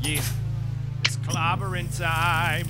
Yeah, 0.00 0.22
it's 1.04 1.16
clobbering 1.16 1.96
time. 1.98 2.68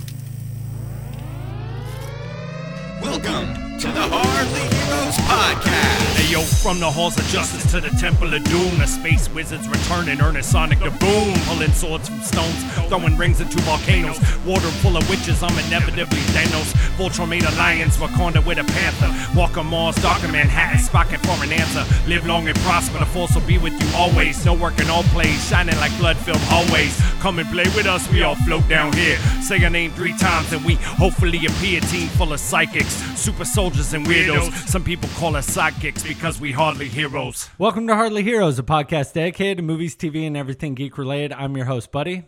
Welcome 3.02 3.79
to 3.79 3.86
the 3.89 4.00
Hardly 4.00 4.77
Podcast. 5.07 6.17
Hey 6.18 6.33
yo, 6.33 6.42
from 6.42 6.81
the 6.81 6.91
halls 6.91 7.17
of 7.17 7.25
justice 7.27 7.71
to 7.71 7.81
the 7.81 7.91
temple 8.00 8.34
of 8.34 8.43
doom, 8.45 8.79
the 8.79 8.87
space 8.87 9.29
wizards 9.30 9.68
return 9.68 10.09
and 10.09 10.21
earn 10.21 10.36
a 10.36 10.43
sonic 10.43 10.80
the 10.80 10.90
boom, 10.90 11.34
pulling 11.46 11.72
swords 11.72 12.09
from 12.09 12.21
stones, 12.21 12.64
throwing 12.89 13.16
rings 13.16 13.40
into 13.40 13.58
volcanoes, 13.62 14.18
water 14.45 14.66
full 14.82 14.96
of 14.96 15.08
witches. 15.08 15.43
I'm 15.43 15.57
inevitably 15.66 16.18
Thanos. 16.34 16.72
Voltron 16.98 17.29
made 17.29 17.45
a 17.45 17.50
lions, 17.53 17.96
Wakanda 17.96 18.45
with 18.45 18.58
a 18.58 18.64
panther. 18.64 19.39
Walk 19.39 19.57
on 19.57 19.66
Mars, 19.66 19.95
dark 19.96 20.22
in 20.25 20.32
Manhattan, 20.32 20.80
Spocket 20.80 21.21
for 21.21 21.43
an 21.44 21.53
answer. 21.53 21.85
Live 22.08 22.26
long 22.26 22.49
and 22.49 22.58
prosper, 22.61 22.99
the 22.99 23.07
force 23.07 23.35
will 23.35 23.46
be 23.46 23.58
with 23.58 23.72
you 23.80 23.89
always. 23.96 24.44
No 24.44 24.54
work 24.54 24.80
in 24.80 24.90
all 24.90 25.04
plays, 25.14 25.49
shining 25.49 25.76
like 25.76 25.96
blood 25.99 26.17
film 26.17 26.40
always. 26.50 27.00
Come 27.21 27.39
and 27.39 27.49
play 27.50 27.67
with 27.76 27.86
us, 27.86 28.11
we 28.11 28.22
all 28.22 28.36
float 28.46 28.67
down 28.68 28.93
here. 28.94 29.17
Say 29.43 29.58
your 29.58 29.71
name 29.71 29.93
three 29.93 30.17
times 30.18 30.53
and 30.53 30.64
we 30.64 30.75
hopefully 30.75 31.39
appear. 31.46 31.80
Team 31.82 32.09
full 32.09 32.33
of 32.33 32.41
psychics, 32.41 32.95
super 33.17 33.45
soldiers 33.45 33.95
and 33.95 34.05
weirdos. 34.07 34.53
Some 34.69 34.83
people 34.88 35.10
call 35.16 35.37
us 35.37 35.55
sidekicks 35.55 36.02
because 36.02 36.41
we 36.41 36.51
hardly 36.51 36.88
heroes. 36.88 37.51
Welcome 37.59 37.87
to 37.88 37.95
Hardly 37.95 38.23
Heroes, 38.23 38.59
a 38.59 38.62
podcast 38.62 39.12
dedicated 39.12 39.59
to 39.59 39.62
movies, 39.62 39.95
TV, 39.95 40.27
and 40.27 40.34
everything 40.34 40.74
geek 40.74 40.97
related. 40.97 41.30
I'm 41.34 41.55
your 41.59 41.66
host, 41.66 41.92
Buddy. 41.92 42.27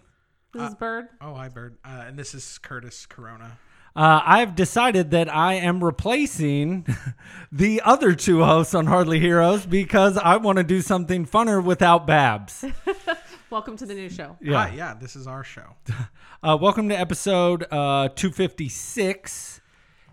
This 0.53 0.69
is 0.69 0.75
Bird. 0.75 1.09
Oh, 1.23 1.33
hi, 1.33 1.49
Bird. 1.49 1.79
Uh, 1.83 2.05
and 2.07 2.19
this 2.19 2.35
is 2.35 2.59
Curtis 2.59 3.07
Corona. 3.07 3.57
Uh, 3.97 4.21
I've 4.23 4.55
decided 4.57 5.13
that 5.13 5.35
I 5.35 5.55
am 5.55 5.83
replacing 5.83 6.87
the 7.51 7.81
other 7.83 8.15
two 8.15 8.45
hosts 8.45 8.75
on 8.75 8.85
Hardly 8.85 9.21
Heroes 9.21 9.65
because 9.65 10.19
I 10.19 10.37
want 10.37 10.59
to 10.59 10.65
do 10.65 10.83
something 10.83 11.25
funner 11.25 11.65
without 11.65 12.07
Babs. 12.07 12.63
Welcome 13.49 13.79
to 13.79 13.87
the 13.87 13.95
new 13.95 14.11
show. 14.11 14.37
Yeah. 14.39 14.67
Hi, 14.67 14.75
yeah, 14.77 14.93
this 15.01 15.17
is 15.17 15.27
our 15.27 15.45
show. 15.45 15.77
Uh, 16.43 16.57
welcome 16.57 16.89
to 16.89 16.99
episode 16.99 17.65
uh, 17.71 18.09
256. 18.17 19.60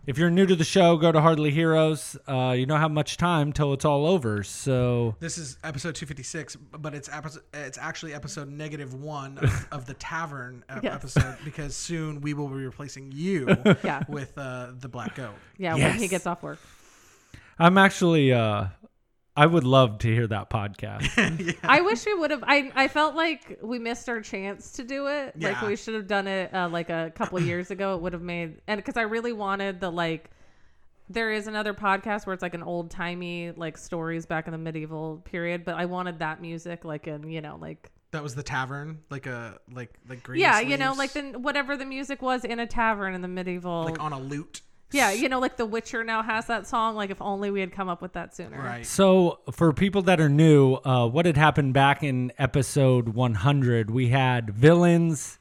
If 0.07 0.17
you're 0.17 0.29
new 0.29 0.45
to 0.45 0.55
the 0.55 0.63
show, 0.63 0.95
go 0.95 1.11
to 1.11 1.19
Hardly 1.19 1.51
Heroes. 1.51 2.15
Uh, 2.25 2.55
you 2.57 2.65
don't 2.65 2.79
have 2.79 2.91
much 2.91 3.17
time 3.17 3.51
till 3.51 3.73
it's 3.73 3.83
all 3.83 4.05
over. 4.05 4.41
So 4.41 5.15
This 5.19 5.37
is 5.37 5.57
episode 5.65 5.95
256, 5.95 6.55
but 6.55 6.93
it's 6.93 7.09
episode, 7.11 7.43
it's 7.53 7.77
actually 7.77 8.13
episode 8.13 8.47
negative 8.49 8.93
one 8.93 9.37
of, 9.39 9.67
of 9.73 9.85
the 9.85 9.95
tavern 9.95 10.63
ep- 10.69 10.81
Yes. 10.83 10.95
episode 10.95 11.35
because 11.43 11.75
soon 11.75 12.21
we 12.21 12.33
will 12.33 12.47
be 12.47 12.55
replacing 12.55 13.11
you 13.13 13.47
Yeah. 13.83 14.03
with 14.07 14.37
uh, 14.37 14.67
the 14.79 14.87
Black 14.87 15.15
Goat. 15.15 15.33
Yeah, 15.57 15.75
when 15.75 15.97
he 15.99 16.07
gets 16.07 16.25
off 16.25 16.41
work. 16.41 16.59
I'm 17.59 17.77
actually, 17.77 18.31
uh, 18.31 18.67
I 19.37 19.45
would 19.45 19.63
love 19.63 19.99
to 19.99 20.07
hear 20.13 20.25
that 20.27 20.49
podcast. 20.49 21.55
I 21.63 21.81
wish 21.81 22.05
we 22.05 22.15
would 22.15 22.31
have. 22.31 22.43
I 22.45 22.71
I 22.75 22.87
felt 22.87 23.15
like 23.15 23.59
we 23.61 23.77
missed 23.79 24.09
our 24.09 24.19
chance 24.21 24.71
to 24.73 24.83
do 24.83 25.07
it. 25.07 25.39
Like 25.39 25.61
we 25.61 25.75
should 25.75 25.93
have 25.93 26.07
done 26.07 26.27
it 26.27 26.53
uh, 26.53 26.67
like 26.69 26.89
a 26.89 27.11
couple 27.15 27.39
years 27.39 27.69
ago. 27.71 27.95
It 27.95 28.01
would 28.01 28.13
have 28.13 28.21
made 28.23 28.61
and 28.67 28.77
because 28.79 28.97
I 28.97 29.03
really 29.03 29.33
wanted 29.33 29.79
the 29.79 29.91
like. 29.91 30.31
There 31.09 31.31
is 31.31 31.47
another 31.47 31.73
podcast 31.73 32.25
where 32.25 32.33
it's 32.33 32.41
like 32.41 32.53
an 32.53 32.63
old 32.63 32.91
timey 32.91 33.51
like 33.55 33.77
stories 33.77 34.25
back 34.25 34.45
in 34.47 34.51
the 34.51 34.57
medieval 34.57 35.21
period, 35.23 35.63
but 35.63 35.75
I 35.75 35.85
wanted 35.85 36.19
that 36.19 36.41
music 36.41 36.83
like 36.83 37.07
in 37.07 37.29
you 37.29 37.39
know 37.39 37.57
like 37.61 37.89
That 38.11 38.23
was 38.23 38.35
the 38.35 38.43
tavern, 38.43 38.99
like 39.09 39.25
a 39.25 39.57
like 39.71 39.93
like 40.09 40.21
green. 40.23 40.41
yeah 40.41 40.59
you 40.59 40.75
know 40.75 40.91
like 40.93 41.11
sleeves, 41.11 41.31
the 41.31 41.39
whatever 41.39 41.77
the 41.77 41.85
music 41.85 42.21
was 42.21 42.43
in 42.43 42.59
a 42.59 42.67
tavern 42.67 43.13
in 43.13 43.21
the 43.21 43.29
medieval 43.29 43.85
like 43.85 44.01
on 44.01 44.11
a 44.11 44.19
lute. 44.19 44.61
Yeah 44.91 45.11
you 45.11 45.29
know 45.29 45.39
like 45.39 45.57
The 45.57 45.65
Witcher 45.65 46.03
now 46.03 46.23
has 46.23 46.47
that 46.47 46.67
song 46.67 46.95
like 46.95 47.09
if 47.09 47.21
only 47.21 47.51
we 47.51 47.59
had 47.59 47.71
come 47.71 47.89
up 47.89 48.01
with 48.01 48.13
that 48.13 48.35
sooner 48.35 48.57
Right. 48.57 48.85
So, 48.85 49.39
for 49.51 49.73
people 49.73 50.01
that 50.03 50.19
are 50.19 50.29
new, 50.29 50.75
uh, 50.75 51.07
what 51.07 51.25
had 51.25 51.37
happened 51.37 51.73
back 51.73 52.03
in 52.03 52.31
episode 52.37 53.09
100, 53.09 53.91
we 53.91 54.09
had 54.09 54.49
villains 54.49 55.39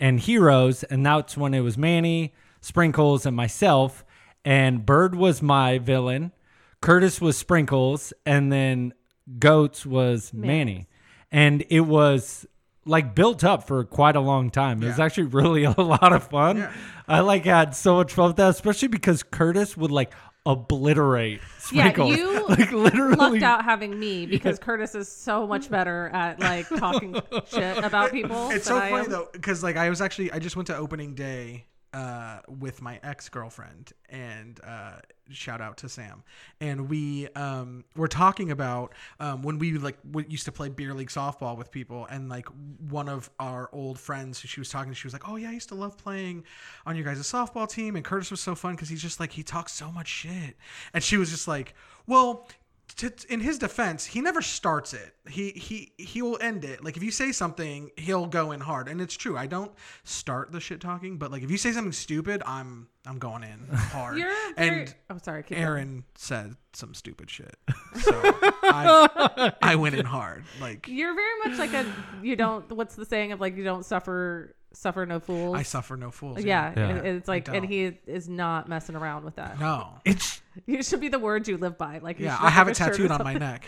and 0.00 0.20
heroes, 0.20 0.82
and 0.84 1.04
that's 1.04 1.36
when 1.36 1.54
it 1.54 1.60
was 1.60 1.78
Manny, 1.78 2.34
Sprinkles, 2.60 3.26
and 3.26 3.36
myself. 3.36 4.04
And 4.44 4.84
Bird 4.84 5.14
was 5.14 5.40
my 5.42 5.78
villain, 5.78 6.32
Curtis 6.80 7.20
was 7.20 7.36
Sprinkles, 7.36 8.12
and 8.26 8.52
then 8.52 8.92
Goats 9.38 9.86
was 9.86 10.32
Manny. 10.34 10.86
And 11.32 11.64
it 11.70 11.80
was 11.80 12.46
like 12.86 13.14
built 13.14 13.44
up 13.44 13.66
for 13.66 13.84
quite 13.84 14.16
a 14.16 14.20
long 14.20 14.50
time. 14.50 14.82
It 14.82 14.86
was 14.86 14.98
Yeah. 14.98 15.04
actually 15.04 15.24
really 15.24 15.64
a 15.64 15.80
lot 15.80 16.12
of 16.12 16.28
fun. 16.28 16.58
Yeah. 16.58 16.72
I 17.08 17.20
like 17.20 17.44
had 17.44 17.74
so 17.76 17.96
much 17.96 18.12
fun 18.14 18.28
with 18.28 18.36
that, 18.36 18.50
especially 18.50 18.88
because 18.88 19.22
Curtis 19.22 19.76
would 19.76 19.90
like 19.90 20.12
obliterate 20.46 21.40
Yeah, 21.72 21.90
Sprinkles. 21.90 22.16
you 22.16 22.46
like 22.48 22.70
literally 22.72 23.16
lucked 23.16 23.42
out 23.42 23.64
having 23.64 23.98
me 23.98 24.26
because 24.26 24.58
Curtis 24.58 24.94
is 24.94 25.08
so 25.08 25.46
much 25.46 25.70
better 25.70 26.10
at 26.12 26.38
like 26.40 26.68
talking 26.68 27.14
shit 27.46 27.78
about 27.78 28.10
people. 28.10 28.50
It's 28.50 28.68
than 28.68 28.76
so 28.76 28.78
I 28.78 28.90
funny 28.90 29.04
am. 29.06 29.10
though, 29.10 29.28
because 29.32 29.62
like 29.62 29.76
I 29.76 29.88
was 29.90 30.00
actually 30.00 30.30
I 30.32 30.38
just 30.38 30.56
went 30.56 30.66
to 30.68 30.76
opening 30.76 31.14
day 31.14 31.64
uh, 31.94 32.40
with 32.48 32.82
my 32.82 32.98
ex 33.04 33.28
girlfriend, 33.28 33.92
and 34.10 34.58
uh, 34.66 34.96
shout 35.30 35.60
out 35.60 35.76
to 35.78 35.88
Sam, 35.88 36.24
and 36.60 36.88
we 36.88 37.28
um, 37.36 37.84
were 37.94 38.08
talking 38.08 38.50
about 38.50 38.92
um, 39.20 39.42
when 39.42 39.60
we 39.60 39.78
like 39.78 39.96
we 40.10 40.26
used 40.26 40.44
to 40.46 40.52
play 40.52 40.68
beer 40.68 40.92
league 40.92 41.08
softball 41.08 41.56
with 41.56 41.70
people, 41.70 42.06
and 42.06 42.28
like 42.28 42.48
one 42.90 43.08
of 43.08 43.30
our 43.38 43.70
old 43.72 44.00
friends 44.00 44.40
she 44.40 44.60
was 44.60 44.68
talking 44.70 44.90
to, 44.90 44.94
she 44.96 45.06
was 45.06 45.12
like, 45.12 45.28
"Oh 45.28 45.36
yeah, 45.36 45.50
I 45.50 45.52
used 45.52 45.68
to 45.68 45.76
love 45.76 45.96
playing 45.96 46.42
on 46.84 46.96
your 46.96 47.04
guys' 47.04 47.22
softball 47.22 47.68
team," 47.70 47.94
and 47.94 48.04
Curtis 48.04 48.32
was 48.32 48.40
so 48.40 48.56
fun 48.56 48.74
because 48.74 48.88
he's 48.88 49.02
just 49.02 49.20
like 49.20 49.30
he 49.30 49.44
talks 49.44 49.72
so 49.72 49.92
much 49.92 50.08
shit, 50.08 50.56
and 50.92 51.02
she 51.02 51.16
was 51.16 51.30
just 51.30 51.46
like, 51.46 51.74
"Well." 52.08 52.48
To, 52.96 53.12
in 53.28 53.40
his 53.40 53.58
defense, 53.58 54.04
he 54.04 54.20
never 54.20 54.40
starts 54.40 54.94
it. 54.94 55.14
He 55.28 55.50
he 55.50 55.92
he 55.98 56.22
will 56.22 56.38
end 56.40 56.64
it. 56.64 56.84
Like 56.84 56.96
if 56.96 57.02
you 57.02 57.10
say 57.10 57.32
something, 57.32 57.90
he'll 57.96 58.26
go 58.26 58.52
in 58.52 58.60
hard, 58.60 58.88
and 58.88 59.00
it's 59.00 59.16
true. 59.16 59.36
I 59.36 59.46
don't 59.46 59.72
start 60.04 60.52
the 60.52 60.60
shit 60.60 60.80
talking, 60.80 61.18
but 61.18 61.32
like 61.32 61.42
if 61.42 61.50
you 61.50 61.56
say 61.56 61.72
something 61.72 61.92
stupid, 61.92 62.42
I'm 62.46 62.88
I'm 63.06 63.18
going 63.18 63.42
in 63.42 63.66
hard. 63.76 64.18
You're 64.18 64.32
very. 64.56 64.80
and 64.82 64.94
oh, 65.10 65.18
sorry. 65.22 65.42
Keep 65.42 65.56
going. 65.56 65.62
Aaron 65.62 66.04
said 66.14 66.54
some 66.72 66.94
stupid 66.94 67.30
shit, 67.30 67.56
so 68.00 68.12
I 68.14 69.52
I 69.62 69.74
went 69.74 69.96
in 69.96 70.06
hard. 70.06 70.44
Like 70.60 70.86
You're 70.86 71.14
very 71.14 71.38
much 71.44 71.58
like 71.58 71.72
a. 71.74 71.86
You 72.22 72.36
don't. 72.36 72.70
What's 72.70 72.94
the 72.94 73.06
saying 73.06 73.32
of 73.32 73.40
like 73.40 73.56
you 73.56 73.64
don't 73.64 73.84
suffer 73.84 74.54
suffer 74.74 75.06
no 75.06 75.20
fools. 75.20 75.56
I 75.56 75.62
suffer 75.62 75.96
no 75.96 76.10
fools. 76.10 76.44
Yeah, 76.44 76.72
Yeah. 76.76 76.88
and 76.88 77.06
it's 77.06 77.28
like, 77.28 77.48
and 77.48 77.64
he 77.64 77.96
is 78.06 78.28
not 78.28 78.68
messing 78.68 78.96
around 78.96 79.24
with 79.24 79.36
that. 79.36 79.58
No. 79.58 80.00
It's 80.04 80.42
It 80.66 80.84
should 80.84 81.00
be 81.00 81.08
the 81.08 81.18
words 81.18 81.48
you 81.48 81.56
live 81.56 81.78
by. 81.78 81.98
Like, 81.98 82.18
Yeah, 82.20 82.36
I 82.40 82.50
have 82.50 82.68
it 82.68 82.72
a 82.72 82.74
tattooed 82.74 83.10
on 83.10 83.24
my 83.24 83.34
neck. 83.34 83.66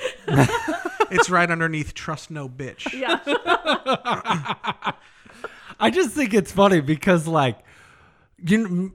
it's 1.11 1.31
right 1.31 1.51
underneath 1.51 1.95
"Trust 1.95 2.31
no 2.31 2.49
bitch." 2.49 2.93
Yeah, 2.93 3.21
I 5.81 5.91
just 5.91 6.11
think 6.11 6.33
it's 6.35 6.53
funny 6.53 6.81
because 6.81 7.27
like 7.27 7.59
you 8.45 8.69
know, 8.69 8.91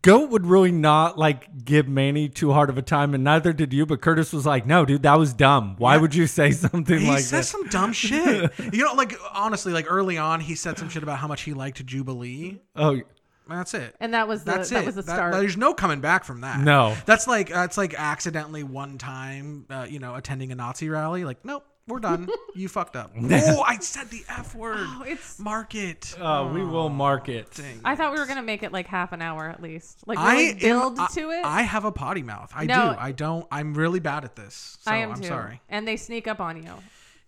Goat 0.00 0.30
would 0.30 0.46
really 0.46 0.72
not 0.72 1.18
like 1.18 1.64
give 1.64 1.86
Manny 1.88 2.28
too 2.30 2.52
hard 2.52 2.70
of 2.70 2.78
a 2.78 2.82
time, 2.82 3.12
and 3.12 3.22
neither 3.22 3.52
did 3.52 3.74
you. 3.74 3.84
But 3.84 4.00
Curtis 4.00 4.32
was 4.32 4.46
like, 4.46 4.64
"No, 4.66 4.86
dude, 4.86 5.02
that 5.02 5.18
was 5.18 5.34
dumb. 5.34 5.74
Why 5.76 5.96
Yeah. 5.96 6.00
would 6.00 6.14
you 6.14 6.26
say 6.26 6.50
something 6.52 6.98
he 7.00 7.06
like 7.06 7.16
that?" 7.16 7.20
He 7.20 7.24
says 7.24 7.48
some 7.50 7.66
dumb 7.68 7.92
shit. 7.92 8.50
you 8.72 8.82
know, 8.84 8.94
like 8.94 9.14
honestly, 9.34 9.74
like 9.74 9.84
early 9.90 10.16
on, 10.16 10.40
he 10.40 10.54
said 10.54 10.78
some 10.78 10.88
shit 10.88 11.02
about 11.02 11.18
how 11.18 11.28
much 11.28 11.42
he 11.42 11.52
liked 11.52 11.84
Jubilee. 11.84 12.60
oh, 12.76 13.00
That's 13.46 13.74
it. 13.74 13.94
and 14.00 14.14
that 14.14 14.26
was 14.26 14.44
the 14.44 14.52
That's 14.52 14.70
that 14.70 14.84
it. 14.84 14.86
was 14.86 14.94
the 14.94 15.02
That- 15.02 15.14
start. 15.16 15.32
there's 15.34 15.56
no 15.58 15.74
coming 15.74 16.00
back 16.00 16.24
from 16.24 16.40
that. 16.40 16.60
No. 16.60 16.96
that's 17.04 17.26
like 17.26 17.50
that's 17.50 17.76
like 17.76 17.92
accidentally 17.92 18.62
one 18.62 18.96
time, 18.96 19.66
uh, 19.68 19.86
you 19.88 19.98
know, 19.98 20.14
attending 20.14 20.50
a 20.50 20.54
Nazi 20.54 20.88
rally. 20.88 21.24
Like, 21.26 21.44
nope, 21.44 21.64
we're 21.88 21.98
done. 22.00 22.28
you 22.54 22.68
fucked 22.68 22.94
up. 22.96 23.10
oh, 23.20 23.62
I 23.66 23.78
said 23.78 24.10
the 24.10 24.22
f 24.28 24.54
word. 24.54 24.76
Oh, 24.78 25.04
it's. 25.06 25.38
Mark 25.38 25.74
it. 25.74 26.14
uh, 26.20 26.48
we 26.52 26.64
will 26.64 26.88
mark 26.88 27.28
it. 27.28 27.50
Dang. 27.54 27.80
I 27.84 27.96
thought 27.96 28.12
we 28.12 28.18
were 28.20 28.26
gonna 28.26 28.42
make 28.42 28.62
it 28.62 28.72
like 28.72 28.86
half 28.86 29.12
an 29.12 29.22
hour 29.22 29.48
at 29.48 29.62
least. 29.62 30.06
Like 30.06 30.18
I 30.18 30.32
really 30.34 30.50
am- 30.52 30.58
build 30.58 30.98
I- 30.98 31.06
to 31.14 31.30
it. 31.30 31.44
I 31.44 31.62
have 31.62 31.84
a 31.84 31.92
potty 31.92 32.22
mouth. 32.22 32.52
I 32.54 32.66
No. 32.66 32.92
do. 32.92 32.98
I 33.00 33.12
don't. 33.12 33.46
I'm 33.50 33.74
really 33.74 34.00
bad 34.00 34.24
at 34.24 34.36
this. 34.36 34.78
So 34.82 34.90
I 34.90 34.98
am 34.98 35.12
I'm 35.12 35.20
too. 35.20 35.28
sorry. 35.28 35.60
And 35.68 35.88
they 35.88 35.96
sneak 35.96 36.28
up 36.28 36.40
on 36.40 36.62
you. 36.62 36.72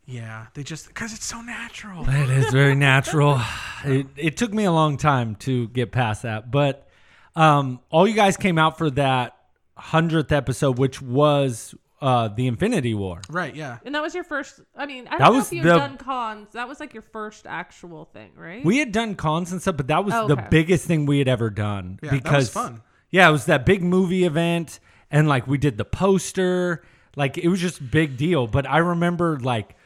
Yeah, 0.07 0.47
they 0.55 0.63
just 0.65 0.89
because 0.89 1.13
it's 1.15 1.25
so 1.25 1.41
natural. 1.41 2.05
It 2.09 2.31
is 2.31 2.51
very 2.51 2.75
natural. 2.91 3.41
It, 3.85 4.07
it 4.17 4.37
took 4.37 4.53
me 4.53 4.65
a 4.65 4.73
long 4.73 4.97
time 4.97 5.37
to 5.37 5.69
get 5.69 5.93
past 5.93 6.23
that, 6.23 6.51
but 6.51 6.89
um, 7.37 7.79
all 7.91 8.09
you 8.09 8.15
guys 8.15 8.37
came 8.37 8.59
out 8.59 8.77
for 8.77 8.91
that 8.91 9.37
hundredth 9.77 10.33
episode, 10.33 10.79
which 10.79 11.01
was 11.01 11.75
uh, 12.01 12.29
the 12.29 12.47
Infinity 12.47 12.95
War. 12.95 13.21
right? 13.29 13.55
Yeah. 13.55 13.79
And 13.85 13.95
that 13.95 14.03
was 14.03 14.15
your 14.15 14.25
first. 14.25 14.61
I 14.77 14.87
mean, 14.87 15.07
I 15.07 15.11
don't 15.11 15.19
That 15.19 15.25
know 15.33 15.37
was 15.39 15.47
if 15.49 15.53
you've 15.53 15.65
the- 15.65 15.77
done 15.77 15.97
cons. 15.99 16.49
That 16.53 16.69
was 16.69 16.81
like 16.81 16.95
your 16.95 17.03
first 17.03 17.47
actual 17.47 18.07
thing, 18.07 18.31
right? 18.37 18.65
We 18.65 18.79
had 18.79 18.93
done 18.93 19.15
cons 19.17 19.53
and 19.53 19.61
stuff, 19.61 19.77
but 19.77 19.89
that 19.89 20.05
was 20.05 20.15
Oh, 20.15 20.27
the 20.27 20.37
biggest 20.51 20.87
thing 20.87 21.07
we 21.07 21.19
had 21.19 21.29
ever 21.29 21.51
done 21.51 21.99
Yeah, 22.03 22.11
that 22.11 22.15
was 22.15 22.23
because 22.23 22.49
fun. 22.51 22.83
Yeah, 23.11 23.29
it 23.29 23.33
was 23.33 23.47
that 23.47 23.67
big 23.67 23.83
movie 23.83 24.25
event, 24.25 24.81
and 25.11 25.29
like 25.29 25.47
we 25.47 25.59
did 25.59 25.77
the 25.77 25.85
poster, 25.85 26.83
like 27.17 27.37
it 27.39 27.49
was 27.49 27.61
just 27.61 27.91
big 27.91 28.17
deal. 28.17 28.47
But 28.47 28.67
I 28.69 28.79
remember 28.79 29.39
like 29.41 29.77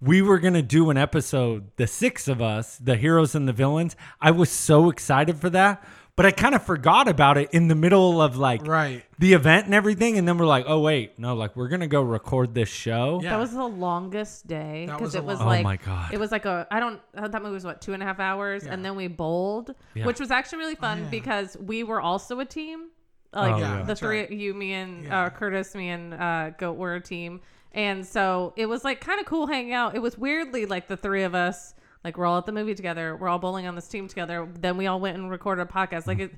we 0.00 0.22
were 0.22 0.38
gonna 0.38 0.62
do 0.62 0.90
an 0.90 0.96
episode, 0.96 1.70
the 1.76 1.86
six 1.88 2.28
of 2.28 2.40
us, 2.40 2.78
the 2.78 2.94
heroes 2.96 3.34
and 3.34 3.48
the 3.48 3.52
villains. 3.52 3.96
I 4.20 4.30
was 4.30 4.48
so 4.50 4.88
excited 4.90 5.36
for 5.38 5.50
that. 5.50 5.82
But 6.18 6.26
I 6.26 6.32
kind 6.32 6.54
of 6.54 6.62
forgot 6.64 7.06
about 7.08 7.38
it 7.38 7.48
in 7.52 7.68
the 7.68 7.74
middle 7.74 8.20
of 8.20 8.36
like 8.36 8.66
Right. 8.66 9.04
the 9.18 9.32
event 9.32 9.66
and 9.66 9.74
everything, 9.74 10.18
and 10.18 10.26
then 10.28 10.36
we're 10.36 10.46
like, 10.46 10.64
oh 10.68 10.80
wait, 10.80 11.16
no, 11.18 11.34
like 11.34 11.54
we're 11.56 11.68
gonna 11.68 11.86
go 11.86 12.02
record 12.02 12.54
this 12.54 12.68
show. 12.68 13.20
Yeah. 13.22 13.30
That 13.30 13.38
was 13.38 13.52
the 13.52 13.64
longest 13.64 14.46
day 14.48 14.86
because 14.90 15.14
it 15.14 15.24
was 15.24 15.38
long- 15.38 15.46
Oh 15.46 15.50
like 15.50 15.64
my 15.64 15.76
God. 15.76 16.12
it 16.12 16.18
was 16.18 16.30
like 16.32 16.44
a 16.44 16.66
I 16.70 16.80
don't 16.80 17.00
uh, 17.16 17.28
that 17.28 17.40
movie 17.42 17.54
was 17.54 17.64
what 17.64 17.80
two 17.80 17.94
and 17.94 18.02
a 18.02 18.06
half 18.06 18.18
hours 18.20 18.64
Yeah. 18.66 18.72
and 18.74 18.84
then 18.84 18.96
we 18.96 19.06
bowled 19.06 19.74
Yeah. 19.94 20.04
which 20.06 20.20
was 20.20 20.30
actually 20.30 20.58
really 20.58 20.74
fun 20.74 20.98
yeah. 21.04 21.08
because 21.10 21.56
we 21.56 21.84
were 21.84 22.00
also 22.00 22.40
a 22.40 22.44
team 22.44 22.88
like 23.32 23.54
Oh, 23.54 23.58
yeah. 23.58 23.78
the 23.78 23.84
That's 23.84 24.00
three 24.00 24.20
right. 24.20 24.30
you 24.30 24.54
me 24.54 24.72
and 24.72 25.04
Yeah. 25.04 25.24
uh, 25.26 25.30
Curtis 25.30 25.74
me 25.74 25.88
and 25.90 26.14
uh, 26.14 26.50
Goat 26.58 26.76
were 26.76 26.94
a 26.96 27.00
team 27.00 27.40
and 27.72 28.04
so 28.04 28.54
it 28.56 28.66
was 28.66 28.82
like 28.82 29.00
kind 29.00 29.20
of 29.20 29.26
cool 29.26 29.46
hanging 29.46 29.72
out 29.72 29.94
it 29.94 30.00
was 30.02 30.18
weirdly 30.18 30.66
like 30.66 30.88
the 30.88 30.96
three 30.96 31.22
of 31.22 31.34
us 31.34 31.74
like 32.04 32.16
we're 32.16 32.26
all 32.26 32.38
at 32.38 32.46
the 32.46 32.52
movie 32.52 32.74
together. 32.74 33.16
We're 33.16 33.28
all 33.28 33.38
bowling 33.38 33.66
on 33.66 33.74
this 33.74 33.88
team 33.88 34.08
together. 34.08 34.48
Then 34.58 34.76
we 34.76 34.86
all 34.86 35.00
went 35.00 35.16
and 35.16 35.30
recorded 35.30 35.62
a 35.62 35.66
podcast. 35.66 36.06
Like 36.06 36.18
it 36.20 36.34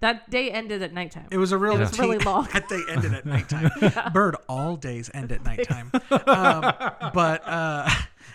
that 0.00 0.30
day 0.30 0.50
ended 0.50 0.82
at 0.82 0.92
nighttime. 0.92 1.26
It 1.30 1.38
was 1.38 1.50
a 1.52 1.58
real 1.58 1.74
It 1.74 1.80
was 1.80 1.98
really 1.98 2.18
long. 2.18 2.46
That 2.52 2.68
day 2.68 2.80
ended 2.88 3.14
at 3.14 3.26
nighttime. 3.26 3.70
Bird, 4.12 4.36
all 4.48 4.76
days 4.76 5.10
end 5.12 5.32
at 5.32 5.42
nighttime. 5.44 5.90
um, 6.10 6.72
but 7.12 7.42
uh, 7.44 7.90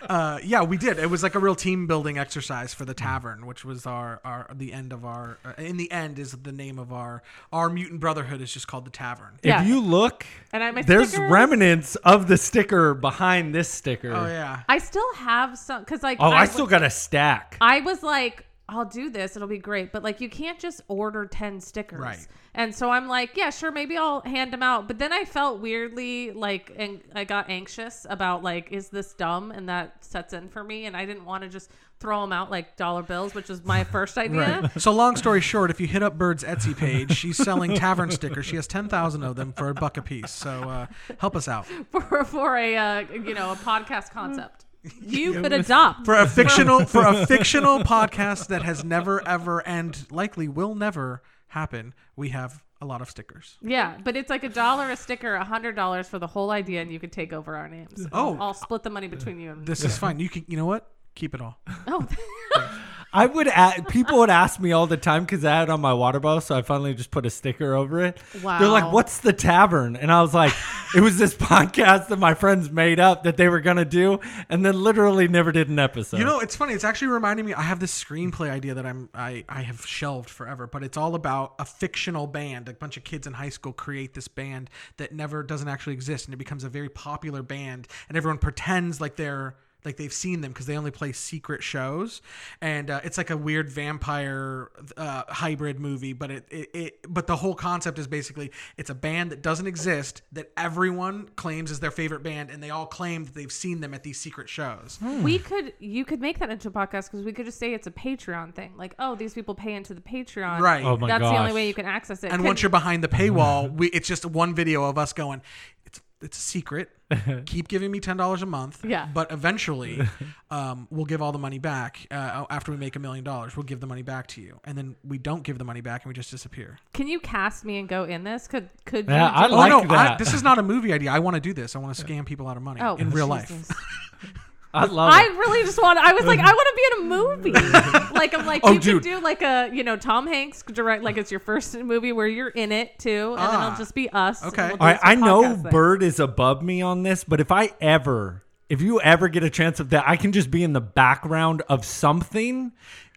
uh, 0.08 0.38
yeah, 0.44 0.62
we 0.62 0.76
did. 0.76 0.98
It 0.98 1.08
was 1.10 1.22
like 1.22 1.34
a 1.34 1.38
real 1.38 1.54
team 1.54 1.86
building 1.86 2.18
exercise 2.18 2.72
for 2.74 2.84
the 2.84 2.94
tavern, 2.94 3.46
which 3.46 3.64
was 3.64 3.86
our, 3.86 4.20
our 4.24 4.48
the 4.54 4.72
end 4.72 4.92
of 4.92 5.04
our. 5.04 5.38
Uh, 5.44 5.52
in 5.58 5.76
the 5.76 5.90
end, 5.90 6.18
is 6.18 6.32
the 6.32 6.52
name 6.52 6.78
of 6.78 6.92
our 6.92 7.22
our 7.52 7.68
mutant 7.70 8.00
brotherhood 8.00 8.40
is 8.40 8.52
just 8.52 8.66
called 8.68 8.84
the 8.84 8.90
tavern. 8.90 9.38
If 9.42 9.66
you 9.66 9.80
look, 9.80 10.26
And 10.52 10.62
I- 10.62 10.70
my 10.70 10.82
there's 10.82 11.10
stickers- 11.10 11.30
remnants 11.30 11.96
of 11.96 12.28
the 12.28 12.36
sticker 12.36 12.94
behind 12.94 13.54
this 13.54 13.68
sticker. 13.68 14.12
Oh 14.12 14.26
yeah. 14.26 14.62
I 14.68 14.78
still 14.78 15.14
have 15.14 15.58
some 15.58 15.80
because 15.80 16.02
like 16.02 16.18
Oh, 16.20 16.30
I, 16.30 16.42
I 16.42 16.44
still 16.46 16.66
got 16.66 16.82
a 16.82 16.90
stack. 16.90 17.56
I 17.60 17.80
was 17.80 18.02
like, 18.02 18.44
I'll 18.68 18.86
do 18.86 19.10
this. 19.10 19.36
It'll 19.36 19.48
be 19.48 19.58
great. 19.58 19.92
But 19.92 20.02
like, 20.02 20.20
you 20.20 20.28
can't 20.28 20.58
just 20.58 20.80
order 20.88 21.26
10 21.26 21.60
stickers. 21.60 22.00
Right. 22.00 22.26
And 22.54 22.74
so 22.74 22.90
I'm 22.90 23.08
like, 23.08 23.36
yeah, 23.36 23.50
sure. 23.50 23.70
Maybe 23.70 23.96
I'll 23.96 24.22
hand 24.22 24.52
them 24.52 24.62
out. 24.62 24.86
But 24.86 24.98
then 24.98 25.12
I 25.12 25.24
felt 25.24 25.60
weirdly 25.60 26.30
like, 26.30 26.72
and 26.76 27.02
I 27.14 27.24
got 27.24 27.50
anxious 27.50 28.06
about 28.08 28.42
like, 28.42 28.72
is 28.72 28.88
this 28.88 29.12
dumb? 29.12 29.50
And 29.50 29.68
that 29.68 30.02
sets 30.04 30.32
in 30.32 30.48
for 30.48 30.64
me. 30.64 30.86
And 30.86 30.96
I 30.96 31.04
didn't 31.04 31.26
want 31.26 31.42
to 31.42 31.48
just 31.50 31.70
throw 32.00 32.20
them 32.20 32.32
out 32.32 32.50
like 32.50 32.76
dollar 32.76 33.02
bills, 33.02 33.34
which 33.34 33.48
was 33.48 33.64
my 33.64 33.84
first 33.92 34.16
idea. 34.16 34.70
So 34.78 34.92
long 34.92 35.16
story 35.16 35.40
short, 35.40 35.70
if 35.70 35.80
you 35.80 35.86
hit 35.86 36.02
up 36.02 36.16
Bird's 36.16 36.44
Etsy 36.44 36.76
page, 36.76 37.16
she's 37.16 37.36
selling 37.36 37.74
tavern 37.74 38.10
stickers. 38.10 38.46
She 38.46 38.56
has 38.56 38.66
ten 38.66 38.88
thousand 38.88 39.24
of 39.24 39.36
them 39.36 39.52
for 39.52 39.68
a 39.68 39.74
buck 39.74 39.96
a 39.96 40.02
piece. 40.02 40.30
So 40.30 40.50
uh, 40.50 40.86
help 41.18 41.36
us 41.36 41.48
out. 41.48 41.66
for, 41.90 42.24
for 42.24 42.56
a, 42.56 42.76
uh, 42.76 43.00
you 43.12 43.34
know, 43.34 43.52
a 43.52 43.56
podcast 43.56 44.10
concept. 44.10 44.63
You 45.00 45.40
could 45.40 45.52
adopt. 45.52 46.04
for 46.04 46.14
a 46.14 46.26
fictional 46.26 46.84
for 46.86 47.06
a 47.06 47.26
fictional 47.26 47.80
podcast 47.80 48.48
that 48.48 48.62
has 48.62 48.84
never 48.84 49.26
ever 49.26 49.66
and 49.66 50.06
likely 50.10 50.48
will 50.48 50.74
never 50.74 51.22
happen 51.48 51.94
we 52.16 52.30
have 52.30 52.62
a 52.80 52.86
lot 52.86 53.00
of 53.00 53.08
stickers 53.08 53.56
Yeah, 53.62 53.96
but 54.04 54.16
it's 54.16 54.28
like 54.28 54.44
a 54.44 54.48
dollar 54.48 54.90
a 54.90 54.96
sticker, 54.96 55.34
a 55.34 55.44
hundred 55.44 55.74
dollars 55.74 56.08
for 56.08 56.18
the 56.18 56.26
whole 56.26 56.50
idea, 56.50 56.82
and 56.82 56.92
you 56.92 57.00
could 57.00 57.12
take 57.12 57.32
over 57.32 57.56
our 57.56 57.68
names. 57.68 58.06
Oh. 58.12 58.34
I'll, 58.34 58.42
I'll 58.42 58.54
split 58.54 58.82
the 58.82 58.90
money 58.90 59.08
between 59.08 59.40
you 59.40 59.52
and 59.52 59.66
this 59.66 59.84
is 59.84 59.96
fine 59.96 60.18
you 60.18 60.28
can 60.28 60.44
you 60.48 60.56
know 60.56 60.66
what 60.66 60.90
keep 61.14 61.34
it 61.34 61.40
all 61.40 61.58
Oh, 61.86 62.06
I 63.14 63.26
would 63.26 63.46
add, 63.46 63.86
people 63.86 64.18
would 64.18 64.30
ask 64.30 64.58
me 64.58 64.72
all 64.72 64.88
the 64.88 64.96
time 64.96 65.22
because 65.22 65.44
I 65.44 65.54
had 65.54 65.62
it 65.64 65.70
on 65.70 65.80
my 65.80 65.94
water 65.94 66.18
bottle, 66.18 66.40
so 66.40 66.56
I 66.56 66.62
finally 66.62 66.94
just 66.94 67.12
put 67.12 67.24
a 67.24 67.30
sticker 67.30 67.72
over 67.72 68.04
it. 68.04 68.18
Wow. 68.42 68.58
They're 68.58 68.68
like, 68.68 68.92
"What's 68.92 69.18
the 69.18 69.32
tavern?" 69.32 69.94
And 69.94 70.10
I 70.10 70.20
was 70.20 70.34
like, 70.34 70.52
"It 70.96 71.00
was 71.00 71.16
this 71.16 71.32
podcast 71.34 72.08
that 72.08 72.18
my 72.18 72.34
friends 72.34 72.72
made 72.72 72.98
up 72.98 73.22
that 73.22 73.36
they 73.36 73.48
were 73.48 73.60
gonna 73.60 73.84
do, 73.84 74.18
and 74.48 74.66
then 74.66 74.82
literally 74.82 75.28
never 75.28 75.52
did 75.52 75.68
an 75.68 75.78
episode." 75.78 76.18
you 76.18 76.24
know 76.24 76.40
it's 76.40 76.56
funny 76.56 76.74
it's 76.74 76.82
actually 76.82 77.08
reminding 77.08 77.46
me 77.46 77.54
i 77.54 77.62
have 77.62 77.78
this 77.78 78.04
screenplay 78.04 78.50
idea 78.50 78.74
that 78.74 78.84
i'm 78.84 79.08
i 79.14 79.44
i 79.48 79.62
have 79.62 79.86
shelved 79.86 80.28
forever 80.28 80.66
but 80.66 80.82
it's 80.82 80.96
all 80.96 81.14
about 81.14 81.54
a 81.58 81.64
fictional 81.64 82.26
band 82.26 82.68
a 82.68 82.72
bunch 82.74 82.96
of 82.96 83.04
kids 83.04 83.26
in 83.26 83.32
high 83.32 83.48
school 83.48 83.72
create 83.72 84.14
this 84.14 84.28
band 84.28 84.68
that 84.96 85.12
never 85.12 85.42
doesn't 85.42 85.68
actually 85.68 85.92
exist 85.92 86.26
and 86.26 86.34
it 86.34 86.38
becomes 86.38 86.64
a 86.64 86.68
very 86.68 86.88
popular 86.88 87.42
band 87.42 87.86
and 88.08 88.16
everyone 88.16 88.38
pretends 88.38 89.00
like 89.00 89.16
they're 89.16 89.54
like 89.84 89.96
they've 89.96 90.12
seen 90.12 90.40
them 90.40 90.52
because 90.52 90.66
they 90.66 90.76
only 90.76 90.90
play 90.90 91.12
secret 91.12 91.62
shows 91.62 92.22
and 92.60 92.90
uh, 92.90 93.00
it's 93.04 93.18
like 93.18 93.30
a 93.30 93.36
weird 93.36 93.68
vampire 93.68 94.70
uh, 94.96 95.22
hybrid 95.28 95.80
movie 95.80 96.12
but 96.12 96.30
it, 96.30 96.46
it, 96.50 96.70
it 96.74 97.06
but 97.08 97.26
the 97.26 97.36
whole 97.36 97.54
concept 97.54 97.98
is 97.98 98.06
basically 98.06 98.50
it's 98.76 98.90
a 98.90 98.94
band 98.94 99.30
that 99.30 99.42
doesn't 99.42 99.66
exist 99.66 100.22
that 100.32 100.50
everyone 100.56 101.28
claims 101.36 101.70
is 101.70 101.80
their 101.80 101.90
favorite 101.90 102.22
band 102.22 102.50
and 102.50 102.62
they 102.62 102.70
all 102.70 102.86
claim 102.86 103.24
that 103.24 103.34
they've 103.34 103.52
seen 103.52 103.80
them 103.80 103.94
at 103.94 104.02
these 104.02 104.20
secret 104.20 104.48
shows 104.48 104.98
we 105.22 105.38
could 105.38 105.72
you 105.78 106.04
could 106.04 106.20
make 106.20 106.38
that 106.38 106.50
into 106.50 106.68
a 106.68 106.70
podcast 106.70 107.10
because 107.10 107.24
we 107.24 107.32
could 107.32 107.46
just 107.46 107.58
say 107.58 107.74
it's 107.74 107.86
a 107.86 107.90
Patreon 107.90 108.54
thing. 108.54 108.72
Like, 108.76 108.94
oh, 108.98 109.14
these 109.14 109.34
people 109.34 109.54
pay 109.54 109.74
into 109.74 109.94
the 109.94 110.00
Patreon. 110.00 110.60
Right. 110.60 110.84
Oh 110.84 110.96
my 110.96 111.08
That's 111.08 111.22
the 111.22 111.38
only 111.38 111.52
way 111.52 111.66
you 111.66 111.74
can 111.74 111.86
access 111.86 112.22
it. 112.24 112.30
and 112.32 112.40
Could- 112.40 112.46
once 112.46 112.62
you're 112.62 112.70
behind 112.70 113.02
the 113.02 113.08
paywall 113.08 113.72
we, 113.74 113.88
it's 113.88 114.08
just 114.08 114.24
one 114.24 114.54
video 114.54 114.84
of 114.84 114.98
us 114.98 115.12
going 115.12 115.42
it's 115.86 116.00
it's 116.24 116.38
a 116.38 116.40
secret 116.40 116.88
keep 117.46 117.68
giving 117.68 117.90
me 117.90 118.00
$10 118.00 118.42
a 118.42 118.46
month 118.46 118.84
Yeah. 118.84 119.06
but 119.12 119.30
eventually 119.30 120.00
um, 120.50 120.88
we'll 120.90 121.04
give 121.04 121.20
all 121.22 121.32
the 121.32 121.38
money 121.38 121.58
back 121.58 122.06
uh, 122.10 122.44
after 122.50 122.72
we 122.72 122.78
make 122.78 122.96
a 122.96 122.98
million 122.98 123.22
dollars 123.24 123.56
we'll 123.56 123.64
give 123.64 123.80
the 123.80 123.86
money 123.86 124.02
back 124.02 124.26
to 124.28 124.40
you 124.40 124.58
and 124.64 124.76
then 124.76 124.96
we 125.06 125.18
don't 125.18 125.42
give 125.42 125.58
the 125.58 125.64
money 125.64 125.80
back 125.82 126.02
and 126.04 126.08
we 126.10 126.14
just 126.14 126.30
disappear 126.30 126.78
can 126.94 127.06
you 127.06 127.20
cast 127.20 127.64
me 127.64 127.78
and 127.78 127.88
go 127.88 128.04
in 128.04 128.24
this? 128.24 128.48
Could 128.48 128.70
could 128.86 129.06
Yeah, 129.08 129.26
you 129.28 129.44
I 129.44 129.46
like 129.48 129.72
oh 129.72 129.82
no 129.82 129.94
I, 129.94 130.04
that. 130.08 130.18
this 130.18 130.32
is 130.34 130.42
not 130.42 130.58
a 130.58 130.62
movie 130.62 130.92
idea 130.92 131.10
i 131.12 131.18
want 131.18 131.34
to 131.34 131.40
do 131.40 131.52
this 131.52 131.76
i 131.76 131.78
want 131.78 131.94
to 131.94 132.04
scam 132.04 132.24
people 132.24 132.48
out 132.48 132.56
of 132.56 132.62
money 132.62 132.80
Oh, 132.82 132.96
in 132.96 133.10
real 133.10 133.28
Jesus. 133.36 133.68
life 133.70 133.78
I 134.74 134.86
love 134.86 135.12
I 135.12 135.22
it. 135.24 135.32
really 135.38 135.64
just 135.64 135.80
want. 135.80 135.98
I 135.98 136.12
was 136.12 136.24
like, 136.26 136.40
I 136.40 136.52
want 136.52 136.68
to 136.68 136.74
be 136.76 136.82
in 136.90 137.06
a 137.06 137.16
movie. 137.16 137.52
like 138.14 138.34
I'm 138.36 138.44
like, 138.44 138.60
Oh, 138.64 138.72
you 138.72 138.80
dude. 138.80 139.02
could 139.02 139.08
do 139.10 139.20
like 139.20 139.40
a, 139.42 139.70
you 139.72 139.84
know, 139.84 139.96
Tom 139.96 140.26
Hanks 140.26 140.62
direct, 140.62 141.02
like 141.04 141.16
it's 141.16 141.30
your 141.30 141.40
first 141.40 141.76
movie 141.78 142.12
where 142.12 142.26
you're 142.26 142.48
in 142.48 142.72
it 142.72 142.98
too, 142.98 143.34
and 143.38 143.38
then 143.38 143.60
Ah, 143.60 143.66
it'll 143.68 143.78
just 143.78 143.94
be 143.94 144.10
us. 144.10 144.44
okay. 144.44 144.68
we'll 144.68 144.76
do 144.76 144.80
All 144.82 144.86
right, 144.88 145.00
I 145.02 145.14
know 145.14 145.54
thing. 145.54 145.70
Bird 145.70 146.02
is 146.02 146.18
above 146.20 146.62
me 146.62 146.82
on 146.82 147.02
this, 147.04 147.22
but 147.24 147.40
if 147.40 147.52
I 147.52 147.70
ever, 147.80 148.44
if 148.68 148.80
you 148.82 149.00
ever 149.00 149.28
get 149.28 149.44
a 149.44 149.50
chance 149.50 149.78
of 149.80 149.90
that, 149.90 150.04
I 150.06 150.16
can 150.16 150.32
just 150.32 150.50
be 150.50 150.64
in 150.64 150.72
the 150.72 150.80
background 150.80 151.62
of 151.68 151.84
something, 151.84 152.72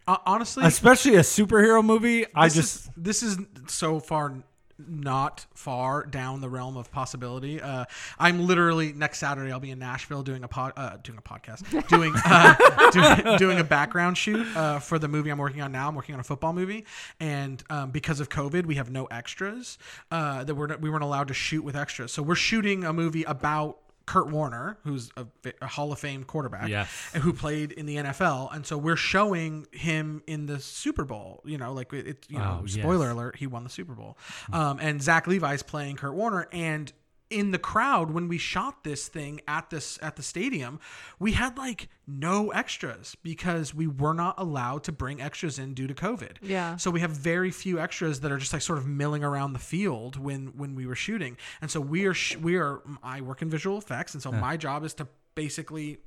uh, 0.08 0.18
honestly 0.26 0.64
especially 0.66 1.16
a 1.16 1.22
superhero 1.22 1.84
movie. 1.84 2.26
I 2.36 2.50
just 2.50 2.58
is, 2.88 2.90
this 2.96 3.24
is 3.24 3.38
so 3.68 4.00
far 4.00 4.36
not 4.80 5.46
far 5.54 6.06
down 6.06 6.42
the 6.42 6.50
realm 6.50 6.78
of 6.78 6.92
possibility. 6.92 7.62
Uh, 7.62 7.86
I'm 8.20 8.46
literally 8.46 8.94
next 8.94 9.20
Saturday. 9.20 9.52
I'll 9.52 9.60
be 9.60 9.72
in 9.72 9.80
Nashville 9.80 10.24
doing 10.24 10.44
a 10.44 10.48
pod, 10.48 10.74
uh, 10.78 10.98
doing 11.04 11.18
a 11.18 11.22
podcast, 11.22 11.88
doing 11.88 12.14
uh, 12.26 12.92
doing, 12.92 13.38
doing 13.38 13.60
a 13.60 13.64
background 13.64 14.18
shoot 14.18 14.46
uh, 14.56 14.80
for 14.80 15.00
the 15.00 15.08
movie 15.08 15.30
I'm 15.30 15.38
working 15.38 15.62
on 15.62 15.72
now. 15.72 15.88
I'm 15.88 15.96
working 15.96 16.14
on 16.14 16.20
a 16.20 16.24
football 16.24 16.54
movie, 16.54 16.86
and 17.20 17.64
um, 17.70 17.92
because 17.92 18.20
of 18.20 18.30
COVID, 18.30 18.66
we 18.66 18.76
have 18.76 18.90
no 18.90 19.06
extras. 19.06 19.78
Uh, 20.12 20.44
that 20.44 20.56
we're 20.56 20.76
we 20.78 20.90
weren't 20.90 21.04
allowed 21.04 21.28
to 21.30 21.34
shoot 21.34 21.64
with 21.64 21.76
extras, 21.76 22.12
so 22.12 22.22
we're 22.22 22.36
shooting 22.36 22.84
a 22.84 22.94
movie 22.94 23.24
about. 23.24 23.80
Kurt 24.08 24.30
Warner, 24.30 24.80
who's 24.84 25.12
a, 25.16 25.28
a 25.62 25.68
Hall 25.68 25.92
of 25.92 26.00
Fame 26.00 26.24
quarterback, 26.24 26.70
Yes. 26.70 26.90
and 27.14 27.22
who 27.22 27.32
played 27.34 27.72
in 27.74 27.86
the 27.86 27.98
NFL, 27.98 28.56
and 28.56 28.66
so 28.66 28.76
we're 28.78 28.96
showing 28.96 29.68
him 29.72 30.24
in 30.26 30.48
the 30.48 30.60
Super 30.60 31.06
Bowl. 31.06 31.42
You 31.46 31.60
know, 31.60 31.74
like 31.74 31.94
it. 31.94 32.08
it 32.08 32.26
you 32.30 32.40
know, 32.40 32.60
Oh, 32.62 32.66
yes. 32.66 32.74
spoiler 32.74 33.12
alert, 33.12 33.36
he 33.36 33.46
won 33.46 33.64
the 33.64 33.70
Super 33.70 33.94
Bowl. 33.94 34.18
Um, 34.52 34.80
and 34.82 35.02
Zach 35.04 35.28
Levi's 35.28 35.62
playing 35.62 35.98
Kurt 35.98 36.16
Warner, 36.16 36.48
and 36.52 36.92
in 37.30 37.52
the 37.52 37.58
crowd 37.58 38.12
when 38.12 38.28
we 38.28 38.38
shot 38.38 38.84
this 38.84 39.08
thing 39.08 39.42
at 39.48 39.70
this 39.70 40.00
at 40.02 40.16
the 40.16 40.24
stadium, 40.24 40.80
we 41.20 41.34
had 41.34 41.58
like 41.58 41.90
no 42.08 42.52
extras 42.52 43.16
because 43.22 43.74
we 43.74 43.86
were 43.88 44.14
not 44.14 44.36
allowed 44.38 44.84
to 44.86 44.92
bring 44.92 45.22
extras 45.22 45.60
in 45.60 45.74
due 45.74 45.88
to 45.88 45.94
COVID. 45.94 46.38
Yeah. 46.42 46.78
So 46.78 46.90
we 46.90 47.02
have 47.02 47.12
very 47.12 47.52
few 47.52 47.80
extras 47.80 48.22
that 48.22 48.32
are 48.32 48.38
just 48.38 48.54
like 48.54 48.62
sort 48.62 48.78
of 48.80 48.88
milling 48.88 49.24
around 49.24 49.54
the 49.54 49.60
field 49.60 50.16
when 50.18 50.58
when 50.58 50.76
we 50.76 50.86
were 50.86 50.96
shooting. 50.96 51.38
And 51.62 51.70
so 51.70 51.82
we 51.82 52.06
are 52.06 52.14
sh- 52.14 52.38
we 52.38 52.56
are 52.56 52.82
I 53.04 53.22
work 53.22 53.42
in 53.42 53.50
visual 53.50 53.78
effects, 53.78 54.14
and 54.14 54.24
so 54.24 54.32
my 54.32 54.56
job 54.58 54.84
is 54.86 54.94
to 54.96 55.08
basically 55.36 56.00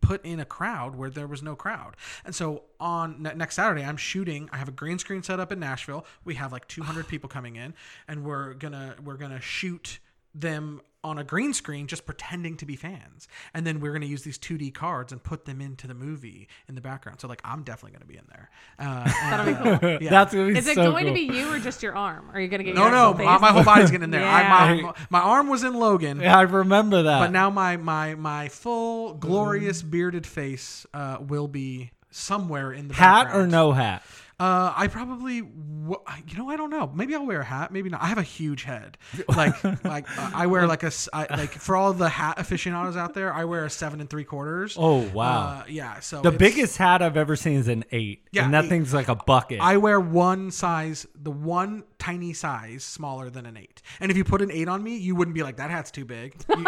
put 0.00 0.24
in 0.26 0.40
a 0.40 0.44
crowd 0.44 0.96
where 0.96 1.10
there 1.10 1.26
was 1.28 1.42
no 1.42 1.54
crowd. 1.54 1.96
And 2.24 2.34
so 2.34 2.64
on 2.80 3.22
ne- 3.22 3.34
next 3.34 3.54
Saturday, 3.54 3.84
I'm 3.84 3.96
shooting. 3.96 4.48
I 4.52 4.56
have 4.56 4.68
a 4.68 4.72
green 4.72 4.98
screen 4.98 5.22
set 5.22 5.38
up 5.40 5.52
in 5.52 5.60
Nashville. 5.60 6.04
We 6.24 6.34
have 6.34 6.52
like 6.52 6.66
200 6.68 7.06
people 7.12 7.28
coming 7.28 7.56
in, 7.56 7.72
and 8.08 8.24
we're 8.24 8.54
gonna 8.54 8.96
we're 9.02 9.16
gonna 9.16 9.40
shoot 9.40 10.00
them 10.40 10.80
on 11.04 11.18
a 11.18 11.24
green 11.24 11.52
screen 11.54 11.86
just 11.86 12.04
pretending 12.04 12.56
to 12.56 12.66
be 12.66 12.74
fans 12.74 13.28
and 13.54 13.64
then 13.64 13.78
we're 13.78 13.92
going 13.92 14.00
to 14.02 14.08
use 14.08 14.22
these 14.22 14.38
2d 14.40 14.74
cards 14.74 15.12
and 15.12 15.22
put 15.22 15.44
them 15.44 15.60
into 15.60 15.86
the 15.86 15.94
movie 15.94 16.48
in 16.68 16.74
the 16.74 16.80
background 16.80 17.20
so 17.20 17.28
like 17.28 17.40
i'm 17.44 17.62
definitely 17.62 17.92
going 17.92 18.00
to 18.00 18.08
be 18.08 18.16
in 18.16 18.24
there 18.28 18.50
uh, 18.80 19.04
That'll 19.04 19.46
be 19.46 19.78
cool. 19.80 19.88
uh, 19.90 19.98
yeah. 20.00 20.10
that's 20.10 20.34
gonna 20.34 20.48
be 20.52 20.58
Is 20.58 20.66
it 20.66 20.74
so 20.74 20.90
going 20.90 21.06
to 21.06 21.12
be 21.12 21.20
you 21.20 21.52
or 21.52 21.60
just 21.60 21.80
your 21.80 21.94
arm? 21.94 22.28
Are 22.34 22.40
you 22.40 22.48
gonna 22.48 22.64
get 22.64 22.74
no 22.74 22.82
your 22.82 22.90
no 22.90 23.14
my, 23.14 23.38
my 23.38 23.52
whole 23.52 23.62
body's 23.62 23.90
getting 23.92 24.02
in 24.04 24.10
there 24.10 24.24
I, 24.26 24.40
Yeah. 24.42 24.82
my, 24.82 24.94
my 25.10 25.20
arm 25.20 25.48
was 25.48 25.62
in 25.62 25.74
logan 25.74 26.20
Yeah, 26.20 26.36
I 26.36 26.42
remember 26.42 27.04
that. 27.04 27.20
but 27.20 27.30
now 27.30 27.50
my 27.50 27.76
my 27.76 28.16
my 28.16 28.48
full 28.48 29.14
glorious 29.14 29.82
bearded 29.82 30.26
face 30.26 30.86
uh, 30.92 31.18
will 31.20 31.46
be 31.46 31.92
somewhere 32.10 32.72
in 32.72 32.88
the 32.88 32.94
hat 32.94 33.28
or 33.32 33.46
no 33.46 33.70
hat? 33.72 34.02
Uh, 34.38 34.70
I 34.76 34.88
probably, 34.88 35.40
w- 35.40 36.00
you 36.28 36.36
know, 36.36 36.50
I 36.50 36.56
don't 36.56 36.68
know. 36.68 36.90
Maybe 36.94 37.14
I'll 37.14 37.24
wear 37.24 37.40
a 37.40 37.44
hat. 37.44 37.72
Maybe 37.72 37.88
not. 37.88 38.02
I 38.02 38.06
have 38.08 38.18
a 38.18 38.22
huge 38.22 38.64
head. 38.64 38.98
Like, 39.28 39.64
like 39.84 40.06
uh, 40.18 40.30
I 40.34 40.44
wear 40.46 40.66
like 40.66 40.82
a 40.82 40.92
I, 41.14 41.26
like 41.34 41.52
for 41.52 41.74
all 41.74 41.94
the 41.94 42.10
hat 42.10 42.38
aficionados 42.38 42.98
out 42.98 43.14
there, 43.14 43.32
I 43.32 43.44
wear 43.44 43.64
a 43.64 43.70
seven 43.70 43.98
and 43.98 44.10
three 44.10 44.24
quarters. 44.24 44.76
Oh, 44.78 45.08
wow. 45.14 45.60
Uh, 45.60 45.64
yeah. 45.68 46.00
So 46.00 46.20
The 46.20 46.32
biggest 46.32 46.76
hat 46.76 47.00
I've 47.00 47.16
ever 47.16 47.34
seen 47.34 47.54
is 47.54 47.66
an 47.68 47.84
eight. 47.92 48.24
Yeah, 48.30 48.44
and 48.44 48.52
that 48.52 48.64
eight. 48.66 48.68
thing's 48.68 48.92
like 48.92 49.08
a 49.08 49.14
bucket. 49.14 49.60
I 49.60 49.78
wear 49.78 49.98
one 49.98 50.50
size, 50.50 51.06
the 51.14 51.30
one 51.30 51.84
tiny 51.98 52.34
size 52.34 52.84
smaller 52.84 53.30
than 53.30 53.46
an 53.46 53.56
eight. 53.56 53.80
And 54.00 54.10
if 54.10 54.18
you 54.18 54.24
put 54.24 54.42
an 54.42 54.50
eight 54.50 54.68
on 54.68 54.82
me, 54.82 54.98
you 54.98 55.14
wouldn't 55.16 55.34
be 55.34 55.42
like 55.44 55.56
that 55.56 55.70
hat's 55.70 55.90
too 55.90 56.04
big. 56.04 56.34
You- 56.50 56.66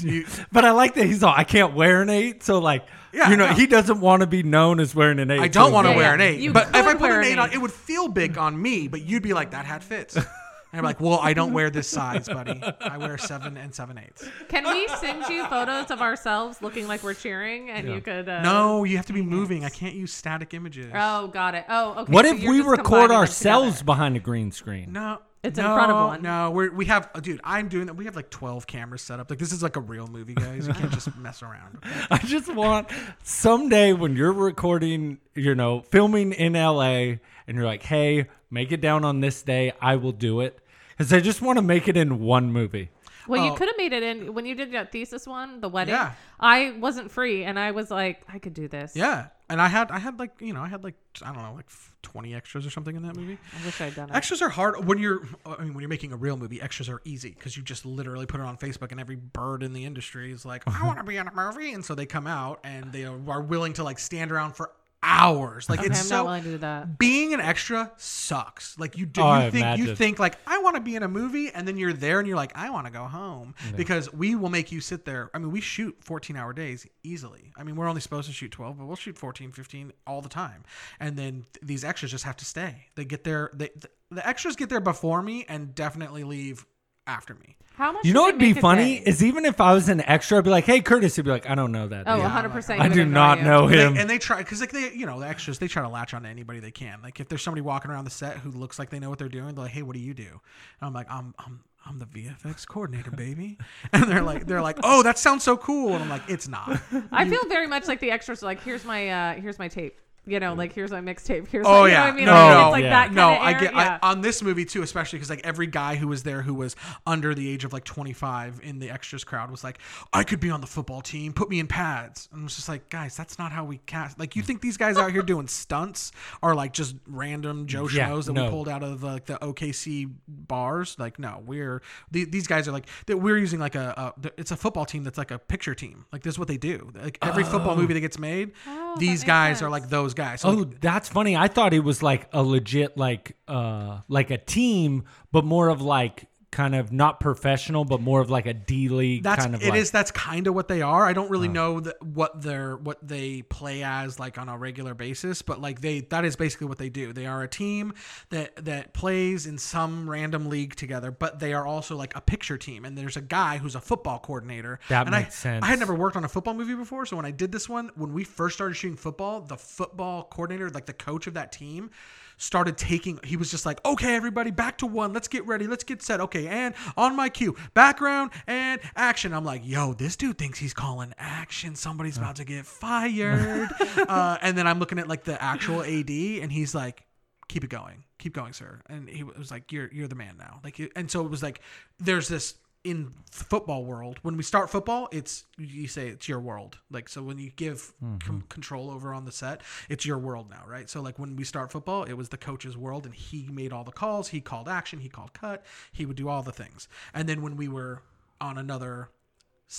you- 0.00 0.26
but 0.52 0.64
I 0.64 0.70
like 0.70 0.94
that 0.94 1.06
he's 1.06 1.24
all, 1.24 1.34
I 1.36 1.42
can't 1.42 1.74
wear 1.74 2.02
an 2.02 2.08
eight. 2.10 2.44
So, 2.44 2.60
like, 2.60 2.86
Yeah, 3.14 3.30
you 3.30 3.36
know, 3.36 3.46
no. 3.48 3.54
he 3.54 3.66
doesn't 3.66 4.00
want 4.00 4.20
to 4.22 4.26
be 4.26 4.42
known 4.42 4.80
as 4.80 4.94
wearing 4.94 5.18
an 5.20 5.30
eight. 5.30 5.40
I 5.40 5.48
don't 5.48 5.72
want 5.72 5.86
to 5.86 5.92
Yeah, 5.92 5.96
wear 5.96 6.06
yeah. 6.08 6.14
an 6.14 6.20
eight. 6.20 6.40
You 6.40 6.52
but 6.52 6.68
if 6.68 6.74
I 6.74 6.82
could 6.82 6.92
put 6.98 7.00
wear 7.02 7.20
an 7.20 7.26
an 7.26 7.32
eight 7.32 7.38
on, 7.38 7.52
it 7.52 7.58
would 7.58 7.72
feel 7.72 8.08
big 8.08 8.36
on 8.38 8.60
me. 8.60 8.88
But 8.88 9.02
you'd 9.02 9.22
be 9.22 9.32
like, 9.32 9.52
that 9.52 9.64
hat 9.66 9.82
fits. 9.84 10.18
And 10.74 10.80
I'm 10.80 10.84
like, 10.86 11.00
well, 11.00 11.20
I 11.22 11.34
don't 11.34 11.52
wear 11.52 11.70
this 11.70 11.86
size, 11.86 12.26
buddy. 12.28 12.60
I 12.80 12.98
wear 12.98 13.16
seven 13.16 13.56
and 13.56 13.72
seven 13.72 13.96
eighths. 13.96 14.28
Can 14.48 14.64
we 14.64 14.88
send 14.98 15.24
you 15.28 15.46
photos 15.46 15.92
of 15.92 16.00
ourselves 16.00 16.60
looking 16.62 16.88
like 16.88 17.04
we're 17.04 17.14
cheering, 17.14 17.70
and 17.70 17.86
you 17.88 18.00
could? 18.00 18.28
Uh, 18.28 18.42
No, 18.42 18.82
you 18.82 18.96
have 18.96 19.06
to 19.06 19.12
be 19.12 19.22
moving. 19.22 19.64
I 19.64 19.68
can't 19.68 19.94
use 19.94 20.12
static 20.12 20.52
images. 20.52 20.90
Oh, 20.92 21.28
got 21.28 21.54
it. 21.54 21.64
Oh, 21.68 22.00
okay. 22.00 22.12
What 22.12 22.26
so 22.26 22.34
if 22.34 22.42
we 22.42 22.60
record 22.60 23.12
ourselves 23.12 23.74
together. 23.78 23.84
behind 23.84 24.16
a 24.16 24.18
green 24.18 24.50
screen? 24.50 24.92
No. 24.92 25.20
It's 25.44 25.58
in 25.58 25.64
no, 25.64 25.74
front 25.74 25.92
of 25.92 26.08
one. 26.08 26.22
No, 26.22 26.50
we're, 26.50 26.72
we 26.72 26.86
have, 26.86 27.10
oh, 27.14 27.20
dude. 27.20 27.40
I'm 27.44 27.68
doing 27.68 27.86
that. 27.86 27.94
We 27.94 28.06
have 28.06 28.16
like 28.16 28.30
12 28.30 28.66
cameras 28.66 29.02
set 29.02 29.20
up. 29.20 29.28
Like 29.28 29.38
this 29.38 29.52
is 29.52 29.62
like 29.62 29.76
a 29.76 29.80
real 29.80 30.06
movie, 30.06 30.32
guys. 30.34 30.66
You 30.66 30.72
can't 30.72 30.90
just 30.90 31.14
mess 31.18 31.42
around. 31.42 31.78
I 32.10 32.16
just 32.18 32.52
want 32.52 32.88
someday 33.22 33.92
when 33.92 34.16
you're 34.16 34.32
recording, 34.32 35.18
you 35.34 35.54
know, 35.54 35.82
filming 35.82 36.32
in 36.32 36.54
LA 36.54 37.18
and 37.46 37.56
you're 37.56 37.66
like, 37.66 37.82
hey, 37.82 38.28
make 38.50 38.72
it 38.72 38.80
down 38.80 39.04
on 39.04 39.20
this 39.20 39.42
day, 39.42 39.72
I 39.82 39.96
will 39.96 40.12
do 40.12 40.40
it. 40.40 40.58
Because 40.96 41.12
I 41.12 41.20
just 41.20 41.42
want 41.42 41.58
to 41.58 41.62
make 41.62 41.88
it 41.88 41.96
in 41.96 42.20
one 42.20 42.50
movie. 42.50 42.88
Well, 43.26 43.42
Oh. 43.42 43.46
you 43.46 43.54
could 43.54 43.68
have 43.68 43.76
made 43.76 43.92
it 43.92 44.02
in 44.02 44.34
when 44.34 44.46
you 44.46 44.54
did 44.54 44.72
that 44.72 44.92
thesis 44.92 45.26
one, 45.26 45.60
the 45.60 45.68
wedding. 45.68 45.94
Yeah. 45.94 46.12
I 46.40 46.72
wasn't 46.72 47.10
free, 47.10 47.44
and 47.44 47.58
I 47.58 47.70
was 47.70 47.90
like, 47.90 48.22
I 48.28 48.38
could 48.38 48.54
do 48.54 48.68
this. 48.68 48.92
Yeah, 48.94 49.28
and 49.48 49.60
I 49.60 49.68
had, 49.68 49.90
I 49.90 49.98
had 49.98 50.18
like, 50.18 50.32
you 50.40 50.52
know, 50.52 50.62
I 50.62 50.68
had 50.68 50.84
like, 50.84 50.94
I 51.22 51.32
don't 51.32 51.42
know, 51.42 51.54
like 51.54 51.66
20 52.02 52.34
extras 52.34 52.66
or 52.66 52.70
something 52.70 52.96
in 52.96 53.02
that 53.02 53.16
movie. 53.16 53.38
I 53.60 53.64
wish 53.64 53.80
I'd 53.80 53.94
done 53.94 54.10
it. 54.10 54.16
Extras 54.16 54.42
are 54.42 54.48
hard 54.48 54.84
when 54.84 54.98
you're. 54.98 55.26
I 55.46 55.62
mean, 55.62 55.74
when 55.74 55.80
you're 55.80 55.88
making 55.88 56.12
a 56.12 56.16
real 56.16 56.36
movie, 56.36 56.60
extras 56.60 56.88
are 56.88 57.00
easy 57.04 57.30
because 57.30 57.56
you 57.56 57.62
just 57.62 57.86
literally 57.86 58.26
put 58.26 58.40
it 58.40 58.46
on 58.46 58.56
Facebook, 58.56 58.90
and 58.90 59.00
every 59.00 59.16
bird 59.16 59.62
in 59.62 59.72
the 59.72 59.84
industry 59.84 60.32
is 60.32 60.44
like, 60.44 60.66
"I 60.66 60.72
mm-hmm. 60.72 60.86
want 60.86 60.98
to 60.98 61.04
be 61.04 61.16
in 61.16 61.26
a 61.26 61.34
movie," 61.34 61.72
and 61.72 61.84
so 61.84 61.94
they 61.94 62.06
come 62.06 62.26
out 62.26 62.60
and 62.64 62.92
they 62.92 63.04
are 63.04 63.42
willing 63.42 63.72
to 63.74 63.84
like 63.84 63.98
stand 63.98 64.32
around 64.32 64.54
for 64.56 64.70
hours. 65.04 65.68
Like 65.68 65.80
okay, 65.80 65.88
it's 65.88 66.00
I'm 66.00 66.06
so. 66.06 66.16
not 66.16 66.24
willing 66.24 66.42
to 66.44 66.50
do 66.52 66.58
that. 66.58 66.98
being 66.98 67.34
an 67.34 67.40
extra 67.40 67.92
sucks. 67.96 68.78
Like 68.78 68.96
you 68.98 69.06
do, 69.06 69.20
Oh, 69.20 69.24
I 69.26 69.44
you 69.46 69.50
think 69.50 69.62
you 69.64 69.68
imagine. 69.84 69.96
think 69.96 70.18
like 70.18 70.38
I 70.46 70.58
want 70.58 70.76
to 70.76 70.80
be 70.80 70.96
in 70.96 71.02
a 71.02 71.08
movie, 71.08 71.50
and 71.50 71.68
then 71.68 71.76
you're 71.76 71.92
there, 71.92 72.18
and 72.18 72.26
you're 72.26 72.36
like 72.36 72.52
I 72.56 72.70
want 72.70 72.86
to 72.86 72.92
go 72.92 73.04
home 73.04 73.54
because 73.76 74.12
we 74.12 74.34
will 74.34 74.48
make 74.50 74.72
you 74.72 74.80
sit 74.80 75.04
there. 75.04 75.30
I 75.34 75.38
mean, 75.38 75.52
we 75.52 75.60
shoot 75.60 75.96
14 76.00 76.36
hour 76.36 76.52
days 76.52 76.86
easily. 77.02 77.52
I 77.56 77.62
mean, 77.64 77.76
we're 77.76 77.86
only 77.88 78.00
supposed 78.00 78.26
to 78.28 78.32
shoot 78.34 78.50
12, 78.50 78.78
but 78.78 78.86
we'll 78.86 78.96
shoot 78.96 79.18
14, 79.18 79.52
15 79.52 79.92
all 80.06 80.22
the 80.22 80.28
time. 80.28 80.64
And 80.98 81.16
then 81.16 81.44
th- 81.52 81.62
these 81.62 81.84
extras 81.84 82.10
just 82.10 82.24
have 82.24 82.36
to 82.38 82.44
stay. 82.44 82.86
They 82.94 83.04
get 83.04 83.24
there. 83.24 83.50
They, 83.52 83.68
th- 83.68 83.86
the 84.10 84.26
extras 84.26 84.56
get 84.56 84.68
there 84.68 84.80
before 84.80 85.22
me 85.22 85.44
and 85.48 85.74
definitely 85.74 86.24
leave 86.24 86.64
after 87.06 87.34
me. 87.34 87.56
How 87.76 87.90
much? 87.90 88.04
You 88.04 88.12
know 88.12 88.22
what'd 88.22 88.38
be 88.38 88.52
funny 88.52 88.98
day? 89.00 89.04
is 89.04 89.22
even 89.24 89.44
if 89.44 89.60
I 89.60 89.72
was 89.74 89.88
an 89.88 90.00
extra, 90.02 90.38
I'd 90.38 90.44
be 90.44 90.50
like, 90.50 90.64
hey, 90.64 90.80
Curtis, 90.80 91.16
he'd 91.16 91.24
be 91.24 91.30
like, 91.32 91.50
I 91.50 91.56
don't 91.56 91.72
know 91.72 91.88
that. 91.88 92.04
Oh, 92.06 92.14
dude." 92.14 92.22
100 92.22 92.48
percent. 92.50 92.80
I 92.80 92.88
do 92.88 93.04
not 93.04 93.42
know 93.42 93.66
And 93.66 93.74
him. 93.74 93.94
they, 93.94 94.00
and 94.02 94.10
they 94.10 94.18
try 94.18 94.38
because 94.38 94.60
like 94.60 94.70
they 94.70 94.92
you 94.92 95.06
know 95.06 95.18
the 95.18 95.26
extras 95.26 95.58
they 95.58 95.66
try 95.68 95.82
to 95.82 95.88
latch 95.88 96.14
on 96.14 96.22
to 96.22 96.28
anybody 96.28 96.60
they 96.60 96.70
can. 96.70 97.00
Like 97.02 97.18
if 97.18 97.28
there's 97.28 97.42
somebody 97.42 97.62
walking 97.62 97.90
around 97.90 98.04
the 98.04 98.10
set 98.12 98.36
who 98.38 98.50
looks 98.50 98.78
like 98.78 98.90
they 98.90 99.00
know 99.00 99.10
what 99.10 99.18
they're 99.18 99.28
doing, 99.28 99.54
they're 99.54 99.64
like, 99.64 99.72
"Hey, 99.72 99.82
what 99.82 99.94
do 99.94 100.00
you 100.00 100.14
do?" 100.14 100.22
And 100.22 100.82
I'm 100.82 100.92
like, 100.92 101.06
"I'm 101.10 101.34
I'm 101.40 101.60
I'm 101.84 101.98
the 101.98 102.06
VFX 102.06 102.64
coordinator, 102.66 103.10
baby." 103.10 103.58
And 103.92 104.04
they're 104.04 104.22
like 104.22 104.46
they're 104.46 104.62
like, 104.62 104.78
"Oh, 104.84 105.02
that 105.02 105.18
sounds 105.18 105.42
so 105.42 105.56
cool." 105.56 105.94
And 105.94 106.02
I'm 106.04 106.08
like, 106.08 106.22
"It's 106.28 106.46
not." 106.46 106.80
I 107.10 107.28
feel 107.28 107.44
very 107.48 107.66
much 107.66 107.88
like 107.88 107.98
the 107.98 108.12
extras 108.12 108.42
are 108.44 108.46
like, 108.46 108.62
here's 108.62 108.84
my 108.84 109.08
uh 109.08 109.34
here's 109.34 109.58
my 109.58 109.66
tape. 109.66 110.00
You 110.26 110.40
know, 110.40 110.54
like 110.54 110.72
here's 110.72 110.90
my 110.90 111.00
mixtape. 111.00 111.48
Here's 111.48 111.66
Oh 111.66 111.82
like, 111.82 111.90
you 111.90 111.92
yeah, 111.92 111.98
know 111.98 112.04
what 112.04 112.12
I 112.12 112.16
mean? 112.16 112.24
no, 112.24 112.32
Like, 112.32 112.48
no, 112.48 112.60
it's 112.66 112.72
like 112.72 112.84
yeah. 112.84 112.90
that 112.90 113.12
no. 113.12 113.28
I 113.28 113.52
get 113.52 113.72
yeah. 113.74 113.98
I, 114.02 114.10
on 114.10 114.20
this 114.22 114.42
movie 114.42 114.64
too, 114.64 114.82
especially 114.82 115.18
because 115.18 115.30
like 115.30 115.44
every 115.44 115.66
guy 115.66 115.96
who 115.96 116.08
was 116.08 116.22
there 116.22 116.42
who 116.42 116.54
was 116.54 116.76
under 117.06 117.34
the 117.34 117.48
age 117.48 117.64
of 117.64 117.72
like 117.72 117.84
25 117.84 118.60
in 118.62 118.78
the 118.78 118.90
extras 118.90 119.22
crowd 119.24 119.50
was 119.50 119.62
like, 119.62 119.78
I 120.12 120.24
could 120.24 120.40
be 120.40 120.50
on 120.50 120.60
the 120.60 120.66
football 120.66 121.02
team. 121.02 121.32
Put 121.34 121.50
me 121.50 121.60
in 121.60 121.66
pads. 121.66 122.28
And 122.32 122.40
I 122.40 122.44
was 122.44 122.56
just 122.56 122.68
like, 122.68 122.88
guys, 122.88 123.16
that's 123.16 123.38
not 123.38 123.52
how 123.52 123.64
we 123.64 123.78
cast. 123.86 124.18
Like, 124.18 124.34
you 124.36 124.42
think 124.42 124.62
these 124.62 124.76
guys 124.76 124.96
out 124.96 125.12
here 125.12 125.22
doing 125.22 125.46
stunts 125.46 126.12
are 126.42 126.54
like 126.54 126.72
just 126.72 126.96
random 127.06 127.66
Joe 127.66 127.88
Yeah, 127.88 128.08
schmoes 128.08 128.26
that 128.26 128.32
no. 128.32 128.44
we 128.44 128.50
pulled 128.50 128.68
out 128.68 128.82
of 128.82 129.02
like 129.02 129.26
the 129.26 129.34
OKC 129.36 130.10
bars? 130.26 130.96
Like, 130.98 131.18
no, 131.18 131.42
we're 131.44 131.82
the, 132.10 132.24
these 132.24 132.46
guys 132.46 132.66
are 132.68 132.72
like 132.72 132.86
that. 133.06 133.18
We're 133.18 133.38
using 133.38 133.60
like 133.60 133.74
a, 133.74 134.14
a 134.22 134.30
it's 134.38 134.50
a 134.52 134.56
football 134.56 134.86
team 134.86 135.04
that's 135.04 135.18
like 135.18 135.30
a 135.30 135.38
picture 135.38 135.74
team. 135.74 136.06
Like, 136.12 136.22
this 136.22 136.34
is 136.34 136.38
what 136.38 136.48
they 136.48 136.56
do. 136.56 136.90
Like 136.94 137.18
every 137.22 137.44
football 137.44 137.72
oh. 137.74 137.76
movie 137.76 137.94
that 137.94 138.00
gets 138.00 138.18
made, 138.18 138.52
Oh, 138.66 138.96
these 138.98 139.20
makes 139.20 139.24
guys 139.24 139.62
are 139.62 139.68
like 139.70 139.88
those 139.88 140.13
guys. 140.14 140.40
So, 140.42 140.48
Oh, 140.50 140.64
that's 140.64 141.08
funny. 141.08 141.36
I 141.36 141.48
thought 141.48 141.72
it 141.74 141.80
was 141.80 142.02
like 142.02 142.28
a 142.32 142.42
legit 142.42 142.96
like 142.96 143.36
uh 143.48 144.00
like 144.08 144.30
a 144.30 144.38
team, 144.38 145.04
but 145.32 145.44
more 145.44 145.68
of 145.68 145.80
like 145.82 146.26
kind 146.54 146.74
of 146.74 146.92
not 146.92 147.18
professional, 147.18 147.84
but 147.84 148.00
more 148.00 148.20
of 148.20 148.30
like 148.30 148.46
a 148.46 148.54
D 148.54 148.88
league 148.88 149.24
that's 149.24 149.42
kind 149.42 149.54
of 149.54 149.62
it 149.62 149.70
like, 149.70 149.80
is 149.80 149.90
that's 149.90 150.12
kind 150.12 150.46
of 150.46 150.54
what 150.54 150.68
they 150.68 150.82
are. 150.82 151.04
I 151.04 151.12
don't 151.12 151.28
really 151.28 151.48
oh. 151.48 151.52
know 151.52 151.80
that 151.80 152.00
what 152.02 152.40
they're 152.40 152.76
what 152.76 153.06
they 153.06 153.42
play 153.42 153.82
as 153.82 154.18
like 154.20 154.38
on 154.38 154.48
a 154.48 154.56
regular 154.56 154.94
basis, 154.94 155.42
but 155.42 155.60
like 155.60 155.80
they 155.80 156.00
that 156.00 156.24
is 156.24 156.36
basically 156.36 156.68
what 156.68 156.78
they 156.78 156.88
do. 156.88 157.12
They 157.12 157.26
are 157.26 157.42
a 157.42 157.48
team 157.48 157.92
that 158.30 158.64
that 158.64 158.94
plays 158.94 159.46
in 159.46 159.58
some 159.58 160.08
random 160.08 160.48
league 160.48 160.76
together, 160.76 161.10
but 161.10 161.40
they 161.40 161.52
are 161.52 161.66
also 161.66 161.96
like 161.96 162.14
a 162.16 162.20
picture 162.20 162.56
team. 162.56 162.84
And 162.84 162.96
there's 162.96 163.16
a 163.16 163.22
guy 163.22 163.58
who's 163.58 163.74
a 163.74 163.80
football 163.80 164.20
coordinator. 164.20 164.78
That 164.88 165.06
and 165.06 165.16
makes 165.16 165.28
I, 165.28 165.30
sense. 165.30 165.64
I 165.64 165.66
had 165.66 165.80
never 165.80 165.94
worked 165.94 166.16
on 166.16 166.24
a 166.24 166.28
football 166.28 166.54
movie 166.54 166.76
before, 166.76 167.04
so 167.04 167.16
when 167.16 167.26
I 167.26 167.32
did 167.32 167.50
this 167.50 167.68
one, 167.68 167.90
when 167.96 168.12
we 168.12 168.22
first 168.22 168.54
started 168.54 168.74
shooting 168.74 168.96
football, 168.96 169.40
the 169.40 169.56
football 169.56 170.24
coordinator, 170.24 170.70
like 170.70 170.86
the 170.86 170.92
coach 170.92 171.26
of 171.26 171.34
that 171.34 171.50
team, 171.50 171.90
started 172.36 172.76
taking 172.76 173.18
he 173.24 173.36
was 173.36 173.50
just 173.50 173.66
like 173.66 173.84
okay 173.84 174.14
everybody 174.14 174.50
back 174.50 174.78
to 174.78 174.86
one. 174.86 175.12
Let's 175.12 175.28
get 175.28 175.46
ready. 175.46 175.66
Let's 175.66 175.84
get 175.84 176.02
set. 176.02 176.20
Okay 176.20 176.46
and 176.46 176.74
on 176.96 177.16
my 177.16 177.28
cue 177.28 177.56
background 177.74 178.30
and 178.46 178.80
action. 178.96 179.32
I'm 179.32 179.44
like 179.44 179.62
yo 179.64 179.94
this 179.94 180.16
dude 180.16 180.38
thinks 180.38 180.58
he's 180.58 180.74
calling 180.74 181.14
action. 181.18 181.74
Somebody's 181.74 182.16
about 182.16 182.36
to 182.36 182.44
get 182.44 182.66
fired. 182.66 183.68
Uh, 184.08 184.36
and 184.42 184.58
then 184.58 184.66
i'm 184.66 184.78
looking 184.78 184.98
at 184.98 185.08
like 185.08 185.24
the 185.24 185.40
actual 185.42 185.82
ad 185.82 186.10
and 186.10 186.52
he's 186.52 186.74
like 186.74 187.04
keep 187.48 187.64
it 187.64 187.70
going. 187.70 188.04
Keep 188.18 188.34
going 188.34 188.52
sir. 188.52 188.80
And 188.88 189.08
he 189.08 189.22
was 189.22 189.50
like 189.50 189.72
you're 189.72 189.90
you're 189.92 190.08
the 190.08 190.14
man 190.14 190.36
now. 190.38 190.60
Like 190.64 190.80
and 190.96 191.10
so 191.10 191.24
it 191.24 191.30
was 191.30 191.42
like 191.42 191.60
there's 191.98 192.28
this 192.28 192.54
in 192.84 193.10
the 193.36 193.44
football 193.44 193.84
world 193.84 194.18
when 194.22 194.36
we 194.36 194.42
start 194.42 194.70
football 194.70 195.08
it's 195.10 195.44
you 195.58 195.88
say 195.88 196.08
it's 196.08 196.28
your 196.28 196.38
world. 196.38 196.78
Like 196.90 197.08
so 197.08 197.22
when 197.22 197.38
you 197.38 197.50
give 197.56 197.92
mm-hmm. 198.02 198.18
com- 198.18 198.44
control 198.48 198.90
over 198.90 199.12
on 199.12 199.24
the 199.24 199.32
set 199.32 199.62
it's 199.88 200.04
your 200.04 200.18
world 200.18 200.50
now 200.50 200.62
right? 200.66 200.88
So 200.88 201.00
like 201.00 201.18
when 201.18 201.34
we 201.34 201.44
start 201.44 201.72
football 201.72 202.04
it 202.04 202.12
was 202.12 202.28
the 202.28 202.36
coach's 202.36 202.76
world 202.76 203.06
and 203.06 203.14
he 203.14 203.48
made 203.50 203.72
all 203.72 203.84
the 203.84 203.92
calls 203.92 204.28
he 204.28 204.40
called 204.40 204.68
action 204.68 205.00
he 205.00 205.08
called 205.08 205.32
cut 205.32 205.64
he 205.92 206.06
would 206.06 206.16
do 206.16 206.28
all 206.28 206.42
the 206.42 206.52
things. 206.52 206.88
And 207.12 207.28
then 207.28 207.42
when 207.42 207.56
we 207.56 207.68
were 207.68 208.02
on 208.40 208.58
another 208.58 209.08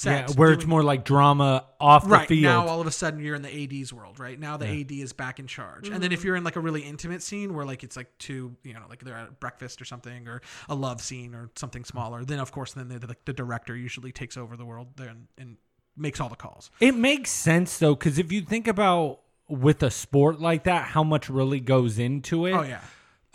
yeah, 0.04 0.25
set 0.25 0.38
where 0.38 0.51
it's 0.51 0.65
more 0.65 0.84
like 0.84 1.06
drama 1.06 1.65
off 1.80 2.04
the 2.04 2.10
right 2.10 2.27
field. 2.27 2.44
now 2.44 2.68
all 2.68 2.82
of 2.82 2.88
a 2.88 2.92
sudden 2.92 3.20
you're 3.20 3.36
in 3.36 3.42
the 3.42 3.63
ad's 3.63 3.94
world 3.94 4.20
right? 4.20 4.39
Now 4.39 4.58
the 4.58 4.68
ad 4.68 4.92
is 4.92 5.13
back 5.13 5.39
in 5.39 5.48
charge. 5.48 5.89
And 5.89 6.01
then 6.01 6.12
if 6.12 6.22
mm. 6.22 6.25
you're 6.25 6.36
in 6.36 6.44
like 6.44 6.56
a 6.56 6.60
really 6.60 6.82
intimate 6.82 7.22
scene 7.24 7.54
where 7.54 7.65
like 7.65 7.84
it's 7.84 7.96
like 7.96 8.18
two 8.18 8.56
you 8.63 8.74
know 8.74 8.82
like 8.89 9.04
they're 9.04 9.15
at 9.15 9.39
breakfast 9.39 9.82
or 9.82 9.86
something 9.86 10.27
or 10.27 10.42
a 10.68 10.75
love 10.75 11.01
scene 11.01 11.34
or 11.36 11.50
something 11.56 11.84
smaller 11.84 12.25
then 12.25 12.39
of 12.39 12.51
course 12.51 12.74
then 12.74 12.89
the, 12.89 13.00
the, 13.00 13.15
the 13.25 13.34
director 13.34 13.75
usually 13.75 14.12
takes 14.12 14.38
over 14.38 14.58
the 14.58 14.65
world 14.65 14.88
there 14.98 15.10
and, 15.10 15.27
and 15.38 15.58
makes 15.98 16.20
all 16.20 16.30
the 16.30 16.36
calls. 16.36 16.72
It 16.80 16.96
makes 16.96 17.32
sense 17.32 17.77
though, 17.77 17.96
because 17.96 18.20
if 18.20 18.32
you 18.32 18.42
think 18.42 18.68
about 18.68 19.22
with 19.48 19.84
a 19.84 19.92
sport 19.92 20.42
like 20.42 20.63
that, 20.63 20.86
how 20.88 21.04
much 21.04 21.30
really 21.30 21.60
goes 21.60 22.00
into 22.00 22.46
it. 22.46 22.54
oh 22.54 22.63
yeah 22.63 22.82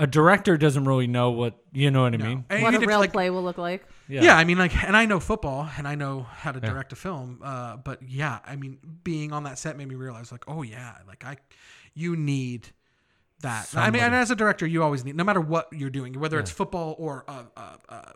A 0.01 0.07
director 0.07 0.57
doesn't 0.57 0.85
really 0.87 1.07
know 1.07 1.31
what 1.31 1.63
you 1.73 1.91
know 1.91 2.03
what 2.03 2.15
I 2.15 2.17
No. 2.17 2.25
mean. 2.25 2.45
And 2.49 2.63
what 2.63 2.73
a 2.73 2.77
even 2.79 2.83
if, 2.85 2.89
real 2.89 2.99
like, 2.99 3.13
play 3.13 3.29
will 3.31 3.43
look 3.43 3.59
like. 3.59 3.85
yeah. 4.09 4.37
I 4.37 4.45
mean, 4.45 4.59
like, 4.59 4.75
and 4.83 4.97
I 4.97 5.05
know 5.07 5.21
football 5.21 5.69
and 5.77 5.87
I 5.87 5.95
know 5.95 6.23
how 6.23 6.53
to 6.53 6.59
direct 6.61 6.93
a 6.93 6.97
film. 6.97 7.41
Uh, 7.45 7.77
but 7.77 8.03
yeah, 8.03 8.39
I 8.47 8.57
mean, 8.57 8.79
being 9.05 9.33
on 9.33 9.45
that 9.45 9.59
set 9.59 9.77
made 9.77 9.89
me 9.89 9.95
realize, 9.95 10.33
like, 10.33 10.45
oh 10.49 10.63
yeah, 10.63 10.95
like 11.07 11.25
I, 11.25 11.37
you 11.95 12.17
need 12.17 12.71
that. 13.43 13.69
I 13.75 13.91
mean, 13.91 13.97
and 14.03 14.13
Somebody. 14.13 14.17
as 14.23 14.31
a 14.31 14.37
director, 14.37 14.67
you 14.67 14.83
always 14.83 15.05
need, 15.05 15.17
no 15.17 15.25
matter 15.25 15.41
what 15.41 15.69
you're 15.73 15.91
doing, 15.91 16.19
whether 16.19 16.39
it's 16.41 16.51
football 16.51 16.97
or 16.99 17.25
a, 17.29 17.45
a, 17.57 17.79
a 17.91 18.13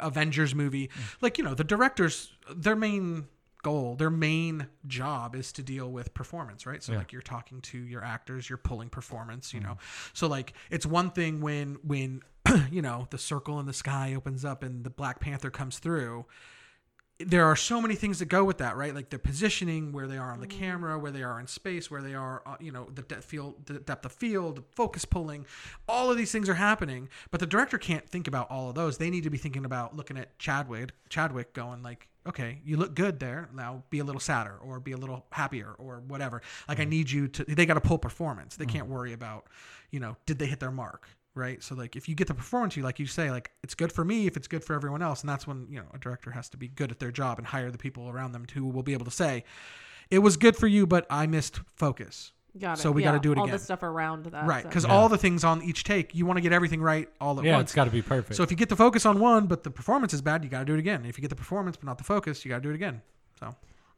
Avengers 0.00 0.54
movie, 0.54 0.90
like 1.20 1.38
you 1.38 1.44
know, 1.44 1.54
the 1.54 1.62
directors, 1.64 2.32
their 2.54 2.74
main 2.74 3.26
goal, 3.62 3.96
their 3.96 4.10
main 4.10 4.66
job 4.86 5.34
is 5.34 5.52
to 5.52 5.62
deal 5.62 5.90
with 5.90 6.14
performance, 6.14 6.66
right? 6.66 6.82
So 6.82 6.92
like 6.94 7.12
you're 7.12 7.22
talking 7.22 7.60
to 7.62 7.78
your 7.78 8.04
actors, 8.04 8.48
you're 8.48 8.58
pulling 8.58 8.88
performance, 8.88 9.52
you 9.52 9.60
know. 9.60 9.70
Mm-hmm. 9.70 10.10
So 10.14 10.28
like 10.28 10.54
it's 10.70 10.86
one 10.86 11.10
thing 11.10 11.40
when 11.40 11.78
when 11.82 12.22
you 12.70 12.82
know 12.82 13.06
the 13.10 13.18
circle 13.18 13.58
in 13.60 13.66
the 13.66 13.72
sky 13.72 14.14
opens 14.14 14.44
up 14.44 14.62
and 14.62 14.84
the 14.84 14.90
Black 14.90 15.20
Panther 15.20 15.50
comes 15.50 15.78
through 15.78 16.26
there 17.20 17.44
are 17.44 17.56
so 17.56 17.80
many 17.80 17.96
things 17.96 18.20
that 18.20 18.26
go 18.26 18.44
with 18.44 18.58
that, 18.58 18.76
right? 18.76 18.94
Like 18.94 19.10
the 19.10 19.18
positioning, 19.18 19.92
where 19.92 20.06
they 20.06 20.18
are 20.18 20.30
on 20.30 20.40
the 20.40 20.46
mm-hmm. 20.46 20.58
camera, 20.58 20.98
where 20.98 21.10
they 21.10 21.22
are 21.24 21.40
in 21.40 21.48
space, 21.48 21.90
where 21.90 22.00
they 22.00 22.14
are, 22.14 22.42
uh, 22.46 22.56
you 22.60 22.70
know, 22.70 22.88
the 22.94 23.02
depth 23.02 23.24
field, 23.24 23.66
the 23.66 23.80
depth 23.80 24.04
of 24.04 24.12
field, 24.12 24.56
the 24.56 24.62
focus 24.76 25.04
pulling, 25.04 25.44
all 25.88 26.10
of 26.10 26.16
these 26.16 26.30
things 26.30 26.48
are 26.48 26.54
happening. 26.54 27.08
But 27.30 27.40
the 27.40 27.46
director 27.46 27.76
can't 27.76 28.08
think 28.08 28.28
about 28.28 28.50
all 28.50 28.68
of 28.68 28.76
those. 28.76 28.98
They 28.98 29.10
need 29.10 29.24
to 29.24 29.30
be 29.30 29.38
thinking 29.38 29.64
about 29.64 29.96
looking 29.96 30.16
at 30.16 30.38
Chadwick, 30.38 30.90
Chadwick, 31.08 31.54
going 31.54 31.82
like, 31.82 32.08
okay, 32.24 32.60
you 32.64 32.76
look 32.76 32.94
good 32.94 33.18
there. 33.18 33.48
Now 33.52 33.82
be 33.90 33.98
a 33.98 34.04
little 34.04 34.20
sadder, 34.20 34.56
or 34.62 34.78
be 34.78 34.92
a 34.92 34.96
little 34.96 35.26
happier, 35.32 35.74
or 35.76 36.02
whatever. 36.06 36.40
Like 36.68 36.78
I 36.78 36.84
mm. 36.84 36.90
need 36.90 37.10
you 37.10 37.26
to. 37.28 37.44
They 37.44 37.66
got 37.66 37.74
to 37.74 37.80
pull 37.80 37.98
performance. 37.98 38.54
They 38.54 38.66
mm. 38.66 38.70
can't 38.70 38.86
worry 38.86 39.12
about, 39.12 39.48
you 39.90 39.98
know, 39.98 40.16
did 40.26 40.38
they 40.38 40.46
hit 40.46 40.60
their 40.60 40.70
mark 40.70 41.08
right? 41.38 41.62
So 41.62 41.74
like 41.74 41.96
if 41.96 42.08
you 42.08 42.14
get 42.14 42.26
the 42.28 42.34
performance 42.34 42.76
you 42.76 42.82
like 42.82 42.98
you 42.98 43.06
say 43.06 43.30
like 43.30 43.50
it's 43.62 43.74
good 43.74 43.92
for 43.92 44.04
me 44.04 44.26
if 44.26 44.36
it's 44.36 44.48
good 44.48 44.62
for 44.64 44.74
everyone 44.74 45.00
else 45.02 45.22
and 45.22 45.28
that's 45.30 45.46
when, 45.46 45.66
you 45.70 45.78
know, 45.78 45.86
a 45.94 45.98
director 45.98 46.30
has 46.32 46.48
to 46.50 46.56
be 46.56 46.68
good 46.68 46.90
at 46.90 46.98
their 46.98 47.10
job 47.12 47.38
and 47.38 47.46
hire 47.46 47.70
the 47.70 47.78
people 47.78 48.08
around 48.10 48.32
them 48.32 48.44
who 48.52 48.66
will 48.66 48.82
be 48.82 48.92
able 48.92 49.04
to 49.06 49.10
say 49.10 49.44
it 50.10 50.18
was 50.18 50.36
good 50.36 50.56
for 50.56 50.66
you 50.66 50.86
but 50.86 51.06
I 51.08 51.26
missed 51.26 51.60
focus. 51.76 52.32
Got 52.58 52.78
it. 52.78 52.82
So 52.82 52.90
we 52.90 53.02
Yeah, 53.02 53.10
got 53.12 53.12
to 53.12 53.20
do 53.20 53.32
it 53.32 53.38
all 53.38 53.44
again. 53.44 53.52
the 53.56 53.58
stuff 53.62 53.82
around 53.82 54.24
that. 54.26 54.46
Right, 54.46 54.64
so- 54.64 54.70
cuz 54.70 54.84
all 54.84 55.08
the 55.08 55.18
things 55.18 55.44
on 55.44 55.62
each 55.62 55.84
take, 55.84 56.14
you 56.14 56.26
want 56.26 56.38
to 56.38 56.40
get 56.40 56.52
everything 56.52 56.80
right 56.80 57.08
all 57.20 57.38
at 57.38 57.44
Yeah, 57.44 57.52
once. 57.52 57.60
Yeah, 57.60 57.62
it's 57.62 57.74
got 57.74 57.84
to 57.84 57.90
be 57.90 58.02
perfect. 58.02 58.34
so 58.36 58.42
if 58.42 58.50
you 58.50 58.56
get 58.56 58.68
the 58.68 58.76
focus 58.76 59.06
on 59.06 59.20
one 59.20 59.46
but 59.46 59.62
the 59.62 59.70
performance 59.70 60.12
is 60.12 60.22
bad, 60.22 60.42
you 60.42 60.50
got 60.50 60.60
to 60.60 60.64
do 60.64 60.74
it 60.74 60.78
again. 60.80 61.04
If 61.04 61.18
you 61.18 61.22
get 61.22 61.30
the 61.30 61.36
performance 61.36 61.76
but 61.76 61.86
not 61.86 61.98
the 61.98 62.04
focus, 62.04 62.44
you 62.44 62.48
got 62.48 62.56
to 62.56 62.62
do 62.62 62.70
it 62.70 62.74
again. 62.74 63.02
So 63.38 63.54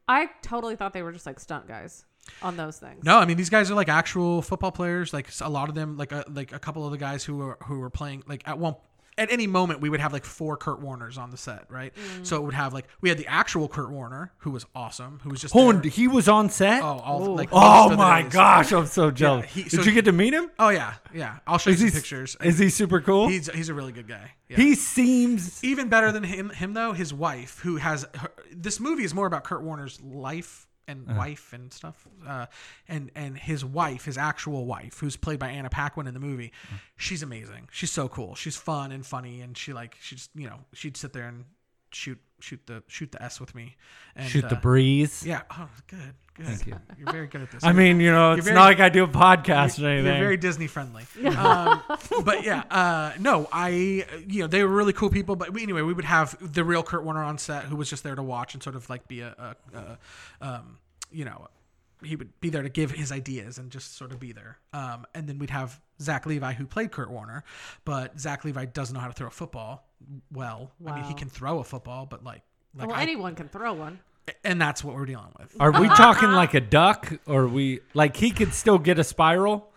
I 0.08 0.28
totally 0.42 0.76
thought 0.76 0.92
they 0.92 1.02
were 1.02 1.12
just 1.12 1.24
like 1.26 1.38
stunt 1.40 1.68
guys 1.68 2.04
on 2.42 2.56
those 2.56 2.78
things. 2.78 3.04
No, 3.04 3.18
I 3.18 3.24
mean 3.24 3.36
these 3.36 3.50
guys 3.50 3.70
are 3.70 3.74
like 3.74 3.88
actual 3.88 4.42
football 4.42 4.72
players. 4.72 5.12
Like 5.12 5.28
a 5.40 5.48
lot 5.50 5.68
of 5.68 5.74
them, 5.74 5.96
like 5.96 6.12
a, 6.12 6.24
like 6.32 6.52
a 6.52 6.58
couple 6.58 6.84
of 6.84 6.90
the 6.92 6.98
guys 6.98 7.24
who 7.24 7.36
were 7.38 7.58
who 7.64 7.78
were 7.80 7.90
playing. 7.90 8.22
Like 8.26 8.46
at 8.46 8.58
one 8.58 8.76
at 9.18 9.30
any 9.30 9.46
moment, 9.46 9.80
we 9.82 9.90
would 9.90 10.00
have 10.00 10.14
like 10.14 10.24
four 10.24 10.56
Kurt 10.56 10.80
Warners 10.80 11.18
on 11.18 11.30
the 11.30 11.36
set, 11.36 11.66
right? 11.68 11.92
Mm. 11.94 12.26
So 12.26 12.36
it 12.36 12.42
would 12.42 12.54
have 12.54 12.72
like 12.72 12.86
we 13.02 13.10
had 13.10 13.18
the 13.18 13.26
actual 13.26 13.68
Kurt 13.68 13.90
Warner 13.90 14.32
who 14.38 14.50
was 14.50 14.64
awesome, 14.74 15.20
who 15.22 15.28
was 15.30 15.40
just 15.42 15.54
Oh, 15.54 15.68
and 15.68 15.84
he 15.84 16.08
was 16.08 16.26
on 16.26 16.48
set. 16.48 16.82
oh, 16.82 17.00
all 17.04 17.28
Ooh. 17.28 17.34
like 17.34 17.50
Oh 17.52 17.58
most 17.60 17.84
of 17.84 17.90
the 17.90 17.96
my 17.98 18.22
gosh, 18.22 18.72
I'm 18.72 18.86
so 18.86 19.10
jealous. 19.10 19.50
he- 19.52 19.64
Did 19.64 19.72
so 19.72 19.82
you 19.82 19.92
get 19.92 20.06
to 20.06 20.12
meet 20.12 20.32
him? 20.32 20.50
Oh 20.58 20.70
yeah, 20.70 20.94
yeah. 21.12 21.38
I'll 21.46 21.58
show 21.58 21.68
Is 21.70 21.80
you 21.80 21.86
he 21.86 21.90
some 21.90 22.00
pictures. 22.00 22.36
Is 22.42 22.58
he 22.58 22.70
super 22.70 23.00
cool? 23.02 23.28
He's 23.28 23.50
he's 23.52 23.68
a 23.68 23.74
really 23.74 23.92
good 23.92 24.08
guy. 24.08 24.30
Yeah. 24.48 24.56
He 24.56 24.74
seems 24.74 25.62
even 25.62 25.88
better 25.88 26.12
than 26.12 26.22
him 26.22 26.48
him 26.50 26.72
though 26.72 26.92
his 26.92 27.12
wife 27.12 27.58
who 27.62 27.76
has 27.76 28.06
her, 28.14 28.30
this 28.52 28.80
movie 28.80 29.04
is 29.04 29.12
more 29.12 29.26
about 29.26 29.44
kurt 29.44 29.62
warner's 29.62 30.00
life 30.00 30.66
and 30.90 31.08
Uh-huh. 31.08 31.18
wife 31.18 31.52
and 31.52 31.72
stuff 31.72 31.98
uh, 32.26 32.46
and 32.88 33.10
and 33.14 33.38
his 33.38 33.64
wife 33.64 34.04
his 34.04 34.18
actual 34.18 34.62
wife 34.66 34.98
who's 35.00 35.16
played 35.16 35.38
by 35.38 35.48
anna 35.58 35.70
paquin 35.70 36.06
in 36.06 36.14
the 36.14 36.20
movie 36.20 36.52
Uh-huh. 36.68 36.76
she's 36.96 37.22
amazing 37.22 37.68
she's 37.72 37.92
so 37.92 38.08
cool 38.08 38.34
she's 38.34 38.56
fun 38.56 38.92
and 38.92 39.04
funny 39.06 39.40
and 39.40 39.56
she 39.56 39.72
like 39.72 39.96
she 40.00 40.16
just 40.16 40.30
you 40.34 40.48
know 40.48 40.58
she'd 40.74 40.96
sit 40.96 41.12
there 41.12 41.28
and 41.28 41.44
shoot 41.92 42.18
shoot 42.40 42.60
the 42.66 42.82
shoot 42.88 43.10
the 43.12 43.22
s 43.22 43.40
with 43.40 43.54
me 43.54 43.76
and 44.16 44.28
shoot 44.30 44.48
the 44.48 44.56
uh, 44.56 44.60
breeze. 44.60 45.24
yeah 45.26 45.42
oh 45.50 45.68
good 45.88 46.14
good 46.34 46.46
Thank 46.46 46.66
you. 46.68 46.76
you're 46.98 47.12
very 47.12 47.26
good 47.26 47.42
at 47.42 47.50
this 47.50 47.62
I 47.70 47.72
mean, 47.72 48.00
you 48.00 48.10
know, 48.12 48.32
it's 48.32 48.44
very- 48.44 48.54
not 48.54 48.64
like 48.64 48.80
I 48.80 48.88
do 48.88 49.04
a 49.04 49.08
podcast 49.08 49.82
or 49.82 49.86
anything 49.88 50.06
you're 50.06 50.14
anything. 50.14 50.20
very 50.20 50.36
Disney 50.38 50.68
friendly. 50.68 51.04
um, 51.36 51.82
but 52.24 52.44
yeah, 52.44 52.62
uh, 52.70 53.12
no, 53.18 53.46
I, 53.52 53.68
you 54.26 54.40
know, 54.40 54.46
they 54.46 54.62
were 54.62 54.70
really 54.74 54.94
cool 54.94 55.10
people. 55.10 55.36
But 55.36 55.48
anyway, 55.60 55.82
we 55.82 55.92
would 55.92 56.06
have 56.06 56.34
the 56.40 56.64
real 56.64 56.82
Kurt 56.82 57.04
Warner 57.04 57.22
on 57.22 57.36
set 57.36 57.64
who 57.64 57.76
was 57.76 57.90
just 57.90 58.04
there 58.04 58.14
to 58.14 58.22
watch 58.22 58.54
and 58.54 58.62
sort 58.62 58.74
of 58.76 58.88
like 58.88 59.06
be 59.06 59.20
a, 59.20 59.34
a, 59.74 59.78
a 59.78 59.98
um, 60.40 60.78
you 61.12 61.24
know, 61.24 61.48
he 62.02 62.16
would 62.16 62.38
be 62.40 62.48
there 62.48 62.62
to 62.62 62.68
give 62.70 62.90
his 62.92 63.12
ideas 63.12 63.58
and 63.58 63.70
just 63.70 63.96
sort 63.96 64.10
of 64.12 64.18
be 64.18 64.32
there. 64.32 64.58
Um, 64.72 65.06
and 65.14 65.28
then 65.28 65.38
we'd 65.38 65.50
have 65.50 65.80
Zach 66.00 66.24
Levi 66.26 66.54
who 66.54 66.66
played 66.66 66.92
Kurt 66.92 67.10
Warner, 67.10 67.44
but 67.84 68.18
Zach 68.18 68.44
Levi 68.44 68.64
doesn't 68.66 68.94
know 68.94 69.00
how 69.00 69.08
to 69.08 69.12
throw 69.12 69.26
a 69.28 69.30
football 69.30 69.86
well. 70.32 70.70
I 70.86 70.94
mean, 70.94 71.04
he 71.04 71.14
can 71.14 71.28
throw 71.28 71.58
a 71.58 71.64
football, 71.64 72.06
but 72.06 72.24
like, 72.24 72.42
like 72.74 72.88
well, 72.88 72.96
I- 72.96 73.02
anyone 73.02 73.34
can 73.34 73.48
throw 73.48 73.74
one. 73.74 74.00
and 74.44 74.60
that's 74.60 74.82
what 74.82 74.94
we're 74.94 75.04
dealing 75.06 75.32
with. 75.38 75.54
Are 75.60 75.72
we 75.78 75.88
talking 75.96 76.30
like 76.32 76.54
a 76.54 76.60
duck, 76.60 77.12
or 77.26 77.46
we 77.48 77.80
like 77.94 78.16
he 78.16 78.30
could 78.30 78.54
still 78.54 78.78
get 78.78 78.98
a 78.98 79.04
spiral? 79.04 79.68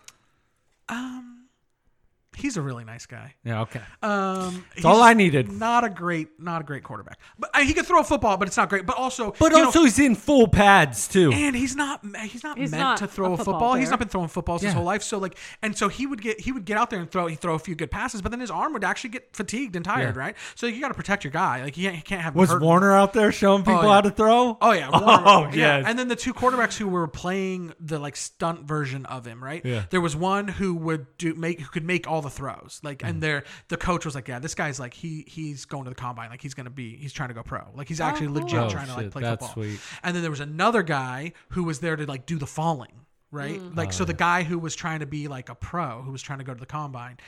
He's 2.36 2.56
a 2.56 2.62
really 2.62 2.84
nice 2.84 3.06
guy. 3.06 3.34
Yeah, 3.44 3.62
okay. 3.62 3.80
Um, 4.02 4.64
That's 4.74 4.84
all 4.84 5.02
I 5.02 5.14
needed. 5.14 5.50
Not 5.52 5.84
a 5.84 5.88
great, 5.88 6.40
not 6.40 6.60
a 6.60 6.64
great 6.64 6.82
quarterback, 6.82 7.18
but 7.38 7.50
uh, 7.54 7.60
he 7.60 7.72
could 7.74 7.86
throw 7.86 8.00
a 8.00 8.04
football, 8.04 8.36
but 8.36 8.48
it's 8.48 8.56
not 8.56 8.68
great. 8.68 8.86
But 8.86 8.96
also, 8.96 9.34
But 9.38 9.52
you 9.52 9.58
know, 9.58 9.66
also, 9.66 9.84
he's 9.84 9.98
in 9.98 10.14
full 10.14 10.48
pads 10.48 11.08
too. 11.08 11.32
and 11.32 11.54
he's 11.56 11.76
not, 11.76 12.04
he's 12.28 12.42
not 12.42 12.58
He's 12.58 12.70
meant 12.70 12.82
not 12.82 12.96
to 12.98 13.06
throw 13.06 13.30
a 13.30 13.32
a 13.34 13.36
football 13.36 13.54
football. 13.54 13.74
He's 13.74 13.90
not 13.90 13.98
been 13.98 14.08
throwing 14.08 14.28
footballs 14.28 14.62
his 14.62 14.72
whole 14.72 14.84
life. 14.84 15.02
So 15.02 15.18
like, 15.18 15.36
and 15.62 15.76
so 15.76 15.88
he 15.88 16.06
would 16.06 16.20
get, 16.22 16.40
he 16.40 16.52
would 16.52 16.64
get 16.64 16.76
out 16.76 16.90
there 16.90 17.00
and 17.00 17.10
throw, 17.10 17.26
he 17.26 17.32
would 17.34 17.40
throw 17.40 17.54
a 17.54 17.58
few 17.58 17.74
good 17.74 17.90
passes, 17.90 18.20
but 18.22 18.30
then 18.30 18.40
his 18.40 18.50
arm 18.50 18.72
would 18.72 18.84
actually 18.84 19.10
get 19.10 19.34
fatigued 19.34 19.76
and 19.76 19.84
tired, 19.84 20.14
Yeah. 20.16 20.20
right? 20.20 20.36
So 20.54 20.66
you 20.66 20.80
got 20.80 20.88
to 20.88 20.94
protect 20.94 21.24
your 21.24 21.30
guy. 21.30 21.62
Like 21.62 21.74
he 21.74 21.82
can't, 21.84 21.96
he 21.96 22.02
can't 22.02 22.22
have 22.22 22.34
Was 22.34 22.50
hurt. 22.50 22.62
Warner 22.62 22.92
out 22.92 23.12
there 23.12 23.32
showing 23.32 23.62
people 23.62 23.82
yeah. 23.82 23.88
how 23.94 24.00
to 24.00 24.10
throw? 24.10 24.58
Oh 24.60 24.72
yeah. 24.72 24.90
Oh, 25.26 25.44
yeah. 25.52 25.78
yes. 25.78 25.84
And 25.86 25.98
then 25.98 26.08
the 26.08 26.16
two 26.16 26.34
quarterbacks 26.34 26.76
who 26.76 26.88
were 26.88 27.06
playing 27.06 27.72
the 27.80 27.98
like 27.98 28.16
stunt 28.16 28.64
version 28.64 29.06
of 29.06 29.24
him, 29.26 29.42
right? 29.42 29.64
Yeah. 29.64 29.84
There 29.90 30.00
was 30.00 30.16
one 30.16 30.48
who 30.48 30.74
would 30.74 31.06
do 31.18 31.34
make 31.34 31.60
who 31.60 31.68
could 31.68 31.84
make 31.84 32.08
all 32.08 32.20
the 32.24 32.30
throws. 32.30 32.80
Like 32.82 32.98
Mm. 32.98 33.08
and 33.08 33.22
there 33.22 33.44
the 33.68 33.76
coach 33.76 34.04
was 34.04 34.14
like, 34.16 34.26
Yeah, 34.26 34.40
this 34.40 34.54
guy's 34.56 34.80
like 34.80 34.92
he 34.94 35.24
he's 35.28 35.64
going 35.64 35.84
to 35.84 35.90
the 35.90 35.94
combine. 35.96 36.30
Like 36.30 36.42
he's 36.42 36.54
gonna 36.54 36.70
be 36.70 36.96
he's 36.96 37.12
trying 37.12 37.28
to 37.28 37.34
go 37.34 37.42
pro. 37.44 37.62
Like 37.74 37.86
he's 37.88 38.00
actually 38.00 38.26
cool. 38.26 38.42
legit 38.42 38.58
Oh, 38.58 38.68
trying 38.68 38.86
to 38.88 38.94
like 38.96 39.10
play 39.12 39.22
that's 39.22 39.46
football. 39.46 39.52
sweet. 39.64 39.80
And 40.02 40.14
then 40.16 40.22
there 40.22 40.30
was 40.30 40.40
another 40.40 40.82
guy 40.82 41.32
who 41.50 41.62
was 41.62 41.78
there 41.78 41.94
to 41.96 42.04
like 42.06 42.26
do 42.26 42.36
the 42.38 42.46
falling. 42.48 42.92
Right? 43.30 43.60
Like 43.74 43.88
Oh, 43.88 43.92
so 43.92 44.04
the 44.04 44.12
guy 44.14 44.42
who 44.44 44.58
was 44.58 44.74
trying 44.76 45.00
to 45.00 45.06
be 45.06 45.26
like 45.28 45.48
a 45.48 45.54
pro, 45.54 46.02
who 46.02 46.12
was 46.12 46.22
trying 46.22 46.38
to 46.38 46.44
go 46.44 46.54
to 46.54 46.60
the 46.60 46.66
combine, 46.66 47.18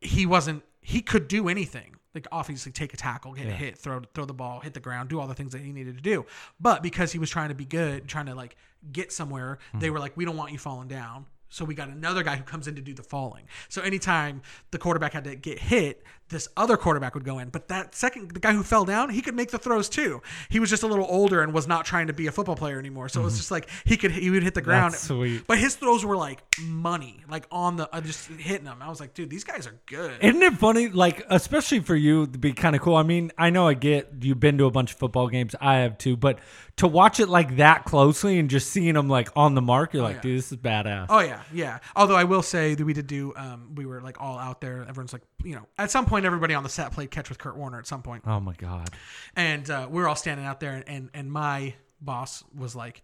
he 0.00 0.24
wasn't 0.26 0.62
he 0.82 1.00
could 1.02 1.28
do 1.28 1.48
anything 1.48 1.94
like 2.14 2.26
obviously 2.32 2.72
take 2.72 2.92
a 2.94 2.96
tackle 2.96 3.34
get 3.34 3.46
a 3.46 3.52
hit 3.52 3.76
throw 3.78 4.00
throw 4.14 4.24
the 4.24 4.32
ball 4.34 4.58
hit 4.60 4.72
the 4.74 4.80
ground 4.80 5.08
do 5.10 5.20
all 5.20 5.28
the 5.28 5.34
things 5.34 5.52
that 5.52 5.60
he 5.60 5.72
needed 5.72 5.94
to 5.96 6.02
do 6.02 6.24
but 6.58 6.82
because 6.82 7.12
he 7.12 7.18
was 7.20 7.28
trying 7.30 7.50
to 7.50 7.54
be 7.54 7.64
good 7.66 8.08
trying 8.08 8.26
to 8.26 8.34
like 8.34 8.56
get 8.90 9.12
somewhere 9.12 9.58
they 9.74 9.90
were 9.90 9.98
like 10.00 10.16
we 10.16 10.24
don't 10.24 10.36
want 10.38 10.50
you 10.50 10.58
falling 10.58 10.88
down 10.88 11.26
so 11.50 11.64
we 11.64 11.74
got 11.74 11.88
another 11.88 12.22
guy 12.22 12.36
who 12.36 12.44
comes 12.44 12.66
in 12.66 12.74
to 12.76 12.80
do 12.80 12.94
the 12.94 13.02
falling. 13.02 13.44
So 13.68 13.82
anytime 13.82 14.40
the 14.70 14.78
quarterback 14.78 15.12
had 15.12 15.24
to 15.24 15.34
get 15.36 15.58
hit 15.58 16.04
this 16.30 16.48
other 16.56 16.76
quarterback 16.76 17.14
would 17.14 17.24
go 17.24 17.38
in 17.38 17.48
but 17.50 17.68
that 17.68 17.94
second 17.94 18.30
the 18.32 18.40
guy 18.40 18.52
who 18.52 18.62
fell 18.62 18.84
down 18.84 19.10
he 19.10 19.20
could 19.20 19.34
make 19.34 19.50
the 19.50 19.58
throws 19.58 19.88
too 19.88 20.22
he 20.48 20.58
was 20.58 20.70
just 20.70 20.82
a 20.82 20.86
little 20.86 21.06
older 21.08 21.42
and 21.42 21.52
was 21.52 21.66
not 21.66 21.84
trying 21.84 22.06
to 22.06 22.12
be 22.12 22.26
a 22.26 22.32
football 22.32 22.56
player 22.56 22.78
anymore 22.78 23.08
so 23.08 23.20
it 23.20 23.24
was 23.24 23.36
just 23.36 23.50
like 23.50 23.68
he 23.84 23.96
could 23.96 24.10
he 24.10 24.30
would 24.30 24.42
hit 24.42 24.54
the 24.54 24.62
ground 24.62 24.94
That's 24.94 25.02
sweet. 25.04 25.46
but 25.46 25.58
his 25.58 25.74
throws 25.74 26.04
were 26.04 26.16
like 26.16 26.42
money 26.60 27.22
like 27.28 27.46
on 27.50 27.76
the 27.76 27.94
uh, 27.94 28.00
just 28.00 28.28
hitting 28.28 28.64
them 28.64 28.78
i 28.80 28.88
was 28.88 29.00
like 29.00 29.14
dude 29.14 29.28
these 29.30 29.44
guys 29.44 29.66
are 29.66 29.74
good 29.86 30.12
Isn't 30.20 30.42
it 30.42 30.54
funny? 30.54 30.88
Like, 30.88 31.24
especially 31.28 31.80
for 31.80 31.96
you, 31.96 32.26
to 32.26 32.38
be 32.38 32.52
kind 32.52 32.76
of 32.76 32.82
cool. 32.82 32.94
I 32.96 33.02
mean, 33.02 33.32
I 33.36 33.50
know 33.50 33.66
I 33.66 33.74
get 33.74 34.10
you've 34.20 34.38
been 34.40 34.58
to 34.58 34.66
a 34.66 34.70
bunch 34.70 34.92
of 34.92 34.98
football 34.98 35.28
games. 35.28 35.54
I 35.60 35.76
have 35.78 35.98
too, 35.98 36.16
but 36.16 36.38
to 36.76 36.86
watch 36.86 37.20
it 37.20 37.28
like 37.28 37.56
that 37.56 37.84
closely 37.84 38.38
and 38.38 38.48
just 38.48 38.70
seeing 38.70 38.94
them 38.94 39.08
like 39.08 39.28
on 39.36 39.54
the 39.54 39.60
mark, 39.60 39.92
you're 39.92 40.02
like, 40.02 40.16
yeah. 40.16 40.22
dude, 40.22 40.38
this 40.38 40.52
is 40.52 40.58
badass. 40.58 41.06
Oh 41.08 41.20
yeah, 41.20 41.42
yeah. 41.52 41.78
Although 41.96 42.16
I 42.16 42.24
will 42.24 42.42
say 42.42 42.74
that 42.74 42.84
we 42.84 42.92
did 42.92 43.06
do, 43.06 43.32
um, 43.36 43.74
we 43.74 43.86
were 43.86 44.00
like 44.00 44.20
all 44.20 44.38
out 44.38 44.60
there. 44.60 44.82
Everyone's 44.88 45.12
like, 45.12 45.22
you 45.44 45.54
know, 45.54 45.66
at 45.78 45.90
some 45.90 46.06
point, 46.06 46.19
everybody 46.24 46.54
on 46.54 46.62
the 46.62 46.68
set 46.68 46.92
played 46.92 47.10
catch 47.10 47.28
with 47.28 47.38
Kurt 47.38 47.56
Warner 47.56 47.78
at 47.78 47.86
some 47.86 48.02
point, 48.02 48.24
Oh 48.26 48.40
my 48.40 48.54
god. 48.54 48.90
and 49.36 49.68
uh, 49.70 49.86
we're 49.90 50.08
all 50.08 50.16
standing 50.16 50.46
out 50.46 50.60
there, 50.60 50.72
and 50.74 50.84
and, 50.88 51.10
and 51.14 51.32
my 51.32 51.74
boss 52.00 52.42
was 52.56 52.74
like, 52.76 53.02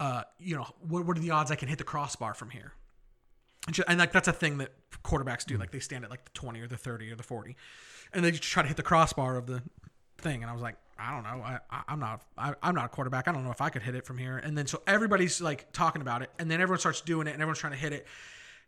uh, 0.00 0.22
you 0.38 0.56
know, 0.56 0.66
what, 0.88 1.04
what 1.06 1.16
are 1.16 1.20
the 1.20 1.30
odds 1.30 1.50
I 1.50 1.56
can 1.56 1.68
hit 1.68 1.78
the 1.78 1.84
crossbar 1.84 2.34
from 2.34 2.50
here? 2.50 2.72
And, 3.66 3.74
ju- 3.76 3.84
and 3.86 3.98
like 3.98 4.12
that's 4.12 4.28
a 4.28 4.32
thing 4.32 4.58
that 4.58 4.70
quarterbacks 5.04 5.44
do. 5.46 5.56
Like 5.58 5.70
they 5.70 5.78
stand 5.78 6.04
at 6.04 6.10
like 6.10 6.24
the 6.24 6.30
twenty 6.32 6.60
or 6.60 6.66
the 6.66 6.76
thirty 6.76 7.10
or 7.12 7.14
the 7.16 7.22
forty, 7.22 7.56
and 8.12 8.24
they 8.24 8.30
just 8.30 8.42
try 8.42 8.62
to 8.62 8.68
hit 8.68 8.76
the 8.76 8.82
crossbar 8.82 9.36
of 9.36 9.46
the 9.46 9.62
thing. 10.18 10.42
And 10.42 10.50
I 10.50 10.52
was 10.52 10.62
like, 10.62 10.76
I 10.98 11.12
don't 11.12 11.22
know. 11.22 11.44
I, 11.44 11.58
I 11.70 11.82
I'm 11.88 12.00
not. 12.00 12.22
I, 12.36 12.54
I'm 12.62 12.74
not 12.74 12.86
a 12.86 12.88
quarterback. 12.88 13.28
I 13.28 13.32
don't 13.32 13.44
know 13.44 13.50
if 13.52 13.60
I 13.60 13.68
could 13.70 13.82
hit 13.82 13.94
it 13.94 14.04
from 14.04 14.18
here. 14.18 14.38
And 14.38 14.58
then 14.58 14.66
so 14.66 14.82
everybody's 14.86 15.40
like 15.40 15.70
talking 15.72 16.02
about 16.02 16.22
it, 16.22 16.30
and 16.40 16.50
then 16.50 16.60
everyone 16.60 16.80
starts 16.80 17.00
doing 17.02 17.26
it, 17.28 17.30
and 17.34 17.40
everyone's 17.42 17.58
trying 17.60 17.72
to 17.74 17.78
hit 17.78 17.92
it. 17.92 18.06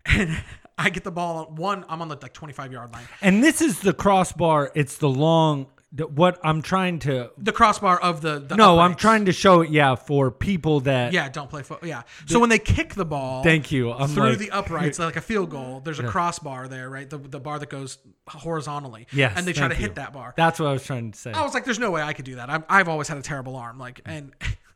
And 0.06 0.36
I 0.78 0.90
get 0.90 1.04
the 1.04 1.12
ball. 1.12 1.46
One, 1.56 1.84
I'm 1.88 2.02
on 2.02 2.08
the 2.08 2.18
like 2.20 2.32
25 2.32 2.72
yard 2.72 2.92
line. 2.92 3.04
And 3.22 3.42
this 3.42 3.60
is 3.60 3.80
the 3.80 3.92
crossbar. 3.92 4.72
It's 4.74 4.96
the 4.98 5.08
long. 5.08 5.66
the- 5.92 6.08
What 6.08 6.40
I'm 6.42 6.62
trying 6.62 6.98
to. 7.00 7.30
The 7.38 7.52
crossbar 7.52 8.00
of 8.00 8.20
the. 8.22 8.40
the 8.40 8.56
No, 8.56 8.80
I'm 8.80 8.92
uprights. 8.92 9.00
trying 9.00 9.24
to 9.26 9.32
show 9.32 9.60
it. 9.60 9.70
Yeah, 9.70 9.94
for 9.94 10.32
people 10.32 10.80
that. 10.80 11.12
Yeah, 11.12 11.28
don't 11.28 11.48
play 11.48 11.62
foot. 11.62 11.84
Yeah. 11.84 12.02
So 12.26 12.40
when 12.40 12.50
they 12.50 12.58
kick 12.58 12.94
the 12.94 13.04
ball, 13.04 13.44
Thank 13.44 13.70
you. 13.70 13.92
I'm 13.92 14.08
through 14.08 14.30
like- 14.30 14.38
the 14.38 14.50
uprights, 14.50 14.98
like 14.98 15.14
a 15.16 15.20
field 15.20 15.50
goal, 15.50 15.78
there's 15.80 16.00
a 16.00 16.08
crossbar 16.08 16.66
there, 16.66 16.90
right? 16.90 17.08
The, 17.08 17.18
the 17.18 17.38
bar 17.40 17.60
that 17.60 17.70
goes 17.70 17.98
horizontally. 18.28 19.06
Yes. 19.12 19.34
And 19.36 19.46
they 19.46 19.52
try 19.52 19.68
to 19.68 19.74
thank 19.74 19.80
hit 19.86 19.94
that 19.96 20.12
bar. 20.12 20.34
That's 20.36 20.58
what 20.58 20.68
I 20.68 20.72
was 20.72 20.82
trying 20.84 21.12
to 21.12 21.18
say. 21.18 21.30
I 21.32 21.42
was 21.44 21.54
like, 21.54 21.64
there's 21.64 21.78
no 21.78 21.90
way 21.92 22.02
I 22.02 22.12
could 22.14 22.24
do 22.24 22.34
that. 22.36 22.50
I'm, 22.50 22.64
I've 22.68 22.88
always 22.88 23.06
had 23.08 23.18
a 23.18 23.22
terrible 23.22 23.54
arm. 23.56 23.78
Like, 23.78 24.00
and 24.04 24.32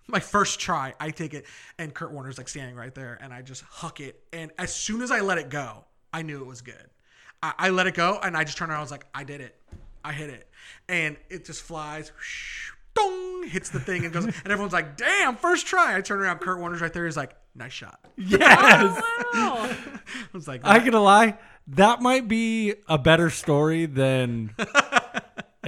my 0.08 0.20
first 0.20 0.58
try, 0.58 0.94
I 0.98 1.10
take 1.10 1.34
it, 1.34 1.44
and 1.78 1.92
Kurt 1.94 2.12
Warner's 2.12 2.38
like 2.38 2.48
standing 2.48 2.74
right 2.74 2.94
there, 2.94 3.18
and 3.20 3.32
I 3.32 3.42
just 3.42 3.62
huck 3.62 4.00
it. 4.00 4.20
And 4.32 4.50
as 4.58 4.74
soon 4.74 5.02
as 5.02 5.10
I 5.10 5.20
let 5.20 5.38
it 5.38 5.50
go, 5.50 5.84
I 6.12 6.22
knew 6.22 6.40
it 6.40 6.46
was 6.46 6.62
good. 6.62 6.88
I, 7.42 7.52
I 7.58 7.68
let 7.68 7.86
it 7.86 7.94
go, 7.94 8.18
and 8.22 8.36
I 8.36 8.44
just 8.44 8.56
turned 8.56 8.70
around. 8.70 8.78
I 8.78 8.82
was 8.82 8.90
like, 8.90 9.06
I 9.14 9.24
did 9.24 9.40
it. 9.40 9.54
I 10.04 10.12
hit 10.12 10.30
it, 10.30 10.48
and 10.88 11.16
it 11.28 11.44
just 11.44 11.62
flies. 11.62 12.10
whoosh, 12.16 12.70
Dong, 12.94 13.46
hits 13.46 13.68
the 13.68 13.80
thing 13.80 14.04
and 14.04 14.12
goes, 14.12 14.24
and 14.24 14.34
everyone's 14.46 14.72
like, 14.72 14.96
"Damn, 14.96 15.36
first 15.36 15.66
try!" 15.66 15.96
I 15.96 16.00
turn 16.00 16.20
around, 16.20 16.38
Kurt 16.38 16.58
Warner's 16.58 16.80
right 16.80 16.92
there. 16.92 17.04
He's 17.04 17.16
like, 17.16 17.36
"Nice 17.54 17.72
shot." 17.72 18.00
yes. 18.16 19.00
Wow. 19.34 19.70
I 19.74 20.00
was 20.32 20.48
like, 20.48 20.62
I 20.64 20.78
gonna 20.78 21.02
lie, 21.02 21.38
that 21.68 22.00
might 22.00 22.26
be 22.26 22.74
a 22.88 22.96
better 22.96 23.28
story 23.28 23.86
than 23.86 24.54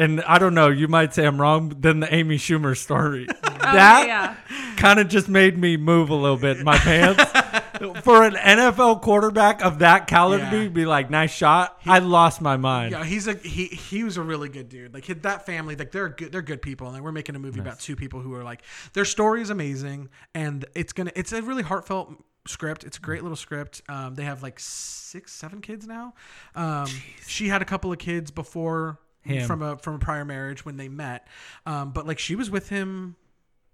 and 0.01 0.21
I 0.23 0.39
don't 0.39 0.55
know, 0.55 0.69
you 0.69 0.89
might 0.89 1.13
say 1.15 1.27
I'm 1.27 1.41
wrong, 1.41 1.75
then 1.79 2.01
the 2.01 2.13
Amy 2.15 2.37
Schumer 2.39 2.77
story. 2.77 3.27
Oh, 3.63 3.73
that 3.75 4.07
yeah. 4.09 4.37
kind 4.79 4.99
of 4.99 5.09
just 5.09 5.29
made 5.29 5.59
me 5.59 5.77
move 5.77 6.09
a 6.09 6.15
little 6.15 6.39
bit 6.39 6.57
in 6.57 6.65
my 6.65 6.79
pants. 6.79 7.23
For 8.03 8.25
an 8.25 8.33
NFL 8.33 9.03
quarterback 9.03 9.63
of 9.63 9.81
that 9.81 10.07
caliber 10.07 10.43
Yeah. 10.45 10.51
to 10.65 10.71
be 10.71 10.87
like, 10.87 11.11
nice 11.11 11.31
shot, 11.31 11.79
I 11.85 11.99
lost 11.99 12.41
my 12.41 12.57
mind. 12.57 12.93
Yeah, 12.93 13.05
he's 13.05 13.29
a 13.29 13.35
he. 13.35 13.67
He 13.67 14.03
was 14.03 14.17
a 14.17 14.23
really 14.23 14.49
good 14.49 14.71
dude. 14.71 14.95
Like 14.95 15.05
hit 15.05 15.23
that 15.25 15.45
family, 15.45 15.77
like 15.77 15.93
they're 15.93 16.09
good. 16.09 16.33
They're 16.33 16.41
good 16.43 16.63
people, 16.63 16.87
and 16.87 16.95
like, 16.97 17.03
we're 17.03 17.13
making 17.13 17.37
a 17.37 17.39
movie 17.39 17.61
about 17.61 17.81
two 17.81 17.97
people 17.97 18.21
who 18.21 18.33
are 18.35 18.43
like 18.43 18.63
their 18.95 19.05
story 19.05 19.43
is 19.43 19.51
amazing, 19.51 20.09
and 20.35 20.65
it's 20.75 20.95
gonna. 20.95 21.13
It's 21.15 21.33
a 21.33 21.43
really 21.43 21.63
heartfelt 21.63 22.15
script. 22.47 22.83
It's 22.85 22.97
a 22.97 23.01
great 23.01 23.23
little 23.23 23.37
script. 23.37 23.83
Um, 23.91 24.15
they 24.15 24.25
have 24.25 24.43
like 24.43 24.59
six, 24.59 25.33
seven 25.33 25.61
kids 25.61 25.87
now. 25.87 26.15
Um, 26.55 26.87
she 27.27 27.49
had 27.49 27.61
a 27.61 27.67
couple 27.67 27.93
of 27.93 27.99
kids 27.99 28.31
before 28.31 28.99
Him. 29.23 29.47
from 29.47 29.63
a 29.63 29.77
from 29.79 29.95
a 29.97 29.99
prior 29.99 30.25
marriage 30.25 30.65
when 30.65 30.77
they 30.77 30.89
met, 30.89 31.27
um, 31.67 31.91
but 31.93 32.07
like 32.07 32.19
she 32.19 32.35
was 32.37 32.51
with 32.51 32.69
him 32.69 33.17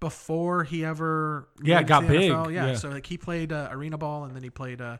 before 0.01 0.65
he 0.65 0.85
ever 0.85 1.49
Yeah, 1.63 1.83
got 1.83 2.03
the 2.03 2.09
big. 2.09 2.31
NFL. 2.31 2.53
Yeah, 2.53 2.67
Yeah. 2.67 2.75
so 2.75 2.89
like 2.91 3.07
he 3.07 3.17
played 3.17 3.53
uh, 3.53 3.69
arena 3.71 3.97
ball, 3.97 4.25
and 4.25 4.35
then 4.37 4.43
he 4.43 4.51
played 4.51 4.81
uh, 4.81 4.99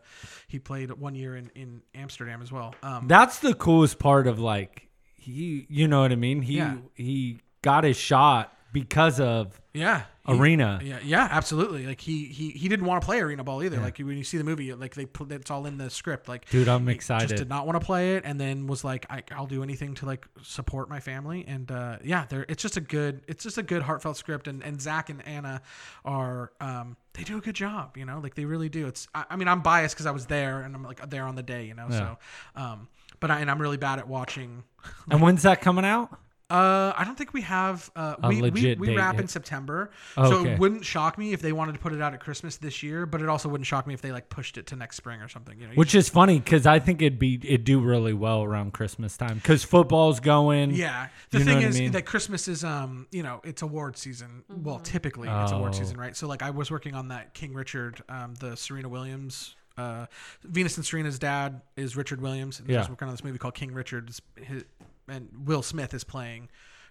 he 0.49 0.59
played 0.59 0.91
one 0.93 1.15
year 1.15 1.37
in 1.37 1.51
in 1.55 1.83
Amsterdam 1.95 2.41
as 2.43 2.51
well. 2.51 2.75
Um, 2.83 3.07
That's 3.09 3.41
the 3.41 3.55
coolest 3.55 3.99
part 3.99 4.27
of 4.27 4.39
like 4.39 4.89
he 5.15 5.67
you 5.69 5.89
know 5.89 6.01
what 6.03 6.13
I 6.13 6.17
mean? 6.17 6.43
He 6.43 6.57
Yeah. 6.59 6.77
he 6.95 7.41
got 7.63 7.85
his 7.85 7.97
shot 7.97 8.56
because 8.73 9.21
of 9.21 9.61
Yeah. 9.73 10.03
He- 10.27 10.33
Arena. 10.33 10.81
Yeah, 10.83 10.99
yeah, 11.05 11.29
absolutely. 11.31 11.87
Like 11.87 12.01
he 12.01 12.25
he 12.25 12.51
he 12.51 12.69
didn't 12.69 12.85
want 12.85 13.01
to 13.01 13.05
play 13.07 13.21
arena 13.21 13.45
ball 13.45 13.63
either. 13.63 13.79
Like 13.79 13.99
when 13.99 14.19
you 14.19 14.25
see 14.25 14.39
the 14.39 14.45
movie, 14.45 14.73
like 14.75 14.95
they 14.95 15.07
put 15.07 15.31
it's 15.31 15.53
all 15.53 15.67
in 15.67 15.79
the 15.79 15.89
script. 15.89 16.29
Like 16.29 16.51
Dude, 16.51 16.67
I'm 16.67 16.87
he 16.89 16.95
excited. 16.95 17.29
Just 17.29 17.39
did 17.39 17.49
not 17.49 17.65
want 17.65 17.81
to 17.81 17.87
play 17.87 18.17
it, 18.17 18.25
and 18.27 18.41
then 18.41 18.67
was 18.67 18.83
like, 18.83 19.07
I, 19.09 19.23
I'll 19.31 19.47
do 19.47 19.63
anything 19.63 19.95
to 19.95 20.07
like 20.07 20.27
support 20.43 20.89
my 20.89 20.99
family. 20.99 21.45
And 21.47 21.71
uh, 21.71 21.99
yeah, 22.03 22.27
they're 22.29 22.45
it's 22.49 22.61
just 22.61 22.77
a 22.77 22.81
good 22.81 23.23
it's 23.29 23.45
just 23.45 23.57
a 23.57 23.63
good 23.63 23.83
heartfelt 23.83 24.17
script. 24.17 24.49
And 24.49 24.65
and 24.65 24.83
Zach 24.83 25.11
and 25.11 25.25
Anna 25.29 25.63
are 26.05 26.51
um 26.61 26.97
they 27.13 27.23
do 27.23 27.39
a 27.39 27.41
good 27.41 27.55
job. 27.55 27.97
You 27.97 28.05
know, 28.05 28.19
like 28.21 28.35
they 28.35 28.47
really 28.47 28.69
do. 28.69 28.89
It's 28.89 29.07
I, 29.15 29.27
I 29.31 29.37
mean 29.37 29.47
I'm 29.47 29.61
biased 29.61 29.95
because 29.95 30.07
I 30.07 30.11
was 30.11 30.27
there 30.27 30.63
and 30.63 30.75
I'm 30.75 30.83
like 30.83 31.09
there 31.09 31.25
on 31.25 31.37
the 31.37 31.45
day. 31.45 31.67
You 31.67 31.75
know, 31.75 31.87
so 31.91 32.19
um 32.57 32.89
but 33.21 33.31
I, 33.31 33.41
and 33.41 33.51
I'm 33.51 33.63
really 33.63 33.77
bad 33.79 34.01
at 34.01 34.09
watching. 34.09 34.65
And 35.11 35.23
when's 35.23 35.43
that 35.45 35.61
coming 35.61 35.85
out? 35.85 36.19
Uh, 36.49 36.93
I 36.97 37.03
don't 37.05 37.19
think 37.19 37.33
we 37.35 37.41
have. 37.43 37.91
Uh, 37.97 38.15
A 38.23 38.29
we 38.29 38.37
we, 38.37 38.43
legit 38.43 38.79
we 38.79 38.87
date 38.89 38.97
wrap 38.97 39.19
in. 39.19 39.27
September, 39.27 39.91
Oh, 40.17 40.31
so 40.31 40.37
okay. 40.39 40.53
it 40.53 40.59
wouldn't 40.61 40.85
shock 40.85 41.19
me 41.19 41.33
if 41.33 41.43
they 41.43 41.53
wanted 41.53 41.73
to 41.73 41.79
put 41.81 41.93
it 41.93 42.01
out 42.01 42.15
at 42.15 42.21
Christmas 42.21 42.57
this 42.57 42.85
year. 42.85 43.05
But 43.05 43.21
it 43.21 43.29
also 43.29 43.49
wouldn't 43.49 43.67
shock 43.67 43.85
me 43.87 43.95
if 43.95 44.01
they 44.01 44.13
like 44.13 44.29
pushed 44.29 44.57
it 44.57 44.67
to 44.69 44.77
next 44.77 44.97
spring 44.97 45.21
or 45.21 45.29
something. 45.29 45.59
You 45.59 45.67
know, 45.67 45.73
you 45.73 45.77
Which 45.77 45.97
is 45.97 46.09
funny 46.09 46.39
because 46.39 46.65
I 46.65 46.79
think 46.79 47.03
it'd 47.03 47.19
be 47.19 47.35
it'd 47.43 47.65
do 47.65 47.81
really 47.81 48.13
well 48.13 48.45
around 48.45 48.73
Christmas 48.75 49.17
time 49.17 49.37
because 49.39 49.65
football's 49.65 50.21
going. 50.21 50.71
Yeah. 50.71 51.09
The 51.31 51.41
thing 51.41 51.57
what 51.57 51.65
I 51.65 51.69
is 51.69 51.79
mean? 51.81 51.93
that 51.93 52.07
Christmas 52.07 52.47
is 52.47 52.63
um, 52.63 53.09
you 53.11 53.25
know, 53.25 53.41
it's 53.43 53.63
award 53.63 53.97
season. 53.97 54.45
Well, 54.49 54.79
typically 54.79 55.29
it's 55.29 55.51
award 55.53 55.73
Oh. 55.75 55.79
season, 55.79 55.97
right? 55.97 56.15
So 56.17 56.29
like 56.29 56.43
I 56.43 56.51
was 56.51 56.71
working 56.71 56.95
on 56.95 57.09
that 57.09 57.35
King 57.35 57.55
Richard, 57.55 58.03
um, 58.09 58.35
the 58.35 58.57
Serena 58.57 58.89
Williams 58.89 59.57
uh, 59.79 60.07
Venus 60.43 60.77
and 60.79 60.87
Serena's 60.87 61.19
dad 61.19 61.61
is 61.77 61.97
Richard 61.97 62.23
Williams, 62.23 62.61
and 62.61 62.69
Yeah. 62.69 62.77
I 62.77 62.79
was 62.81 62.89
working 62.89 63.09
on 63.09 63.13
this 63.15 63.23
movie 63.23 63.37
called 63.37 63.55
King 63.55 63.75
Richard, 63.75 64.09
It's 64.09 64.23
his, 64.37 64.65
and 65.09 65.29
Will 65.45 65.63
Smith 65.63 65.95
is 65.95 66.05
playing 66.05 66.49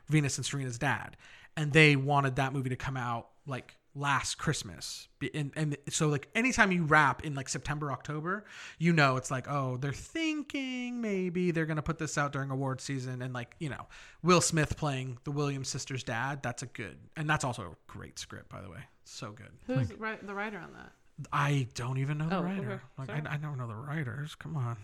Venus 0.07 0.37
and 0.37 0.45
Serena's 0.45 0.77
dad, 0.77 1.17
and 1.57 1.71
they 1.73 1.95
wanted 1.95 2.35
that 2.37 2.53
movie 2.53 2.69
to 2.69 2.75
come 2.75 2.97
out 2.97 3.29
like 3.47 3.75
last 3.97 4.35
Christmas, 4.37 5.07
and 5.33 5.51
and 5.55 5.77
so 5.89 6.07
like 6.09 6.27
anytime 6.35 6.71
you 6.71 6.83
wrap 6.83 7.23
in 7.25 7.33
like 7.33 7.47
September 7.47 7.91
October, 7.91 8.43
you 8.77 8.91
know 8.91 9.15
it's 9.15 9.31
like 9.31 9.47
oh 9.49 9.77
they're 9.77 9.93
thinking 9.93 10.99
maybe 11.01 11.51
they're 11.51 11.65
gonna 11.65 11.81
put 11.81 11.97
this 11.97 12.17
out 12.17 12.31
during 12.33 12.51
award 12.51 12.81
season, 12.81 13.21
and 13.21 13.33
like 13.33 13.55
you 13.59 13.69
know 13.69 13.87
Will 14.23 14.41
Smith 14.41 14.75
playing 14.77 15.17
the 15.23 15.31
Williams 15.31 15.69
sisters' 15.69 16.03
dad, 16.03 16.43
that's 16.43 16.61
a 16.63 16.65
good, 16.67 16.97
and 17.15 17.29
that's 17.29 17.43
also 17.45 17.61
a 17.63 17.75
great 17.87 18.19
script 18.19 18.49
by 18.49 18.61
the 18.61 18.69
way, 18.69 18.81
so 19.05 19.31
good. 19.31 19.51
Who's 19.65 19.91
ri- 19.97 20.17
the 20.21 20.33
writer 20.33 20.57
on 20.57 20.73
that? 20.73 20.91
I 21.31 21.67
don't 21.75 21.97
even 21.99 22.17
know 22.17 22.27
the 22.27 22.37
Oh, 22.37 22.41
writer. 22.43 22.71
okay. 22.73 22.81
Like 22.97 23.07
Sorry. 23.07 23.21
I, 23.25 23.35
I 23.35 23.37
don't 23.37 23.57
know 23.57 23.67
the 23.67 23.75
writers. 23.75 24.35
Come 24.35 24.57
on. 24.57 24.75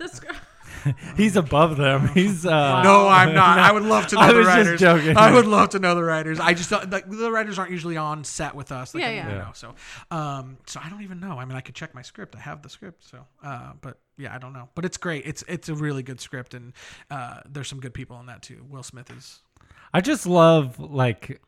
The 0.00 0.08
script. 0.16 0.38
He's 1.16 1.36
above 1.36 1.76
them. 1.76 2.08
He's 2.08 2.46
uh 2.46 2.82
No, 2.84 3.06
I'm 3.06 3.34
not. 3.34 3.58
I 3.58 3.70
would 3.70 3.82
love 3.82 4.06
to 4.08 4.14
know 4.16 4.20
I 4.22 4.32
the 4.32 4.38
was 4.38 4.46
just 4.46 4.56
writers. 4.56 4.80
joking. 4.80 5.16
I 5.16 5.30
would 5.32 5.46
love 5.46 5.70
to 5.70 5.78
know 5.78 5.94
the 5.94 6.02
writers. 6.02 6.40
I 6.40 6.54
just 6.54 6.70
don't, 6.70 6.90
like 6.90 7.08
the 7.08 7.30
writers 7.30 7.58
aren't 7.58 7.70
usually 7.70 7.98
on 7.98 8.24
set 8.24 8.54
with 8.54 8.72
us. 8.72 8.94
Like, 8.94 9.02
Yeah, 9.02 9.08
I- 9.08 9.12
yeah. 9.12 9.28
You 9.28 9.34
Yeah. 9.36 9.38
know, 9.42 9.50
so, 9.52 9.74
um, 10.10 10.56
so 10.66 10.80
I 10.82 10.88
don't 10.88 11.02
even 11.02 11.20
know. 11.20 11.38
I 11.38 11.44
mean, 11.44 11.56
I 11.56 11.60
could 11.60 11.74
check 11.74 11.94
my 11.94 12.00
script. 12.02 12.34
I 12.34 12.40
have 12.40 12.62
the 12.62 12.70
script. 12.70 13.04
So, 13.10 13.26
uh, 13.44 13.72
but 13.82 13.98
yeah, 14.16 14.34
I 14.34 14.38
don't 14.38 14.54
know. 14.54 14.70
But 14.74 14.86
it's 14.86 14.96
great. 14.96 15.26
It's 15.26 15.44
it's 15.48 15.68
a 15.68 15.74
really 15.74 16.02
good 16.02 16.20
script, 16.20 16.54
and 16.54 16.72
uh, 17.10 17.40
there's 17.46 17.68
some 17.68 17.80
good 17.80 17.92
people 17.94 18.18
in 18.20 18.26
that 18.26 18.40
too. 18.42 18.64
Will 18.68 18.82
Smith 18.82 19.10
is. 19.10 19.40
I 19.92 20.00
just 20.00 20.24
love 20.26 20.78
like 20.80 21.42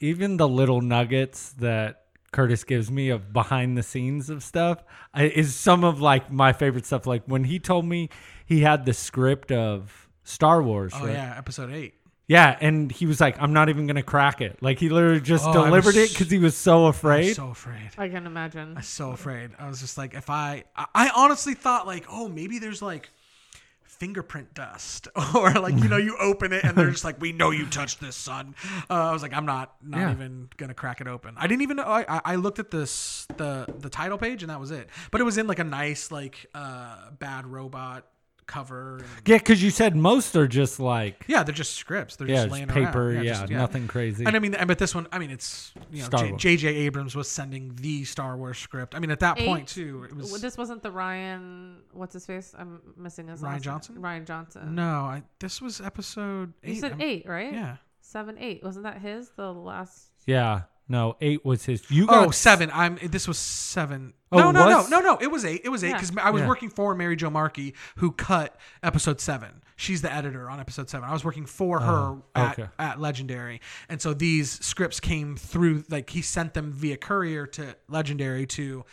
even 0.00 0.38
the 0.38 0.48
little 0.48 0.80
nuggets 0.80 1.52
that 1.58 2.01
Curtis 2.32 2.64
gives 2.64 2.90
me 2.90 3.10
of 3.10 3.32
behind 3.32 3.76
the 3.76 3.82
scenes 3.82 4.30
of 4.30 4.42
stuff 4.42 4.82
I, 5.12 5.24
is 5.24 5.54
some 5.54 5.84
of 5.84 6.00
like 6.00 6.32
my 6.32 6.52
favorite 6.52 6.86
stuff. 6.86 7.06
Like 7.06 7.22
when 7.26 7.44
he 7.44 7.58
told 7.58 7.84
me 7.84 8.08
he 8.46 8.60
had 8.60 8.86
the 8.86 8.94
script 8.94 9.52
of 9.52 10.08
Star 10.24 10.62
Wars. 10.62 10.92
Oh 10.96 11.04
right? 11.04 11.12
yeah, 11.12 11.34
episode 11.36 11.70
eight. 11.72 11.94
Yeah, 12.28 12.56
and 12.60 12.90
he 12.90 13.04
was 13.04 13.20
like, 13.20 13.36
"I'm 13.42 13.52
not 13.52 13.68
even 13.68 13.86
gonna 13.86 14.02
crack 14.02 14.40
it." 14.40 14.62
Like 14.62 14.78
he 14.78 14.88
literally 14.88 15.20
just 15.20 15.44
Oh, 15.44 15.50
I 15.50 15.56
was 15.56 15.64
delivered 15.66 15.96
it 15.96 16.10
because 16.10 16.30
he 16.30 16.38
was 16.38 16.56
so 16.56 16.84
I'm 16.84 16.90
afraid. 16.90 17.36
so 17.36 17.50
afraid. 17.50 17.90
I 17.98 18.08
can 18.08 18.26
imagine. 18.26 18.76
I'm 18.76 18.82
so 18.82 19.10
afraid. 19.10 19.50
I 19.58 19.68
was 19.68 19.80
just 19.80 19.98
like, 19.98 20.14
if 20.14 20.30
I, 20.30 20.64
I, 20.74 20.86
I 20.94 21.10
honestly 21.14 21.52
thought 21.54 21.86
like, 21.86 22.06
oh, 22.10 22.28
maybe 22.28 22.58
there's 22.58 22.80
like 22.80 23.10
fingerprint 24.02 24.52
dust, 24.52 25.06
or 25.34 25.52
like 25.52 25.76
you 25.78 25.88
know, 25.88 25.96
you 25.96 26.16
open 26.18 26.52
it 26.52 26.64
and 26.64 26.76
they're 26.76 26.90
just 26.90 27.04
like, 27.04 27.20
we 27.20 27.30
know 27.30 27.50
you 27.50 27.66
touched 27.66 28.00
this, 28.00 28.16
son. 28.16 28.54
Uh, 28.90 28.94
I 28.94 29.12
was 29.12 29.22
like, 29.22 29.32
I'm 29.32 29.46
not, 29.46 29.76
not 29.80 30.00
Yeah. 30.00 30.10
even 30.10 30.48
gonna 30.56 30.74
crack 30.74 31.00
it 31.00 31.06
open. 31.06 31.34
I 31.36 31.46
didn't 31.46 31.62
even 31.62 31.76
know. 31.76 31.84
I, 31.84 32.04
I- 32.24 32.34
looked 32.34 32.58
at 32.58 32.72
this 32.72 33.26
the 33.36 33.66
the 33.78 33.88
title 33.88 34.18
page 34.18 34.42
and 34.42 34.50
that 34.50 34.58
was 34.58 34.72
it. 34.72 34.88
But 35.12 35.20
it 35.20 35.24
was 35.24 35.38
in 35.38 35.46
like 35.46 35.60
a 35.60 35.64
nice 35.64 36.10
like 36.10 36.46
uh 36.54 37.10
bad 37.18 37.46
robot 37.46 38.06
cover. 38.46 38.96
And, 38.98 39.06
yeah, 39.26 39.38
because 39.38 39.62
you 39.62 39.70
said 39.70 39.94
most 39.96 40.34
are 40.36 40.46
just 40.48 40.78
like 40.80 41.24
yeah, 41.28 41.42
they're 41.42 41.54
just 41.54 41.74
scripts. 41.74 42.16
They're 42.16 42.28
yeah, 42.28 42.34
just 42.34 42.44
just 42.46 42.52
laying 42.52 42.68
paper. 42.68 43.12
around. 43.14 43.24
Yeah, 43.24 43.32
just- 43.40 43.52
nothing 43.52 43.88
crazy. 43.88 44.24
And 44.24 44.34
I 44.36 44.38
mean, 44.38 44.54
and 44.54 44.68
but 44.68 44.78
this 44.78 44.94
one, 44.94 45.06
I 45.12 45.18
mean, 45.18 45.30
it's 45.30 45.72
you 45.90 46.02
know, 46.02 46.08
J- 46.18 46.34
J.J. 46.36 46.68
Abrams 46.68 47.14
was 47.16 47.28
sending 47.28 47.74
the 47.76 48.04
Star 48.04 48.36
Wars 48.36 48.58
script. 48.58 48.94
I 48.94 48.98
mean, 48.98 49.10
at 49.10 49.20
that 49.20 49.38
Eight- 49.40 49.46
point 49.46 49.68
too, 49.68 50.04
it 50.10 50.14
was 50.16 50.40
this 50.40 50.56
wasn't 50.58 50.82
the 50.82 50.90
Rian. 50.90 51.76
What's 51.92 52.14
his 52.14 52.26
face? 52.26 52.54
I'm 52.58 52.80
missing 52.96 53.28
his 53.28 53.40
Rian 53.40 53.44
last 53.44 53.52
name. 53.54 53.62
Johnson? 53.62 53.94
Rian 53.96 54.26
Johnson. 54.26 54.74
No, 54.74 54.82
I 55.02 55.22
this 55.40 55.60
was 55.60 55.80
episode 55.80 56.52
eight. 56.62 56.74
you 56.74 56.80
said 56.80 56.92
I'm- 56.92 57.00
eight, 57.00 57.28
right? 57.28 57.52
Yeah. 57.52 57.76
Seven, 58.00 58.36
eight. 58.38 58.62
Wasn't 58.62 58.82
that 58.84 59.00
his? 59.00 59.30
The 59.36 59.52
last. 59.52 60.10
yeah, 60.26 60.62
no, 60.88 61.16
eight 61.20 61.44
was 61.44 61.64
his. 61.64 61.88
You 61.90 62.04
Oh, 62.04 62.26
got 62.26 62.34
seven. 62.34 62.70
I'm. 62.72 62.98
This 63.02 63.26
was 63.28 63.38
seven. 63.38 64.12
Oh, 64.30 64.38
no, 64.38 64.50
no, 64.52 64.66
was? 64.78 64.90
no, 64.90 65.00
no, 65.00 65.12
no. 65.14 65.18
It 65.20 65.30
was 65.30 65.44
eight. 65.44 65.62
It 65.64 65.68
was 65.68 65.84
eight 65.84 65.88
Yeah. 65.90 65.94
because 66.00 66.16
I 66.16 66.30
was 66.30 66.42
Yeah. 66.42 66.48
working 66.48 66.70
for 66.70 66.94
Mary 66.94 67.16
Jo 67.16 67.30
Markey, 67.30 67.74
who 67.96 68.12
cut 68.12 68.58
episode 68.82 69.20
seven. 69.20 69.62
She's 69.76 70.00
the 70.02 70.12
editor 70.12 70.48
on 70.48 70.60
episode 70.60 70.88
seven. 70.90 71.08
I 71.08 71.12
was 71.12 71.24
working 71.24 71.44
for 71.46 71.80
her 71.80 71.90
Oh, 71.90 72.22
at, 72.34 72.58
okay. 72.58 72.68
at 72.78 73.00
Legendary, 73.00 73.60
and 73.88 74.00
so 74.00 74.14
these 74.14 74.64
scripts 74.64 75.00
came 75.00 75.36
through. 75.36 75.84
Like 75.88 76.10
he 76.10 76.22
sent 76.22 76.54
them 76.54 76.72
via 76.72 76.96
courier 76.96 77.46
to 77.48 77.74
Legendary 77.88 78.46
to 78.46 78.84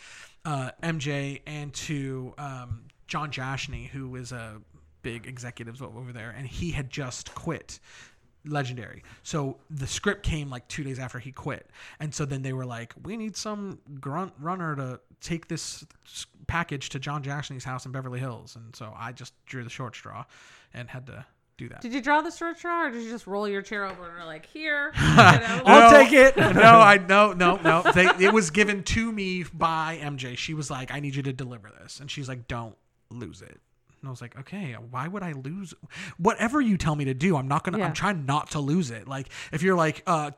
uh, 0.44 0.70
MJ 0.82 1.42
and 1.46 1.72
to 1.74 2.34
um, 2.38 2.84
Jon 3.06 3.30
Jashni, 3.30 3.88
who 3.88 4.16
is 4.16 4.32
a 4.32 4.60
big 5.02 5.26
executive 5.26 5.80
over 5.82 6.12
there, 6.12 6.34
and 6.36 6.46
he 6.46 6.72
had 6.72 6.90
just 6.90 7.34
quit 7.34 7.78
legendary. 8.46 9.02
So 9.22 9.58
the 9.70 9.86
script 9.86 10.22
came 10.22 10.50
like 10.50 10.66
two 10.68 10.82
days 10.84 10.98
after 10.98 11.18
he 11.18 11.32
quit, 11.32 11.68
and 11.98 12.14
so 12.14 12.24
then 12.24 12.42
they 12.42 12.52
were 12.52 12.66
like, 12.66 12.94
"We 13.02 13.16
need 13.16 13.36
some 13.36 13.78
grunt 14.00 14.32
runner 14.38 14.76
to 14.76 15.00
take 15.20 15.48
this 15.48 15.84
package 16.46 16.88
to 16.90 16.98
Jon 16.98 17.22
Jashni's 17.22 17.64
house 17.64 17.86
in 17.86 17.92
Beverly 17.92 18.20
Hills." 18.20 18.56
And 18.56 18.74
so 18.74 18.92
I 18.96 19.12
just 19.12 19.34
drew 19.46 19.62
the 19.64 19.70
short 19.70 19.94
straw, 19.96 20.24
and 20.74 20.88
had 20.88 21.06
to 21.06 21.24
do 21.58 21.68
that. 21.68 21.82
Did 21.82 21.92
you 21.92 22.00
draw 22.00 22.22
the 22.22 22.30
short 22.30 22.58
straw, 22.58 22.86
or 22.86 22.90
did 22.90 23.02
you 23.02 23.10
just 23.10 23.26
roll 23.26 23.46
your 23.46 23.60
chair 23.60 23.84
over 23.84 24.08
and 24.08 24.18
are 24.18 24.24
like, 24.24 24.46
here? 24.46 24.92
you 24.98 25.02
know, 25.16 25.62
I'll 25.66 25.90
No, 25.92 25.98
take 25.98 26.12
it. 26.12 26.36
no, 26.38 26.44
I 26.80 26.96
no 26.96 27.32
no 27.34 27.56
no. 27.56 27.82
They, 27.94 28.06
it 28.24 28.32
was 28.32 28.50
given 28.50 28.82
to 28.84 29.12
me 29.12 29.44
by 29.52 29.98
MJ. 30.02 30.36
She 30.38 30.54
was 30.54 30.70
like, 30.70 30.90
"I 30.90 31.00
need 31.00 31.14
you 31.14 31.22
to 31.24 31.32
deliver 31.32 31.70
this," 31.82 32.00
and 32.00 32.10
she's 32.10 32.28
like, 32.28 32.48
"Don't 32.48 32.76
lose 33.10 33.42
it." 33.42 33.60
And 34.00 34.08
I 34.08 34.10
was 34.10 34.20
like, 34.22 34.38
"Okay, 34.38 34.72
why 34.90 35.08
would 35.08 35.22
I 35.22 35.32
lose? 35.32 35.74
Whatever 36.18 36.60
you 36.60 36.76
tell 36.76 36.96
me 36.96 37.04
to 37.06 37.14
do, 37.14 37.36
I'm 37.36 37.48
not 37.48 37.64
gonna. 37.64 37.78
Yeah. 37.78 37.86
I'm 37.86 37.92
trying 37.92 38.24
not 38.26 38.50
to 38.52 38.60
lose 38.60 38.90
it. 38.90 39.06
Like 39.06 39.28
if 39.52 39.62
you're 39.62 39.76
like, 39.76 40.02
uh, 40.06 40.30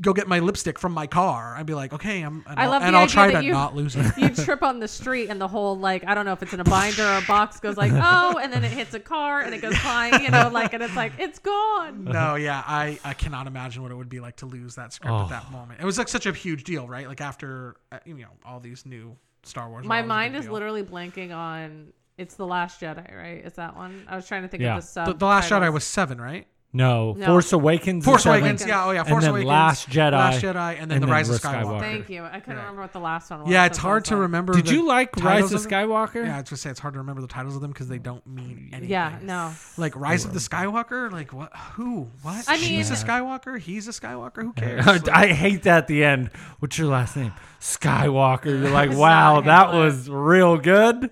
go 0.00 0.12
get 0.12 0.26
my 0.28 0.40
lipstick 0.40 0.78
from 0.78 0.92
my 0.92 1.06
car, 1.06 1.54
I'd 1.56 1.66
be 1.66 1.72
like, 1.74 1.92
okay, 1.94 2.20
I'm. 2.20 2.44
And 2.46 2.58
I 2.58 2.64
I'll, 2.64 2.70
love 2.70 2.82
and 2.82 2.94
the 2.94 2.98
I'll 2.98 3.04
idea 3.04 3.14
try 3.14 3.30
that 3.30 3.40
to 3.40 3.46
you- 3.46 3.52
not 3.52 3.74
lose 3.74 3.96
it. 3.96 4.04
you 4.18 4.28
trip 4.30 4.62
on 4.62 4.80
the 4.80 4.88
street 4.88 5.30
and 5.30 5.40
the 5.40 5.48
whole 5.48 5.78
like 5.78 6.04
I 6.06 6.14
don't 6.14 6.26
know 6.26 6.32
if 6.34 6.42
it's 6.42 6.52
in 6.52 6.60
a 6.60 6.64
binder 6.64 7.04
or 7.06 7.16
a 7.18 7.22
box 7.22 7.58
goes 7.60 7.76
like 7.78 7.92
oh 7.94 8.38
and 8.38 8.52
then 8.52 8.62
it 8.64 8.70
hits 8.72 8.92
a 8.92 9.00
car 9.00 9.40
and 9.40 9.54
it 9.54 9.62
goes 9.62 9.76
flying 9.78 10.22
you 10.22 10.30
know 10.30 10.50
like 10.52 10.74
and 10.74 10.82
it's 10.82 10.96
like 10.96 11.12
it's 11.18 11.38
gone. 11.38 12.04
no, 12.04 12.34
yeah, 12.34 12.62
I, 12.66 12.98
I 13.02 13.14
cannot 13.14 13.46
imagine 13.46 13.82
what 13.82 13.92
it 13.92 13.94
would 13.94 14.08
be 14.10 14.20
like 14.20 14.36
to 14.36 14.46
lose 14.46 14.74
that 14.74 14.92
script 14.92 15.10
Oh. 15.12 15.22
at 15.22 15.28
that 15.30 15.50
moment. 15.50 15.80
It 15.80 15.86
was 15.86 15.96
like 15.96 16.08
such 16.08 16.26
a 16.26 16.32
huge 16.32 16.64
deal, 16.64 16.86
right? 16.86 17.08
Like 17.08 17.20
after 17.22 17.76
uh, 17.92 17.98
you 18.04 18.14
know 18.14 18.28
all 18.44 18.60
these 18.60 18.84
new 18.84 19.16
Star 19.44 19.68
Wars. 19.68 19.84
My 19.86 20.00
mind 20.02 20.34
is 20.36 20.44
deal. 20.46 20.54
literally 20.54 20.82
blanking 20.82 21.34
on 21.34 21.92
it's 22.18 22.34
the 22.36 22.46
Last 22.46 22.80
Jedi 22.80 23.16
right? 23.16 23.44
Is 23.44 23.54
that 23.54 23.76
one? 23.76 24.04
I 24.08 24.16
was 24.16 24.26
trying 24.26 24.42
to 24.42 24.48
think 24.48 24.62
Yeah. 24.62 24.76
of 24.76 24.82
the 24.82 24.88
sub. 24.88 25.06
The, 25.06 25.14
the 25.14 25.26
Last 25.26 25.50
Jedi 25.50 25.72
was 25.72 25.84
seven, 25.84 26.20
right? 26.20 26.46
No, 26.76 27.12
No. 27.12 27.26
Force 27.26 27.52
Awakens. 27.52 28.02
is 28.02 28.04
Force 28.04 28.24
seven, 28.24 28.40
Awakens. 28.40 28.66
Yeah. 28.66 28.84
Oh 28.86 28.90
yeah. 28.90 29.00
and 29.02 29.08
Force 29.08 29.22
then 29.22 29.30
Awakens. 29.30 29.48
Last 29.48 29.88
Jedi. 29.90 30.10
Last 30.10 30.42
Jedi, 30.42 30.76
and 30.82 30.90
then 30.90 31.00
the 31.02 31.06
Rise 31.06 31.30
of 31.30 31.40
Skywalker. 31.40 31.78
Thank 31.78 32.10
you. 32.10 32.24
I 32.24 32.40
couldn't 32.40 32.56
Yeah. 32.56 32.62
remember 32.62 32.82
what 32.82 32.92
the 32.92 32.98
last 32.98 33.30
one 33.30 33.42
was. 33.42 33.48
Yeah, 33.48 33.66
it's 33.66 33.76
that's 33.76 33.84
what 33.84 33.88
hard 33.90 34.02
was 34.02 34.08
to 34.08 34.14
like- 34.16 34.22
remember. 34.22 34.52
Did 34.54 34.66
the 34.66 34.72
you 34.72 34.84
like 34.88 35.12
titles 35.12 35.24
Rise 35.24 35.52
of 35.52 35.62
them. 35.62 35.70
Skywalker? 35.88 36.26
Yeah, 36.26 36.34
I 36.34 36.40
was 36.40 36.50
gonna 36.50 36.56
say 36.56 36.70
it's 36.70 36.80
hard 36.80 36.94
to 36.94 36.98
remember 36.98 37.22
the 37.22 37.28
titles 37.28 37.54
of 37.54 37.60
them 37.62 37.70
because 37.70 37.86
they 37.86 37.98
don't 37.98 38.26
mean 38.26 38.70
anything. 38.72 38.90
Yeah, 38.90 39.16
no. 39.22 39.52
Like 39.76 39.94
Rise 39.94 40.24
of 40.24 40.32
the 40.32 40.40
Skywalker, 40.40 41.12
like 41.12 41.32
what? 41.32 41.56
Who? 41.74 42.08
What? 42.22 42.44
I 42.48 42.56
mean- 42.56 42.64
she's 42.64 42.90
a 42.90 42.94
Skywalker. 42.94 43.56
He's 43.60 43.86
a 43.86 43.92
Skywalker. 43.92 44.42
Who 44.42 44.52
cares? 44.52 44.84
Like, 45.04 45.08
I 45.10 45.28
hate 45.28 45.62
that 45.62 45.78
at 45.78 45.86
the 45.86 46.02
end. 46.02 46.30
What's 46.58 46.76
your 46.76 46.88
last 46.88 47.16
name? 47.16 47.32
Skywalker. 47.60 48.46
You're 48.46 48.70
like, 48.70 48.90
wow, 48.96 49.40
that 49.42 49.72
was 49.72 50.08
real 50.10 50.56
good. 50.58 51.10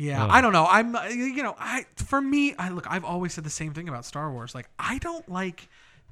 Yeah, 0.00 0.26
I 0.26 0.40
don't 0.40 0.54
know. 0.54 0.66
I'm, 0.66 0.96
uh, 0.96 1.04
you 1.08 1.42
know, 1.42 1.54
I 1.58 1.84
for 1.96 2.22
me, 2.22 2.54
I 2.58 2.70
look. 2.70 2.86
I've 2.90 3.04
always 3.04 3.34
said 3.34 3.44
the 3.44 3.50
same 3.50 3.74
thing 3.74 3.86
about 3.86 4.06
Star 4.06 4.32
Wars. 4.32 4.54
Like, 4.54 4.68
I 4.78 4.96
don't 4.98 5.28
like 5.28 5.68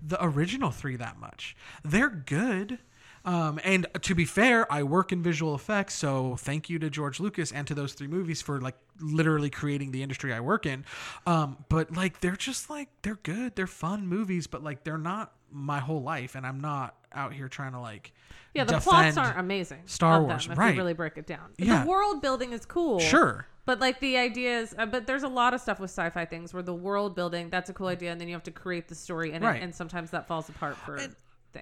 the 0.06 0.22
original 0.22 0.70
three 0.70 0.96
that 0.96 1.18
much. 1.18 1.56
They're 1.82 2.10
good. 2.10 2.78
Um, 3.24 3.58
and 3.64 3.86
to 4.02 4.14
be 4.14 4.24
fair, 4.24 4.70
I 4.72 4.82
work 4.82 5.10
in 5.10 5.22
visual 5.22 5.54
effects, 5.54 5.94
so 5.94 6.36
thank 6.36 6.70
you 6.70 6.78
to 6.78 6.88
George 6.88 7.18
Lucas 7.18 7.50
and 7.50 7.66
to 7.66 7.74
those 7.74 7.94
three 7.94 8.06
movies 8.06 8.42
for 8.42 8.60
like 8.60 8.76
literally 9.00 9.50
creating 9.50 9.90
the 9.90 10.02
industry 10.02 10.32
I 10.32 10.40
work 10.40 10.66
in. 10.66 10.84
Um, 11.26 11.64
but 11.68 11.94
like 11.96 12.20
they're 12.20 12.36
just 12.36 12.70
like 12.70 12.88
they're 13.02 13.18
good, 13.22 13.56
they're 13.56 13.66
fun 13.66 14.06
movies, 14.06 14.46
but 14.46 14.62
like 14.62 14.84
they're 14.84 14.98
not 14.98 15.32
my 15.50 15.78
whole 15.78 16.02
life, 16.02 16.34
and 16.34 16.46
I'm 16.46 16.60
not 16.60 16.94
out 17.12 17.32
here 17.32 17.48
trying 17.48 17.72
to 17.72 17.80
like 17.80 18.12
Yeah, 18.54 18.64
the 18.64 18.78
plots 18.78 19.16
aren't 19.16 19.38
amazing. 19.38 19.82
Star 19.86 20.22
Wars, 20.22 20.44
them, 20.44 20.52
if 20.52 20.58
right. 20.58 20.74
you 20.74 20.80
really 20.80 20.94
break 20.94 21.16
it 21.16 21.26
down. 21.26 21.52
Yeah. 21.58 21.82
The 21.82 21.88
world 21.88 22.22
building 22.22 22.52
is 22.52 22.66
cool. 22.66 23.00
Sure. 23.00 23.46
But 23.68 23.80
like 23.80 24.00
the 24.00 24.16
ideas, 24.16 24.74
uh, 24.78 24.86
but 24.86 25.06
there's 25.06 25.24
a 25.24 25.28
lot 25.28 25.52
of 25.52 25.60
stuff 25.60 25.78
with 25.78 25.90
sci-fi 25.90 26.24
things 26.24 26.54
where 26.54 26.62
the 26.62 26.72
world 26.72 27.14
building 27.14 27.50
that's 27.50 27.68
a 27.68 27.74
cool 27.74 27.88
idea, 27.88 28.10
and 28.10 28.18
then 28.18 28.26
you 28.26 28.32
have 28.34 28.42
to 28.44 28.50
create 28.50 28.88
the 28.88 28.94
story 28.94 29.32
in 29.32 29.42
Right. 29.42 29.56
it, 29.60 29.62
and 29.62 29.74
sometimes 29.74 30.10
that 30.12 30.26
falls 30.26 30.48
apart 30.48 30.74
for 30.76 30.98
things. 30.98 31.14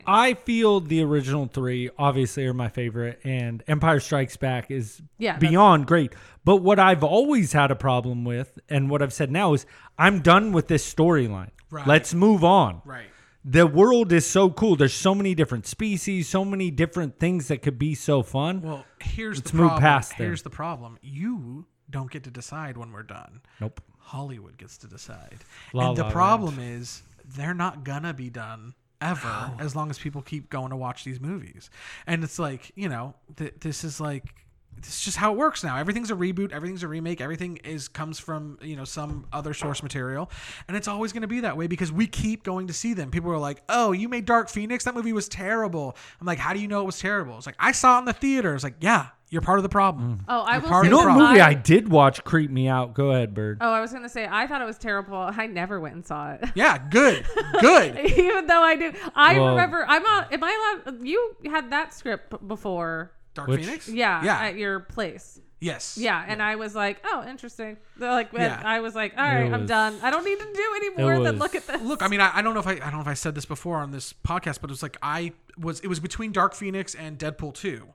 I 0.06 0.34
feel 0.34 0.78
the 0.78 1.02
original 1.02 1.46
three 1.46 1.90
obviously 1.98 2.46
are 2.46 2.54
my 2.54 2.68
favorite, 2.68 3.18
and 3.24 3.64
Empire 3.66 3.98
Strikes 3.98 4.36
Back 4.36 4.70
is 4.70 5.02
Yeah, 5.18 5.36
beyond 5.38 5.88
great. 5.88 6.12
But 6.44 6.58
what 6.58 6.78
I've 6.78 7.02
always 7.02 7.52
had 7.52 7.72
a 7.72 7.76
problem 7.76 8.24
with, 8.24 8.56
and 8.68 8.88
what 8.88 9.02
I've 9.02 9.12
said 9.12 9.32
now 9.32 9.52
is, 9.54 9.66
I'm 9.98 10.20
done 10.20 10.52
with 10.52 10.68
this 10.68 10.88
storyline. 10.94 11.50
Right. 11.72 11.88
Let's 11.88 12.14
move 12.14 12.44
on. 12.44 12.82
Right. 12.84 13.06
The 13.44 13.66
world 13.66 14.12
is 14.12 14.26
so 14.26 14.50
cool. 14.50 14.76
There's 14.76 14.94
so 14.94 15.12
many 15.12 15.34
different 15.34 15.66
species, 15.66 16.28
so 16.28 16.44
many 16.44 16.70
different 16.70 17.18
things 17.18 17.48
that 17.48 17.62
could 17.62 17.78
be 17.80 17.96
so 17.96 18.22
fun. 18.22 18.62
Well, 18.62 18.84
here's 19.00 19.38
Let's 19.38 19.50
the 19.50 19.56
move 19.56 19.66
problem. 19.70 19.82
past 19.82 20.10
them. 20.18 20.26
here's 20.26 20.42
the 20.42 20.50
problem. 20.50 20.98
You 21.02 21.66
don't 21.90 22.10
get 22.10 22.24
to 22.24 22.30
decide 22.30 22.76
when 22.76 22.92
we're 22.92 23.02
done. 23.02 23.40
nope. 23.60 23.80
Hollywood 23.98 24.56
gets 24.56 24.78
to 24.78 24.86
decide. 24.86 25.38
La 25.72 25.88
and 25.88 25.96
the 25.96 26.04
La 26.04 26.10
problem 26.10 26.60
is 26.60 27.02
they're 27.24 27.54
not 27.54 27.82
gonna 27.82 28.14
be 28.14 28.30
done 28.30 28.74
ever 29.00 29.52
as 29.58 29.74
long 29.74 29.90
as 29.90 29.98
people 29.98 30.22
keep 30.22 30.48
going 30.48 30.70
to 30.70 30.76
watch 30.76 31.04
these 31.04 31.20
movies. 31.20 31.70
And 32.06 32.22
it's 32.24 32.38
like, 32.38 32.70
you 32.76 32.88
know, 32.88 33.14
th- 33.36 33.54
this 33.60 33.84
is 33.84 34.00
like 34.00 34.34
this 34.76 34.88
is 34.88 35.00
just 35.00 35.16
how 35.16 35.32
it 35.32 35.36
works 35.38 35.64
now. 35.64 35.76
Everything's 35.76 36.10
a 36.10 36.14
reboot, 36.14 36.52
everything's 36.52 36.82
a 36.82 36.88
remake, 36.88 37.20
everything 37.20 37.56
is 37.64 37.88
comes 37.88 38.18
from, 38.18 38.58
you 38.60 38.76
know, 38.76 38.84
some 38.84 39.26
other 39.32 39.54
source 39.54 39.82
material. 39.82 40.30
And 40.68 40.76
it's 40.76 40.88
always 40.88 41.12
going 41.12 41.22
to 41.22 41.28
be 41.28 41.40
that 41.40 41.56
way 41.56 41.66
because 41.66 41.90
we 41.90 42.06
keep 42.06 42.42
going 42.44 42.66
to 42.66 42.72
see 42.72 42.92
them. 42.94 43.10
People 43.10 43.30
are 43.32 43.38
like, 43.38 43.62
"Oh, 43.68 43.92
you 43.92 44.08
made 44.08 44.24
Dark 44.26 44.48
Phoenix? 44.48 44.84
That 44.84 44.94
movie 44.94 45.12
was 45.12 45.28
terrible." 45.28 45.96
I'm 46.20 46.26
like, 46.26 46.38
"How 46.38 46.52
do 46.52 46.60
you 46.60 46.68
know 46.68 46.80
it 46.82 46.86
was 46.86 46.98
terrible?" 46.98 47.36
It's 47.36 47.46
like, 47.46 47.56
"I 47.58 47.72
saw 47.72 47.96
it 47.96 48.00
in 48.00 48.04
the 48.04 48.12
theater." 48.12 48.54
It's 48.54 48.64
like, 48.64 48.76
"Yeah, 48.80 49.08
you're 49.30 49.42
part 49.42 49.58
of 49.58 49.62
the 49.62 49.68
problem." 49.68 50.18
Mm. 50.18 50.24
Oh, 50.28 50.40
I 50.42 50.52
You're 50.54 50.60
will 50.62 50.68
part 50.68 50.84
say 50.84 50.88
of 50.88 50.90
You 50.90 50.90
know 50.90 50.96
the 51.02 51.06
what 51.08 51.14
problem. 51.14 51.28
movie 51.30 51.40
I 51.40 51.54
did 51.54 51.88
watch 51.88 52.22
creep 52.24 52.50
me 52.50 52.68
out? 52.68 52.94
Go 52.94 53.10
ahead, 53.12 53.34
Bird. 53.34 53.58
Oh, 53.60 53.72
I 53.72 53.80
was 53.80 53.92
gonna 53.92 54.08
say 54.08 54.28
I 54.30 54.46
thought 54.46 54.60
it 54.60 54.66
was 54.66 54.78
terrible. 54.78 55.16
I 55.16 55.46
never 55.46 55.80
went 55.80 55.94
and 55.94 56.06
saw 56.06 56.32
it. 56.32 56.44
Yeah, 56.54 56.76
good. 56.90 57.24
Good. 57.60 57.98
Even 58.18 58.46
though 58.46 58.62
I 58.62 58.76
do, 58.76 58.92
I 59.14 59.38
Well- 59.38 59.50
remember. 59.50 59.84
I'm 59.88 60.02
not. 60.02 60.32
Am 60.32 60.44
I 60.44 60.80
allowed? 60.86 61.02
You 61.06 61.36
had 61.46 61.70
that 61.70 61.94
script 61.94 62.30
b- 62.30 62.36
before. 62.46 63.12
Dark 63.36 63.48
Which- 63.48 63.64
Phoenix? 63.64 63.88
Yeah, 63.88 64.24
Yeah. 64.24 64.38
at 64.38 64.56
your 64.56 64.80
place. 64.80 65.40
yes. 65.60 65.96
Yeah, 65.98 66.22
and 66.26 66.42
I 66.42 66.56
was 66.56 66.74
like, 66.74 66.98
oh, 67.04 67.24
interesting. 67.28 67.76
They're 67.96 68.10
like, 68.10 68.30
Yeah. 68.32 68.60
I 68.64 68.80
was 68.80 68.94
like, 68.94 69.14
all 69.16 69.24
right, 69.24 69.50
I'm 69.52 69.66
done. 69.66 69.96
I 70.02 70.10
don't 70.10 70.24
need 70.24 70.38
to 70.38 70.44
do 70.52 70.72
any 70.76 70.90
more 70.90 71.18
than 71.24 71.38
look 71.38 71.54
at 71.54 71.66
this. 71.66 71.80
Look, 71.82 72.02
I 72.02 72.08
mean, 72.08 72.20
I, 72.20 72.30
I 72.38 72.42
don't 72.42 72.52
know 72.54 72.60
if 72.60 72.66
I, 72.66 72.72
I 72.72 72.76
don't 72.90 72.94
know 72.94 73.00
if 73.00 73.06
I 73.08 73.14
said 73.14 73.34
this 73.34 73.46
before 73.46 73.78
on 73.78 73.90
this 73.92 74.12
podcast, 74.12 74.60
but 74.60 74.70
it 74.70 74.72
was 74.72 74.82
like 74.82 74.96
I 75.02 75.32
was 75.58 75.80
it 75.80 75.88
was 75.88 76.00
between 76.00 76.32
Dark 76.32 76.54
Phoenix 76.54 76.94
and 76.94 77.18
Deadpool 77.18 77.54
two, 77.54 77.88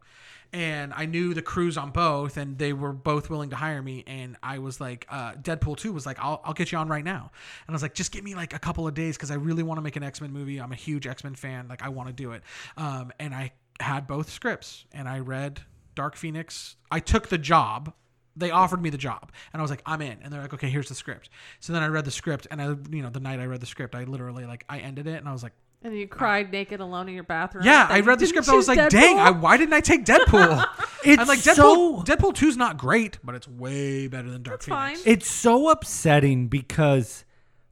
and 0.54 0.92
I 0.96 1.06
knew 1.06 1.34
the 1.34 1.42
crews 1.44 1.78
on 1.78 1.92
both, 1.92 2.36
and 2.36 2.58
they 2.58 2.74
were 2.74 2.92
both 2.94 3.30
willing 3.30 3.52
to 3.52 3.56
hire 3.56 3.82
me, 3.82 4.04
and 4.08 4.36
I 4.44 4.58
was 4.60 4.82
like, 4.82 5.06
uh, 5.10 5.34
Deadpool 5.34 5.78
two 5.78 5.94
was 5.94 6.06
like, 6.06 6.18
I'll 6.20 6.42
I'll 6.44 6.54
get 6.54 6.72
you 6.72 6.78
on 6.80 6.88
right 6.90 7.06
now, 7.06 7.32
and 7.68 7.70
I 7.70 7.72
was 7.74 7.82
like, 7.84 7.94
just 7.94 8.12
give 8.12 8.24
me 8.24 8.34
like 8.36 8.54
a 8.54 8.60
couple 8.60 8.88
of 8.88 8.94
days 8.96 9.16
because 9.18 9.32
I 9.32 9.36
really 9.36 9.64
want 9.64 9.78
to 9.78 9.82
make 9.82 9.96
an 9.96 10.04
X 10.04 10.20
Men 10.20 10.34
movie. 10.34 10.58
I'm 10.60 10.72
a 10.72 10.76
huge 10.76 11.06
X 11.08 11.24
Men 11.24 11.36
fan, 11.36 11.68
like 11.70 11.84
I 11.84 11.90
want 11.90 12.08
to 12.10 12.14
do 12.14 12.32
it, 12.32 12.42
um, 12.76 13.12
and 13.20 13.34
I 13.36 13.52
had 13.82 14.08
both 14.08 14.30
scripts, 14.30 14.86
and 14.92 15.10
I 15.10 15.20
read 15.20 15.62
Dark 15.96 16.16
Phoenix. 16.16 16.76
I 16.90 17.00
took 17.00 17.28
the 17.30 17.38
job 17.38 17.94
they 18.36 18.52
offered 18.52 18.82
me 18.82 18.90
the 18.90 18.98
job 18.98 19.32
and 19.52 19.60
I 19.60 19.62
was 19.62 19.72
like, 19.72 19.82
I'm 19.86 20.02
in. 20.02 20.18
And 20.22 20.32
they're 20.32 20.42
like, 20.42 20.54
okay, 20.54 20.70
here's 20.70 20.90
the 20.90 20.96
script. 20.96 21.30
So 21.60 21.74
then 21.74 21.84
I 21.84 21.88
read 21.88 22.06
the 22.06 22.12
script 22.12 22.48
and 22.50 22.62
I, 22.62 22.76
you 22.90 23.02
know, 23.02 23.10
the 23.10 23.20
night 23.20 23.40
I 23.40 23.46
read 23.46 23.60
the 23.60 23.66
script, 23.66 23.96
I 23.96 24.04
literally 24.06 24.46
like, 24.46 24.66
I 24.70 24.80
ended 24.80 25.08
it 25.08 25.18
and 25.18 25.28
I 25.28 25.34
was 25.34 25.44
like, 25.44 25.54
and 25.84 25.98
you 25.98 26.08
cried 26.08 26.52
naked 26.52 26.80
alone 26.80 27.10
in 27.10 27.16
your 27.16 27.24
bathroom. 27.24 27.66
yeah, 27.66 27.88
I 27.90 28.02
read 28.02 28.20
the 28.20 28.28
script. 28.28 28.48
I 28.48 28.54
was 28.54 28.68
choose 28.68 28.78
like, 28.78 28.90
dang, 28.90 29.18
I, 29.18 29.32
why 29.32 29.58
didn't 29.58 29.74
I 29.74 29.82
take 29.82 30.06
Deadpool? 30.06 30.66
It's 31.04 31.20
I'm 31.20 31.28
like, 31.28 31.40
Deadpool, 31.40 31.56
so 31.56 32.04
Deadpool 32.04 32.36
2 32.36 32.48
is 32.48 32.58
not 32.58 32.78
great, 32.78 33.18
but 33.24 33.34
it's 33.34 33.48
way 33.48 34.08
better 34.08 34.30
than 34.30 34.44
Dark 34.44 34.58
It's 34.58 34.66
Phoenix. 34.68 35.02
fine. 35.02 35.12
it's 35.12 35.28
so 35.28 35.70
upsetting 35.70 36.48
because 36.48 37.26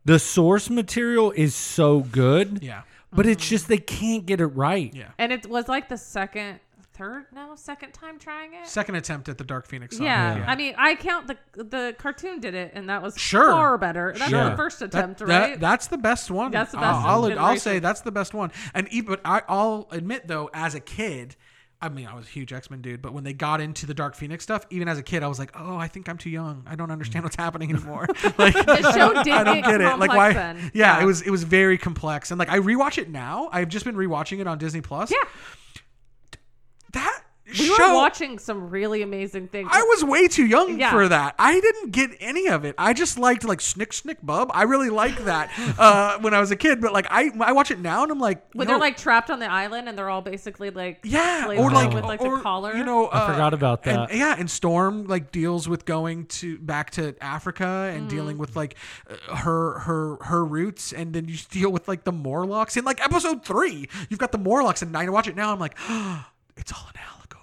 the 0.04 0.18
source 0.18 0.68
material 0.68 1.30
is 1.34 1.54
so 1.54 2.00
good. 2.00 2.64
Yeah. 2.64 2.82
But 3.12 3.26
it's 3.26 3.44
mm-hmm. 3.44 3.50
just 3.50 3.68
they 3.68 3.78
can't 3.78 4.26
get 4.26 4.40
it 4.40 4.48
right. 4.48 4.94
Yeah. 4.94 5.10
And 5.18 5.32
it 5.32 5.48
was 5.50 5.68
like 5.68 5.90
the 5.90 5.98
second, 5.98 6.60
third, 6.94 7.26
no, 7.34 7.56
second 7.56 7.94
time 7.94 8.20
trying 8.20 8.54
it. 8.54 8.68
Second 8.68 8.96
attempt 8.96 9.30
at 9.30 9.38
the 9.38 9.44
Dark 9.44 9.68
Phoenix. 9.68 9.98
song. 9.98 10.06
yeah. 10.06 10.46
I 10.48 10.56
mean, 10.56 10.76
I 10.78 10.96
count 10.96 11.28
the 11.28 11.64
the 11.64 11.96
cartoon 11.98 12.40
did 12.40 12.54
it, 12.54 12.72
and 12.76 12.90
that 12.90 13.02
was 13.02 13.18
Sure. 13.18 13.50
far 13.50 13.78
better. 13.78 14.14
That's 14.16 14.30
Sure. 14.30 14.50
the 14.50 14.56
first 14.56 14.82
attempt, 14.82 15.20
that- 15.20 15.28
right? 15.28 15.60
that's 15.60 15.88
the 15.88 15.98
best 15.98 16.30
one. 16.30 16.52
That's 16.52 16.72
the 16.72 16.78
best 16.78 17.06
I'll, 17.06 17.40
I'll, 17.40 17.58
say 17.58 17.80
that's 17.80 18.02
the 18.02 18.12
best 18.12 18.34
one. 18.34 18.52
And 18.74 18.88
even 18.90 19.08
but 19.08 19.22
I, 19.26 19.42
I'll 19.48 19.88
admit 19.92 20.28
though, 20.28 20.50
as 20.54 20.76
a 20.76 20.80
kid, 20.80 21.36
I 21.82 21.88
mean, 21.88 22.08
I 22.08 22.14
was 22.14 22.26
a 22.26 22.30
huge 22.30 22.52
X 22.52 22.70
Men 22.70 22.82
dude, 22.82 23.02
but 23.02 23.14
when 23.14 23.24
they 23.24 23.32
got 23.32 23.62
into 23.62 23.86
the 23.86 23.94
Dark 23.94 24.16
Phoenix 24.16 24.44
stuff, 24.44 24.66
even 24.70 24.90
as 24.90 24.98
a 24.98 25.04
kid, 25.04 25.24
I 25.24 25.28
was 25.28 25.40
like, 25.40 25.52
oh, 25.58 25.78
I 25.78 25.88
think 25.88 26.10
I'm 26.10 26.18
too 26.18 26.30
young. 26.30 26.64
I 26.68 26.76
don't 26.76 26.92
understand 26.92 27.24
what's 27.24 27.38
happening 27.38 27.70
anymore. 27.70 28.06
like 28.38 28.54
the 28.54 28.92
show 28.94 29.14
did 29.24 29.34
I 29.34 29.44
don't 29.46 29.62
get, 29.62 29.80
it. 29.80 29.86
Like 29.86 30.10
complex 30.10 30.16
why? 30.16 30.34
Then. 30.34 30.72
Yeah, 30.74 31.02
it 31.02 31.06
was 31.06 31.22
it 31.22 31.30
was 31.30 31.44
very 31.44 31.78
complex, 31.78 32.32
and 32.32 32.40
like 32.40 32.50
I 32.50 32.60
rewatch 32.60 32.98
it 32.98 33.10
now. 33.10 33.50
I've 33.54 33.70
just 33.70 33.86
been 33.86 33.96
rewatching 33.96 34.40
it 34.40 34.48
on 34.48 34.58
Disney 34.58 34.82
Plus. 34.82 35.10
Yeah, 35.10 35.18
that 36.92 37.24
we 37.50 37.66
show. 37.66 37.90
were 37.90 37.96
watching 37.96 38.40
some 38.40 38.70
really 38.70 39.02
amazing 39.02 39.48
things. 39.48 39.70
I 39.72 39.82
was 39.84 40.04
way 40.04 40.28
too 40.28 40.46
young 40.46 40.80
Yeah. 40.80 40.92
for 40.92 41.08
that. 41.08 41.36
I 41.40 41.60
didn't 41.60 41.92
get 41.92 42.12
any 42.20 42.48
of 42.48 42.66
it. 42.66 42.76
I 42.78 42.94
just 42.94 43.18
liked 43.18 43.44
like 43.44 43.62
Snick 43.62 43.94
Snick 43.94 44.18
Bub. 44.24 44.52
I 44.54 44.64
really 44.64 44.90
liked 44.90 45.26
that 45.26 45.50
uh, 45.80 46.20
when 46.20 46.34
I 46.34 46.40
was 46.40 46.52
a 46.52 46.56
kid. 46.56 46.82
But 46.82 46.94
like 46.94 47.08
I, 47.10 47.32
I 47.40 47.52
watch 47.54 47.72
it 47.72 47.80
now 47.80 48.04
and 48.04 48.12
I'm 48.12 48.20
like, 48.20 48.44
when 48.54 48.68
no, 48.68 48.74
they're 48.74 48.80
like 48.80 48.98
trapped 48.98 49.30
on 49.30 49.40
the 49.40 49.50
island 49.50 49.90
and 49.90 49.98
they're 49.98 50.10
all 50.10 50.22
basically 50.22 50.70
like 50.70 51.00
yeah, 51.04 51.48
or 51.48 51.72
like 51.72 51.94
with 51.94 52.04
like 52.04 52.22
or, 52.22 52.38
the 52.38 52.44
collar. 52.44 52.76
You 52.76 52.84
know, 52.84 53.08
I 53.08 53.20
uh, 53.20 53.32
forgot 53.32 53.54
about 53.54 53.84
that. 53.84 54.00
and- 54.00 54.10
that. 54.10 54.16
yeah, 54.18 54.36
and 54.38 54.50
Storm 54.50 55.06
like 55.08 55.32
deals 55.32 55.68
with 55.68 55.86
going 55.86 56.26
to 56.28 56.58
back 56.60 56.92
to 56.92 57.16
Africa 57.22 57.92
and 57.94 58.00
Mm. 58.08 58.10
dealing 58.10 58.38
with 58.38 58.56
like 58.56 58.76
uh, 59.10 59.36
her 59.36 59.80
her 59.80 60.18
her 60.22 60.46
roots, 60.46 60.94
and 60.94 61.14
then 61.14 61.28
you 61.28 61.38
deal 61.50 61.72
with 61.72 61.88
like 61.88 62.04
the 62.06 62.12
Morlocks 62.12 62.78
in 62.78 62.86
like 62.86 63.04
episode 63.04 63.44
three. 63.44 63.88
You've 64.10 64.20
got 64.20 64.32
the 64.32 64.38
Morlocks, 64.38 64.82
and 64.82 64.96
I 64.96 65.08
watch 65.10 65.28
it 65.28 65.36
now. 65.36 65.52
I'm 65.52 65.60
like, 65.60 65.76
it's 66.58 66.72
all 66.72 66.88
an 66.94 67.00
allegory. 67.00 67.39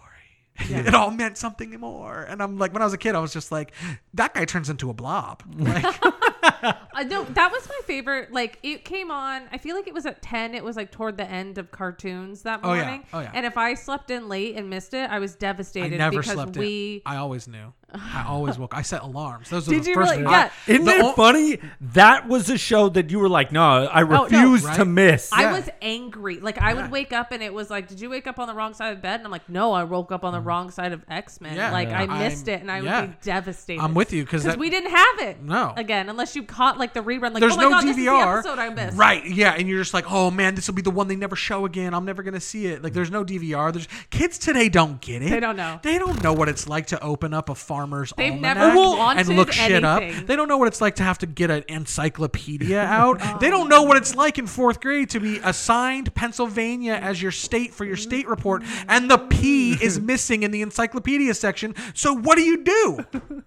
it 0.70 0.94
all 0.94 1.10
meant 1.10 1.36
something 1.36 1.78
more. 1.78 2.22
And 2.22 2.42
I'm 2.42 2.58
like, 2.58 2.72
when 2.72 2.82
I 2.82 2.84
was 2.84 2.94
a 2.94 2.98
kid, 2.98 3.14
I 3.14 3.20
was 3.20 3.32
just 3.32 3.52
like, 3.52 3.72
that 4.14 4.34
guy 4.34 4.44
turns 4.44 4.70
into 4.70 4.90
a 4.90 4.94
blob. 4.94 5.42
Like, 5.56 5.84
Uh, 6.62 7.02
no, 7.04 7.24
that 7.24 7.52
was 7.52 7.68
my 7.68 7.80
favorite. 7.84 8.32
Like 8.32 8.58
it 8.62 8.84
came 8.84 9.10
on. 9.10 9.42
I 9.52 9.58
feel 9.58 9.76
like 9.76 9.86
it 9.86 9.94
was 9.94 10.06
at 10.06 10.22
ten. 10.22 10.54
It 10.54 10.64
was 10.64 10.76
like 10.76 10.90
toward 10.90 11.16
the 11.16 11.28
end 11.28 11.58
of 11.58 11.70
cartoons 11.70 12.42
that 12.42 12.60
Oh, 12.62 12.72
yeah. 12.72 12.82
morning. 12.82 13.04
Oh, 13.12 13.20
yeah. 13.20 13.30
And 13.34 13.44
if 13.46 13.56
I 13.56 13.74
slept 13.74 14.10
in 14.10 14.28
late 14.28 14.56
and 14.56 14.70
missed 14.70 14.94
it, 14.94 15.10
I 15.10 15.18
was 15.18 15.34
I 15.34 15.38
devastated 15.38 15.98
never 15.98 16.18
because 16.18 16.32
slept 16.32 16.56
we. 16.56 17.02
in. 17.06 17.12
I 17.12 17.16
always 17.16 17.46
knew. 17.48 17.72
I 17.94 18.24
always 18.26 18.58
woke. 18.58 18.74
I 18.74 18.82
set 18.82 19.02
alarms. 19.02 19.48
Those 19.48 19.66
Did 19.66 19.76
were 19.78 19.80
the 19.82 19.88
you 19.90 19.94
first 19.94 20.10
really? 20.12 20.26
I- 20.26 20.30
Yeah. 20.30 20.50
Isn't 20.66 20.84
The 20.84 20.90
it 20.96 21.04
o- 21.04 21.12
funny? 21.12 21.58
That 21.80 22.28
was 22.28 22.50
a 22.50 22.58
show 22.58 22.88
that 22.90 23.10
you 23.10 23.18
were 23.20 23.28
like, 23.28 23.52
no, 23.52 23.88
I 23.88 24.02
no, 24.02 24.24
refuse 24.24 24.62
to 24.62 24.68
right? 24.68 24.86
miss. 24.86 25.32
I 25.32 25.42
Yeah. 25.42 25.52
was 25.52 25.70
angry. 25.80 26.40
Like 26.40 26.60
I 26.60 26.72
Yeah. 26.72 26.82
would 26.82 26.90
wake 26.90 27.12
up 27.12 27.30
and 27.32 27.42
it 27.42 27.54
was 27.54 27.70
like, 27.70 27.86
"Did 27.86 28.00
you 28.00 28.10
wake 28.10 28.26
up 28.26 28.38
on 28.40 28.48
the 28.48 28.54
wrong 28.54 28.74
side 28.74 28.92
of 28.92 29.00
bed?" 29.02 29.20
And 29.20 29.24
I'm 29.24 29.30
like, 29.30 29.48
"No, 29.48 29.72
I 29.72 29.84
woke 29.84 30.10
up 30.10 30.24
on 30.24 30.32
the 30.32 30.40
wrong 30.40 30.70
side 30.72 30.92
of 30.92 31.04
X 31.08 31.40
Men. 31.40 31.56
Yeah. 31.56 31.70
like 31.70 31.88
Yeah. 31.88 32.00
I 32.02 32.06
missed 32.18 32.48
I'm- 32.48 32.56
it, 32.58 32.60
and 32.62 32.70
I 32.72 32.80
yeah. 32.80 33.00
would 33.02 33.10
be 33.12 33.16
devastated." 33.22 33.80
I'm 33.80 33.94
with 33.94 34.12
you, 34.12 34.26
'cause 34.26 34.42
because 34.42 34.58
we 34.58 34.68
didn't 34.68 34.90
have 34.90 35.20
it. 35.20 35.42
No. 35.42 35.72
again, 35.76 36.08
unless 36.08 36.34
you 36.34 36.42
caught 36.46 36.78
like 36.78 36.94
the 36.94 37.02
rerun. 37.02 37.32
Like, 37.32 37.40
There's 37.40 37.52
oh 37.52 37.56
my 37.56 37.62
no 37.64 37.70
god, 37.70 37.84
DVR. 37.84 37.86
this 37.86 37.96
is 37.98 38.04
the 38.04 38.10
episode 38.10 38.58
I 38.58 38.68
missed. 38.70 38.96
Right, 38.96 39.26
yeah, 39.26 39.52
and 39.52 39.68
you're 39.68 39.80
just 39.80 39.94
like, 39.94 40.10
oh 40.10 40.30
man, 40.30 40.54
this 40.54 40.66
will 40.66 40.74
be 40.74 40.82
the 40.82 40.90
one 40.90 41.08
they 41.08 41.16
never 41.16 41.36
show 41.36 41.66
again. 41.66 41.92
I'm 41.92 42.04
never 42.04 42.22
gonna 42.22 42.40
see 42.40 42.66
it. 42.66 42.82
Like, 42.82 42.92
there's 42.92 43.10
no 43.10 43.24
DVR. 43.24 43.72
There's 43.72 43.88
kids 44.10 44.38
today 44.38 44.68
don't 44.68 45.00
get 45.00 45.22
it. 45.22 45.30
They 45.30 45.40
don't 45.40 45.56
know. 45.56 45.80
They 45.82 45.98
don't 45.98 46.22
know 46.22 46.32
what 46.32 46.48
it's 46.48 46.68
like 46.68 46.86
to 46.88 47.02
open 47.02 47.34
up 47.34 47.48
a 47.48 47.54
farmer's 47.54 48.12
They've 48.16 48.32
almanac 48.32 48.74
never 48.74 49.20
and 49.20 49.28
look 49.36 49.52
shit 49.52 49.84
up. 49.84 50.02
They 50.26 50.36
don't 50.36 50.48
know 50.48 50.56
what 50.56 50.68
it's 50.68 50.80
like 50.80 50.96
to 50.96 51.02
have 51.02 51.18
to 51.18 51.26
get 51.26 51.50
an 51.50 51.64
encyclopedia 51.68 52.80
out. 52.84 53.18
Oh. 53.20 53.38
They 53.40 53.50
don't 53.50 53.68
know 53.68 53.82
what 53.82 53.96
it's 53.96 54.14
like 54.14 54.38
in 54.38 54.46
fourth 54.46 54.80
grade 54.80 55.10
to 55.10 55.20
be 55.20 55.38
assigned 55.42 56.14
Pennsylvania 56.14 56.94
as 56.94 57.20
your 57.20 57.32
state 57.32 57.74
for 57.74 57.84
your 57.84 57.96
state 57.96 58.28
report, 58.28 58.62
and 58.88 59.10
the 59.10 59.18
P 59.18 59.72
is 59.72 60.00
missing 60.06 60.42
in 60.42 60.50
the 60.50 60.62
encyclopedia 60.62 61.34
section. 61.34 61.74
So 61.94 62.12
what 62.14 62.36
do 62.36 62.42
you 62.42 62.62
do? 62.62 62.98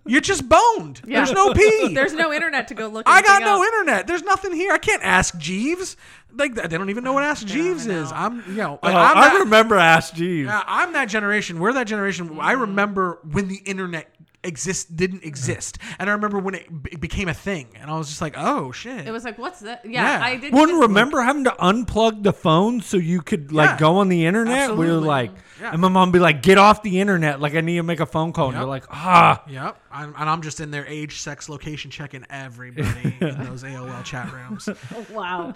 You're 0.05 0.21
just 0.21 0.47
boned. 0.49 1.01
Yeah. 1.05 1.17
There's 1.19 1.31
no 1.31 1.53
P. 1.53 1.93
There's 1.93 2.13
no 2.13 2.33
internet 2.33 2.67
to 2.69 2.73
go 2.73 2.88
look. 2.89 3.07
I 3.07 3.21
got 3.21 3.41
no 3.41 3.61
up. 3.61 3.67
internet. 3.67 4.07
There's 4.07 4.23
nothing 4.23 4.53
here. 4.53 4.71
I 4.73 4.77
can't 4.77 5.03
ask 5.03 5.37
Jeeves. 5.37 5.95
Like 6.31 6.53
they 6.53 6.67
don't 6.77 6.91
even 6.91 7.03
know 7.03 7.13
what 7.13 7.23
Ask 7.23 7.47
Jeeves 7.47 7.85
even 7.87 7.97
is. 8.03 8.11
I'm 8.11 8.43
you 8.49 8.57
know 8.57 8.79
Oh, 8.83 8.87
I'm 8.87 9.17
I 9.17 9.29
that, 9.29 9.39
remember 9.39 9.77
Ask 9.77 10.13
Jeeves. 10.13 10.47
yeah, 10.47 10.63
I'm 10.67 10.93
that 10.93 11.05
generation. 11.05 11.59
We're 11.59 11.73
that 11.73 11.87
generation. 11.87 12.37
I 12.39 12.51
Mm-hmm. 12.53 12.61
remember 12.61 13.19
when 13.31 13.47
the 13.47 13.57
internet 13.65 14.13
exist 14.43 14.95
didn't 14.95 15.23
exist, 15.25 15.77
and 15.99 16.09
I 16.09 16.13
remember 16.13 16.39
when 16.39 16.55
it 16.55 16.83
b- 16.83 16.95
became 16.95 17.27
a 17.27 17.33
thing, 17.33 17.67
and 17.75 17.91
I 17.91 17.97
was 17.97 18.07
just 18.07 18.21
like, 18.21 18.35
oh 18.37 18.71
shit. 18.71 19.05
It 19.07 19.11
was 19.11 19.23
like, 19.25 19.37
what's 19.37 19.59
that? 19.59 19.85
Yeah, 19.85 20.17
Yeah. 20.19 20.25
I 20.25 20.35
didn't. 20.37 20.53
One 20.57 20.69
even- 20.69 20.81
remember 20.81 21.21
having 21.21 21.43
to 21.43 21.51
unplug 21.59 22.23
the 22.23 22.31
phone 22.33 22.81
so 22.81 22.97
you 22.97 23.21
could 23.21 23.51
like 23.51 23.71
Yeah. 23.71 23.77
go 23.77 23.97
on 23.97 24.07
the 24.09 24.25
internet. 24.25 24.71
We 24.71 24.77
were 24.77 24.83
Absolutely. 24.83 25.07
like, 25.07 25.31
Yeah. 25.61 25.71
and 25.73 25.81
my 25.81 25.89
mom 25.89 26.11
be 26.11 26.19
like, 26.19 26.41
"Get 26.41 26.57
off 26.57 26.83
the 26.83 26.99
internet!" 27.01 27.41
Like 27.41 27.53
I 27.55 27.61
need 27.61 27.75
to 27.75 27.83
make 27.83 27.99
a 27.99 28.05
phone 28.05 28.31
call, 28.31 28.45
and 28.47 28.53
Yep. 28.55 28.61
you're 28.61 28.69
like, 28.69 28.85
"Ah." 28.91 29.43
Yep, 29.47 29.77
I'm, 29.91 30.15
and 30.17 30.29
I'm 30.29 30.41
just 30.41 30.59
in 30.61 30.71
there, 30.71 30.85
age, 30.87 31.19
sex, 31.19 31.49
location, 31.49 31.91
checking 31.91 32.25
everybody 32.29 33.15
in 33.21 33.43
those 33.43 33.63
AOL 33.63 34.03
chat 34.03 34.31
rooms. 34.31 34.69
Wow. 35.11 35.53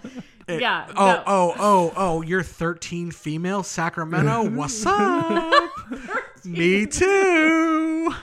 yeah. 0.50 0.88
Oh, 0.98 1.06
no. 1.06 1.24
oh, 1.26 1.54
oh, 1.58 1.93
oh! 1.96 2.22
You're 2.22 2.43
13, 2.43 3.12
female, 3.12 3.63
Sacramento. 3.63 4.50
What's 4.58 4.86
up? 4.86 5.72
me 6.43 6.86
too. 6.86 8.13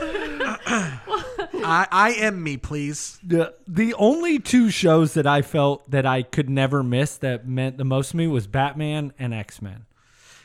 I, 0.00 1.86
I 1.90 2.14
am 2.18 2.42
me, 2.42 2.56
please. 2.56 3.18
The 3.22 3.54
the 3.66 3.94
only 3.94 4.38
two 4.38 4.70
shows 4.70 5.14
that 5.14 5.26
I 5.26 5.42
felt 5.42 5.90
that 5.90 6.06
I 6.06 6.22
could 6.22 6.50
never 6.50 6.82
miss 6.82 7.16
that 7.18 7.46
meant 7.46 7.78
the 7.78 7.84
most 7.84 8.10
to 8.10 8.16
me 8.16 8.26
was 8.26 8.46
Batman 8.46 9.12
and 9.18 9.32
X 9.32 9.62
Men. 9.62 9.86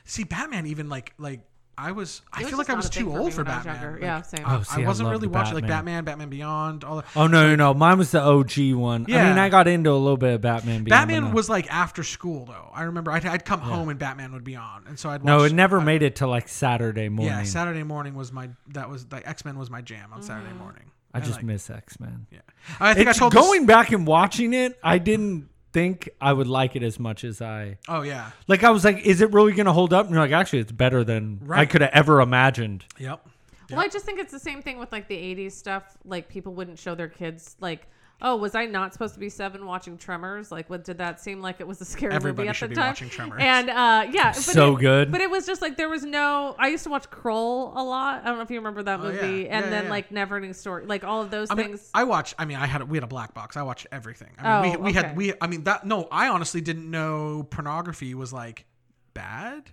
See, 0.05 0.23
Batman, 0.23 0.65
even 0.65 0.89
like 0.89 1.13
like 1.17 1.41
I 1.82 1.92
was. 1.92 2.22
I 2.34 2.42
was 2.42 2.50
feel 2.50 2.58
like 2.58 2.70
I 2.70 2.74
was 2.74 2.89
too 2.89 3.15
old 3.15 3.34
for 3.34 3.44
when 3.44 3.54
I 3.54 3.58
was 3.58 3.65
Batman. 3.65 3.94
Like, 3.94 4.02
Yeah, 4.02 4.22
same. 4.22 4.44
Oh, 4.46 4.62
see, 4.63 4.84
I 4.84 4.88
wasn't 4.88 5.08
loved 5.08 5.22
really 5.22 5.34
watching 5.34 5.54
like 5.54 5.63
Batman. 5.63 6.04
Batman, 6.04 6.06
Batman 6.06 6.30
Beyond, 6.30 6.84
all 6.84 6.98
that. 6.98 7.06
Oh 7.15 7.28
no, 7.28 7.48
no, 7.48 7.56
no! 7.56 7.74
Mine 7.74 7.98
was 7.98 8.12
the 8.12 8.22
OG 8.22 8.74
one. 8.74 9.06
Yeah. 9.08 9.24
I 9.24 9.30
mean, 9.30 9.38
I 9.38 9.48
got 9.50 9.68
into 9.68 9.92
a 9.92 9.94
little 9.94 10.18
bit 10.18 10.34
of 10.34 10.42
Batman. 10.42 10.84
Beyond, 10.84 10.89
Batman 10.89 11.34
was 11.34 11.50
like 11.50 11.72
after 11.72 12.04
school 12.04 12.46
though. 12.46 12.70
I 12.74 12.84
remember 12.84 13.12
I'd, 13.12 13.26
I'd 13.26 13.46
come 13.46 13.62
home 13.62 13.89
and 13.89 13.98
Batman 13.98 14.34
would 14.34 14.44
be 14.44 14.58
on, 14.58 14.84
and 14.88 15.00
so 15.00 15.10
I'd 15.10 15.24
watch, 15.24 15.26
no, 15.26 15.44
it 15.44 15.54
never 15.54 15.80
I- 15.80 15.84
made 15.84 16.04
it 16.04 16.18
to 16.18 16.28
like 16.28 16.50
Saturday 16.50 17.08
morning. 17.08 17.34
Yeah, 17.34 17.44
Saturday 17.44 17.84
morning 17.84 18.13
was 18.13 18.34
my 18.34 18.50
that 18.74 18.89
was 18.89 19.06
like 19.12 19.28
X 19.28 19.46
Men 19.46 19.58
was 19.58 19.70
my 19.70 19.82
jam 19.82 20.12
on 20.12 20.22
Saturday 20.22 20.54
mm. 20.54 20.60
morning. 20.60 20.92
I 21.13 21.22
just 21.22 21.38
like, 21.38 21.44
miss 21.44 21.70
X 21.70 22.00
Men. 22.00 22.28
Yeah, 22.30 22.39
I 22.80 22.94
think 22.94 23.08
It's 23.08 23.18
I 23.18 23.20
told 23.20 23.34
this- 23.34 23.42
going 23.42 23.65
back 23.65 23.92
and 23.92 24.06
watching 24.06 24.54
it. 24.54 24.78
I 24.84 24.98
didn't 24.98 25.50
think 25.71 26.10
I 26.19 26.34
would 26.34 26.47
like 26.47 26.75
it 26.75 26.84
as 26.84 26.99
much 26.99 27.23
as 27.23 27.41
I 27.41 27.77
oh 27.88 28.01
yeah, 28.01 28.32
like. 28.47 28.63
I 28.63 28.71
was 28.71 28.84
like, 28.84 29.05
"Is 29.05 29.21
it 29.21 29.32
really 29.32 29.53
going 29.53 29.65
to 29.65 29.73
hold 29.73 29.93
up?" 29.93 30.05
And 30.05 30.13
you're 30.13 30.23
like, 30.23 30.32
"Actually, 30.32 30.60
it's 30.60 30.71
better 30.71 31.03
than 31.03 31.41
I 31.49 31.65
could 31.65 31.82
have 31.82 31.91
ever 31.93 32.21
imagined." 32.21 32.86
yep. 32.97 33.25
Well, 33.69 33.79
I 33.79 33.88
just 33.88 34.05
think 34.05 34.19
it's 34.19 34.32
the 34.32 34.39
same 34.39 34.62
thing 34.62 34.79
with 34.79 34.91
like 34.91 35.08
the 35.08 35.15
80s 35.15 35.51
stuff. 35.51 35.97
Like 36.03 36.27
people 36.27 36.53
wouldn't 36.53 36.79
show 36.79 36.95
their 36.95 37.08
kids 37.08 37.55
like, 37.60 37.88
oh, 38.21 38.36
was 38.36 38.53
I 38.55 38.65
not 38.65 38.91
supposed 38.93 39.13
to 39.13 39.19
be 39.19 39.29
seven 39.29 39.65
watching 39.65 39.97
Tremors? 39.97 40.51
Like, 40.51 40.69
what 40.69 40.84
did 40.84 40.97
that 40.97 41.19
seem 41.21 41.41
like? 41.41 41.60
It 41.60 41.67
was 41.67 41.79
a 41.82 41.86
scary 41.86 42.13
Everybody 42.13 42.47
movie 42.47 42.49
at 42.49 42.55
should 42.55 42.69
the 42.71 42.75
be 42.75 42.82
time. 42.82 42.88
watching 42.89 43.10
Tremors. 43.10 43.39
And 43.41 43.69
uh, 43.69 44.08
yeah, 44.12 44.32
but 44.34 44.36
So 44.36 44.75
it- 44.75 44.79
good. 44.82 45.12
But 45.12 45.21
it 45.21 45.29
was 45.29 45.45
just 45.45 45.62
like 45.62 45.77
there 45.77 45.89
was 45.89 46.03
no. 46.03 46.55
I 46.60 46.67
used 46.69 46.84
to 46.84 46.89
watch 46.89 47.10
Krull 47.10 47.75
a 47.75 47.82
lot. 47.84 48.21
I 48.23 48.27
don't 48.27 48.36
know 48.38 48.41
if 48.43 48.51
you 48.51 48.58
remember 48.60 48.84
that 48.84 48.99
Oh, 48.99 49.10
yeah. 49.10 49.21
movie. 49.21 49.49
And 49.49 49.65
Yeah, 49.65 49.69
then 49.69 49.84
yeah. 49.86 49.89
like 49.89 50.10
Neverending 50.10 50.55
Story, 50.55 50.86
like 50.86 51.03
all 51.03 51.21
of 51.21 51.32
those 51.32 51.47
I 51.49 51.55
mean, 51.55 51.67
things. 51.67 51.89
I 51.93 52.03
watched. 52.03 52.36
I 52.38 52.45
mean, 52.45 52.58
I 52.58 52.65
had 52.65 52.88
we 52.89 52.97
had 52.97 53.03
a 53.03 53.08
black 53.08 53.34
box. 53.34 53.55
I 53.58 53.63
watched 53.63 53.88
everything. 53.91 54.32
I 54.38 54.62
mean, 54.62 54.75
Oh, 54.75 54.79
we, 54.79 54.84
we 54.86 54.89
okay. 54.97 55.08
had 55.08 55.17
we. 55.17 55.34
I 55.41 55.47
mean 55.47 55.63
that. 55.63 55.86
No, 55.86 56.08
I 56.12 56.27
honestly 56.29 56.62
didn't 56.62 56.89
know 56.89 57.43
pornography 57.49 58.13
was 58.15 58.34
like 58.34 58.65
bad, 59.13 59.63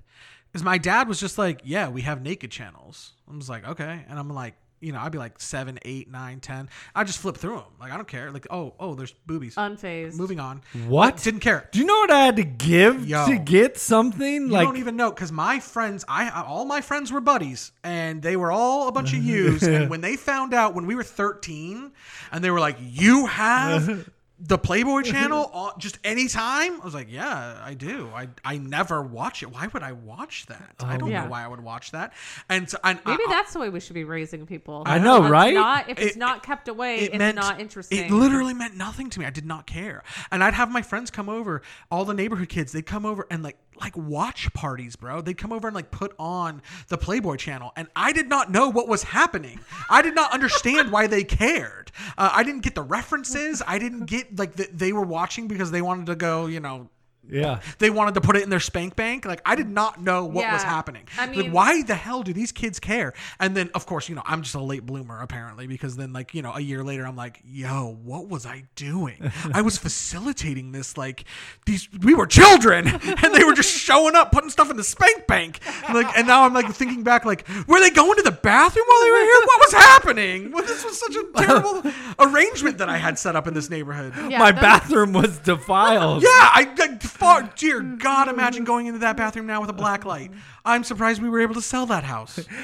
because 0.53 0.65
my 0.65 0.79
dad 0.79 1.09
was 1.09 1.21
just 1.21 1.37
like, 1.39 1.61
yeah, 1.65 1.89
we 1.89 2.03
have 2.03 2.23
naked 2.23 2.51
channels. 2.51 3.13
I 3.31 3.37
was 3.37 3.49
like, 3.49 3.67
okay, 3.67 4.05
and 4.09 4.19
I'm 4.19 4.31
like. 4.31 4.55
You 4.81 4.93
know, 4.93 5.01
I'd 5.01 5.13
be 5.13 5.19
like 5.19 5.41
seven, 5.41 5.79
eight, 5.83 6.11
nine, 6.11 6.41
ten. 6.41 6.69
I 6.95 7.05
just 7.05 7.19
flip 7.19 7.37
through 7.37 7.57
them. 7.57 7.65
Like 7.81 7.93
I 7.93 7.97
don't 7.97 8.09
care. 8.09 8.31
Like 8.31 8.47
oh, 8.51 8.75
oh, 8.79 8.95
there's 8.95 9.13
boobies. 9.27 9.55
Unfazed. 9.57 10.17
Moving 10.17 10.39
on. 10.41 10.63
What? 10.87 11.17
Didn't 11.23 11.41
care. 11.41 11.69
Do 11.73 11.79
you 11.79 11.87
know 11.87 11.99
what 11.99 12.11
I 12.11 12.27
had 12.27 12.37
to 12.37 12.45
give 12.45 13.09
Yo. 13.09 13.27
to 13.27 13.39
get 13.39 13.79
something? 13.79 14.47
You 14.47 14.49
like 14.49 14.67
don't 14.67 14.77
even 14.77 14.97
know 14.97 15.11
because 15.11 15.33
my 15.33 15.61
friends, 15.61 16.05
I 16.09 16.31
all 16.43 16.65
my 16.65 16.81
friends 16.81 17.11
were 17.11 17.21
buddies, 17.21 17.73
and 17.83 18.23
they 18.23 18.37
were 18.37 18.53
all 18.53 18.89
a 18.89 18.93
bunch 18.93 19.13
of 19.13 19.23
yous. 19.23 19.63
and 19.67 19.89
when 19.89 20.01
they 20.01 20.17
found 20.17 20.53
out 20.55 20.75
when 20.75 20.87
we 20.87 20.95
were 20.95 21.05
thirteen, 21.05 21.93
and 22.31 22.45
they 22.45 22.51
were 22.51 22.61
like, 22.61 22.77
"You 22.81 23.27
have 23.27 24.09
the 24.39 24.59
Playboy 24.59 25.03
Channel 25.03 25.51
on 25.53 25.79
just 25.79 25.99
anytime," 26.05 26.81
I 26.81 26.85
was 26.85 26.95
like, 26.95 27.11
"Yeah, 27.11 27.61
I 27.65 27.75
do. 27.75 28.11
I 28.15 28.29
I 28.45 28.59
never 28.59 29.03
watch 29.03 29.43
it. 29.43 29.51
Why 29.51 29.67
would 29.69 29.83
I 29.83 29.93
watch 29.93 30.47
that? 30.47 30.75
I 30.81 30.95
oh. 30.95 30.99
don't 30.99 31.11
Yeah. 31.11 31.25
know 31.25 31.31
why 31.31 31.45
I 31.45 31.49
would 31.49 31.61
watch 31.61 31.93
that." 31.93 32.13
And 32.49 32.69
so, 32.69 32.79
and 32.85 33.01
Maybe 33.07 33.23
I, 33.27 33.31
that's 33.31 33.53
the 33.53 33.59
way 33.59 33.69
we 33.69 33.81
should 33.81 33.95
be 33.95 34.05
raising 34.05 34.47
people. 34.47 34.83
I 34.87 34.99
know, 34.99 35.23
It's 35.23 35.31
right? 35.31 35.55
Not, 35.55 35.89
if 35.89 35.99
it's 35.99 36.17
It- 36.17 36.19
not 36.19 36.43
kept 36.43 36.69
away, 36.69 36.99
it 36.99 37.03
it's 37.11 37.19
meant 37.19 37.37
not 37.37 37.61
interesting. 37.61 37.99
It 38.05 38.11
literally 38.11 38.55
meant 38.55 38.77
nothing 38.77 39.11
to 39.11 39.21
me. 39.21 39.27
I 39.27 39.31
did 39.31 39.47
not 39.47 39.67
care. 39.67 40.03
And 40.31 40.43
I'd 40.45 40.55
have 40.55 40.71
my 40.71 40.83
friends 40.83 41.11
come 41.11 41.29
over, 41.29 41.63
all 41.91 42.05
the 42.05 42.15
neighborhood 42.15 42.49
kids, 42.49 42.73
they'd 42.73 42.87
come 42.87 43.07
over 43.07 43.27
and 43.31 43.43
like 43.43 43.57
like 43.81 43.97
watch 43.97 44.53
parties, 44.53 44.97
bro. 44.97 45.21
They'd 45.21 45.39
come 45.39 45.53
over 45.53 45.69
and 45.69 45.75
like 45.75 45.91
put 45.91 46.15
on 46.19 46.63
the 46.89 46.99
Playboy 46.99 47.37
channel. 47.37 47.73
And 47.77 47.89
I 47.95 48.13
did 48.13 48.29
not 48.29 48.51
know 48.51 48.69
what 48.69 48.89
was 48.89 49.03
happening. 49.03 49.61
I 49.91 50.03
did 50.03 50.15
not 50.15 50.33
understand 50.33 50.91
why 50.91 51.07
they 51.07 51.25
cared. 51.25 51.93
Uh, 52.17 52.31
I 52.33 52.43
didn't 52.43 52.63
get 52.63 52.75
the 52.75 52.83
references. 52.83 53.63
I 53.67 53.79
didn't 53.79 54.07
get 54.07 54.39
like 54.39 54.55
that 54.57 54.79
they 54.79 54.93
were 54.93 55.05
watching 55.05 55.49
because 55.49 55.71
they 55.71 55.83
wanted 55.83 56.07
to 56.07 56.15
go, 56.15 56.47
you 56.47 56.61
know, 56.61 56.89
yeah. 57.31 57.61
they 57.79 57.91
wanted 57.91 58.15
to 58.15 58.21
put 58.21 58.37
it 58.37 58.43
in 58.43 58.51
their 58.51 58.61
spank 58.61 58.97
bank. 58.97 59.25
Like 59.25 59.43
I 59.45 59.55
did 59.55 59.69
not 59.69 60.01
know 60.01 60.25
what 60.25 60.51
was 60.53 60.63
happening. 60.63 61.05
I 61.19 61.27
like 61.27 61.37
mean- 61.37 61.53
why 61.53 61.83
the 61.83 61.95
hell 61.95 62.23
do 62.23 62.33
these 62.33 62.53
kids 62.53 62.81
care? 62.81 63.13
And 63.41 63.57
then 63.57 63.71
of 63.75 63.87
course, 63.87 64.09
you 64.09 64.15
know, 64.15 64.23
I'm 64.25 64.43
just 64.43 64.55
a 64.55 64.61
late 64.61 64.85
bloomer 64.87 65.21
apparently 65.21 65.67
because 65.67 65.97
then 65.97 66.13
like, 66.13 66.35
you 66.35 66.43
know, 66.43 66.53
a 66.53 66.61
year 66.61 66.83
later 66.83 67.07
I'm 67.07 67.17
like, 67.17 67.41
yo, 67.45 67.97
what 68.03 68.29
was 68.29 68.47
I 68.47 68.65
doing? 68.75 69.31
I 69.53 69.63
was 69.63 69.79
facilitating 69.79 70.73
this 70.73 70.97
like 70.97 71.25
these 71.67 71.89
we 72.03 72.15
were 72.15 72.27
children 72.27 72.87
and 73.03 73.35
they 73.35 73.45
were 73.45 73.55
just 73.55 73.71
showing 73.77 74.15
up 74.15 74.33
putting 74.33 74.51
stuff 74.51 74.71
in 74.71 74.77
the 74.77 74.85
spank 74.85 75.27
bank. 75.27 75.61
Like 75.93 76.17
and 76.17 76.27
now 76.27 76.45
I'm 76.45 76.55
like 76.55 76.73
thinking 76.75 77.03
back 77.03 77.25
like 77.25 77.47
were 77.67 77.81
they 77.81 77.91
going 77.91 78.17
to 78.17 78.23
the 78.23 78.33
bathroom 78.33 78.85
while 78.87 79.03
they 79.05 79.11
were 79.11 79.19
here? 79.19 79.41
What 79.45 79.61
was 79.61 79.73
happening? 79.73 80.53
Well, 80.53 80.65
this 80.67 80.85
was 80.85 80.99
such 80.99 81.15
a 81.17 81.25
terrible 81.37 81.83
arrangement 82.19 82.79
that 82.79 82.89
I 82.89 82.97
had 82.97 83.19
set 83.19 83.37
up 83.37 83.47
in 83.47 83.55
this 83.55 83.71
neighborhood. 83.71 84.13
Yeah, 84.31 84.39
My 84.39 84.53
bathroom 84.53 85.13
was 85.13 85.39
defiled. 85.39 86.23
Yeah, 86.23 86.29
I, 86.29 86.73
I 86.79 86.89
far, 87.03 87.51
dear 87.57 87.81
mm-hmm. 87.81 87.97
God, 87.97 88.29
imagine 88.29 88.65
going 88.65 88.87
into 88.87 89.01
that 89.01 89.17
bathroom 89.17 89.47
now 89.47 89.61
with 89.61 89.71
a 89.71 89.75
black 89.75 90.05
light. 90.05 90.31
I'm 90.65 90.85
surprised 90.85 91.23
we 91.23 91.29
were 91.29 91.41
able 91.41 91.55
to 91.55 91.63
sell 91.63 91.87
that 91.87 92.05
house. 92.05 92.39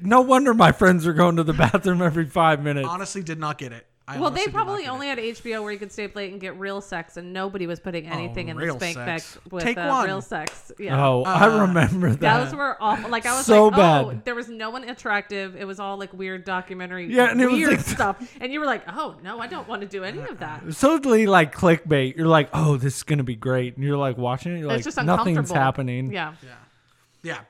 No 0.00 0.20
wonder 0.20 0.54
my 0.54 0.72
friends 0.72 1.06
are 1.06 1.12
going 1.12 1.36
to 1.36 1.42
the 1.42 1.52
bathroom 1.52 2.02
every 2.02 2.26
five 2.26 2.62
minutes. 2.62 2.88
Honestly, 2.88 3.22
did 3.22 3.38
not 3.38 3.58
get 3.58 3.72
it. 3.72 3.86
I 4.08 4.18
Well, 4.18 4.30
they 4.30 4.46
probably 4.46 4.84
get 4.84 4.88
it. 4.88 4.92
only 4.92 5.06
had 5.08 5.18
HBO 5.18 5.62
where 5.62 5.70
you 5.70 5.78
could 5.78 5.92
stay 5.92 6.06
up 6.06 6.16
late 6.16 6.32
and 6.32 6.40
get 6.40 6.58
real 6.58 6.80
sex, 6.80 7.18
and 7.18 7.32
nobody 7.34 7.66
was 7.66 7.78
putting 7.78 8.06
anything 8.06 8.48
in 8.48 8.56
the 8.56 8.68
Oh, 8.70 8.76
spank 8.76 8.96
bank 8.96 9.20
sex. 9.22 9.38
with 9.50 9.62
Take 9.64 9.76
uh, 9.76 9.86
one. 9.88 10.06
real 10.06 10.22
sex. 10.22 10.72
Yeah. 10.78 11.04
Oh, 11.06 11.24
I 11.24 11.60
remember 11.60 12.14
that. 12.14 12.44
Those 12.44 12.54
were 12.54 12.76
awful. 12.80 13.10
Like 13.10 13.26
I 13.26 13.36
was 13.36 13.44
So 13.44 13.66
like, 13.68 13.74
oh, 13.74 14.10
bad. 14.12 14.24
there 14.24 14.34
was 14.34 14.48
no 14.48 14.70
one 14.70 14.84
attractive. 14.88 15.56
It 15.56 15.66
was 15.66 15.78
all 15.78 15.98
like 15.98 16.12
weird 16.14 16.44
documentary, 16.44 17.12
Yeah, 17.12 17.30
and 17.30 17.40
it 17.40 17.46
was 17.46 17.54
weird 17.54 17.70
like- 17.72 17.80
stuff. 17.86 18.36
And 18.40 18.50
you 18.52 18.60
were 18.60 18.66
like, 18.66 18.82
oh 18.88 19.16
no, 19.22 19.40
I 19.40 19.46
don't 19.46 19.68
want 19.68 19.82
to 19.82 19.88
do 19.88 20.04
any 20.04 20.20
of 20.20 20.38
that. 20.38 20.62
It's 20.66 20.80
totally 20.80 21.26
like 21.26 21.54
clickbait. 21.54 22.16
You're 22.16 22.26
like, 22.28 22.48
oh, 22.54 22.76
this 22.78 22.96
is 22.96 23.02
gonna 23.02 23.24
be 23.24 23.36
great, 23.36 23.76
and 23.76 23.84
you're 23.84 23.98
like 23.98 24.16
watching 24.16 24.56
it. 24.56 24.60
You're 24.60 24.70
it's 24.72 24.86
like, 24.86 24.94
just 24.94 25.06
nothing's 25.06 25.50
happening. 25.50 26.12
Yeah. 26.12 26.32
Yeah, 26.42 26.48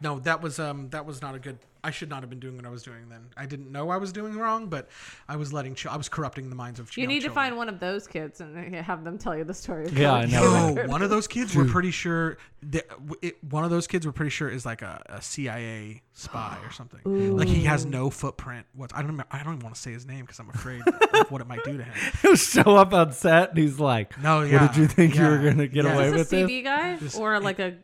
no, 0.01 0.19
that 0.21 0.41
was 0.43 0.59
um 0.59 0.89
that 0.91 1.07
was 1.07 1.23
not 1.23 1.35
a 1.35 1.39
good. 1.39 1.59
I 1.85 1.93
should 1.93 2.11
not 2.11 2.23
have 2.23 2.29
been 2.29 2.41
doing 2.41 2.57
what 2.57 2.67
I 2.67 2.71
was 2.71 2.83
doing 2.83 3.09
then. 3.09 3.29
I 3.37 3.47
didn't 3.47 3.71
know 3.71 3.89
I 3.91 3.99
was 3.99 4.11
doing 4.13 4.37
wrong, 4.37 4.67
but 4.67 4.89
I 5.29 5.37
was 5.37 5.53
letting. 5.53 5.77
Ch- 5.77 5.87
I 5.87 5.97
was 5.97 6.09
corrupting 6.09 6.51
the 6.51 6.57
minds 6.57 6.81
of. 6.81 6.91
Children. 6.91 7.09
You 7.11 7.15
young 7.15 7.23
need 7.23 7.29
to 7.29 7.33
find 7.33 7.57
one 7.57 7.69
of 7.69 7.79
those 7.79 8.09
kids 8.09 8.41
and 8.41 8.75
have 8.75 9.05
them 9.05 9.17
tell 9.17 9.37
you 9.37 9.45
the 9.45 9.55
story. 9.55 9.87
of 9.87 9.97
Yeah, 9.97 10.09
how 10.11 10.15
I 10.17 10.25
know. 10.27 10.75
came. 10.75 10.77
Yo, 10.79 10.87
one 10.89 11.03
of 11.03 11.11
those 11.11 11.29
kids, 11.29 11.55
we're 11.55 11.67
pretty 11.67 11.93
sure. 11.93 12.37
That, 12.65 12.87
it, 13.23 13.43
one 13.45 13.63
of 13.63 13.71
those 13.71 13.87
kids, 13.87 14.05
we're 14.05 14.13
pretty 14.13 14.31
sure 14.31 14.49
is 14.49 14.67
like 14.67 14.83
a, 14.83 15.01
a 15.09 15.23
CIA 15.23 16.03
spy 16.15 16.59
or 16.65 16.73
something. 16.73 17.37
Like 17.37 17.47
he 17.47 17.63
has 17.65 17.87
no 17.87 18.11
footprint. 18.11 18.67
What 18.75 18.93
I 18.93 18.99
don't. 18.99 19.13
remember- 19.13 19.29
I 19.31 19.45
don't 19.45 19.55
even 19.55 19.63
want 19.65 19.77
to 19.77 19.81
say 19.81 19.93
his 19.93 20.05
name 20.05 20.23
because 20.23 20.41
I'm 20.41 20.51
afraid 20.51 20.83
of 21.15 21.31
what 21.31 21.41
it 21.41 21.47
might 21.47 21.63
do 21.63 21.77
to 21.77 21.85
him. 21.85 21.95
He'll 22.23 22.35
show 22.35 22.75
up 22.77 22.93
on 22.93 23.13
set, 23.13 23.51
and 23.51 23.59
he's 23.59 23.79
like, 23.79 24.21
No, 24.21 24.43
yeah, 24.43 24.63
What 24.63 24.73
did 24.75 24.81
you 24.81 24.89
think 24.89 25.15
you 25.15 25.23
were 25.23 25.39
gonna 25.39 25.69
get 25.69 25.85
yeah. 25.85 25.95
away 25.95 26.07
Is 26.09 26.13
with 26.15 26.31
this 26.31 26.43
a 26.43 26.47
this?" 26.47 26.65
Guy 26.65 26.97
This- 26.97 27.17
or 27.17 27.39
like 27.39 27.61
a? 27.61 27.77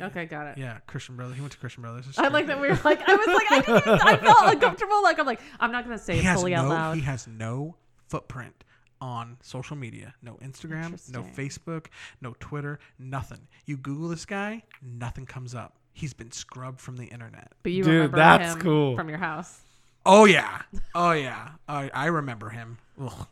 Okay, 0.00 0.26
got 0.26 0.46
it. 0.46 0.58
Yeah, 0.58 0.78
Christian 0.86 1.16
Brothers. 1.16 1.36
He 1.36 1.40
went 1.40 1.52
to 1.52 1.58
Christian 1.58 1.82
Brothers. 1.82 2.06
It's 2.08 2.18
I 2.18 2.28
like 2.28 2.46
that 2.46 2.60
we 2.60 2.68
were 2.68 2.78
like, 2.84 3.02
I 3.08 3.14
was 3.14 3.26
like, 3.26 3.50
I, 3.50 3.60
didn't, 3.60 4.00
I 4.02 4.16
felt 4.16 4.54
uncomfortable. 4.54 5.02
Like 5.02 5.18
I'm 5.18 5.26
like, 5.26 5.40
I'm 5.58 5.72
not 5.72 5.84
gonna 5.84 5.98
say 5.98 6.18
He 6.18 6.26
it 6.26 6.34
fully 6.34 6.52
no. 6.52 6.58
out 6.58 6.68
loud. 6.68 6.96
He 6.96 7.02
has 7.02 7.26
no 7.26 7.76
footprint 8.08 8.64
on 9.00 9.36
social 9.42 9.76
media. 9.76 10.14
No 10.22 10.34
Instagram, 10.34 10.90
no 11.10 11.20
Interesting. 11.20 11.34
Facebook, 11.34 11.86
no 12.20 12.34
Twitter, 12.38 12.78
nothing. 12.98 13.48
You 13.66 13.76
Google 13.76 14.08
this 14.08 14.26
guy, 14.26 14.62
nothing 14.82 15.26
comes 15.26 15.54
up. 15.54 15.76
He's 15.92 16.12
been 16.12 16.30
scrubbed 16.30 16.80
from 16.80 16.96
the 16.96 17.06
internet. 17.06 17.52
But 17.62 17.72
you 17.72 17.82
Dude, 17.82 17.94
remember 17.94 18.16
that's 18.18 18.54
him 18.54 18.60
cool. 18.60 18.96
from 18.96 19.08
your 19.08 19.18
house. 19.18 19.60
Oh 20.06 20.24
yeah, 20.24 20.62
oh 20.94 21.12
yeah. 21.12 21.50
I, 21.68 21.90
I 21.92 22.06
remember 22.06 22.48
him. 22.50 22.78
Ugh. 23.00 23.26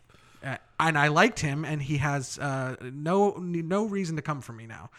Uh, 0.44 0.56
and 0.80 0.96
I 0.96 1.08
liked 1.08 1.40
him, 1.40 1.64
and 1.64 1.82
he 1.82 1.98
has 1.98 2.38
uh, 2.38 2.76
no 2.80 3.32
no 3.38 3.86
reason 3.86 4.16
to 4.16 4.22
come 4.22 4.40
for 4.40 4.52
me 4.52 4.66
now. 4.66 4.90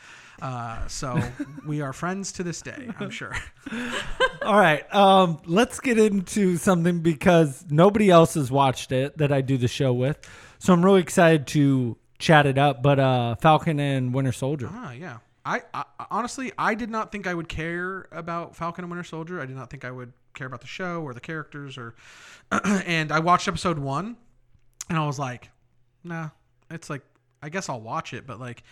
Uh, 0.42 0.88
so 0.88 1.22
we 1.66 1.82
are 1.82 1.94
friends 1.94 2.32
to 2.34 2.44
this 2.44 2.62
day. 2.62 2.90
I'm 3.00 3.10
sure. 3.10 3.36
All 4.42 4.60
right. 4.60 4.94
Um, 4.94 5.40
let's 5.46 5.80
get 5.80 5.98
into 5.98 6.58
something 6.58 7.00
because 7.00 7.66
nobody 7.70 8.10
else 8.10 8.34
has 8.36 8.52
watched 8.52 8.92
it 8.92 9.18
that 9.18 9.32
I 9.32 9.42
do 9.42 9.58
the 9.58 9.68
show 9.68 9.94
with. 9.94 10.18
So 10.60 10.74
I'm 10.74 10.84
really 10.84 11.02
excited 11.02 11.48
to 11.48 11.98
chat 12.20 12.46
it 12.46 12.58
up. 12.58 12.82
But 12.82 13.00
uh, 13.00 13.36
Falcon 13.36 13.80
and 13.80 14.14
Winter 14.14 14.32
Soldier. 14.32 14.70
Ah, 14.72 14.92
yeah. 14.92 15.18
I, 15.46 15.62
I 15.74 15.86
honestly, 16.12 16.52
I 16.58 16.76
did 16.76 16.90
not 16.90 17.12
think 17.12 17.26
I 17.26 17.34
would 17.34 17.50
care 17.50 18.08
about 18.12 18.56
Falcon 18.56 18.84
and 18.84 18.92
Winter 18.92 19.04
Soldier. 19.04 19.42
I 19.42 19.46
did 19.46 19.56
not 19.56 19.70
think 19.70 19.84
I 19.84 19.92
would 19.92 20.14
care 20.34 20.48
about 20.48 20.62
the 20.62 20.68
show 20.68 21.02
or 21.02 21.14
the 21.14 21.22
characters 21.22 21.78
or. 21.78 21.96
and 22.64 23.12
I 23.12 23.20
watched 23.20 23.48
episode 23.48 23.80
one, 23.80 24.18
and 24.90 24.98
I 24.98 25.06
was 25.06 25.20
like, 25.20 25.50
nah. 26.04 26.30
It's 26.72 26.90
like 26.90 27.02
I 27.42 27.50
guess 27.50 27.70
I'll 27.70 27.82
watch 27.82 28.14
it, 28.14 28.28
but 28.28 28.40
like. 28.40 28.64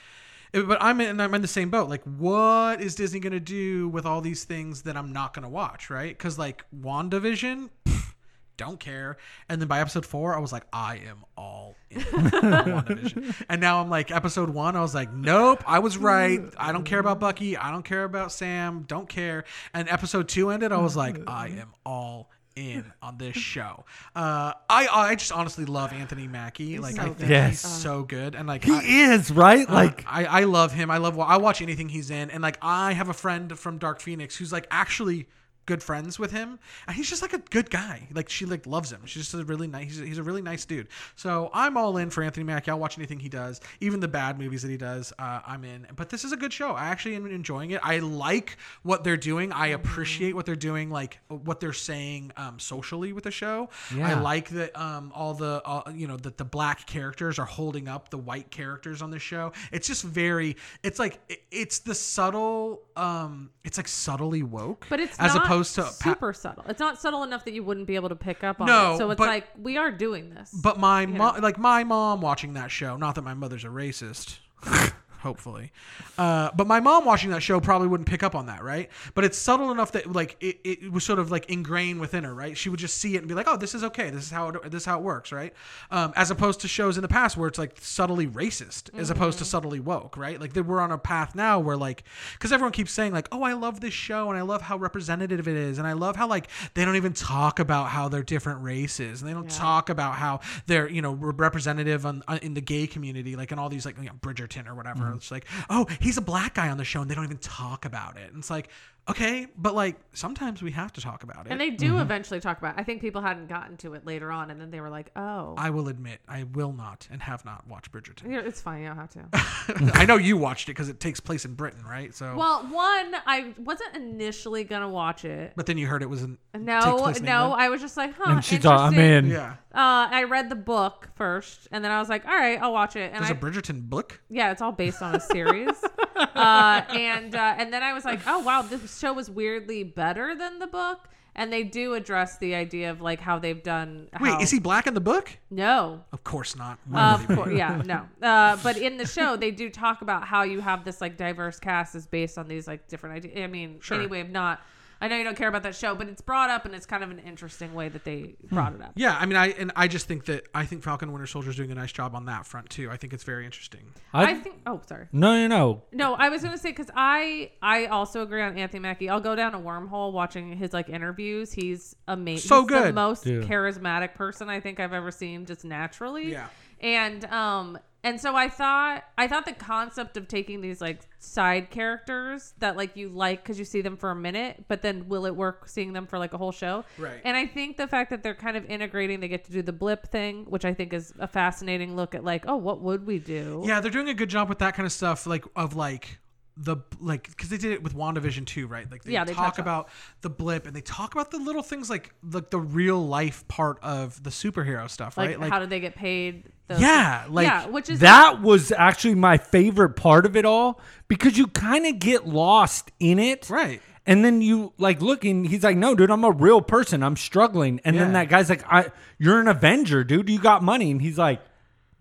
it- 0.53 0.67
But 0.67 0.77
I'm 0.81 0.99
in, 1.01 1.19
I'm 1.19 1.33
in 1.33 1.41
the 1.41 1.47
same 1.47 1.69
boat. 1.69 1.89
Like, 1.89 2.03
what 2.03 2.81
is 2.81 2.95
Disney 2.95 3.19
gonna 3.19 3.39
do 3.39 3.87
with 3.89 4.05
all 4.05 4.21
these 4.21 4.43
things 4.43 4.83
that 4.83 4.95
I'm 4.97 5.11
not 5.13 5.33
gonna 5.33 5.49
watch, 5.49 5.89
right? 5.89 6.15
Because 6.17 6.37
like 6.39 6.63
WandaVision, 6.75 7.69
pff, 7.85 8.13
don't 8.57 8.79
care. 8.79 9.17
And 9.49 9.61
then 9.61 9.67
by 9.67 9.79
episode 9.81 10.05
four, 10.05 10.35
I 10.35 10.39
was 10.39 10.51
like, 10.51 10.63
I 10.73 10.97
am 11.07 11.23
all 11.37 11.75
in 11.91 12.01
WandaVision. 12.01 13.35
And 13.49 13.61
now 13.61 13.81
I'm 13.81 13.89
like, 13.89 14.11
episode 14.11 14.49
one, 14.49 14.75
I 14.75 14.81
was 14.81 14.95
like, 14.95 15.11
nope, 15.13 15.63
I 15.67 15.79
was 15.79 15.97
right. 15.97 16.41
I 16.57 16.71
don't 16.71 16.83
care 16.85 16.99
about 16.99 17.19
Bucky. 17.19 17.55
I 17.57 17.71
don't 17.71 17.83
care 17.83 18.03
about 18.03 18.31
Sam. 18.31 18.83
Don't 18.87 19.07
care. 19.09 19.43
And 19.73 19.87
episode 19.89 20.27
two 20.27 20.49
ended, 20.49 20.71
I 20.71 20.77
was 20.81 20.95
like, 20.95 21.17
I 21.27 21.47
am 21.49 21.73
all 21.85 22.29
in 22.57 22.91
on 23.01 23.17
this 23.17 23.35
show. 23.37 23.85
Uh, 24.15 24.53
I 24.69 24.87
I 24.91 25.15
just 25.15 25.31
honestly 25.31 25.65
love 25.65 25.93
Anthony 25.93 26.27
Mackie. 26.27 26.79
Like 26.79 26.97
I 26.99 27.03
think 27.05 27.17
good. 27.19 27.29
Yes. 27.29 27.49
he's 27.49 27.59
so 27.61 28.03
good. 28.03 28.35
And 28.35 28.47
like 28.47 28.63
He 28.63 28.71
I, 28.73 29.13
is 29.13 29.31
right. 29.31 29.69
uh, 29.69 29.73
Like 29.73 30.03
I, 30.07 30.25
I 30.25 30.43
love 30.45 30.73
him. 30.73 30.89
I 30.91 30.97
love 30.97 31.19
I 31.19 31.37
watch 31.37 31.61
anything 31.61 31.89
he's 31.89 32.09
in, 32.09 32.29
and 32.31 32.41
like 32.41 32.57
I 32.61 32.93
have 32.93 33.09
a 33.09 33.13
friend 33.13 33.57
from 33.57 33.77
Dark 33.77 34.01
Phoenix 34.01 34.35
who's 34.35 34.51
like 34.51 34.67
actually 34.71 35.27
good 35.67 35.83
friends 35.83 36.17
with 36.17 36.31
him, 36.31 36.57
and 36.87 36.95
he's 36.95 37.07
just 37.07 37.21
like 37.21 37.33
a 37.33 37.37
good 37.37 37.69
guy. 37.69 38.07
Like 38.11 38.29
she 38.29 38.45
like 38.45 38.65
loves 38.65 38.91
him. 38.91 39.01
She's 39.05 39.29
just 39.29 39.33
a 39.35 39.45
really 39.45 39.67
nice. 39.67 39.89
He's 39.89 40.01
a, 40.01 40.05
he's 40.05 40.17
a 40.17 40.23
really 40.23 40.41
nice 40.41 40.65
dude. 40.65 40.87
So 41.15 41.51
I'm 41.53 41.77
all 41.77 41.97
in 41.97 42.09
for 42.09 42.23
Anthony 42.23 42.43
Mackie. 42.43 42.71
I'll 42.71 42.79
watch 42.79 42.97
anything 42.97 43.19
he 43.19 43.29
does, 43.29 43.61
even 43.79 43.99
the 43.99 44.07
bad 44.07 44.39
movies 44.39 44.63
that 44.63 44.71
he 44.71 44.77
does. 44.77 45.13
Uh, 45.19 45.41
I'm 45.45 45.63
in. 45.63 45.85
But 45.95 46.09
this 46.09 46.23
is 46.23 46.31
a 46.31 46.37
good 46.37 46.51
show. 46.51 46.71
I 46.71 46.85
actually 46.85 47.15
am 47.15 47.27
enjoying 47.27 47.71
it. 47.71 47.81
I 47.83 47.99
like 47.99 48.57
what 48.81 49.03
they're 49.03 49.17
doing. 49.17 49.51
I 49.51 49.67
appreciate 49.67 50.35
what 50.35 50.45
they're 50.45 50.55
doing, 50.55 50.89
like 50.89 51.19
what 51.27 51.59
they're 51.59 51.73
saying 51.73 52.31
um, 52.37 52.57
socially 52.57 53.13
with 53.13 53.25
the 53.25 53.31
show. 53.31 53.69
Yeah. 53.95 54.09
I 54.09 54.19
like 54.19 54.49
that 54.49 54.75
um, 54.79 55.11
all 55.13 55.33
the 55.33 55.61
uh, 55.65 55.91
you 55.93 56.07
know 56.07 56.17
that 56.17 56.37
the 56.37 56.45
black 56.45 56.87
characters 56.87 57.37
are 57.37 57.45
holding 57.45 57.87
up 57.87 58.09
the 58.09 58.17
white 58.17 58.49
characters 58.49 59.01
on 59.01 59.11
the 59.11 59.19
show. 59.19 59.51
It's 59.71 59.87
just 59.87 60.03
very. 60.03 60.55
It's 60.81 60.97
like 60.97 61.19
it's 61.51 61.79
the 61.79 61.93
subtle. 61.93 62.83
Um, 62.95 63.51
it's 63.63 63.77
like 63.77 63.87
subtly 63.89 64.43
woke, 64.43 64.87
But 64.89 65.01
it's 65.01 65.19
as 65.19 65.35
not 65.35 65.43
opposed 65.57 65.75
to. 65.75 65.81
pa- 65.83 65.89
super 66.13 66.33
subtle. 66.33 66.63
It's 66.67 66.79
not 66.79 66.99
subtle 66.99 67.23
enough 67.23 67.45
that 67.45 67.53
you 67.53 67.63
wouldn't 67.63 67.87
be 67.87 67.95
able 67.95 68.09
to 68.09 68.15
pick 68.15 68.43
up 68.43 68.59
on 68.61 68.67
No, 68.67 68.93
it. 68.93 68.97
So 68.97 69.09
it's 69.11 69.17
but- 69.17 69.27
like 69.27 69.45
we 69.61 69.77
are 69.77 69.91
doing 69.91 70.29
this. 70.29 70.51
But 70.51 70.79
my 70.79 71.05
mom, 71.05 71.41
like 71.41 71.57
my 71.57 71.83
mom 71.83 72.21
watching 72.21 72.53
that 72.53 72.71
show, 72.71 72.97
not 72.97 73.15
that 73.15 73.23
my 73.23 73.33
mother's 73.33 73.63
a 73.63 73.67
racist, 73.67 74.37
hopefully, 75.27 75.71
uh, 76.17 76.49
but 76.55 76.67
my 76.67 76.79
mom 76.79 77.05
watching 77.05 77.29
that 77.31 77.41
show 77.41 77.59
probably 77.59 77.87
wouldn't 77.87 78.07
pick 78.07 78.23
up 78.23 78.33
on 78.33 78.45
that, 78.47 78.63
right? 78.63 78.89
But 79.13 79.25
it's 79.25 79.37
subtle 79.37 79.71
enough 79.71 79.91
that 79.91 80.11
like 80.11 80.37
it, 80.39 80.59
it 80.63 80.91
was 80.91 81.03
sort 81.03 81.19
of 81.19 81.31
like 81.31 81.49
ingrained 81.49 81.99
within 81.99 82.23
her, 82.23 82.33
right? 82.33 82.57
She 82.57 82.69
would 82.69 82.79
just 82.79 82.97
see 82.97 83.15
it 83.15 83.19
and 83.19 83.27
be 83.27 83.33
like, 83.33 83.47
oh, 83.47 83.57
this 83.57 83.75
is 83.75 83.83
okay, 83.83 84.09
this 84.09 84.23
is 84.23 84.31
how 84.31 84.49
it, 84.49 84.71
this 84.71 84.83
is 84.83 84.85
how 84.85 84.97
it 84.99 85.03
works, 85.03 85.31
right? 85.31 85.53
Um, 85.91 86.13
as 86.15 86.31
opposed 86.31 86.61
to 86.61 86.67
shows 86.67 86.97
in 86.97 87.01
the 87.01 87.07
past 87.07 87.37
where 87.37 87.47
it's 87.47 87.59
like 87.59 87.75
subtly 87.79 88.25
racist 88.27 88.97
as 88.97 89.09
opposed 89.09 89.37
to 89.39 89.45
subtly 89.45 89.79
woke, 89.79 90.17
right? 90.17 90.39
Like 90.39 90.55
we're 90.55 90.79
on 90.79 90.91
a 90.91 90.97
path 90.97 91.35
now 91.35 91.59
where 91.59 91.77
like 91.77 92.03
because 92.33 92.51
everyone 92.51 92.71
keeps 92.71 92.91
saying 92.91 93.11
like, 93.13 93.27
oh, 93.31 93.43
I 93.43 93.53
love 93.53 93.81
this 93.81 93.93
show 93.93 94.29
and 94.29 94.37
I 94.37 94.41
love 94.43 94.61
how 94.61 94.77
representative 94.77 95.47
it 95.47 95.55
is 95.57 95.77
and 95.77 95.87
I 95.87 95.93
love 95.93 96.15
how 96.15 96.27
like 96.27 96.47
they 96.73 96.85
don't 96.85 96.95
even 96.95 97.13
talk 97.13 97.59
about 97.59 97.89
how 97.89 98.07
they're 98.07 98.23
different 98.23 98.61
races 98.63 99.21
and 99.21 99.29
they 99.29 99.33
don't 99.33 99.51
Yeah. 99.51 99.57
talk 99.57 99.89
about 99.89 100.15
how 100.15 100.39
they're 100.67 100.89
you 100.89 101.01
know 101.01 101.11
representative 101.13 102.05
on, 102.05 102.23
on 102.27 102.37
in 102.39 102.53
the 102.53 102.61
gay 102.61 102.87
community 102.87 103.35
like 103.35 103.51
in 103.51 103.59
all 103.59 103.69
these 103.69 103.85
like 103.85 103.97
you 103.97 104.05
know, 104.05 104.13
Bridgerton 104.21 104.67
or 104.67 104.75
whatever 104.75 105.16
it's 105.17 105.31
like 105.31 105.45
oh 105.69 105.85
he's 105.99 106.17
a 106.17 106.21
black 106.21 106.55
guy 106.55 106.69
on 106.69 106.77
the 106.77 106.85
show 106.85 107.01
and 107.01 107.09
they 107.09 107.15
don't 107.15 107.25
even 107.25 107.37
talk 107.37 107.85
about 107.85 108.17
it. 108.17 108.29
And 108.29 108.39
it's 108.39 108.49
like 108.49 108.69
okay 109.09 109.47
but 109.57 109.73
like 109.75 109.95
sometimes 110.13 110.61
we 110.61 110.71
have 110.71 110.91
to 110.93 111.01
talk 111.01 111.23
about 111.23 111.45
it 111.45 111.51
and 111.51 111.61
they 111.61 111.69
do 111.69 111.99
eventually 111.99 112.39
talk 112.39 112.57
about. 112.57 112.75
It. 112.77 112.81
I 112.81 112.83
think 112.83 113.01
people 113.01 113.21
hadn't 113.21 113.47
gotten 113.47 113.77
to 113.77 113.93
it 113.93 114.05
later 114.05 114.31
on, 114.31 114.49
and 114.51 114.59
then 114.59 114.71
they 114.71 114.81
were 114.81 114.89
like, 114.89 115.11
"Oh, 115.15 115.53
I 115.57 115.69
will 115.69 115.87
admit 115.87 116.19
I 116.27 116.43
will 116.43 116.73
not 116.73 117.07
and 117.11 117.21
have 117.21 117.45
not 117.45 117.67
watched 117.67 117.91
Bridgerton 117.91 118.31
Yeah, 118.31 118.41
it's 118.43 118.59
fine. 118.61 118.81
You 118.81 118.87
don't 118.89 118.97
have 118.97 119.11
to." 119.11 119.91
I 119.97 120.05
know 120.05 120.17
you 120.17 120.37
watched 120.37 120.67
it 120.69 120.71
because 120.71 120.89
it 120.89 120.99
takes 120.99 121.19
place 121.19 121.45
in 121.45 121.53
Britain 121.53 121.83
right 121.85 122.13
so 122.15 122.35
well, 122.35 122.63
one, 122.63 123.15
I 123.25 123.53
wasn't 123.57 123.95
initially 123.95 124.63
gonna 124.63 124.89
watch 124.89 125.23
it. 125.25 125.53
but 125.55 125.65
then 125.67 125.77
you 125.77 125.87
heard 125.87 126.01
it 126.01 126.09
was 126.09 126.23
in 126.23 126.37
No, 126.53 126.97
place 126.97 127.19
in 127.19 127.25
no, 127.25 127.43
England? 127.43 127.61
I 127.61 127.69
was 127.69 127.81
just 127.81 127.97
like, 127.97 128.13
"Huh." 128.17 128.31
and 128.31 128.43
she 128.45 128.57
thought 128.57 128.79
I'm 128.79 128.97
in. 128.99 129.27
yeah 129.27 129.55
Uh, 129.73 130.07
I 130.11 130.23
read 130.23 130.49
the 130.49 130.55
book 130.55 131.09
first, 131.15 131.67
and 131.71 131.83
then 131.83 131.91
I 131.91 131.99
was 131.99 132.09
like, 132.09 132.25
"All 132.25 132.35
right, 132.35 132.59
I'll 132.61 132.73
watch 132.73 132.95
it." 132.95 133.11
And 133.13 133.23
there's 133.23 133.31
I, 133.31 133.35
a 133.35 133.37
Bridgerton 133.37 133.83
book 133.89 134.21
yeah, 134.29 134.51
it's 134.51 134.61
all 134.61 134.71
based 134.71 135.01
on 135.01 135.15
a 135.15 135.19
series. 135.19 135.69
uh, 136.19 136.81
and 136.89 137.35
uh, 137.35 137.55
and 137.57 137.71
then 137.73 137.83
I 137.83 137.93
was 137.93 138.05
like, 138.05 138.19
"Oh 138.27 138.39
wow, 138.39 138.61
this 138.61 138.99
show 138.99 139.13
was 139.13 139.29
weirdly 139.29 139.83
better 139.83 140.35
than 140.35 140.59
the 140.59 140.67
book." 140.67 141.07
And 141.39 141.53
they 141.53 141.61
do 141.63 141.93
address 141.93 142.39
the 142.39 142.55
idea 142.55 142.89
of 142.89 142.99
like 142.99 143.19
how 143.19 143.37
they've 143.37 143.61
done. 143.61 144.07
wait 144.19 144.41
is 144.41 144.49
he 144.49 144.59
black 144.59 144.87
in 144.87 144.95
the 144.95 144.99
book 144.99 145.37
No, 145.51 146.03
of 146.11 146.23
course 146.23 146.55
not 146.55 146.79
would 146.89 146.97
of 146.99 147.27
course, 147.27 147.53
yeah, 147.55 147.79
no. 147.85 148.07
Uh, 148.27 148.57
but 148.63 148.75
in 148.77 148.97
the 148.97 149.05
show, 149.05 149.35
they 149.35 149.51
do 149.51 149.69
talk 149.69 150.01
about 150.01 150.23
how 150.25 150.41
you 150.41 150.61
have 150.61 150.83
this 150.83 150.99
like 150.99 151.15
diverse 151.15 151.59
cast 151.59 151.93
is 151.93 152.07
based 152.07 152.39
on 152.39 152.47
these 152.47 152.67
like 152.67 152.87
different 152.87 153.17
ideas. 153.17 153.43
I 153.43 153.45
mean, 153.47 153.79
Sure. 153.81 153.97
anyway, 153.99 154.21
of 154.21 154.31
not. 154.31 154.61
I 154.99 155.07
know 155.07 155.15
you 155.15 155.23
don't 155.23 155.37
care 155.37 155.47
about 155.47 155.63
that 155.63 155.75
show, 155.75 155.93
but 155.95 156.07
it's 156.07 156.21
brought 156.21 156.49
up 156.49 156.65
and 156.65 156.73
it's 156.73 156.85
kind 156.85 157.03
of 157.03 157.11
an 157.11 157.19
interesting 157.19 157.73
way 157.73 157.89
that 157.89 158.03
they 158.03 158.35
brought 158.51 158.73
it 158.73 158.81
up. 158.81 158.93
Yeah, 158.95 159.15
I 159.19 159.25
mean, 159.25 159.35
I 159.37 159.47
and 159.49 159.71
I 159.75 159.87
just 159.87 160.07
think 160.07 160.25
that 160.25 160.47
I 160.55 160.65
think 160.65 160.83
Falcon 160.83 161.11
Winter 161.11 161.27
Soldier 161.27 161.49
is 161.51 161.55
doing 161.55 161.71
a 161.71 161.75
nice 161.75 161.91
job 161.91 162.15
on 162.15 162.25
that 162.25 162.45
front 162.45 162.69
too. 162.69 162.89
I 162.89 162.97
think 162.97 163.13
it's 163.13 163.23
very 163.23 163.45
interesting. 163.45 163.81
I, 164.13 164.31
I 164.31 164.33
think. 164.35 164.61
Oh, 164.65 164.81
sorry. 164.87 165.07
no, 165.11 165.33
no, 165.35 165.47
no. 165.47 165.83
No, 165.91 166.13
I 166.15 166.29
was 166.29 166.41
gonna 166.43 166.57
say 166.57 166.71
because 166.71 166.89
I 166.95 167.51
I 167.61 167.85
also 167.87 168.21
agree 168.23 168.41
on 168.41 168.57
Anthony 168.57 168.79
Mackie. 168.79 169.09
I'll 169.09 169.21
go 169.21 169.35
down 169.35 169.53
a 169.53 169.59
wormhole 169.59 170.11
watching 170.13 170.57
his 170.57 170.73
like 170.73 170.89
interviews. 170.89 171.51
He's 171.53 171.95
amazing. 172.07 172.47
So 172.47 172.61
He's 172.61 172.69
the 172.69 172.83
good. 172.85 172.95
most 172.95 173.25
Yeah. 173.25 173.39
charismatic 173.41 174.15
person 174.15 174.49
I 174.49 174.59
think 174.59 174.79
I've 174.79 174.93
ever 174.93 175.11
seen, 175.11 175.45
just 175.45 175.63
naturally. 175.63 176.31
Yeah. 176.31 176.47
And 176.79 177.25
um 177.25 177.77
and 178.03 178.21
so 178.21 178.35
I 178.35 178.47
thought 178.47 179.03
I 179.17 179.27
thought 179.27 179.45
the 179.45 179.53
concept 179.53 180.17
of 180.17 180.27
taking 180.27 180.61
these 180.61 180.81
like 180.81 181.01
side 181.19 181.69
characters 181.69 182.53
that 182.59 182.77
like 182.77 182.95
you 182.95 183.09
like 183.09 183.43
because 183.43 183.59
you 183.59 183.65
see 183.65 183.81
them 183.81 183.97
for 183.97 184.11
a 184.11 184.15
minute, 184.15 184.65
but 184.67 184.81
then 184.81 185.09
will 185.09 185.25
it 185.25 185.35
work 185.35 185.67
seeing 185.67 185.93
them 185.93 186.07
for 186.07 186.19
like 186.19 186.33
a 186.33 186.37
whole 186.37 186.51
show? 186.51 186.85
Right. 186.97 187.19
And 187.23 187.35
I 187.35 187.45
think 187.45 187.77
the 187.77 187.87
fact 187.87 188.09
that 188.11 188.23
they're 188.23 188.35
kind 188.35 188.55
of 188.55 188.65
integrating, 188.65 189.19
they 189.19 189.27
get 189.27 189.45
to 189.45 189.51
do 189.51 189.61
the 189.61 189.73
blip 189.73 190.07
thing, 190.07 190.45
which 190.45 190.63
I 190.63 190.73
think 190.73 190.93
is 190.93 191.13
a 191.19 191.27
fascinating 191.27 191.95
look 191.95 192.15
at 192.15 192.23
like, 192.23 192.45
oh, 192.47 192.55
what 192.55 192.81
would 192.81 193.05
we 193.05 193.19
do? 193.19 193.63
Yeah, 193.65 193.79
they're 193.79 193.91
doing 193.91 194.09
a 194.09 194.13
good 194.13 194.29
job 194.29 194.47
with 194.49 194.59
that 194.59 194.75
kind 194.75 194.85
of 194.85 194.91
stuff, 194.91 195.25
like 195.25 195.45
of 195.55 195.75
like 195.75 196.19
the 196.57 196.77
like 196.99 197.29
because 197.29 197.49
they 197.49 197.57
did 197.57 197.71
it 197.71 197.83
with 197.83 197.95
WandaVision 197.95 198.45
too, 198.45 198.67
right? 198.67 198.89
Like 198.89 199.03
they, 199.03 199.13
Yeah, 199.13 199.23
they 199.23 199.33
talk 199.33 199.59
about 199.59 199.89
the 200.21 200.29
blip 200.29 200.65
and 200.65 200.75
they 200.75 200.81
talk 200.81 201.13
about 201.13 201.31
the 201.31 201.37
little 201.37 201.63
things 201.63 201.89
like 201.89 202.13
like 202.23 202.49
the 202.49 202.59
real 202.59 203.05
life 203.05 203.47
part 203.47 203.77
of 203.83 204.21
the 204.23 204.29
superhero 204.29 204.89
stuff, 204.89 205.17
Like, 205.17 205.29
right? 205.29 205.39
Like 205.39 205.51
how 205.51 205.59
did 205.59 205.69
they 205.69 205.79
get 205.79 205.95
paid? 205.95 206.45
Those 206.67 206.81
yeah, 206.81 207.25
like 207.29 207.47
yeah, 207.47 207.67
which 207.67 207.89
is 207.89 207.99
that 207.99 208.41
was 208.41 208.71
actually 208.71 209.15
my 209.15 209.37
favorite 209.37 209.91
part 209.91 210.25
of 210.25 210.35
it 210.35 210.43
all 210.45 210.81
because 211.07 211.37
you 211.37 211.47
kind 211.47 211.85
of 211.85 211.99
get 211.99 212.27
lost 212.27 212.91
in 212.99 213.19
it. 213.19 213.49
right. 213.49 213.81
And 214.05 214.23
then 214.23 214.41
you 214.41 214.71
like 214.77 215.01
looking, 215.01 215.43
he's 215.43 215.63
like, 215.63 215.75
No, 215.75 215.93
dude, 215.93 216.09
I'm 216.09 216.23
a 216.23 216.31
real 216.31 216.61
person. 216.61 217.03
I'm 217.03 217.17
struggling. 217.17 217.81
And 217.83 217.97
then 217.97 218.13
that 218.13 218.29
guy's 218.29 218.49
like, 218.49 218.63
I 218.65 218.91
you're 219.17 219.39
an 219.41 219.47
Avenger, 219.49 220.03
dude. 220.05 220.29
You 220.29 220.39
got 220.39 220.63
money. 220.63 220.91
And 220.91 221.01
he's 221.01 221.17
like, 221.17 221.41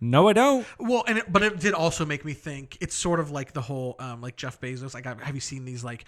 No, 0.01 0.29
I 0.29 0.35
don't. 0.35 0.67
Well, 0.79 1.05
and 1.09 1.19
it, 1.19 1.33
but 1.33 1.43
it 1.43 1.59
did 1.59 1.73
also 1.73 2.05
make 2.05 2.25
me 2.25 2.35
think. 2.35 2.77
It's 2.81 2.95
sort 2.95 3.19
of 3.19 3.31
like 3.31 3.53
the 3.53 3.63
whole 3.63 3.97
um, 3.99 4.21
like 4.21 4.37
Jeff 4.37 4.61
Bezos. 4.61 4.95
Like, 4.95 5.05
have 5.05 5.35
you 5.35 5.41
seen 5.41 5.65
these 5.65 5.83
like 5.83 6.05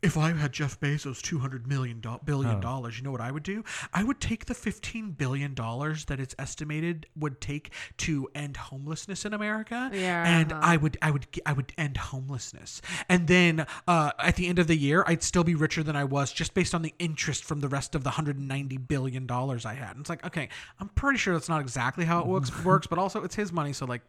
if 0.00 0.16
I 0.16 0.32
had 0.32 0.52
Jeff 0.52 0.78
Bezos 0.78 1.20
two 1.20 1.38
hundred 1.40 1.66
million 1.66 2.00
do- 2.00 2.08
Oh. 2.10 2.20
billion 2.24 2.60
dollars, 2.60 2.96
you 2.98 3.04
know 3.04 3.10
what 3.10 3.20
I 3.20 3.30
would 3.32 3.42
do? 3.42 3.64
I 3.92 4.04
would 4.04 4.20
take 4.20 4.46
the 4.46 4.54
fifteen 4.54 5.10
billion 5.10 5.54
dollars 5.54 6.04
that 6.06 6.20
it's 6.20 6.34
estimated 6.38 7.06
would 7.16 7.40
take 7.40 7.72
to 7.98 8.28
end 8.34 8.56
homelessness 8.56 9.24
in 9.24 9.34
America, 9.34 9.90
Yeah. 9.92 10.24
and 10.26 10.52
I 10.52 10.76
would 10.76 10.96
I 11.02 11.10
would 11.10 11.26
I 11.44 11.52
would 11.52 11.72
end 11.76 11.96
homelessness, 11.96 12.80
and 13.08 13.26
then 13.26 13.66
uh, 13.88 14.12
at 14.18 14.36
the 14.36 14.46
end 14.46 14.58
of 14.58 14.66
the 14.68 14.76
year, 14.76 15.02
I'd 15.06 15.22
still 15.22 15.44
be 15.44 15.54
richer 15.54 15.82
than 15.82 15.96
I 15.96 16.04
was 16.04 16.32
just 16.32 16.54
based 16.54 16.74
on 16.74 16.82
the 16.82 16.94
interest 16.98 17.44
from 17.44 17.60
the 17.60 17.68
rest 17.68 17.94
of 17.94 18.04
the 18.04 18.10
hundred 18.10 18.36
and 18.38 18.46
ninety 18.48 18.76
billion 18.76 19.26
dollars 19.26 19.66
I 19.66 19.74
had. 19.74 19.90
And 19.92 20.00
it's 20.00 20.10
like, 20.10 20.24
okay, 20.24 20.48
I'm 20.78 20.88
pretty 20.90 21.18
sure 21.18 21.34
that's 21.34 21.48
not 21.48 21.60
exactly 21.60 22.04
how 22.04 22.20
it 22.20 22.26
works, 22.26 22.52
works, 22.64 22.86
but 22.86 22.98
also 22.98 23.24
it's 23.24 23.34
his 23.34 23.52
money, 23.52 23.72
so 23.72 23.84
like, 23.86 24.02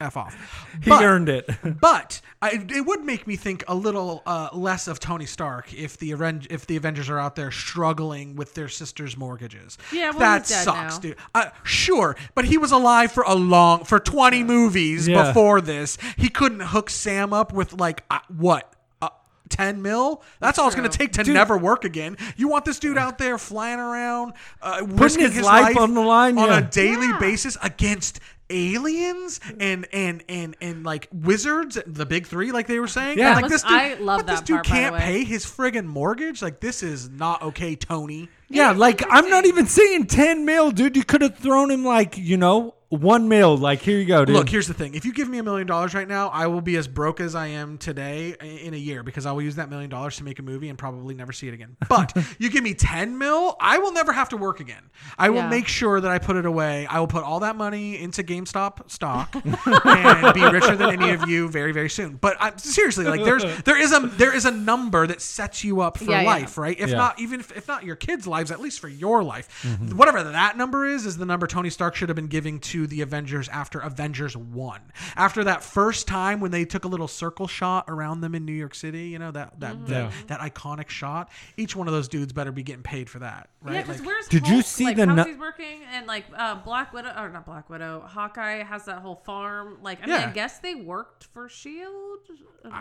f 0.00 0.16
off. 0.16 0.34
He 0.82 0.90
But- 0.90 1.04
earned 1.04 1.28
it. 1.28 1.48
but 1.80 2.20
I, 2.42 2.64
it 2.68 2.84
would 2.84 3.04
make 3.04 3.26
me 3.26 3.36
think 3.36 3.62
a 3.68 3.74
little 3.74 4.22
uh, 4.26 4.48
less 4.52 4.88
of 4.88 4.98
Tony 5.00 5.26
Stark 5.26 5.72
if 5.72 5.96
the 5.98 6.12
Aven- 6.12 6.46
if 6.50 6.66
the 6.66 6.76
Avengers 6.76 7.08
are 7.08 7.18
out 7.18 7.36
there 7.36 7.50
struggling 7.50 8.36
with 8.36 8.54
their 8.54 8.68
sisters' 8.68 9.16
mortgages. 9.16 9.78
Yeah, 9.92 10.10
well, 10.10 10.18
that 10.20 10.46
sucks, 10.46 10.94
now. 10.96 11.00
dude. 11.00 11.16
Uh, 11.34 11.50
sure, 11.62 12.16
but 12.34 12.44
he 12.44 12.58
was 12.58 12.72
alive 12.72 13.12
for 13.12 13.24
a 13.26 13.34
long 13.34 13.84
for 13.84 13.98
twenty 14.00 14.42
movies 14.42 15.06
Yeah. 15.08 15.28
before 15.28 15.60
this. 15.60 15.96
He 16.16 16.28
couldn't 16.28 16.60
hook 16.60 16.90
Sam 16.90 17.32
up 17.32 17.52
with 17.52 17.72
like 17.74 18.04
uh, 18.10 18.18
what. 18.28 18.70
uh, 19.00 19.08
10 19.50 19.82
mil 19.82 20.22
that's 20.40 20.58
all 20.58 20.66
it's 20.66 20.74
going 20.74 20.90
to 20.90 20.98
take 20.98 21.12
to 21.12 21.22
Dude. 21.22 21.34
never 21.34 21.56
work 21.56 21.84
again 21.84 22.16
you 22.36 22.48
want 22.48 22.64
this 22.64 22.78
dude 22.80 22.96
out 22.98 23.18
there 23.18 23.36
flying 23.38 23.78
around 23.78 24.32
uh, 24.62 24.80
risking 24.86 25.26
his 25.26 25.34
his, 25.36 25.44
life 25.44 25.76
on 25.76 25.94
the 25.94 26.00
line, 26.00 26.38
on 26.38 26.48
yeah. 26.48 26.58
a 26.58 26.62
daily 26.62 27.06
Yeah. 27.08 27.18
basis 27.20 27.56
against 27.62 28.20
aliens 28.54 29.40
and 29.58 29.86
and 29.92 30.22
and 30.28 30.56
and 30.60 30.84
like 30.84 31.08
wizards 31.12 31.78
the 31.86 32.06
big 32.06 32.26
three 32.26 32.52
like 32.52 32.66
they 32.66 32.78
were 32.78 32.88
saying 32.88 33.18
Yeah. 33.18 33.32
And, 33.32 33.42
like 33.42 33.50
this 33.50 33.62
dude, 33.62 33.72
I 33.72 33.94
love 33.94 34.20
but 34.20 34.26
this 34.26 34.40
dude 34.40 34.56
part, 34.56 34.66
can't 34.66 34.96
pay 34.96 35.24
his 35.24 35.44
friggin' 35.44 35.86
mortgage 35.86 36.40
like 36.40 36.60
this 36.60 36.82
is 36.82 37.08
not 37.08 37.42
okay 37.42 37.74
tony 37.76 38.28
yeah, 38.54 38.70
it's 38.70 38.78
like 38.78 39.02
I'm 39.10 39.28
not 39.28 39.46
even 39.46 39.66
saying 39.66 40.06
10 40.06 40.44
mil, 40.44 40.70
dude. 40.70 40.96
You 40.96 41.04
could 41.04 41.22
have 41.22 41.36
thrown 41.36 41.70
him 41.70 41.84
like, 41.84 42.16
you 42.16 42.36
know, 42.36 42.74
one 42.94 43.28
mil. 43.28 43.56
Like, 43.56 43.80
here 43.82 43.98
you 43.98 44.04
go, 44.04 44.24
dude. 44.24 44.34
Look, 44.36 44.48
here's 44.48 44.66
the 44.68 44.74
thing. 44.74 44.94
If 44.94 45.04
you 45.04 45.12
give 45.12 45.28
me 45.28 45.38
a 45.38 45.42
million 45.42 45.66
dollars 45.66 45.94
right 45.94 46.08
now, 46.08 46.28
I 46.28 46.46
will 46.46 46.60
be 46.60 46.76
as 46.76 46.86
broke 46.88 47.20
as 47.20 47.34
I 47.34 47.48
am 47.48 47.78
today 47.78 48.34
in 48.40 48.74
a 48.74 48.76
year 48.78 49.02
because 49.02 49.26
I 49.26 49.32
will 49.32 49.42
use 49.42 49.56
that 49.56 49.68
million 49.70 49.90
dollars 49.90 50.16
to 50.16 50.24
make 50.24 50.38
a 50.38 50.42
movie 50.42 50.68
and 50.68 50.78
probably 50.78 51.14
never 51.14 51.32
see 51.32 51.48
it 51.48 51.54
again. 51.54 51.76
But 51.88 52.16
you 52.38 52.50
give 52.50 52.64
me 52.64 52.74
10 52.74 53.18
mil, 53.18 53.56
I 53.60 53.78
will 53.78 53.92
never 53.92 54.12
have 54.12 54.28
to 54.30 54.36
work 54.36 54.60
again. 54.60 54.82
I 55.18 55.30
will 55.30 55.38
Yeah. 55.38 55.48
make 55.48 55.68
sure 55.68 56.00
that 56.00 56.10
I 56.10 56.18
put 56.18 56.36
it 56.36 56.46
away. 56.46 56.86
I 56.86 56.98
will 57.00 57.06
put 57.06 57.22
all 57.24 57.40
that 57.40 57.56
money 57.56 58.00
into 58.00 58.22
GameStop 58.22 58.90
stock 58.90 59.34
and 59.84 60.34
be 60.34 60.42
richer 60.44 60.76
than 60.76 60.90
any 61.02 61.10
of 61.12 61.28
you 61.28 61.48
very 61.48 61.72
very 61.72 61.90
soon. 61.90 62.16
But 62.20 62.36
I, 62.40 62.52
seriously, 62.56 63.04
like 63.04 63.24
there's 63.24 63.44
there 63.64 63.80
is 63.80 63.92
a 63.92 64.00
there 64.00 64.34
is 64.34 64.44
a 64.44 64.50
number 64.50 65.06
that 65.06 65.20
sets 65.20 65.62
you 65.64 65.80
up 65.80 65.98
for 65.98 66.04
Yeah, 66.04 66.22
yeah. 66.22 66.26
life, 66.28 66.58
right? 66.58 66.78
If 66.78 66.90
Yeah. 66.90 66.96
not 66.96 67.20
even 67.20 67.40
if, 67.40 67.56
if 67.56 67.68
not 67.68 67.84
your 67.84 67.96
kids' 67.96 68.26
lives, 68.26 68.50
at 68.50 68.60
least 68.60 68.80
for 68.80 68.88
your 68.88 69.22
life. 69.22 69.62
Mm-hmm. 69.62 69.96
Whatever 69.96 70.22
that 70.24 70.56
number 70.56 70.84
is, 70.86 71.06
is 71.06 71.16
the 71.16 71.26
number 71.26 71.46
Tony 71.46 71.70
Stark 71.70 71.94
should 71.94 72.08
have 72.08 72.16
been 72.16 72.26
giving 72.26 72.58
to 72.60 72.83
the 72.86 73.00
Avengers 73.02 73.48
after 73.48 73.78
Avengers 73.80 74.36
1. 74.36 74.80
After 75.16 75.44
that 75.44 75.62
first 75.62 76.06
time 76.08 76.40
when 76.40 76.50
they 76.50 76.64
took 76.64 76.84
a 76.84 76.88
little 76.88 77.08
circle 77.08 77.46
shot 77.46 77.84
around 77.88 78.20
them 78.20 78.34
in 78.34 78.44
New 78.44 78.52
York 78.52 78.74
City, 78.74 79.04
you 79.08 79.18
know, 79.18 79.30
that 79.30 79.58
that 79.60 79.86
that, 79.86 79.92
Yeah. 79.92 80.10
that 80.28 80.40
iconic 80.40 80.88
shot. 80.88 81.30
Each 81.56 81.74
one 81.76 81.86
of 81.88 81.94
those 81.94 82.08
dudes 82.08 82.32
better 82.32 82.52
be 82.52 82.62
getting 82.62 82.82
paid 82.82 83.08
for 83.10 83.18
that, 83.20 83.48
right? 83.62 83.74
Yeah, 83.74 83.80
because 83.82 83.98
Like- 84.00 84.06
where's 84.08 84.28
Did 84.28 84.48
you 84.48 84.62
see 84.62 84.84
like, 84.84 84.96
the 84.96 85.06
how's 85.06 85.16
nu- 85.16 85.24
he's 85.24 85.36
working 85.38 85.80
and 85.92 86.06
like 86.06 86.24
uh, 86.36 86.56
Black 86.56 86.92
Widow 86.92 87.12
or 87.16 87.28
not 87.28 87.44
Black 87.46 87.68
Widow? 87.70 88.00
Hawkeye 88.06 88.62
has 88.62 88.84
that 88.86 88.98
whole 89.00 89.16
farm. 89.16 89.78
Like 89.82 89.98
I 90.02 90.06
mean, 90.06 90.20
Yeah. 90.20 90.28
I 90.28 90.32
guess 90.32 90.58
they 90.58 90.74
worked 90.74 91.24
for 91.32 91.48
Shield. 91.48 92.20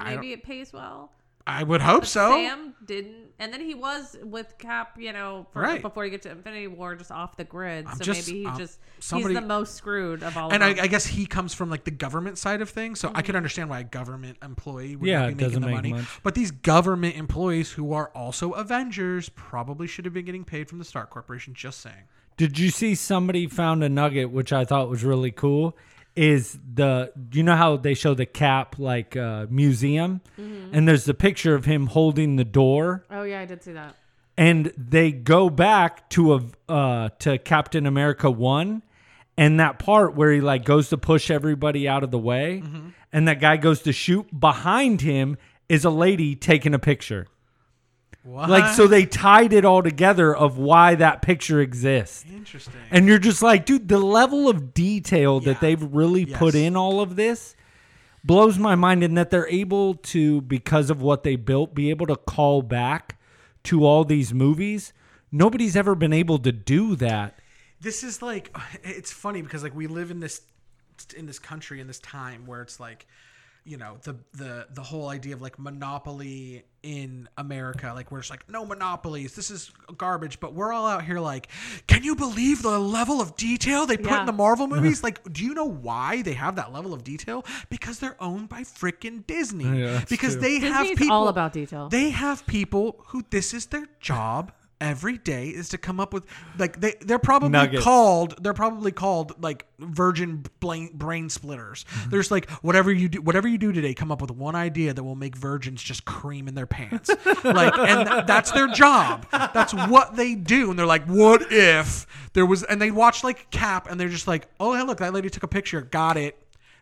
Maybe 0.05 0.31
it 0.33 0.43
pays 0.43 0.71
well. 0.73 1.11
I 1.45 1.63
would 1.63 1.81
hope 1.81 2.05
so. 2.05 2.29
Sam 2.31 2.73
didn't, 2.85 3.31
and 3.37 3.51
then 3.51 3.59
he 3.59 3.75
was 3.75 4.15
with 4.23 4.55
Cap. 4.59 4.97
You 4.97 5.11
know, 5.11 5.45
for, 5.51 5.61
Right. 5.61 5.81
before 5.81 6.05
you 6.05 6.11
get 6.11 6.21
to 6.21 6.31
Infinity 6.31 6.67
War, 6.67 6.95
just 6.95 7.11
off 7.11 7.35
the 7.35 7.43
grid. 7.43 7.85
I'm 7.85 7.97
so 7.97 8.03
just- 8.05 8.27
maybe 8.29 8.39
he 8.41 8.45
um, 8.45 8.57
just 8.57 8.79
somebody- 8.99 9.33
he's 9.33 9.41
the 9.41 9.47
most 9.47 9.75
screwed 9.75 10.23
of 10.23 10.37
all. 10.37 10.53
and 10.53 10.63
of 10.63 10.79
I. 10.79 10.83
I 10.83 10.87
guess 10.87 11.05
he 11.05 11.25
comes 11.25 11.53
from 11.53 11.69
like 11.69 11.83
the 11.83 11.91
government 11.91 12.37
side 12.37 12.61
of 12.61 12.69
things, 12.69 12.99
so 13.01 13.11
I 13.13 13.21
could 13.21 13.35
understand 13.35 13.69
why 13.69 13.81
a 13.81 13.83
government 13.83 14.37
employee 14.41 14.95
would 14.95 15.07
Yeah, 15.09 15.27
be 15.27 15.35
making 15.35 15.59
the 15.59 15.67
make 15.67 15.75
money. 15.75 15.93
much. 15.93 16.05
But 16.23 16.35
these 16.35 16.51
government 16.51 17.17
employees 17.17 17.71
who 17.73 17.91
are 17.91 18.07
also 18.15 18.51
Avengers 18.53 19.27
probably 19.29 19.85
should 19.87 20.05
have 20.05 20.13
been 20.13 20.25
getting 20.25 20.45
paid 20.45 20.69
from 20.69 20.79
the 20.79 20.85
Stark 20.85 21.09
Corporation. 21.09 21.53
Just 21.53 21.81
saying. 21.81 22.03
Did 22.37 22.57
you 22.57 22.69
see 22.71 22.95
somebody 22.95 23.47
found 23.47 23.83
a 23.83 23.89
nugget 23.89 24.31
which 24.31 24.51
I 24.53 24.63
thought 24.65 24.89
was 24.89 25.03
really 25.03 25.29
cool? 25.31 25.77
Is 26.15 26.59
the 26.73 27.11
you 27.31 27.41
know 27.41 27.55
how 27.55 27.75
they 27.77 27.95
show 27.95 28.13
the 28.13 28.27
cap 28.27 28.77
like 28.77 29.15
uh, 29.17 29.47
museum, 29.49 30.21
and 30.37 30.87
there's 30.87 31.05
the 31.05 31.13
picture 31.15 31.55
of 31.55 31.65
him 31.65 31.87
holding 31.87 32.35
the 32.35 32.43
door, 32.45 33.03
oh 33.09 33.23
yeah, 33.23 33.39
I 33.39 33.45
did 33.45 33.63
see 33.63 33.73
that. 33.73 33.95
and 34.37 34.71
they 34.77 35.11
go 35.11 35.49
back 35.49 36.07
to 36.11 36.35
a 36.35 36.71
uh, 36.71 37.09
to 37.19 37.39
Captain 37.39 37.87
America 37.87 38.29
one, 38.29 38.83
and 39.37 39.59
that 39.59 39.79
part 39.79 40.15
where 40.15 40.31
he 40.31 40.39
like 40.39 40.65
goes 40.65 40.89
to 40.89 40.97
push 40.99 41.31
everybody 41.31 41.87
out 41.87 42.03
of 42.03 42.11
the 42.11 42.19
way, 42.19 42.61
and 43.11 43.27
that 43.27 43.39
guy 43.39 43.57
goes 43.57 43.81
to 43.81 43.91
shoot. 43.91 44.27
Behind 44.39 45.01
him 45.01 45.37
is 45.67 45.83
a 45.83 45.89
lady 45.89 46.35
taking 46.35 46.75
a 46.75 46.79
picture. 46.79 47.25
What? 48.23 48.49
Like 48.49 48.73
so 48.73 48.87
they 48.87 49.05
tied 49.05 49.51
it 49.53 49.65
all 49.65 49.83
together 49.83 50.33
of 50.35 50.57
why 50.57 50.95
that 50.95 51.21
picture 51.21 51.59
exists. 51.59 52.23
interesting. 52.33 52.73
And 52.89 53.05
you're 53.07 53.19
just 53.19 53.41
like, 53.41 53.65
dude, 53.65 53.89
the 53.89 53.99
level 53.99 54.47
of 54.49 54.73
detail 54.73 55.41
Yeah. 55.41 55.53
that 55.53 55.61
they've 55.61 55.83
really 55.93 56.25
put 56.25 56.55
in 56.55 56.77
all 56.77 57.01
of 57.01 57.15
this 57.17 57.55
blows 58.23 58.57
my 58.57 58.75
mind. 58.75 59.03
And 59.03 59.17
that 59.17 59.29
they're 59.29 59.49
able 59.49 59.95
to, 59.95 60.39
because 60.41 60.89
of 60.89 61.01
what 61.01 61.23
they 61.23 61.35
built, 61.35 61.75
be 61.75 61.89
able 61.89 62.05
to 62.07 62.15
call 62.15 62.61
back 62.61 63.17
to 63.65 63.85
all 63.85 64.05
these 64.05 64.33
movies. 64.33 64.93
Nobody's 65.31 65.75
ever 65.75 65.93
been 65.95 66.13
able 66.13 66.37
to 66.39 66.51
do 66.53 66.95
that. 66.97 67.37
this 67.81 68.03
is 68.03 68.21
like 68.21 68.55
it's 68.83 69.11
funny 69.11 69.41
because 69.41 69.63
like 69.63 69.75
we 69.75 69.87
live 69.87 70.11
in 70.11 70.21
this 70.21 70.41
in 71.17 71.25
this 71.25 71.39
country 71.39 71.81
in 71.81 71.87
this 71.87 71.99
time 71.99 72.45
where 72.45 72.61
it's 72.61 72.79
like 72.79 73.05
you 73.65 73.77
know 73.77 73.97
the 74.03 74.15
the 74.33 74.67
the 74.73 74.81
whole 74.83 75.07
idea 75.09 75.33
of 75.33 75.41
like 75.41 75.57
monopoly 75.59 76.63
in 76.81 77.29
America 77.37 77.93
like 77.95 78.11
we're 78.11 78.19
just 78.19 78.29
like 78.29 78.49
no 78.49 78.65
monopolies 78.65 79.35
this 79.35 79.49
is 79.49 79.71
garbage 79.97 80.39
but 80.41 80.53
we're 80.53 80.73
all 80.73 80.85
out 80.85 81.05
here 81.05 81.19
like 81.19 81.47
can 81.87 82.03
you 82.03 82.13
believe 82.15 82.61
the 82.61 82.77
level 82.77 83.21
of 83.21 83.37
detail 83.37 83.85
they 83.85 83.95
put 83.95 84.11
Yeah. 84.11 84.19
in 84.21 84.25
the 84.25 84.33
Marvel 84.33 84.67
movies 84.67 85.01
like 85.07 85.23
do 85.31 85.43
you 85.45 85.53
know 85.53 85.63
why 85.69 86.21
they 86.23 86.33
have 86.33 86.57
that 86.57 86.73
level 86.73 86.93
of 86.93 87.03
detail 87.05 87.45
because 87.69 87.99
they're 87.99 88.21
owned 88.21 88.49
by 88.49 88.61
freaking 88.63 89.25
Disney 89.25 89.79
Yeah, 89.83 90.03
because 90.09 90.33
true. 90.33 90.41
they 90.41 90.59
have 90.59 90.87
people 90.97 91.11
all 91.13 91.27
about 91.29 91.53
detail. 91.53 91.87
they 91.89 92.09
have 92.09 92.45
people 92.45 93.01
who 93.07 93.23
this 93.29 93.53
is 93.53 93.67
their 93.67 93.87
job 94.01 94.51
every 94.83 95.17
day 95.17 95.47
is 95.47 95.69
to 95.69 95.77
come 95.77 95.99
up 95.99 96.13
with 96.13 96.25
like 96.59 96.79
they 96.79 96.95
they're 97.01 97.17
probably 97.17 97.49
Nuggets. 97.49 97.83
called 97.83 98.35
they're 98.43 98.53
probably 98.53 98.91
called 98.91 99.41
like 99.41 99.65
virgin 99.79 100.43
brain, 100.59 100.91
brain 100.93 101.29
splitters. 101.29 101.85
Mm-hmm. 101.89 102.09
There's 102.09 102.29
like 102.29 102.49
whatever 102.61 102.91
you 102.91 103.09
do 103.09 103.21
whatever 103.21 103.47
you 103.47 103.57
do 103.57 103.71
today 103.71 103.93
come 103.93 104.11
up 104.11 104.21
with 104.21 104.31
one 104.31 104.55
idea 104.55 104.93
that 104.93 105.03
will 105.03 105.15
make 105.15 105.35
virgins 105.35 105.81
just 105.81 106.05
cream 106.05 106.47
in 106.47 106.55
their 106.55 106.67
pants. 106.67 107.09
like 107.43 107.77
and 107.77 108.07
th- 108.09 108.25
that's 108.25 108.51
their 108.51 108.67
job. 108.67 109.25
That's 109.31 109.73
what 109.73 110.15
they 110.15 110.35
do 110.35 110.69
and 110.69 110.77
they're 110.77 110.85
like 110.85 111.05
what 111.05 111.51
if 111.51 112.05
there 112.33 112.45
was 112.45 112.63
and 112.63 112.81
they 112.81 112.91
watch 112.91 113.23
like 113.23 113.49
Cap 113.51 113.89
and 113.89 113.99
they're 113.99 114.09
just 114.09 114.27
like 114.27 114.47
oh 114.59 114.73
hey 114.73 114.83
look 114.83 114.97
that 114.99 115.13
lady 115.13 115.29
took 115.29 115.43
a 115.43 115.47
picture 115.47 115.81
got 115.81 116.17
it 116.17 116.37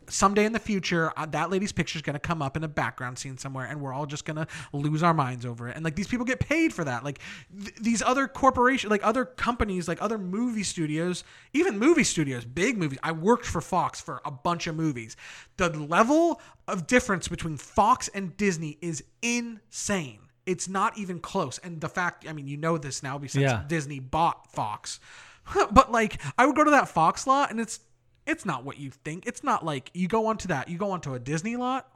someday 0.09 0.45
in 0.45 0.51
the 0.51 0.59
future 0.59 1.11
uh, 1.15 1.25
that 1.27 1.49
lady's 1.49 1.71
picture 1.71 1.97
is 1.97 2.01
going 2.01 2.13
to 2.15 2.19
come 2.19 2.41
up 2.41 2.57
in 2.57 2.63
a 2.63 2.67
background 2.67 3.17
scene 3.17 3.37
somewhere 3.37 3.65
and 3.65 3.79
we're 3.79 3.93
all 3.93 4.05
just 4.05 4.25
going 4.25 4.35
to 4.37 4.47
lose 4.73 5.03
our 5.03 5.13
minds 5.13 5.45
over 5.45 5.67
it. 5.69 5.75
And 5.75 5.85
like 5.85 5.95
these 5.95 6.07
people 6.07 6.25
get 6.25 6.39
paid 6.39 6.73
for 6.73 6.83
that. 6.83 7.03
Like 7.03 7.19
th- 7.57 7.75
these 7.75 8.01
other 8.01 8.27
corporations 8.27 8.89
like 8.91 9.05
other 9.05 9.23
companies 9.25 9.87
like 9.87 10.01
other 10.01 10.17
movie 10.17 10.63
studios 10.63 11.23
even 11.53 11.77
movie 11.79 12.03
studios 12.03 12.43
big 12.45 12.77
movies. 12.77 12.99
I 13.03 13.11
worked 13.11 13.45
for 13.45 13.61
fox 13.61 14.01
for 14.01 14.21
a 14.25 14.31
bunch 14.31 14.67
of 14.67 14.75
movies. 14.75 15.15
The 15.57 15.69
level 15.69 16.41
of 16.67 16.87
difference 16.87 17.27
between 17.27 17.57
fox 17.57 18.07
and 18.09 18.35
disney 18.37 18.77
is 18.81 19.03
insane. 19.21 20.19
It's 20.45 20.67
not 20.67 20.97
even 20.97 21.19
close. 21.19 21.57
And 21.59 21.79
the 21.79 21.89
fact 21.89 22.25
i 22.27 22.33
mean 22.33 22.47
you 22.47 22.57
know 22.57 22.77
this 22.77 23.03
now 23.03 23.17
because 23.17 23.35
Yeah. 23.41 23.63
disney 23.67 23.99
bought 23.99 24.51
fox. 24.51 24.99
But 25.71 25.91
like 25.91 26.21
i 26.37 26.45
would 26.45 26.55
go 26.55 26.63
to 26.63 26.71
that 26.71 26.87
fox 26.87 27.25
lot 27.27 27.51
and 27.51 27.59
it's 27.59 27.79
it's 28.25 28.45
not 28.45 28.63
what 28.63 28.79
you 28.79 28.91
think. 28.91 29.25
It's 29.25 29.43
not 29.43 29.65
like 29.65 29.89
you 29.93 30.07
go 30.07 30.27
onto 30.27 30.47
that. 30.49 30.69
You 30.69 30.77
go 30.77 30.91
onto 30.91 31.13
a 31.13 31.19
Disney 31.19 31.55
lot. 31.55 31.87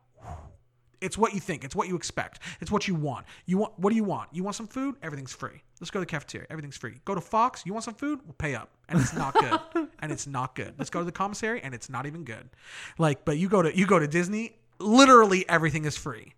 It's 1.02 1.18
what 1.18 1.34
you 1.34 1.40
think. 1.40 1.64
It's 1.64 1.76
what 1.76 1.88
you 1.88 1.96
expect. 1.96 2.40
It's 2.62 2.72
what 2.72 2.88
you 2.88 2.96
want. 2.96 3.26
You 3.46 3.58
want 3.60 3.74
what 3.78 3.92
do 3.92 3.96
you 3.96 4.04
want? 4.04 4.30
You 4.32 4.44
want 4.44 4.56
some 4.56 4.68
food? 4.68 4.96
Everything's 5.04 5.34
free. 5.34 5.62
Let's 5.80 5.92
go 5.92 6.00
to 6.00 6.02
the 6.02 6.10
cafeteria. 6.10 6.48
Everything's 6.50 6.78
free. 6.78 6.96
Go 7.06 7.14
to 7.14 7.22
Fox. 7.22 7.64
You 7.66 7.74
want 7.74 7.84
some 7.84 7.96
food? 7.96 8.22
We'll 8.26 8.34
pay 8.34 8.56
up. 8.56 8.70
And 8.90 9.00
it's 9.00 9.14
not 9.14 9.34
good. 9.34 9.88
and 10.00 10.12
it's 10.12 10.26
not 10.26 10.56
good. 10.56 10.74
Let's 10.78 10.90
go 10.90 11.00
to 11.00 11.06
the 11.06 11.12
commissary 11.12 11.62
and 11.62 11.74
it's 11.74 11.90
not 11.90 12.06
even 12.06 12.24
good. 12.24 12.50
Like, 12.98 13.26
but 13.26 13.38
you 13.38 13.50
go 13.50 13.62
to 13.62 13.76
you 13.76 13.86
go 13.86 14.00
to 14.00 14.08
Disney, 14.08 14.58
literally 14.80 15.48
everything 15.50 15.86
is 15.86 15.98
free. 15.98 16.34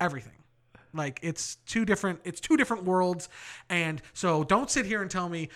Everything. 0.00 0.34
Like 0.92 1.20
it's 1.22 1.56
two 1.66 1.84
different 1.84 2.20
it's 2.24 2.40
two 2.40 2.56
different 2.56 2.84
worlds. 2.84 3.28
And 3.68 4.02
so 4.12 4.44
don't 4.44 4.70
sit 4.70 4.86
here 4.86 5.02
and 5.02 5.10
tell 5.10 5.28
me 5.28 5.48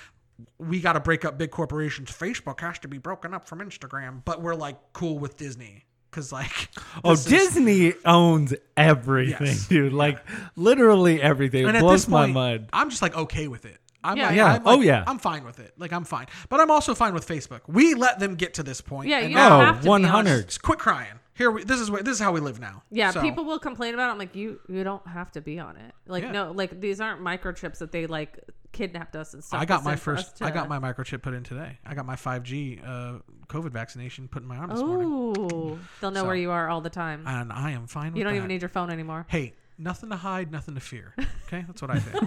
we 0.59 0.81
got 0.81 0.95
to 0.95 1.01
break 1.01 1.25
up 1.25 1.39
big 1.39 1.51
corporations. 1.51 2.11
Facebook 2.11 2.61
has 2.61 2.79
to 2.81 2.89
be 2.89 2.99
broken 2.99 3.33
up 3.35 3.47
from 3.49 3.61
Instagram, 3.61 4.23
but 4.25 4.43
we're 4.43 4.55
like 4.55 4.77
cool 4.93 5.19
with 5.19 5.37
Disney. 5.37 5.85
because 6.11 6.33
like 6.33 6.69
Oh, 7.05 7.11
this 7.11 7.27
is- 7.27 7.33
Disney 7.55 7.95
owns 8.05 8.55
everything, 8.77 9.47
Yes. 9.47 9.69
dude. 9.69 9.93
Like 9.93 10.19
literally 10.57 11.21
everything. 11.23 11.65
It 11.65 11.69
and 11.69 11.77
at 11.77 11.81
blows 11.81 12.03
this 12.05 12.09
my 12.09 12.27
mind. 12.27 12.69
I'm 12.73 12.91
just 12.91 13.03
like 13.03 13.17
okay 13.17 13.49
with 13.49 13.65
it. 13.65 13.79
I'm 14.03 14.17
Yeah. 14.19 14.27
like, 14.27 14.37
Yeah. 14.37 14.53
I'm 14.55 14.63
Oh, 14.67 14.81
yeah. 14.81 15.05
I'm 15.07 15.19
fine 15.19 15.45
with 15.45 15.59
it. 15.61 15.73
Like 15.79 15.93
I'm 15.93 16.05
fine, 16.05 16.27
but 16.49 16.61
I'm 16.61 16.71
also 16.71 16.95
fine 16.95 17.15
with 17.15 17.27
Facebook. 17.27 17.61
We 17.67 17.95
let 17.95 18.19
them 18.19 18.35
get 18.35 18.55
to 18.55 18.63
this 18.63 18.81
point. 18.81 19.09
Yeah, 19.09 19.21
you 19.21 19.35
now 19.35 19.49
don't 19.49 19.61
Oh, 19.61 19.65
have 19.73 19.83
to 19.83 19.89
100. 19.89 20.59
quit 20.63 20.79
crying. 20.79 21.15
Here, 21.37 21.51
we, 21.51 21.65
this 21.65 21.81
is 21.81 21.91
where 21.91 22.03
this 22.03 22.15
is 22.15 22.21
how 22.21 22.31
we 22.31 22.39
live 22.41 22.61
now. 22.61 22.83
Yeah, 22.91 23.11
So- 23.11 23.21
people 23.23 23.45
will 23.45 23.59
complain 23.59 23.95
about 23.95 24.09
it. 24.09 24.13
I'm 24.13 24.19
like, 24.19 24.37
you 24.37 24.61
you 24.69 24.85
don't 24.85 25.07
have 25.09 25.33
to 25.33 25.41
be 25.41 25.59
on 25.59 25.77
it. 25.77 25.93
Like, 26.07 26.23
Yeah. 26.25 26.33
no, 26.33 26.53
like 26.53 26.81
these 26.81 27.01
aren't 27.01 27.23
microchips 27.23 27.79
that 27.79 27.91
they 27.93 28.07
like 28.07 28.39
kidnapped 28.75 29.17
us 29.17 29.33
and 29.33 29.43
stuff. 29.43 29.61
I 29.61 29.65
got 29.65 29.83
my 29.85 29.97
first. 29.97 30.35
us 30.35 30.43
I 30.43 30.51
got 30.51 30.69
my 30.69 30.79
microchip 30.79 31.23
put 31.23 31.33
in 31.33 31.43
today. 31.45 31.79
I 31.87 31.95
got 31.95 32.05
my 32.05 32.17
5G 32.17 32.87
uh, 32.87 33.19
COVID 33.47 33.71
vaccination 33.71 34.29
put 34.29 34.43
in 34.43 34.49
my 34.49 34.57
arm 34.59 34.69
this 34.71 34.81
morning, 34.81 35.09
Ooh, 35.09 35.79
they'll 36.01 36.11
know 36.11 36.21
So- 36.21 36.27
where 36.27 36.37
you 36.37 36.51
are 36.51 36.69
all 36.69 36.81
the 36.83 36.91
time. 36.91 37.25
and 37.27 37.51
I 37.53 37.71
am 37.71 37.87
fine. 37.87 38.13
With 38.13 38.19
you 38.19 38.25
don't 38.25 38.35
that. 38.35 38.37
even 38.39 38.49
need 38.49 38.61
your 38.61 38.69
phone 38.69 38.91
anymore. 38.91 39.25
Hey, 39.29 39.55
nothing 39.79 40.11
to 40.11 40.17
hide, 40.17 40.53
nothing 40.53 40.75
to 40.75 40.81
fear. 40.81 41.15
Okay, 41.47 41.63
that's 41.69 41.83
what 41.83 41.91
I 41.91 41.99
think. 42.01 42.25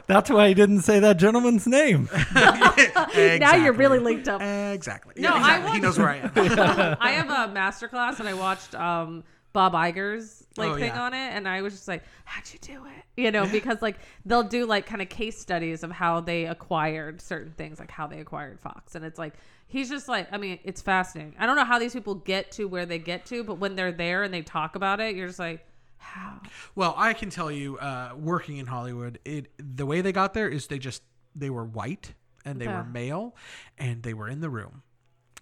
That's 0.06 0.30
why 0.30 0.48
he 0.48 0.54
didn't 0.54 0.80
say 0.82 1.00
that 1.00 1.16
gentleman's 1.18 1.66
name. 1.66 2.08
Now 2.34 3.56
you're 3.56 3.72
really 3.72 3.98
linked 3.98 4.28
up. 4.28 4.40
Exactly. 4.40 5.14
No, 5.18 5.30
Yeah, 5.30 5.34
I 5.34 5.38
exactly. 5.58 5.72
He 5.72 5.80
knows 5.80 5.98
where 5.98 6.08
I 6.08 6.16
am. 6.18 6.96
I 7.00 7.10
have 7.12 7.28
a 7.50 7.52
master 7.52 7.88
class 7.88 8.20
and 8.20 8.28
I 8.28 8.34
watched 8.34 8.74
um 8.74 9.24
Bob 9.52 9.74
Iger's 9.74 10.46
like 10.56 10.70
Oh, 10.72 10.74
thing 10.76 10.86
yeah. 10.94 11.02
on 11.02 11.14
it 11.14 11.32
and 11.34 11.46
I 11.48 11.62
was 11.62 11.72
just 11.74 11.88
like, 11.88 12.02
How'd 12.24 12.44
you 12.52 12.58
do 12.60 12.84
it? 12.86 13.04
You 13.22 13.30
know, 13.30 13.46
because 13.52 13.82
like 13.82 13.96
they'll 14.24 14.42
do 14.42 14.66
like 14.66 14.86
kind 14.86 15.02
of 15.02 15.08
case 15.08 15.38
studies 15.38 15.82
of 15.82 15.90
how 15.90 16.20
they 16.20 16.46
acquired 16.46 17.20
certain 17.20 17.52
things, 17.52 17.78
like 17.78 17.90
how 17.90 18.06
they 18.06 18.20
acquired 18.20 18.60
Fox. 18.60 18.94
And 18.94 19.04
it's 19.04 19.18
like 19.18 19.34
he's 19.66 19.88
just 19.90 20.08
like 20.08 20.28
I 20.32 20.38
mean, 20.38 20.58
it's 20.64 20.80
fascinating. 20.82 21.34
I 21.38 21.46
don't 21.46 21.56
know 21.56 21.64
how 21.64 21.78
these 21.78 21.92
people 21.92 22.14
get 22.14 22.50
to 22.52 22.66
where 22.66 22.86
they 22.86 22.98
get 22.98 23.26
to, 23.26 23.44
but 23.44 23.54
when 23.58 23.76
they're 23.76 23.92
there 23.92 24.22
and 24.22 24.32
they 24.32 24.42
talk 24.42 24.74
about 24.76 25.00
it, 25.00 25.14
you're 25.16 25.26
just 25.28 25.38
like, 25.38 25.66
How? 25.98 26.40
Well, 26.74 26.94
I 26.96 27.12
can 27.12 27.28
tell 27.30 27.50
you, 27.50 27.76
uh, 27.78 28.12
working 28.16 28.56
in 28.56 28.66
Hollywood, 28.66 29.18
it 29.24 29.48
the 29.58 29.84
way 29.86 30.00
they 30.00 30.12
got 30.12 30.32
there 30.34 30.48
is 30.48 30.66
they 30.68 30.78
just 30.78 31.02
they 31.34 31.50
were 31.50 31.64
white 31.64 32.12
and 32.44 32.60
they 32.60 32.64
Yeah. 32.66 32.78
were 32.78 32.84
male 32.84 33.36
and 33.78 34.02
they 34.02 34.14
were 34.14 34.28
in 34.28 34.40
the 34.40 34.50
room. 34.50 34.82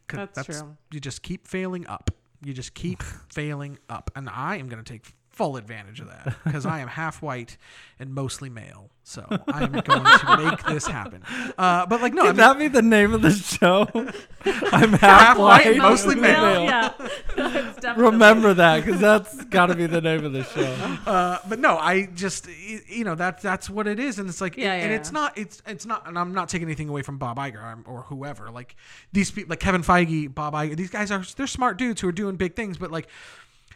'Cause 0.09 0.29
That's 0.35 0.59
true. 0.59 0.77
You 0.91 0.99
just 1.01 1.23
keep 1.23 1.47
failing 1.47 1.87
up. 1.87 2.11
You 2.45 2.53
just 2.53 2.75
keep 2.75 3.03
failing 3.33 3.79
up, 3.89 4.11
and 4.17 4.29
I 4.29 4.57
am 4.57 4.69
going 4.69 4.83
to 4.83 4.93
take 4.93 5.15
full 5.41 5.57
advantage 5.57 6.01
of 6.01 6.09
that 6.09 6.37
because 6.45 6.67
I 6.67 6.81
am 6.81 6.89
half 6.89 7.23
white 7.23 7.57
and 7.99 8.13
mostly 8.15 8.51
male. 8.51 8.91
So 9.05 9.25
I 9.49 9.65
am 9.65 9.73
going 9.73 10.05
to 10.05 10.37
make 10.51 10.63
this 10.65 10.87
happen. 10.87 11.23
Uh, 11.57 11.87
but 11.87 12.03
like 12.03 12.13
no, 12.13 12.23
I 12.23 12.27
Could 12.27 12.37
mean, 12.37 12.47
that 12.47 12.59
be 12.59 12.69
the 12.69 12.83
name 12.83 13.15
of 13.15 13.23
the 13.23 13.31
show? 13.33 13.89
I'm 14.73 14.91
half, 14.93 15.01
Half 15.01 15.39
white, 15.39 15.65
white, 15.67 15.77
mostly 15.79 16.15
male. 16.17 16.65
Yeah. 16.65 16.93
It's 17.37 17.87
Remember 17.97 18.53
that 18.53 18.85
because 18.85 19.01
that's 19.01 19.45
got 19.47 19.67
to 19.67 19.75
be 19.75 19.87
the 19.87 20.03
name 20.03 20.25
of 20.27 20.33
the 20.35 20.45
show. 20.45 20.71
uh, 21.11 21.39
but 21.49 21.59
no, 21.59 21.79
I 21.79 22.07
just 22.15 22.47
you 22.87 23.05
know 23.05 23.15
that 23.15 23.41
that's 23.41 23.71
what 23.71 23.87
it 23.87 23.99
is, 23.99 24.19
and 24.19 24.29
it's 24.29 24.43
like, 24.43 24.59
Yeah, 24.59 24.75
and 24.75 24.91
yeah, 24.91 24.97
it's 24.99 25.11
not, 25.11 25.39
it's 25.39 25.63
it's 25.67 25.87
not, 25.87 26.07
and 26.07 26.19
I'm 26.19 26.35
not 26.35 26.51
taking 26.51 26.69
anything 26.69 26.91
away 26.91 27.01
from 27.01 27.17
Bob 27.17 27.39
Iger 27.39 27.63
I'm- 27.63 27.85
or 27.89 28.03
whoever. 28.03 28.51
Like 28.51 28.77
these 29.13 29.31
people, 29.31 29.49
like 29.51 29.61
Kevin 29.61 29.83
Feige, 29.83 30.33
Bob 30.35 30.53
Iger, 30.53 30.77
these 30.77 30.91
guys 30.91 31.11
are 31.11 31.25
they're 31.37 31.47
smart 31.47 31.79
dudes 31.79 32.03
who 32.03 32.09
are 32.09 32.13
doing 32.13 32.37
big 32.37 32.55
things, 32.55 32.77
but 32.77 32.91
like. 32.91 33.09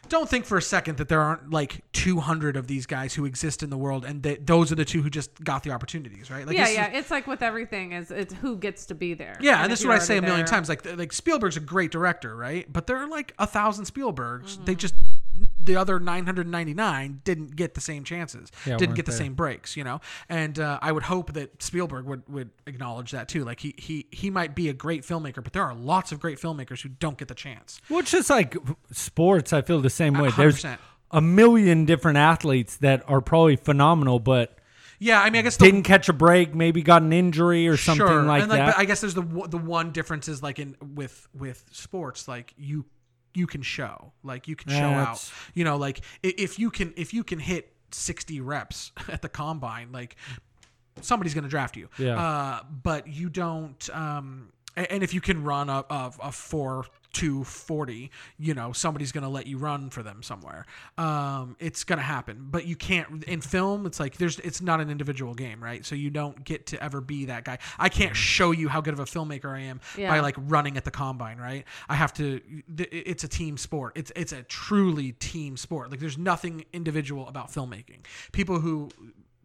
Don't 0.09 0.29
think 0.29 0.45
for 0.45 0.57
a 0.57 0.61
second 0.61 0.97
that 0.97 1.09
there 1.09 1.19
aren't 1.21 1.49
like 1.51 1.83
200 1.93 2.55
of 2.57 2.67
these 2.67 2.85
guys 2.85 3.13
who 3.15 3.25
exist 3.25 3.63
in 3.63 3.69
the 3.69 3.77
world, 3.77 4.05
and 4.05 4.23
that 4.23 4.45
those 4.45 4.71
are 4.71 4.75
the 4.75 4.85
two 4.85 5.01
who 5.01 5.09
just 5.09 5.43
got 5.43 5.63
the 5.63 5.71
opportunities, 5.71 6.29
right? 6.31 6.45
Like 6.45 6.55
yeah, 6.55 6.63
this 6.63 6.71
is- 6.71 6.77
yeah. 6.77 6.87
It's 6.99 7.11
like 7.11 7.27
with 7.27 7.41
everything 7.41 7.91
is 7.93 8.11
it's 8.11 8.33
who 8.35 8.57
gets 8.57 8.85
to 8.87 8.95
be 8.95 9.13
there. 9.13 9.37
yeah, 9.41 9.57
and 9.57 9.65
if 9.65 9.69
this 9.71 9.79
is 9.81 9.85
what 9.85 9.95
I 9.95 9.99
say 9.99 10.17
a 10.17 10.21
million 10.21 10.39
there- 10.39 10.47
times. 10.47 10.69
Like, 10.69 10.85
like 10.97 11.11
Spielberg's 11.13 11.57
a 11.57 11.61
great 11.61 11.91
director, 11.91 12.35
right? 12.35 12.71
But 12.71 12.87
there 12.87 12.97
are 12.97 13.07
like 13.07 13.33
a 13.39 13.47
thousand 13.47 13.85
Spielbergs. 13.85 14.55
Mm-hmm. 14.55 14.65
They 14.65 14.75
just 14.75 14.95
the 15.65 15.75
other 15.75 15.99
999 15.99 17.21
didn't 17.23 17.55
get 17.55 17.73
the 17.73 17.81
same 17.81 18.03
chances, 18.03 18.51
Yeah, 18.65 18.77
didn't 18.77 18.95
get 18.95 19.05
the 19.05 19.11
there. 19.11 19.17
same 19.19 19.33
breaks, 19.33 19.75
you 19.75 19.83
know. 19.83 19.99
And 20.29 20.59
uh, 20.59 20.79
I 20.81 20.91
would 20.91 21.03
hope 21.03 21.33
that 21.33 21.61
Spielberg 21.61 22.05
would 22.05 22.23
would 22.29 22.51
acknowledge 22.67 23.11
that 23.11 23.27
too. 23.27 23.43
Like 23.43 23.59
he 23.59 23.73
he 23.77 24.07
he 24.11 24.29
might 24.29 24.55
be 24.55 24.69
a 24.69 24.73
great 24.73 25.03
filmmaker, 25.03 25.43
but 25.43 25.53
there 25.53 25.63
are 25.63 25.73
lots 25.75 26.11
of 26.11 26.19
great 26.19 26.39
filmmakers 26.39 26.81
who 26.81 26.89
don't 26.89 27.17
get 27.17 27.27
the 27.27 27.35
chance. 27.35 27.81
Well, 27.89 27.99
it's 27.99 28.11
just 28.11 28.29
like 28.29 28.55
sports. 28.91 29.53
I 29.53 29.61
feel 29.61 29.81
the 29.81 29.89
same 29.89 30.13
way. 30.15 30.29
There's 30.35 30.63
100%. 30.63 30.77
a 31.11 31.21
million 31.21 31.85
different 31.85 32.17
athletes 32.17 32.77
that 32.77 33.03
are 33.09 33.21
probably 33.21 33.55
phenomenal, 33.55 34.19
but 34.19 34.57
Yeah, 34.99 35.21
I 35.21 35.29
mean, 35.29 35.39
I 35.39 35.43
guess 35.43 35.57
the, 35.57 35.65
didn't 35.65 35.83
catch 35.83 36.09
a 36.09 36.13
break, 36.13 36.55
maybe 36.55 36.81
got 36.81 37.01
an 37.01 37.11
injury 37.13 37.67
or 37.67 37.77
something 37.77 38.05
sure. 38.07 38.23
like 38.23 38.47
like, 38.47 38.49
that. 38.59 38.65
But 38.75 38.77
I 38.79 38.85
guess 38.85 39.01
there's 39.01 39.13
the 39.13 39.21
one- 39.21 39.49
the 39.49 39.57
one 39.57 39.91
difference 39.91 40.27
is 40.27 40.41
like 40.41 40.59
in 40.59 40.75
with 40.95 41.27
with 41.33 41.63
sports, 41.71 42.27
like 42.27 42.53
you 42.57 42.85
you 43.35 43.47
can 43.47 43.61
show, 43.61 44.13
like 44.23 44.47
you 44.47 44.55
can 44.55 44.71
show 44.71 44.85
out. 44.85 45.31
You 45.53 45.63
know, 45.63 45.77
like 45.77 46.01
if 46.23 46.59
you 46.59 46.69
can 46.69 46.93
if 46.95 47.13
you 47.13 47.23
can 47.23 47.39
hit 47.39 47.73
60 47.91 48.41
reps 48.41 48.91
at 49.07 49.21
the 49.21 49.29
combine, 49.29 49.91
like 49.91 50.15
somebody's 51.01 51.33
going 51.33 51.43
to 51.43 51.49
draft 51.49 51.75
you. 51.77 51.89
Yeah. 51.97 52.19
Uh, 52.19 52.59
but 52.83 53.07
you 53.07 53.29
don't. 53.29 53.89
Um, 53.93 54.51
a- 54.77 54.91
and 54.91 55.03
if 55.03 55.13
you 55.13 55.21
can 55.21 55.43
run 55.43 55.69
a, 55.69 55.85
a, 55.89 56.11
a 56.23 56.31
four 56.31 56.85
two 57.13 57.45
forty, 57.45 58.11
you 58.37 58.53
know 58.53 58.73
somebody's 58.73 59.13
to 59.23 59.29
let 59.29 59.47
you 59.47 59.57
run 59.57 59.89
for 59.89 60.03
them 60.03 60.21
somewhere. 60.21 60.65
Um, 60.97 61.55
it's 61.59 61.85
to 61.97 62.03
happen, 62.03 62.47
but 62.51 62.65
you 62.65 62.75
can't 62.75 63.23
in 63.23 63.39
film. 63.41 63.85
It's 63.85 63.99
like 64.01 64.17
there's 64.17 64.39
it's 64.39 64.61
not 64.61 64.81
an 64.81 64.89
individual 64.89 65.33
game, 65.33 65.63
right? 65.63 65.85
So 65.85 65.95
you 65.95 66.09
don't 66.09 66.43
get 66.43 66.65
to 66.67 66.83
ever 66.83 66.99
be 66.99 67.25
that 67.25 67.45
guy. 67.45 67.59
I 67.79 67.87
can't 67.89 68.15
show 68.15 68.51
you 68.51 68.67
how 68.67 68.81
good 68.81 68.93
of 68.93 68.99
a 68.99 69.05
filmmaker 69.05 69.55
I 69.55 69.61
am 69.61 69.79
by 70.11 70.19
like 70.19 70.35
running 70.37 70.75
at 70.75 70.83
the 70.83 70.91
combine, 70.91 71.37
right? 71.37 71.63
I 71.87 71.95
have 71.95 72.13
to. 72.15 72.41
It's 72.77 73.23
a 73.23 73.29
team 73.29 73.57
sport. 73.57 73.93
It's 73.95 74.11
it's 74.15 74.33
a 74.33 74.43
truly 74.43 75.13
team 75.13 75.55
sport. 75.55 75.91
Like 75.91 76.01
there's 76.01 76.17
nothing 76.17 76.65
individual 76.73 77.27
about 77.29 77.49
filmmaking. 77.49 78.05
People 78.33 78.59
who 78.59 78.89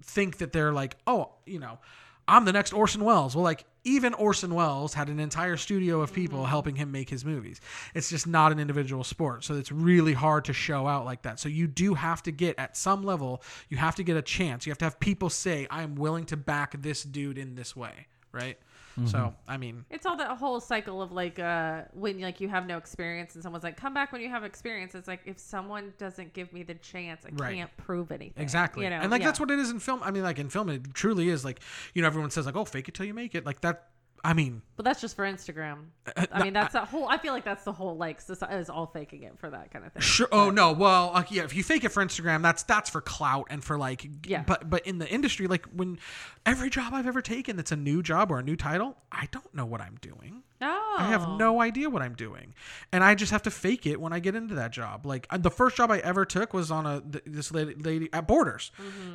think 0.02 0.38
that 0.38 0.52
they're 0.52 0.72
like, 0.72 0.96
oh, 1.06 1.30
you 1.46 1.60
know, 1.60 1.78
I'm 2.26 2.44
the 2.46 2.52
next 2.52 2.72
Orson 2.72 3.04
Welles. 3.04 3.36
Well, 3.36 3.44
like 3.44 3.64
even 3.84 4.14
Orson 4.14 4.54
Welles 4.54 4.94
had 4.94 5.08
an 5.08 5.20
entire 5.20 5.56
studio 5.56 6.00
of 6.00 6.12
people 6.12 6.40
mm-hmm. 6.40 6.48
helping 6.48 6.76
him 6.76 6.92
make 6.92 7.08
his 7.08 7.24
movies. 7.24 7.60
It's 7.94 8.10
just 8.10 8.26
not 8.26 8.52
an 8.52 8.58
individual 8.58 9.04
sport. 9.04 9.44
So 9.44 9.54
it's 9.54 9.72
really 9.72 10.12
hard 10.12 10.44
to 10.46 10.52
show 10.52 10.86
out 10.86 11.04
like 11.04 11.22
that. 11.22 11.38
So 11.40 11.48
you 11.48 11.66
do 11.66 11.94
have 11.94 12.22
to 12.24 12.30
get 12.30 12.58
at 12.58 12.76
some 12.76 13.02
level, 13.02 13.42
you 13.68 13.76
have 13.76 13.96
to 13.96 14.02
get 14.02 14.16
a 14.16 14.22
chance. 14.22 14.66
You 14.66 14.70
have 14.70 14.78
to 14.78 14.84
have 14.84 15.00
people 15.00 15.30
say, 15.30 15.66
I'm 15.70 15.94
willing 15.94 16.26
to 16.26 16.36
back 16.36 16.80
this 16.82 17.02
dude 17.02 17.38
in 17.38 17.54
this 17.54 17.74
way, 17.74 18.06
right? 18.32 18.58
So, 19.06 19.34
I 19.48 19.56
mean, 19.56 19.84
It's 19.88 20.04
all 20.04 20.16
that 20.16 20.36
whole 20.36 20.60
cycle 20.60 21.00
of 21.00 21.12
like 21.12 21.38
uh 21.38 21.82
when 21.92 22.20
like 22.20 22.40
you 22.40 22.48
have 22.48 22.66
no 22.66 22.76
experience 22.76 23.34
and 23.34 23.42
someone's 23.42 23.64
like 23.64 23.76
come 23.76 23.94
back 23.94 24.12
when 24.12 24.20
you 24.20 24.28
have 24.28 24.44
experience. 24.44 24.94
It's 24.94 25.08
like 25.08 25.20
if 25.24 25.38
someone 25.38 25.94
doesn't 25.98 26.32
give 26.34 26.52
me 26.52 26.62
the 26.62 26.74
chance, 26.74 27.24
I 27.24 27.30
Right. 27.32 27.56
can't 27.56 27.76
prove 27.76 28.10
anything. 28.12 28.42
Exactly. 28.42 28.84
You 28.84 28.90
know? 28.90 28.96
and 28.96 29.10
like 29.10 29.20
yeah. 29.22 29.28
that's 29.28 29.40
what 29.40 29.50
it 29.50 29.58
is 29.58 29.70
in 29.70 29.78
film. 29.80 30.00
I 30.02 30.10
mean, 30.10 30.22
like 30.22 30.38
in 30.38 30.50
film, 30.50 30.68
it 30.68 30.92
truly 30.94 31.28
is 31.28 31.44
like, 31.44 31.60
you 31.94 32.02
know, 32.02 32.06
everyone 32.08 32.30
says 32.30 32.46
like, 32.46 32.56
oh, 32.56 32.64
fake 32.64 32.88
it 32.88 32.94
till 32.94 33.06
you 33.06 33.14
make 33.14 33.34
it. 33.34 33.46
Like 33.46 33.60
that. 33.62 33.88
I 34.22 34.34
mean, 34.34 34.62
But 34.76 34.84
that's 34.84 35.00
just 35.00 35.16
for 35.16 35.24
Instagram. 35.24 35.86
I 36.30 36.42
mean, 36.44 36.52
that's 36.52 36.74
the 36.74 36.84
whole. 36.84 37.08
I 37.08 37.16
feel 37.18 37.32
like 37.32 37.44
that's 37.44 37.64
the 37.64 37.72
whole 37.72 37.96
like 37.96 38.20
society 38.20 38.56
is 38.56 38.68
all 38.68 38.86
faking 38.86 39.22
it 39.22 39.38
for 39.38 39.48
that 39.48 39.70
kind 39.70 39.84
of 39.84 39.92
thing. 39.92 40.02
Sure. 40.02 40.28
Oh 40.30 40.50
no. 40.50 40.72
Well, 40.72 41.12
uh, 41.14 41.24
yeah. 41.30 41.44
If 41.44 41.54
you 41.54 41.62
fake 41.62 41.84
it 41.84 41.88
for 41.90 42.04
Instagram, 42.04 42.42
that's 42.42 42.62
that's 42.64 42.90
for 42.90 43.00
clout 43.00 43.46
and 43.50 43.64
for 43.64 43.78
like. 43.78 44.06
Yeah. 44.26 44.42
But 44.46 44.68
but 44.68 44.86
in 44.86 44.98
the 44.98 45.08
industry, 45.08 45.46
like 45.46 45.66
when 45.66 45.98
every 46.44 46.68
job 46.70 46.92
I've 46.92 47.06
ever 47.06 47.22
taken 47.22 47.56
that's 47.56 47.72
a 47.72 47.76
new 47.76 48.02
job 48.02 48.30
or 48.30 48.38
a 48.38 48.42
new 48.42 48.56
title, 48.56 48.96
I 49.10 49.28
don't 49.30 49.54
know 49.54 49.64
what 49.66 49.80
I'm 49.80 49.96
doing. 50.00 50.42
Oh, 50.62 50.96
I 50.98 51.04
have 51.04 51.26
no 51.38 51.60
idea 51.60 51.88
what 51.88 52.02
I'm 52.02 52.14
doing, 52.14 52.54
and 52.92 53.02
I 53.02 53.14
just 53.14 53.32
have 53.32 53.42
to 53.42 53.50
fake 53.50 53.86
it 53.86 54.00
when 54.00 54.12
I 54.12 54.18
get 54.18 54.34
into 54.34 54.54
that 54.56 54.72
job. 54.72 55.06
Like 55.06 55.26
uh, 55.30 55.38
the 55.38 55.50
first 55.50 55.76
job 55.76 55.90
I 55.90 55.98
ever 55.98 56.24
took 56.24 56.52
was 56.52 56.70
on 56.70 56.84
a 56.84 57.02
this 57.24 57.50
lady, 57.50 57.74
lady 57.74 58.08
at 58.12 58.26
Borders. 58.26 58.70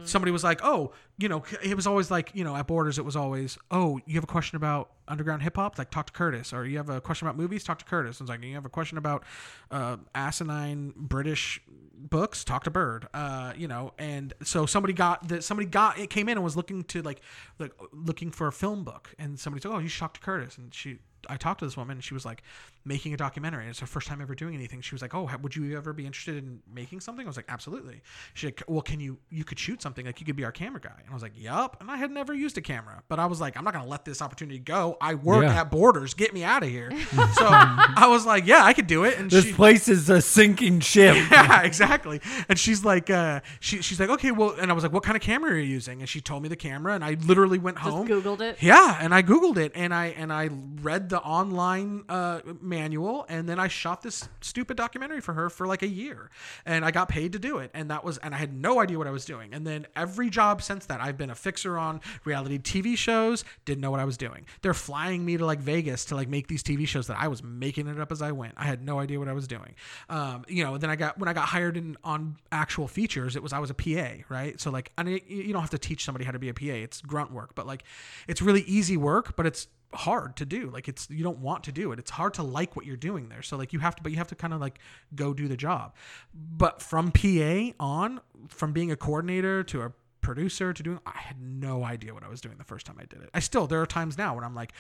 Somebody 0.06 0.32
was 0.32 0.44
like, 0.44 0.62
"Oh, 0.64 0.94
you 1.18 1.30
know," 1.30 1.44
it 1.62 1.76
was 1.76 1.86
always 1.86 2.10
like, 2.10 2.32
you 2.34 2.44
know, 2.44 2.56
at 2.56 2.66
Borders, 2.66 2.98
it 2.98 3.06
was 3.06 3.16
always, 3.16 3.58
"Oh, 3.70 4.00
you 4.06 4.16
have 4.16 4.24
a 4.24 4.28
question 4.28 4.56
about 4.56 4.92
underground 5.08 5.44
hip 5.44 5.56
hop? 5.56 5.78
Like, 5.78 5.92
talk 5.92 6.08
to 6.08 6.14
Curtis." 6.14 6.52
Or 6.52 6.66
you 6.66 6.78
have 6.78 6.90
a 6.90 7.00
question 7.00 7.28
about 7.28 7.38
movies? 7.38 7.64
Talk 7.64 7.78
to 7.80 7.86
Curtis. 7.86 8.20
And 8.20 8.28
it's 8.28 8.30
like, 8.32 8.44
you 8.44 8.56
have 8.56 8.66
a 8.66 8.70
question 8.70 8.98
about 8.98 9.24
uh, 9.70 9.98
asinine 10.16 10.94
British 10.96 11.62
books? 11.94 12.44
Talk 12.44 12.64
to 12.64 12.72
Bird. 12.72 13.08
Uh, 13.14 13.54
you 13.56 13.68
know, 13.68 13.94
and 14.00 14.34
so 14.44 14.66
somebody 14.66 14.94
got 14.94 15.28
that. 15.28 15.44
Somebody 15.44 15.68
got 15.70 16.00
it 16.00 16.10
came 16.10 16.28
in 16.28 16.38
and 16.38 16.44
was 16.44 16.58
looking 16.58 16.84
to 16.86 17.04
like 17.04 17.22
like 17.60 17.72
looking 17.92 18.32
for 18.32 18.48
a 18.48 18.52
film 18.52 18.84
book, 18.84 19.14
and 19.20 19.40
somebody 19.40 19.62
said, 19.62 19.72
"Oh, 19.72 19.78
you 19.78 19.88
should 19.88 20.00
talk 20.00 20.14
to 20.16 20.20
Curtis," 20.22 20.58
and 20.58 20.74
she. 20.74 20.98
I 21.30 21.38
talked 21.38 21.60
to 21.60 21.66
this 21.66 21.78
woman 21.78 21.98
and 21.98 22.04
she 22.04 22.14
was 22.14 22.26
like 22.26 22.44
making 22.86 23.14
a 23.14 23.18
documentary. 23.18 23.62
and 23.64 23.72
It's 23.72 23.80
her 23.80 23.88
first 23.88 24.08
time 24.08 24.22
ever 24.22 24.36
doing 24.36 24.54
anything. 24.54 24.80
She 24.82 24.94
was 24.94 25.02
like, 25.02 25.14
"Oh, 25.16 25.30
would 25.42 25.56
you 25.56 25.76
ever 25.76 25.92
be 25.92 26.06
interested 26.06 26.38
in 26.38 26.60
making 26.72 27.02
something?" 27.02 27.26
I 27.26 27.28
was 27.30 27.36
like, 27.36 27.48
"Absolutely." 27.50 28.02
She 28.36 28.48
like, 28.48 28.62
"Well, 28.68 28.82
can 28.82 29.00
you 29.00 29.18
you 29.30 29.44
could 29.44 29.58
shoot 29.60 29.82
something 29.82 30.06
like 30.06 30.20
you 30.20 30.26
could 30.26 30.36
be 30.36 30.46
our 30.46 30.52
camera 30.52 30.80
guy?" 30.80 30.94
And 31.00 31.10
I 31.10 31.14
was 31.14 31.24
like, 31.24 31.34
"Yup." 31.36 31.78
And 31.82 31.90
I 31.90 31.98
had 31.98 32.12
never 32.12 32.34
used 32.34 32.58
a 32.58 32.62
camera, 32.62 33.02
but 33.08 33.20
I 33.20 33.26
was 33.26 33.42
like, 33.42 33.58
"I'm 33.58 33.64
not 33.64 33.74
gonna 33.74 33.88
let 33.88 34.06
this 34.06 34.22
opportunity 34.22 34.60
go. 34.60 34.98
I 35.02 35.16
work 35.16 35.44
Yeah. 35.44 35.62
at 35.62 35.72
Borders. 35.72 36.14
Get 36.14 36.34
me 36.34 36.44
out 36.44 36.64
of 36.64 36.70
here." 36.70 36.92
so 37.34 37.48
I 37.48 38.08
was 38.10 38.26
like, 38.26 38.46
"Yeah, 38.46 38.64
I 38.64 38.74
could 38.74 38.88
do 38.88 39.04
it." 39.04 39.18
And 39.18 39.30
this 39.32 39.46
she, 39.46 39.54
place 39.54 39.88
is 39.90 40.10
a 40.10 40.22
sinking 40.22 40.80
ship. 40.82 41.16
yeah, 41.32 41.64
exactly. 41.64 42.22
And 42.48 42.60
she's 42.60 42.86
like, 42.86 43.10
uh, 43.10 43.42
she, 43.60 43.82
she's 43.82 44.00
like, 44.00 44.10
okay, 44.10 44.32
well, 44.32 44.52
and 44.60 44.70
I 44.70 44.74
was 44.74 44.84
like, 44.84 44.94
what 44.94 45.04
kind 45.04 45.16
of 45.16 45.22
camera 45.22 45.52
are 45.52 45.56
you 45.58 45.64
using? 45.64 46.02
And 46.02 46.08
she 46.10 46.22
told 46.22 46.44
me 46.44 46.50
the 46.50 46.56
camera, 46.56 46.94
and 46.94 47.04
I 47.04 47.18
literally 47.26 47.58
went 47.58 47.78
just 47.78 47.90
home. 47.90 48.08
googled 48.08 48.42
it. 48.42 48.62
Yeah, 48.62 48.98
and 49.02 49.14
I 49.14 49.24
googled 49.24 49.58
it, 49.58 49.72
and 49.76 49.94
I 49.94 50.08
and 50.08 50.32
I 50.32 50.50
read 50.82 51.10
the 51.10 51.20
online 51.22 52.04
uh, 52.10 52.42
manual, 52.76 53.26
and 53.30 53.48
then 53.48 53.60
I 53.60 53.68
shot 53.68 54.02
this 54.02 54.28
stupid 54.42 54.78
documentary 54.78 55.22
for 55.22 55.34
her 55.34 55.50
for 55.50 55.66
like 55.66 55.82
a 55.82 55.88
year, 55.88 56.30
and 56.66 56.84
I 56.84 56.92
got 56.92 57.08
paid 57.08 57.32
to 57.34 57.40
do 57.40 57.60
it, 57.60 57.72
and 57.74 57.90
that 57.90 58.04
was, 58.04 58.18
and 58.20 58.36
I 58.36 58.38
had 58.38 58.54
no 58.54 58.82
idea 58.82 58.98
what 58.98 59.08
I 59.08 59.12
was 59.12 59.26
doing. 59.26 59.54
And 59.54 59.66
then 59.66 59.88
every 59.96 60.30
job 60.30 60.62
since 60.62 60.86
that, 60.88 61.02
I've 61.02 61.18
been 61.18 61.30
a 61.30 61.36
fixer 61.36 61.78
on 61.78 62.02
reality 62.26 62.60
TV 62.60 62.98
shows. 62.98 63.44
Didn't 63.66 63.82
know 63.82 63.92
what 63.92 64.00
I 64.00 64.06
was 64.06 64.18
doing. 64.18 64.46
They're 64.62 64.74
flying 64.74 65.26
me 65.26 65.38
to 65.38 65.46
like 65.46 65.60
Vegas 65.60 66.06
to 66.06 66.16
like 66.16 66.28
make 66.28 66.48
these 66.48 66.64
TV 66.64 66.88
shows 66.88 67.08
that 67.08 67.18
I 67.20 67.28
was 67.28 67.44
making 67.44 67.88
it 67.88 68.00
up 68.00 68.12
as 68.12 68.22
I 68.22 68.32
went. 68.32 68.54
I 68.58 68.66
had 68.66 68.84
no 68.84 69.00
idea 69.00 69.20
what 69.20 69.28
I 69.28 69.34
was 69.34 69.48
doing. 69.48 69.76
Um, 70.10 70.44
you 70.48 70.64
know, 70.64 70.78
then 70.78 70.90
I 70.90 70.96
got 70.96 71.18
when 71.18 71.30
I 71.30 71.34
got 71.34 71.48
hired 71.48 71.78
in 71.78 71.98
on 72.04 72.38
actual 72.52 72.88
features, 72.88 73.36
it 73.36 73.44
was 73.44 73.54
I 73.54 73.60
was 73.60 73.70
a 73.70 73.74
PA, 73.74 74.24
right? 74.30 74.60
So 74.60 74.70
like, 74.72 74.92
I 74.98 75.04
mean, 75.04 75.22
you 75.28 75.44
you 75.44 75.54
don't 75.54 75.62
have 75.62 75.72
to 75.72 75.78
teach 75.78 76.04
somebody 76.04 76.26
how 76.26 76.32
to 76.32 76.40
be 76.40 76.50
a 76.50 76.54
PA. 76.54 76.66
It's 76.66 77.02
grunt 77.02 77.32
work, 77.32 77.56
but 77.56 77.66
like, 77.66 77.84
it's 78.28 78.42
really 78.42 78.62
easy 78.62 78.98
work, 78.98 79.36
but 79.36 79.46
it's 79.46 79.68
hard 79.94 80.36
to 80.36 80.46
do 80.46 80.70
like 80.72 80.88
it's 80.88 81.10
you 81.10 81.24
don't 81.24 81.40
want 81.40 81.64
to 81.66 81.72
do 81.72 81.92
it. 81.92 82.00
It's 82.00 82.12
hard 82.12 82.34
to 82.36 82.44
like 82.44 82.76
what 82.76 82.86
you're 82.86 82.98
doing 82.98 83.30
there. 83.30 83.42
So 83.42 83.58
like 83.58 83.74
you 83.74 83.80
have 83.80 83.96
to 83.96 84.04
but 84.04 84.12
you 84.12 84.18
have 84.18 84.28
to 84.28 84.36
kind 84.36 84.54
of 84.54 84.62
like 84.62 84.80
go 85.16 85.34
do 85.34 85.48
the 85.48 85.58
job. 85.58 85.96
But 86.34 86.82
from 86.82 87.12
pa 87.12 87.72
on 87.80 88.22
from 88.50 88.74
being 88.74 88.92
a 88.92 88.96
coordinator 88.96 89.64
to 89.64 89.84
a 89.84 89.92
producer 90.22 90.74
to 90.74 90.82
doing 90.82 91.00
i 91.06 91.16
had 91.16 91.40
no 91.40 91.84
idea 91.84 92.12
what 92.12 92.24
i 92.24 92.28
was 92.28 92.42
doing 92.42 92.58
the 92.58 92.64
first 92.64 92.88
time 92.88 92.98
i 93.00 93.06
did 93.06 93.22
it. 93.22 93.30
I 93.36 93.40
still 93.40 93.68
there 93.68 93.80
are 93.80 93.86
times 93.86 94.18
now 94.18 94.34
when 94.34 94.44
i'm 94.44 94.56
like 94.56 94.74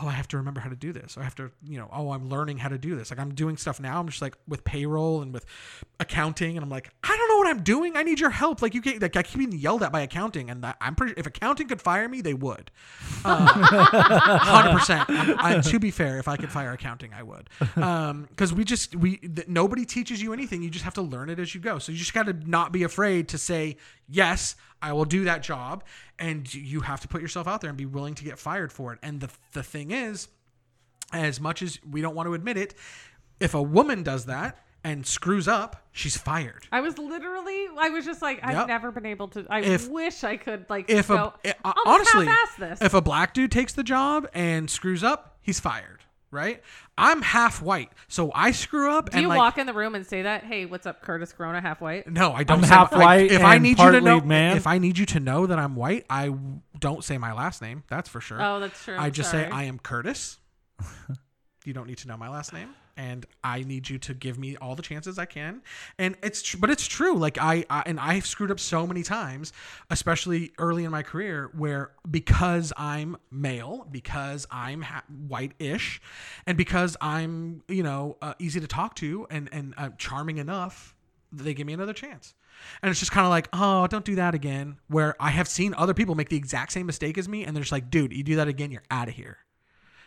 oh 0.00 0.06
i 0.06 0.12
have 0.12 0.28
to 0.28 0.36
remember 0.36 0.60
how 0.60 0.70
to 0.70 0.76
do 0.76 0.92
this. 0.92 1.18
I 1.18 1.24
have 1.24 1.34
to 1.36 1.50
you 1.66 1.76
know 1.76 1.88
oh 1.92 2.12
i'm 2.12 2.28
learning 2.28 2.58
how 2.58 2.68
to 2.68 2.78
do 2.78 2.94
this. 2.94 3.10
Like 3.10 3.18
i'm 3.18 3.34
doing 3.34 3.56
stuff 3.56 3.80
now. 3.80 3.98
I'm 3.98 4.08
just 4.08 4.22
like 4.22 4.36
with 4.46 4.62
payroll 4.62 5.20
and 5.20 5.32
with 5.32 5.44
accounting 5.98 6.56
and 6.56 6.62
i'm 6.62 6.70
like 6.70 6.90
i 7.02 7.16
don't 7.16 7.28
know 7.28 7.41
i'm 7.52 7.62
doing 7.62 7.96
i 7.96 8.02
need 8.02 8.18
your 8.18 8.30
help 8.30 8.62
like 8.62 8.74
you 8.74 8.82
can't 8.82 9.00
like 9.00 9.16
i 9.16 9.22
keep 9.22 9.38
being 9.38 9.52
yelled 9.52 9.82
at 9.82 9.92
by 9.92 10.00
accounting 10.00 10.50
and 10.50 10.64
i'm 10.80 10.94
pretty 10.94 11.14
if 11.16 11.26
accounting 11.26 11.68
could 11.68 11.80
fire 11.80 12.08
me 12.08 12.20
they 12.20 12.34
would 12.34 12.70
uh, 13.24 14.38
hundred 14.38 14.78
percent. 14.78 15.64
To 15.64 15.78
be 15.78 15.90
fair, 15.90 16.18
if 16.18 16.28
I 16.28 16.36
could 16.36 16.50
fire 16.50 16.72
accounting, 16.72 17.12
I 17.14 17.22
would. 17.22 17.48
Um, 17.76 18.26
because 18.30 18.52
we 18.52 18.64
just 18.64 18.96
we 18.96 19.16
th- 19.16 19.48
nobody 19.48 19.84
teaches 19.84 20.20
you 20.22 20.32
anything. 20.32 20.62
You 20.62 20.70
just 20.70 20.84
have 20.84 20.94
to 20.94 21.02
learn 21.02 21.30
it 21.30 21.38
as 21.38 21.54
you 21.54 21.60
go. 21.60 21.78
So 21.78 21.92
you 21.92 21.98
just 21.98 22.14
got 22.14 22.26
to 22.26 22.32
not 22.32 22.72
be 22.72 22.82
afraid 22.82 23.28
to 23.28 23.38
say 23.38 23.76
yes. 24.08 24.56
I 24.80 24.92
will 24.92 25.04
do 25.04 25.24
that 25.24 25.42
job, 25.42 25.84
and 26.18 26.52
you 26.52 26.80
have 26.80 27.00
to 27.00 27.08
put 27.08 27.22
yourself 27.22 27.46
out 27.46 27.60
there 27.60 27.70
and 27.70 27.78
be 27.78 27.86
willing 27.86 28.14
to 28.16 28.24
get 28.24 28.38
fired 28.38 28.72
for 28.72 28.92
it. 28.92 28.98
And 29.02 29.20
the 29.20 29.30
the 29.52 29.62
thing 29.62 29.90
is, 29.90 30.28
as 31.12 31.40
much 31.40 31.62
as 31.62 31.78
we 31.88 32.00
don't 32.00 32.14
want 32.14 32.26
to 32.26 32.34
admit 32.34 32.56
it, 32.56 32.74
if 33.40 33.54
a 33.54 33.62
woman 33.62 34.02
does 34.02 34.26
that 34.26 34.61
and 34.84 35.06
screws 35.06 35.46
up, 35.48 35.84
she's 35.92 36.16
fired. 36.16 36.66
I 36.72 36.80
was 36.80 36.98
literally, 36.98 37.66
I 37.78 37.88
was 37.90 38.04
just 38.04 38.20
like, 38.22 38.40
I've 38.42 38.54
Yep. 38.56 38.66
never 38.68 38.90
been 38.90 39.06
able 39.06 39.28
to. 39.28 39.46
I 39.48 39.60
If- 39.60 39.88
wish 39.88 40.24
I 40.24 40.36
could 40.36 40.66
like 40.68 40.90
If 40.90 41.10
a 41.10 41.14
go. 41.14 41.34
eh, 41.44 41.52
I'll 41.64 41.74
honestly, 41.86 42.26
half-ass 42.26 42.56
this. 42.58 42.82
if 42.82 42.94
a 42.94 43.00
black 43.00 43.34
dude 43.34 43.52
takes 43.52 43.72
the 43.72 43.84
job 43.84 44.28
and 44.34 44.68
screws 44.70 45.04
up, 45.04 45.36
he's 45.40 45.60
fired. 45.60 46.00
Right? 46.30 46.62
I'm 46.96 47.20
half 47.20 47.60
white, 47.60 47.92
so 48.08 48.32
I 48.34 48.52
screw 48.52 48.90
up 48.90 49.10
Do 49.10 49.16
and 49.16 49.22
you 49.22 49.28
like 49.28 49.36
walk 49.36 49.58
in 49.58 49.66
the 49.66 49.74
room 49.74 49.94
and 49.94 50.06
say 50.06 50.22
that? 50.22 50.44
Hey, 50.44 50.64
what's 50.64 50.86
up, 50.86 51.02
Curtis 51.02 51.30
Corona, 51.30 51.60
half 51.60 51.82
white? 51.82 52.06
No, 52.10 52.32
I 52.32 52.42
don't. 52.42 52.60
I'm 52.60 52.64
say 52.64 52.70
half 52.74 52.90
my- 52.90 52.96
like, 52.98 53.04
white 53.04 53.30
if 53.32 53.42
I 53.42 53.54
and 53.56 53.62
need 53.62 53.68
you 53.68 53.76
to 53.76 53.82
partly 53.82 54.00
know, 54.00 54.20
man. 54.22 54.56
if 54.56 54.66
I 54.66 54.78
need 54.78 54.96
you 54.96 55.04
to 55.04 55.20
know 55.20 55.44
that 55.46 55.58
I'm 55.58 55.76
white, 55.76 56.06
I 56.08 56.28
w- 56.28 56.60
don't 56.80 57.04
say 57.04 57.18
my 57.18 57.34
last 57.34 57.60
name. 57.60 57.82
That's 57.88 58.08
for 58.08 58.22
sure. 58.22 58.40
Oh, 58.42 58.60
that's 58.60 58.82
true. 58.82 58.96
I 58.98 59.10
just 59.10 59.30
say 59.30 59.46
I 59.50 59.64
am 59.64 59.78
Curtis. 59.78 60.38
you 61.66 61.74
don't 61.74 61.86
need 61.86 61.98
to 61.98 62.08
know 62.08 62.16
my 62.16 62.30
last 62.30 62.54
name, 62.54 62.70
and 62.96 63.26
I 63.42 63.62
need 63.62 63.88
you 63.88 63.98
to 63.98 64.14
give 64.14 64.38
me 64.38 64.56
all 64.56 64.74
the 64.74 64.82
chances 64.82 65.18
I 65.18 65.24
can. 65.24 65.62
And 65.98 66.16
it's, 66.22 66.42
tr- 66.42 66.58
but 66.58 66.70
it's 66.70 66.86
true. 66.86 67.16
Like 67.16 67.38
I, 67.38 67.64
I 67.70 67.82
and 67.86 67.98
I've 67.98 68.26
screwed 68.26 68.50
up 68.50 68.60
so 68.60 68.86
many 68.86 69.02
times, 69.02 69.52
especially 69.90 70.52
early 70.58 70.84
in 70.84 70.90
my 70.90 71.02
career, 71.02 71.50
where 71.56 71.92
because 72.10 72.72
I'm 72.76 73.16
male, 73.30 73.86
because 73.90 74.46
I'm 74.50 74.82
ha- 74.82 75.04
white-ish, 75.28 76.00
and 76.46 76.56
because 76.56 76.96
I'm, 77.00 77.62
you 77.68 77.82
know, 77.82 78.16
uh, 78.22 78.34
easy 78.38 78.60
to 78.60 78.66
talk 78.66 78.94
to 78.96 79.26
and 79.30 79.48
and 79.52 79.74
uh, 79.76 79.90
charming 79.98 80.38
enough, 80.38 80.94
they 81.32 81.54
give 81.54 81.66
me 81.66 81.72
another 81.72 81.94
chance. 81.94 82.34
And 82.82 82.90
it's 82.90 83.00
just 83.00 83.12
kind 83.12 83.24
of 83.26 83.30
like, 83.30 83.48
oh, 83.52 83.86
don't 83.86 84.04
do 84.04 84.14
that 84.16 84.34
again. 84.34 84.76
Where 84.88 85.16
I 85.20 85.30
have 85.30 85.48
seen 85.48 85.74
other 85.74 85.94
people 85.94 86.14
make 86.14 86.28
the 86.28 86.36
exact 86.36 86.72
same 86.72 86.86
mistake 86.86 87.18
as 87.18 87.28
me, 87.28 87.44
and 87.44 87.56
they're 87.56 87.62
just 87.62 87.72
like, 87.72 87.90
dude, 87.90 88.12
you 88.12 88.22
do 88.22 88.36
that 88.36 88.48
again, 88.48 88.70
you're 88.70 88.84
out 88.90 89.08
of 89.08 89.14
here 89.14 89.38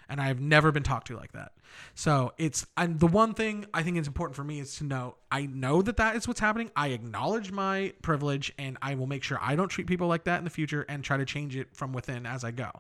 and 0.10 0.22
I've 0.22 0.40
never 0.40 0.72
been 0.72 0.84
talked 0.84 1.08
to 1.08 1.16
like 1.18 1.32
that. 1.34 1.52
So 1.94 2.34
it's 2.38 2.66
and 2.78 3.00
the 3.00 3.08
one 3.08 3.34
thing 3.34 3.66
I 3.74 3.84
think 3.84 3.98
is 3.98 4.08
important 4.08 4.36
for 4.36 4.44
me 4.44 4.60
is 4.60 4.76
to 4.78 4.84
know 4.84 5.16
I 5.32 5.46
know 5.46 5.82
that 5.82 5.98
that 5.98 6.16
is 6.16 6.28
what's 6.28 6.40
happening. 6.40 6.72
I 6.76 6.90
acknowledge 6.90 7.52
my 7.52 7.94
privilege, 8.02 8.54
and 8.58 8.78
I 8.82 8.96
will 8.96 9.08
make 9.08 9.24
sure 9.24 9.38
I 9.42 9.56
don't 9.56 9.68
treat 9.70 9.88
people 9.88 10.08
like 10.08 10.24
that 10.26 10.38
in 10.38 10.44
the 10.44 10.50
future 10.50 10.86
and 10.88 11.04
try 11.04 11.18
to 11.18 11.26
change 11.26 11.56
it 11.56 11.76
from 11.76 11.92
within 11.94 12.26
as 12.26 12.44
I 12.44 12.52
go. 12.52 12.72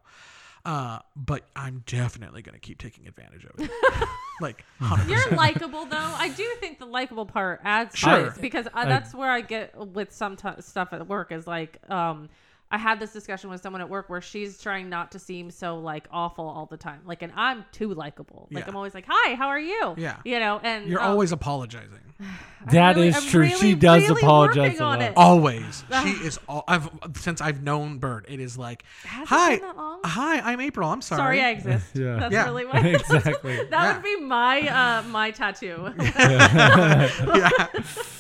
Uh, 0.66 0.98
but 1.16 1.44
I'm 1.56 1.84
definitely 1.86 2.42
going 2.42 2.56
to 2.56 2.60
keep 2.60 2.80
taking 2.80 3.08
advantage 3.08 3.46
of 3.46 3.52
it. 3.60 3.70
like, 4.42 4.66
100%. 4.82 5.08
You're 5.10 5.38
likable 5.38 5.86
though. 5.86 5.96
I 6.18 6.30
do 6.30 6.44
think 6.60 6.80
the 6.80 6.88
likable 6.88 7.28
part 7.28 7.62
adds 7.64 7.96
Sure. 7.96 8.34
because 8.42 8.68
uh, 8.74 8.86
that's 8.86 9.14
where 9.14 9.30
I 9.30 9.42
get 9.42 9.76
with 9.78 10.12
some 10.12 10.36
t- 10.36 10.50
stuff 10.62 10.92
at 10.92 11.08
work 11.08 11.32
is 11.32 11.46
like 11.46 11.78
um 11.90 12.30
I 12.72 12.78
had 12.78 12.99
this 12.99 13.13
discussion 13.13 13.49
with 13.51 13.61
someone 13.61 13.82
at 13.82 13.89
work 13.89 14.09
where 14.09 14.22
she's 14.22 14.59
trying 14.61 14.89
not 14.89 15.11
to 15.11 15.20
seem 15.20 15.51
so 15.51 15.78
like 15.78 16.07
awful 16.11 16.45
all 16.45 16.66
the 16.66 16.78
time. 16.78 17.01
Like 17.05 17.22
and 17.22 17.32
I'm 17.36 17.63
too 17.72 17.93
likable. 17.93 18.47
Like 18.51 18.63
Yeah. 18.63 18.70
I'm 18.70 18.76
always 18.76 18.93
like, 18.93 19.05
"Hi, 19.07 19.36
how 19.36 19.47
are 19.49 19.59
you?" 19.59 19.93
Yeah. 19.97 20.18
You 20.26 20.39
know, 20.39 20.59
and 20.63 20.88
You're 20.88 21.01
um, 21.01 21.11
always 21.11 21.32
apologizing. 21.32 21.99
That 22.72 22.95
really- 22.95 23.09
is 23.09 23.16
I'm 23.18 23.22
true. 23.24 23.41
really, 23.41 23.55
she 23.59 23.76
does 23.76 24.01
really 24.09 24.20
apologize 24.22 24.80
a 24.80 24.84
on 24.84 24.97
lot. 24.99 25.01
it. 25.09 25.13
Always. 25.16 25.84
She 26.03 26.09
is 26.26 26.39
all 26.49 26.63
I've 26.68 26.89
since 27.16 27.39
I've 27.39 27.61
known 27.61 27.99
Bird, 27.99 28.26
it 28.28 28.39
is 28.39 28.57
like, 28.57 28.84
Has 29.03 29.22
it 29.22 29.28
"Hi. 29.28 29.57
been? 29.57 29.72
Hi, 30.03 30.39
I'm 30.39 30.59
April. 30.59 30.89
I'm 30.89 31.03
sorry." 31.03 31.20
Sorry 31.20 31.41
I 31.43 31.49
exist. 31.51 31.86
Yeah. 31.95 32.16
That's 32.16 32.34
Yeah. 32.34 32.45
really 32.45 32.66
what 32.72 32.84
Exactly. 32.84 33.55
that 33.70 33.72
Yeah. 33.72 33.93
would 33.93 34.03
be 34.03 34.16
my 34.20 34.61
uh 34.68 35.03
my 35.09 35.30
tattoo. 35.30 35.93
yeah. 35.99 37.68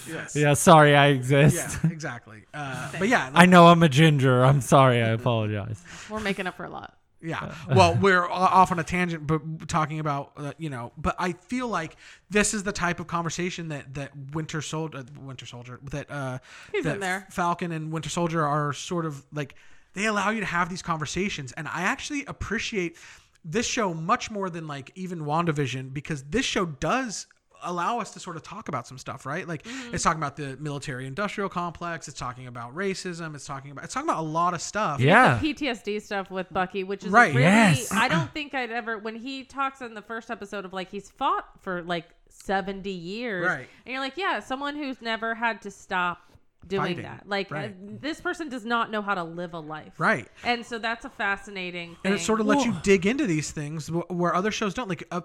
Yes. 0.07 0.35
Yeah, 0.35 0.53
sorry 0.53 0.95
I 0.95 1.07
exist. 1.07 1.79
Yeah, 1.83 1.89
exactly. 1.91 2.43
Uh, 2.53 2.91
but 2.99 3.07
yeah, 3.07 3.31
I 3.33 3.47
know 3.47 3.67
I'm 3.67 3.81
a 3.81 3.89
ginger. 3.89 4.44
I'm 4.45 4.61
sorry. 4.61 5.01
I 5.01 5.09
apologize. 5.09 5.81
We're 6.09 6.19
making 6.19 6.47
up 6.47 6.55
for 6.57 6.65
a 6.65 6.69
lot. 6.69 6.97
Yeah. 7.21 7.53
Well, 7.75 7.95
we're 7.95 8.25
off 8.25 8.71
on 8.71 8.79
a 8.79 8.83
tangent, 8.83 9.25
but 9.25 9.67
talking 9.67 9.99
about 9.99 10.33
uh, 10.37 10.53
you 10.57 10.69
know. 10.69 10.91
But 10.97 11.15
I 11.17 11.33
feel 11.33 11.67
like 11.67 11.95
this 12.29 12.53
is 12.53 12.63
the 12.63 12.71
type 12.71 12.99
of 12.99 13.07
conversation 13.07 13.69
that 13.69 13.95
that 13.95 14.11
Winter 14.33 14.61
Soldier, 14.61 14.99
uh, 14.99 15.03
Winter 15.19 15.45
Soldier, 15.45 15.79
that 15.91 16.11
uh, 16.11 16.39
He's 16.71 16.83
that 16.83 16.95
in 16.95 16.99
there. 16.99 17.27
Falcon 17.31 17.71
and 17.71 17.91
Winter 17.91 18.09
Soldier 18.09 18.45
are 18.45 18.73
sort 18.73 19.05
of 19.05 19.25
like 19.33 19.55
they 19.93 20.05
allow 20.05 20.29
you 20.29 20.41
to 20.41 20.45
have 20.45 20.69
these 20.69 20.81
conversations, 20.81 21.51
and 21.53 21.67
I 21.67 21.81
actually 21.81 22.25
appreciate 22.25 22.97
this 23.43 23.65
show 23.65 23.93
much 23.93 24.29
more 24.29 24.49
than 24.49 24.67
like 24.67 24.91
even 24.95 25.21
WandaVision 25.21 25.93
because 25.93 26.23
this 26.23 26.45
show 26.45 26.65
does 26.65 27.27
allow 27.65 27.99
us 27.99 28.11
to 28.11 28.19
sort 28.19 28.35
of 28.35 28.43
talk 28.43 28.67
about 28.69 28.87
some 28.87 28.97
stuff 28.97 29.25
right 29.25 29.47
like 29.47 29.63
Mm-hmm. 29.63 29.93
it's 29.95 30.03
talking 30.03 30.19
about 30.21 30.35
the 30.35 30.57
military 30.59 31.05
industrial 31.07 31.49
complex 31.49 32.07
it's 32.07 32.19
talking 32.19 32.47
about 32.47 32.75
racism 32.75 33.35
it's 33.35 33.45
talking 33.45 33.71
about 33.71 33.83
it's 33.85 33.93
talking 33.93 34.09
about 34.09 34.19
a 34.21 34.27
lot 34.27 34.53
of 34.53 34.61
stuff 34.61 34.99
Yeah. 34.99 35.39
PTSD 35.41 36.01
stuff 36.01 36.29
with 36.31 36.51
Bucky, 36.51 36.83
which 36.83 37.03
is 37.03 37.11
Right. 37.11 37.29
really 37.33 37.41
Yes. 37.43 37.91
I 37.91 38.07
don't 38.07 38.31
think 38.31 38.53
I'd 38.53 38.71
ever 38.71 38.97
when 38.97 39.15
he 39.15 39.43
talks 39.43 39.81
in 39.81 39.93
the 39.93 40.01
first 40.01 40.29
episode 40.31 40.65
of 40.65 40.73
like 40.73 40.89
he's 40.89 41.09
fought 41.09 41.45
for 41.61 41.81
like 41.83 42.05
70 42.29 42.89
years. 42.89 43.45
Right. 43.47 43.67
And 43.85 43.93
you're 43.93 43.99
like, 44.01 44.17
yeah, 44.17 44.39
someone 44.39 44.75
who's 44.75 45.01
never 45.01 45.33
had 45.35 45.61
to 45.63 45.71
stop 45.71 46.19
doing 46.67 46.81
Fighting. 46.81 47.03
that. 47.03 47.27
Like 47.27 47.51
Right. 47.51 47.71
uh, 47.71 47.73
this 48.01 48.19
person 48.21 48.49
does 48.49 48.65
not 48.65 48.89
know 48.91 49.01
how 49.01 49.13
to 49.15 49.23
live 49.23 49.53
a 49.53 49.59
life. 49.59 49.93
right 49.99 50.27
And 50.43 50.65
so 50.65 50.77
that's 50.79 51.05
a 51.05 51.09
fascinating 51.09 51.89
thing. 51.89 51.97
and 52.05 52.13
it 52.13 52.19
sort 52.21 52.39
of 52.41 52.47
lets 52.47 52.65
you 52.65 52.73
dig 52.83 53.05
into 53.05 53.27
these 53.27 53.51
things 53.51 53.87
wh- 53.87 54.09
where 54.09 54.33
other 54.35 54.51
shows 54.51 54.73
don't 54.73 54.89
like 54.89 55.03
uh, 55.11 55.21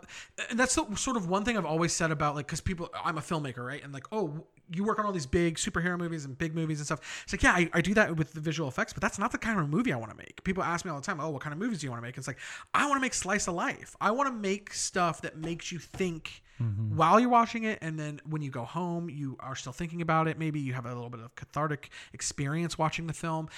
and 0.51 0.59
that's 0.59 0.75
the, 0.75 0.85
sort 0.97 1.17
of 1.17 1.29
one 1.29 1.45
thing 1.45 1.57
i've 1.57 1.65
always 1.65 1.93
said 1.93 2.11
about 2.11 2.35
like 2.35 2.47
because 2.47 2.61
people 2.61 2.91
i'm 3.05 3.17
a 3.19 3.21
filmmaker 3.21 3.65
right 3.67 3.83
and 3.83 3.93
like 3.93 4.07
oh 4.13 4.45
you 4.75 4.85
work 4.85 4.99
on 4.99 5.07
all 5.07 5.13
these 5.13 5.27
big 5.27 5.57
superhero 5.57 5.99
movies 5.99 6.25
and 6.25 6.37
big 6.39 6.55
movies 6.55 6.79
and 6.79 6.87
stuff 6.87 7.23
it's 7.25 7.33
like 7.33 7.43
yeah 7.43 7.53
i, 7.53 7.69
I 7.73 7.81
do 7.81 7.95
that 7.95 8.17
with 8.17 8.33
the 8.35 8.41
visual 8.41 8.69
effects 8.69 8.93
but 8.93 9.01
that's 9.03 9.19
not 9.19 9.33
the 9.33 9.39
kind 9.39 9.59
of 9.59 9.69
movie 9.69 9.93
i 9.93 9.97
want 9.97 10.11
to 10.11 10.17
make 10.17 10.43
people 10.45 10.63
ask 10.63 10.85
me 10.85 10.91
all 10.91 11.01
the 11.01 11.07
time 11.07 11.21
oh 11.21 11.31
what 11.31 11.43
kind 11.43 11.53
of 11.53 11.59
movies 11.59 11.81
do 11.81 11.87
you 11.87 11.91
want 11.91 12.03
to 12.03 12.07
make 12.07 12.17
it's 12.19 12.27
like 12.29 12.39
i 12.75 12.85
want 12.87 12.97
to 12.97 13.01
make 13.01 13.15
slice 13.15 13.49
of 13.49 13.55
life 13.55 13.97
i 14.01 14.11
want 14.11 14.29
to 14.29 14.35
make 14.35 14.73
stuff 14.75 15.23
that 15.23 15.37
makes 15.39 15.73
you 15.73 15.79
think 15.79 16.43
Mm-hmm. 16.61 16.95
while 16.97 17.19
you're 17.19 17.31
watching 17.31 17.65
it 17.65 17.79
and 17.81 17.99
then 17.99 18.21
when 18.29 18.43
you 18.43 18.51
go 18.51 18.65
home 18.65 19.09
you 19.09 19.37
are 19.41 19.57
still 19.57 19.73
thinking 19.73 20.03
about 20.03 20.29
it. 20.29 20.39
Maybe 20.39 20.61
you 20.61 20.75
have 20.75 20.85
a 20.85 20.95
little 20.95 21.09
bit 21.09 21.21
of 21.21 21.35
cathartic 21.35 21.91
experience 22.13 22.77
watching 22.77 23.07
the 23.07 23.15
film. 23.15 23.49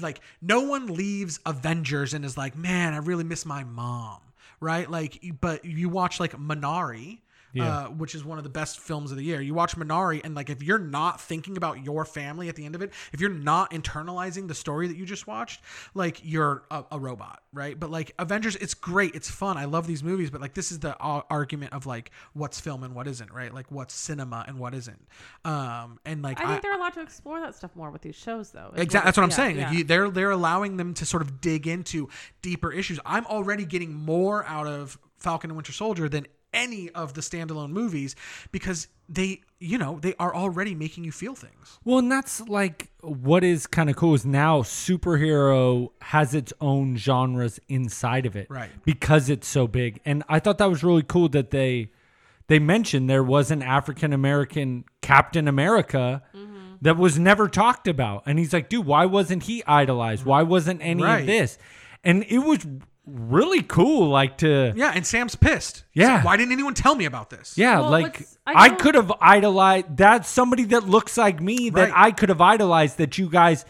Like 0.00 0.20
no 0.40 0.62
one 0.62 0.86
leaves 0.86 1.38
avengers 1.44 2.14
and 2.14 2.24
is 2.24 2.38
like 2.38 2.56
man 2.56 2.94
i 2.94 2.98
really 2.98 3.24
miss 3.24 3.44
my 3.44 3.64
mom 3.64 4.20
right? 4.60 4.90
Like 4.90 5.22
but 5.40 5.64
you 5.64 5.88
watch 5.88 6.20
like 6.20 6.32
minari 6.32 7.18
Yeah. 7.56 7.78
uh, 7.78 7.88
which 7.88 8.14
is 8.14 8.24
one 8.24 8.38
of 8.38 8.44
the 8.44 8.50
best 8.50 8.80
films 8.80 9.10
of 9.10 9.16
the 9.16 9.24
year. 9.24 9.40
You 9.40 9.54
watch 9.54 9.76
Minari, 9.76 10.20
and 10.24 10.34
like 10.34 10.50
if 10.50 10.62
you're 10.62 10.78
not 10.78 11.20
thinking 11.20 11.56
about 11.56 11.82
your 11.84 12.04
family 12.04 12.48
at 12.48 12.56
the 12.56 12.64
end 12.64 12.74
of 12.74 12.82
it, 12.82 12.92
if 13.12 13.20
you're 13.20 13.30
not 13.30 13.70
internalizing 13.70 14.48
the 14.48 14.54
story 14.54 14.88
that 14.88 14.96
you 14.96 15.06
just 15.06 15.26
watched, 15.26 15.62
like 15.94 16.20
you're 16.22 16.64
a, 16.70 16.84
a 16.92 16.98
robot, 16.98 17.42
right? 17.52 17.78
But 17.78 17.90
like 17.90 18.12
Avengers, 18.18 18.56
it's 18.56 18.74
great, 18.74 19.14
it's 19.14 19.30
fun. 19.30 19.56
I 19.56 19.64
love 19.64 19.86
these 19.86 20.02
movies, 20.02 20.30
but 20.30 20.40
like 20.40 20.54
this 20.54 20.70
is 20.70 20.80
the 20.80 20.96
uh, 21.02 21.22
argument 21.30 21.72
of 21.72 21.86
like 21.86 22.10
what's 22.34 22.60
film 22.60 22.82
and 22.82 22.94
what 22.94 23.06
isn't, 23.06 23.32
right? 23.32 23.52
Like 23.52 23.70
what's 23.70 23.94
cinema 23.94 24.44
and 24.46 24.58
what 24.58 24.74
isn't. 24.74 25.06
Um, 25.44 25.98
and 26.04 26.22
like 26.22 26.40
I 26.40 26.46
think 26.46 26.62
they're 26.62 26.74
allowed 26.74 26.94
to 26.94 27.00
explore 27.00 27.40
that 27.40 27.54
stuff 27.54 27.74
more 27.74 27.90
with 27.90 28.02
these 28.02 28.16
shows 28.16 28.50
though. 28.50 28.72
is 28.74 28.82
Exactly. 28.82 29.06
That's 29.06 29.16
what 29.16 29.24
I'm 29.24 29.30
yeah, 29.30 29.36
saying. 29.36 29.56
yeah. 29.56 29.68
Like 29.68 29.78
you, 29.78 29.84
they're 29.84 30.10
they're 30.10 30.30
allowing 30.30 30.76
them 30.76 30.94
to 30.94 31.06
sort 31.06 31.22
of 31.22 31.40
dig 31.40 31.66
into 31.66 32.08
deeper 32.42 32.72
issues. 32.72 33.00
I'm 33.06 33.26
already 33.26 33.64
getting 33.64 33.94
more 33.94 34.44
out 34.46 34.66
of 34.66 34.98
Falcon 35.18 35.50
and 35.50 35.56
Winter 35.56 35.72
Soldier 35.72 36.08
than 36.08 36.26
any 36.56 36.90
of 36.90 37.14
the 37.14 37.20
standalone 37.20 37.70
movies 37.70 38.16
because 38.50 38.88
they, 39.08 39.42
you 39.60 39.78
know, 39.78 39.98
they 40.00 40.14
are 40.18 40.34
already 40.34 40.74
making 40.74 41.04
you 41.04 41.12
feel 41.12 41.34
things. 41.34 41.78
Well, 41.84 41.98
and 41.98 42.10
that's 42.10 42.40
like 42.48 42.90
what 43.02 43.44
is 43.44 43.66
kind 43.66 43.88
of 43.88 43.96
cool 43.96 44.14
is 44.14 44.26
now 44.26 44.62
superhero 44.62 45.90
has 46.00 46.34
its 46.34 46.52
own 46.60 46.96
genres 46.96 47.60
inside 47.68 48.26
of 48.26 48.34
it, 48.34 48.48
Right. 48.50 48.70
Because 48.84 49.30
it's 49.30 49.46
so 49.46 49.66
big, 49.68 50.00
and 50.04 50.24
I 50.28 50.40
thought 50.40 50.58
that 50.58 50.68
was 50.68 50.82
really 50.82 51.04
cool 51.04 51.28
that 51.30 51.50
they 51.50 51.90
they 52.48 52.58
mentioned 52.58 53.10
there 53.10 53.24
was 53.24 53.50
an 53.50 53.62
African 53.62 54.12
American 54.12 54.84
Captain 55.02 55.48
America 55.48 56.22
mm-hmm. 56.34 56.76
that 56.80 56.96
was 56.96 57.18
never 57.18 57.48
talked 57.48 57.86
about, 57.88 58.22
and 58.26 58.38
he's 58.38 58.52
like, 58.52 58.68
dude, 58.68 58.86
why 58.86 59.06
wasn't 59.06 59.44
he 59.44 59.62
idolized? 59.66 60.24
Why 60.24 60.42
wasn't 60.42 60.80
any 60.82 61.02
Right. 61.02 61.20
of 61.20 61.26
this? 61.26 61.58
And 62.04 62.24
it 62.28 62.38
was 62.38 62.64
really 63.06 63.62
cool, 63.62 64.08
like 64.08 64.38
to 64.38 64.72
Yeah, 64.76 64.92
and 64.94 65.06
Sam's 65.06 65.36
pissed. 65.36 65.84
Yeah. 65.92 66.20
So 66.22 66.26
why 66.26 66.36
didn't 66.36 66.52
anyone 66.52 66.74
tell 66.74 66.94
me 66.94 67.04
about 67.04 67.30
this? 67.30 67.56
Yeah, 67.56 67.80
Well, 67.80 67.90
like 67.90 68.18
what's- 68.18 68.38
I 68.46 68.52
I, 68.64 68.68
don't- 68.68 68.78
could 68.80 68.94
have 68.96 69.12
idolized 69.20 69.96
that's 69.96 70.28
somebody 70.28 70.64
that 70.64 70.88
looks 70.88 71.16
like 71.16 71.40
me 71.40 71.70
that 71.70 71.90
Right. 71.90 71.92
I 71.94 72.10
could 72.10 72.28
have 72.28 72.40
idolized 72.40 72.98
that 72.98 73.16
you 73.18 73.28
guys 73.28 73.64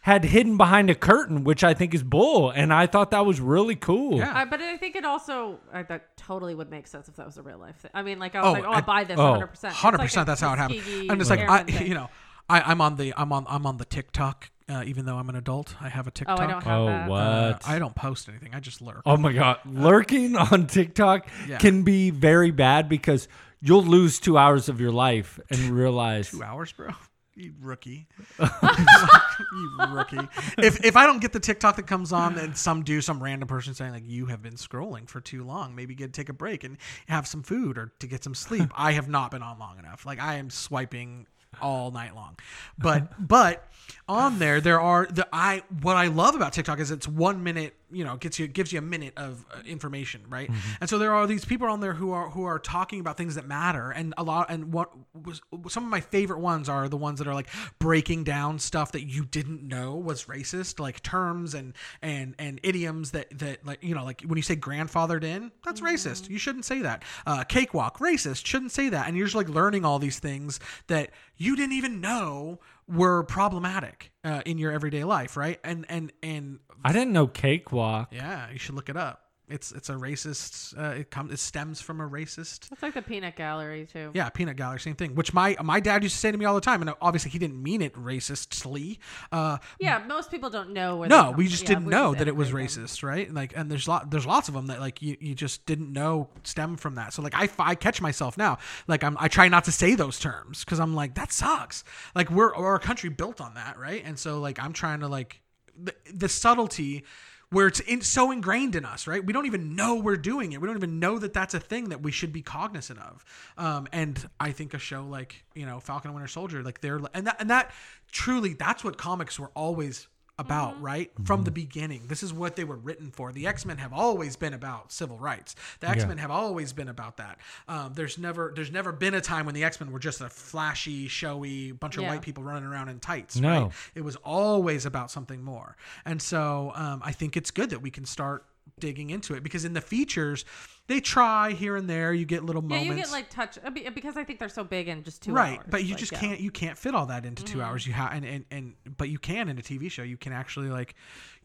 had 0.00 0.24
hidden 0.24 0.56
behind 0.56 0.88
a 0.88 0.94
curtain, 0.94 1.44
which 1.44 1.62
I 1.62 1.74
think 1.74 1.92
is 1.92 2.02
bull. 2.02 2.50
And 2.50 2.72
I 2.72 2.86
thought 2.86 3.10
that 3.10 3.26
was 3.26 3.40
really 3.40 3.74
cool. 3.74 4.18
Yeah. 4.18 4.32
I, 4.34 4.44
but 4.46 4.60
I 4.62 4.76
think 4.78 4.96
it 4.96 5.04
also 5.04 5.58
I, 5.72 5.82
that 5.82 6.16
totally 6.16 6.54
would 6.54 6.70
make 6.70 6.86
sense 6.86 7.08
if 7.08 7.16
that 7.16 7.26
was 7.26 7.36
a 7.36 7.42
real 7.42 7.58
life 7.58 7.76
thing. 7.76 7.90
I 7.92 8.02
mean, 8.02 8.18
like 8.18 8.34
I 8.34 8.40
was 8.40 8.48
Oh, 8.48 8.52
like, 8.52 8.64
oh, 8.64 8.70
I- 8.70 8.76
I'll 8.76 8.82
buy 8.82 9.04
this 9.04 9.18
oh, 9.18 9.24
100. 9.32 9.46
percent 9.48 9.74
Hundred 9.74 9.98
percent. 9.98 10.26
That's 10.26 10.40
how 10.40 10.52
it 10.54 10.58
happened. 10.58 11.10
I'm 11.10 11.18
just 11.18 11.30
like, 11.30 11.40
I, 11.40 11.64
you 11.82 11.94
know, 11.94 12.08
I, 12.48 12.62
I'm 12.62 12.80
on 12.80 12.96
the, 12.96 13.12
I'm 13.16 13.32
on, 13.32 13.44
I'm 13.48 13.66
on 13.66 13.76
the 13.76 13.84
TikTok. 13.84 14.50
Uh, 14.68 14.82
even 14.84 15.06
though 15.06 15.16
I'm 15.16 15.28
an 15.30 15.36
adult, 15.36 15.74
I 15.80 15.88
have 15.88 16.06
a 16.06 16.10
Oh, 16.10 16.12
TikTok. 16.12 16.40
I 16.40 16.46
don't 16.46 16.62
have 16.62 16.78
Oh, 16.80 16.86
that. 16.86 17.08
what? 17.08 17.18
Uh, 17.20 17.58
I 17.66 17.78
don't 17.78 17.94
post 17.94 18.28
anything. 18.28 18.54
I 18.54 18.60
just 18.60 18.82
lurk. 18.82 19.00
Oh 19.06 19.16
my 19.16 19.32
god, 19.32 19.58
lurking 19.64 20.36
on 20.36 20.66
TikTok 20.66 21.26
Yeah. 21.46 21.56
can 21.58 21.84
be 21.84 22.10
very 22.10 22.50
bad 22.50 22.88
because 22.88 23.28
you'll 23.60 23.82
lose 23.82 24.20
2 24.20 24.36
hours 24.36 24.68
of 24.68 24.78
your 24.80 24.92
life 24.92 25.40
and 25.50 25.58
realize 25.70 26.30
Two 26.30 26.42
hours, 26.44 26.70
bro. 26.72 26.88
You 27.34 27.54
rookie. 27.60 28.08
you 28.40 29.70
rookie. 29.90 30.18
If 30.58 30.84
if 30.84 30.96
I 30.96 31.06
don't 31.06 31.20
get 31.20 31.32
the 31.32 31.40
TikTok 31.40 31.76
that 31.76 31.86
comes 31.86 32.12
on 32.12 32.36
and 32.36 32.56
some 32.56 32.82
do 32.82 33.00
some 33.00 33.22
random 33.22 33.46
person 33.48 33.74
saying 33.74 33.92
like 33.92 34.02
you 34.06 34.26
have 34.26 34.42
been 34.42 34.54
scrolling 34.54 35.08
for 35.08 35.20
too 35.20 35.44
long, 35.44 35.74
maybe 35.74 35.94
get 35.94 36.12
take 36.12 36.28
a 36.28 36.32
break 36.32 36.64
and 36.64 36.76
have 37.06 37.26
some 37.28 37.42
food 37.44 37.78
or 37.78 37.92
to 38.00 38.06
get 38.06 38.24
some 38.24 38.34
sleep. 38.34 38.70
I 38.76 38.92
have 38.92 39.08
not 39.08 39.30
been 39.30 39.42
on 39.42 39.58
long 39.58 39.78
enough. 39.78 40.04
Like 40.04 40.20
I 40.20 40.34
am 40.34 40.50
swiping 40.50 41.26
all 41.60 41.90
night 41.90 42.14
long. 42.14 42.36
But 42.78 43.26
but 43.26 43.64
on 44.08 44.38
there 44.38 44.60
there 44.60 44.80
are 44.80 45.06
the 45.06 45.26
I 45.32 45.62
what 45.82 45.96
I 45.96 46.06
love 46.06 46.34
about 46.34 46.52
TikTok 46.52 46.78
is 46.78 46.90
it's 46.90 47.08
1 47.08 47.42
minute, 47.42 47.74
you 47.90 48.04
know, 48.04 48.16
gets 48.16 48.38
you 48.38 48.46
gives 48.46 48.72
you 48.72 48.78
a 48.78 48.82
minute 48.82 49.14
of 49.16 49.44
uh, 49.52 49.60
information, 49.66 50.22
right? 50.28 50.50
And 50.80 50.88
so 50.88 50.98
there 50.98 51.14
are 51.14 51.26
these 51.26 51.44
people 51.44 51.68
on 51.68 51.80
there 51.80 51.94
who 51.94 52.12
are 52.12 52.30
who 52.30 52.44
are 52.44 52.58
talking 52.58 53.00
about 53.00 53.16
things 53.16 53.34
that 53.34 53.46
matter 53.46 53.90
and 53.90 54.14
a 54.16 54.22
lot 54.22 54.50
and 54.50 54.72
what 54.72 54.90
was 55.14 55.40
some 55.68 55.84
of 55.84 55.90
my 55.90 56.00
favorite 56.00 56.40
ones 56.40 56.68
are 56.68 56.88
the 56.88 56.96
ones 56.96 57.18
that 57.18 57.28
are 57.28 57.34
like 57.34 57.48
breaking 57.78 58.24
down 58.24 58.58
stuff 58.58 58.92
that 58.92 59.06
you 59.06 59.24
didn't 59.24 59.62
know 59.62 59.94
was 59.94 60.24
racist, 60.24 60.78
like 60.78 61.02
terms 61.02 61.54
and 61.54 61.74
and 62.02 62.34
and 62.38 62.60
idioms 62.62 63.10
that 63.12 63.26
that 63.38 63.64
like 63.66 63.82
you 63.82 63.94
know 63.94 64.04
like 64.04 64.22
when 64.22 64.36
you 64.36 64.42
say 64.42 64.56
grandfathered 64.56 65.24
in, 65.24 65.50
that's 65.64 65.80
racist. 65.80 66.28
You 66.28 66.38
shouldn't 66.38 66.64
say 66.64 66.82
that. 66.82 67.02
Uh, 67.26 67.44
cakewalk, 67.44 67.98
racist, 67.98 68.46
shouldn't 68.46 68.72
say 68.72 68.88
that. 68.90 69.08
And 69.08 69.16
you're 69.16 69.26
just 69.26 69.36
like 69.36 69.48
learning 69.48 69.84
all 69.84 69.98
these 69.98 70.18
things 70.18 70.60
that 70.88 71.10
you 71.38 71.56
didn't 71.56 71.72
even 71.72 72.00
know 72.00 72.60
were 72.86 73.22
problematic 73.22 74.12
uh, 74.24 74.42
in 74.44 74.58
your 74.58 74.72
everyday 74.72 75.04
life, 75.04 75.36
right? 75.36 75.58
And 75.64 75.86
and 75.88 76.12
and 76.22 76.58
I 76.84 76.92
didn't 76.92 77.12
know 77.12 77.26
cakewalk. 77.26 78.08
yeah, 78.12 78.50
you 78.50 78.58
should 78.58 78.74
look 78.74 78.88
it 78.88 78.96
up. 78.96 79.27
It's 79.50 79.72
it's 79.72 79.88
a 79.88 79.94
racist. 79.94 80.78
Uh, 80.78 80.98
it 81.00 81.10
comes 81.10 81.32
it 81.32 81.38
stems 81.38 81.80
from 81.80 82.00
a 82.00 82.08
racist. 82.08 82.70
It's 82.70 82.82
like 82.82 82.94
the 82.94 83.02
peanut 83.02 83.36
gallery 83.36 83.86
too. 83.90 84.10
Yeah, 84.14 84.28
peanut 84.28 84.56
gallery, 84.56 84.80
same 84.80 84.94
thing. 84.94 85.14
Which 85.14 85.32
my 85.32 85.56
my 85.62 85.80
dad 85.80 86.02
used 86.02 86.14
to 86.14 86.20
say 86.20 86.30
to 86.30 86.38
me 86.38 86.44
all 86.44 86.54
the 86.54 86.60
time, 86.60 86.82
and 86.82 86.92
obviously 87.00 87.30
he 87.30 87.38
didn't 87.38 87.62
mean 87.62 87.80
it 87.82 87.94
racistly. 87.94 88.98
Uh, 89.32 89.58
Yeah, 89.80 89.98
most 90.06 90.30
people 90.30 90.50
don't 90.50 90.70
know 90.70 91.04
no, 91.04 91.30
we 91.30 91.48
just 91.48 91.62
Yeah, 91.62 91.68
didn't 91.68 91.84
we 91.86 91.90
know 91.90 92.12
just 92.12 92.18
that 92.18 92.28
it 92.28 92.36
was 92.36 92.48
integrate 92.48 92.70
them. 92.70 92.84
racist, 92.84 93.02
right? 93.02 93.32
Like, 93.32 93.52
and 93.56 93.70
there's 93.70 93.88
lot 93.88 94.10
there's 94.10 94.26
lots 94.26 94.48
of 94.48 94.54
them 94.54 94.66
that 94.66 94.80
like 94.80 95.00
you, 95.02 95.16
you 95.20 95.34
just 95.34 95.66
didn't 95.66 95.92
know 95.92 96.28
stem 96.44 96.76
from 96.76 96.94
that. 96.96 97.12
So 97.12 97.22
like 97.22 97.34
I, 97.34 97.48
I 97.58 97.74
catch 97.74 98.00
myself 98.00 98.36
now, 98.38 98.58
like 98.86 99.02
I'm 99.04 99.16
I 99.18 99.28
try 99.28 99.48
not 99.48 99.64
to 99.64 99.72
say 99.72 99.94
those 99.94 100.18
terms 100.18 100.64
because 100.64 100.80
I'm 100.80 100.94
like 100.94 101.14
that 101.14 101.32
sucks. 101.32 101.84
Like 102.14 102.30
we're 102.30 102.56
we're 102.58 102.78
country 102.78 103.10
built 103.10 103.40
on 103.40 103.54
that, 103.54 103.78
right? 103.78 104.02
And 104.04 104.18
so 104.18 104.40
like 104.40 104.58
I'm 104.62 104.72
trying 104.72 105.00
to 105.00 105.08
like 105.08 105.40
the, 105.76 105.94
the 106.12 106.28
subtlety 106.28 107.04
where 107.50 107.66
it's 107.66 107.80
in, 107.80 108.02
so 108.02 108.30
ingrained 108.30 108.74
in 108.76 108.84
us, 108.84 109.06
right? 109.06 109.24
We 109.24 109.32
don't 109.32 109.46
even 109.46 109.74
know 109.74 109.96
we're 109.96 110.16
doing 110.16 110.52
it. 110.52 110.60
We 110.60 110.66
don't 110.66 110.76
even 110.76 110.98
know 110.98 111.18
that 111.18 111.32
that's 111.32 111.54
a 111.54 111.60
thing 111.60 111.88
that 111.88 112.02
we 112.02 112.10
should 112.10 112.32
be 112.32 112.42
cognizant 112.42 112.98
of. 112.98 113.24
Um, 113.56 113.88
and 113.92 114.28
I 114.38 114.52
think 114.52 114.74
a 114.74 114.78
show 114.78 115.04
like 115.04 115.44
you 115.54 115.66
know 115.66 115.80
Falcon 115.80 116.10
and 116.10 116.14
Winter 116.14 116.28
Soldier, 116.28 116.62
like 116.62 116.80
they're 116.80 117.00
and 117.14 117.26
that 117.26 117.36
and 117.40 117.50
that 117.50 117.72
truly 118.12 118.54
that's 118.54 118.84
what 118.84 118.98
comics 118.98 119.38
were 119.38 119.50
always 119.54 120.08
about, 120.38 120.80
right? 120.80 121.10
From 121.24 121.42
the 121.42 121.50
beginning. 121.50 122.02
This 122.06 122.22
is 122.22 122.32
what 122.32 122.54
they 122.56 122.64
were 122.64 122.76
written 122.76 123.10
for. 123.10 123.32
The 123.32 123.46
X 123.46 123.66
Men 123.66 123.78
have 123.78 123.92
always 123.92 124.36
been 124.36 124.54
about 124.54 124.92
civil 124.92 125.18
rights. 125.18 125.56
The 125.80 125.88
X 125.88 126.06
Men 126.06 126.18
have 126.18 126.30
always 126.30 126.72
been 126.72 126.88
about 126.88 127.16
that. 127.16 127.38
Um, 127.66 127.92
there's 127.94 128.18
never 128.18 128.52
there's 128.54 128.70
never 128.70 128.92
been 128.92 129.14
a 129.14 129.20
time 129.20 129.46
when 129.46 129.54
the 129.54 129.64
X 129.64 129.80
Men 129.80 129.90
were 129.90 129.98
just 129.98 130.20
a 130.20 130.28
flashy, 130.28 131.08
showy 131.08 131.72
bunch 131.72 131.96
of 131.96 132.04
Yeah. 132.04 132.10
white 132.10 132.22
people 132.22 132.42
running 132.44 132.68
around 132.68 132.88
in 132.88 133.00
tights. 133.00 133.36
No. 133.36 133.62
Right? 133.64 133.72
It 133.94 134.02
was 134.02 134.16
always 134.16 134.86
about 134.86 135.10
something 135.10 135.42
more. 135.42 135.76
And 136.04 136.22
so 136.22 136.72
um, 136.74 137.02
I 137.04 137.12
think 137.12 137.36
it's 137.36 137.50
good 137.50 137.70
that 137.70 137.82
we 137.82 137.90
can 137.90 138.04
start 138.04 138.44
digging 138.78 139.10
into 139.10 139.34
it 139.34 139.42
because 139.42 139.64
in 139.64 139.72
the 139.72 139.80
features 139.80 140.44
they 140.88 141.00
try 141.00 141.52
here 141.52 141.76
and 141.76 141.88
there 141.88 142.12
you 142.12 142.24
get 142.24 142.42
little 142.44 142.62
moments. 142.62 142.84
Yeah, 142.84 142.90
moments 142.90 143.10
you 143.10 143.16
get 143.16 143.20
like 143.20 143.30
touch 143.30 143.94
because 143.94 144.16
I 144.16 144.24
think 144.24 144.38
they're 144.38 144.48
so 144.48 144.64
big 144.64 144.88
in 144.88 145.04
just 145.04 145.22
two 145.22 145.32
right 145.32 145.58
hours. 145.58 145.66
but 145.70 145.84
you 145.84 145.90
like, 145.90 145.98
just 145.98 146.12
yeah. 146.12 146.18
can't 146.20 146.40
you 146.40 146.50
can't 146.50 146.76
fit 146.76 146.94
all 146.94 147.06
that 147.06 147.24
into 147.24 147.42
Mm. 147.42 147.46
2 147.52 147.62
hours 147.62 147.86
you 147.86 147.92
have 147.92 148.12
and, 148.12 148.24
and 148.24 148.44
and 148.50 148.74
but 148.96 149.08
you 149.08 149.18
can 149.18 149.48
in 149.48 149.58
a 149.58 149.62
tv 149.62 149.90
show 149.90 150.02
you 150.02 150.16
can 150.16 150.32
actually 150.32 150.68
like 150.68 150.94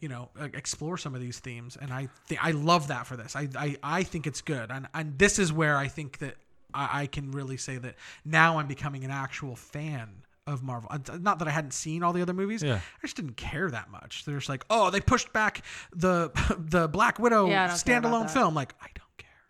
you 0.00 0.08
know 0.08 0.30
uh, 0.40 0.48
explore 0.54 0.96
some 0.98 1.14
of 1.14 1.20
these 1.20 1.38
themes 1.38 1.76
and 1.80 1.92
i 1.92 2.08
think 2.26 2.44
i 2.44 2.50
love 2.50 2.88
that 2.88 3.06
for 3.06 3.16
this 3.16 3.36
i 3.36 3.48
i, 3.56 3.76
I 3.82 4.02
think 4.02 4.26
it's 4.26 4.40
good 4.40 4.70
and 4.70 4.86
and 4.94 5.18
this 5.18 5.38
is 5.38 5.52
where 5.52 5.76
i 5.76 5.88
think 5.88 6.18
that 6.18 6.36
I, 6.72 7.02
I 7.02 7.06
can 7.06 7.30
really 7.30 7.56
say 7.58 7.76
that 7.78 7.94
now 8.24 8.58
i'm 8.58 8.66
becoming 8.66 9.04
an 9.04 9.10
actual 9.10 9.56
fan 9.56 10.08
of 10.46 10.62
Marvel. 10.62 10.90
Uh, 10.92 10.98
Not 11.20 11.38
that 11.38 11.48
I 11.48 11.50
hadn't 11.50 11.72
seen 11.72 12.02
all 12.02 12.12
the 12.12 12.20
other 12.20 12.34
movies. 12.34 12.62
Yeah. 12.62 12.74
I 12.74 13.00
just 13.00 13.16
didn't 13.16 13.38
care 13.38 13.70
that 13.70 13.90
much. 13.90 14.26
They're 14.26 14.36
just 14.36 14.50
like, 14.50 14.62
oh, 14.68 14.90
they 14.90 15.00
pushed 15.00 15.32
back 15.32 15.62
the 15.96 16.30
the 16.58 16.86
Black 16.86 17.18
Widow 17.18 17.48
Yeah, 17.48 17.64
I 17.64 17.68
don't 17.68 17.82
care 17.82 17.96
about 17.98 18.26
standalone 18.26 18.30
film. 18.30 18.54
Like, 18.54 18.74
I 18.78 18.84
don't 18.88 18.94
care. 18.96 19.03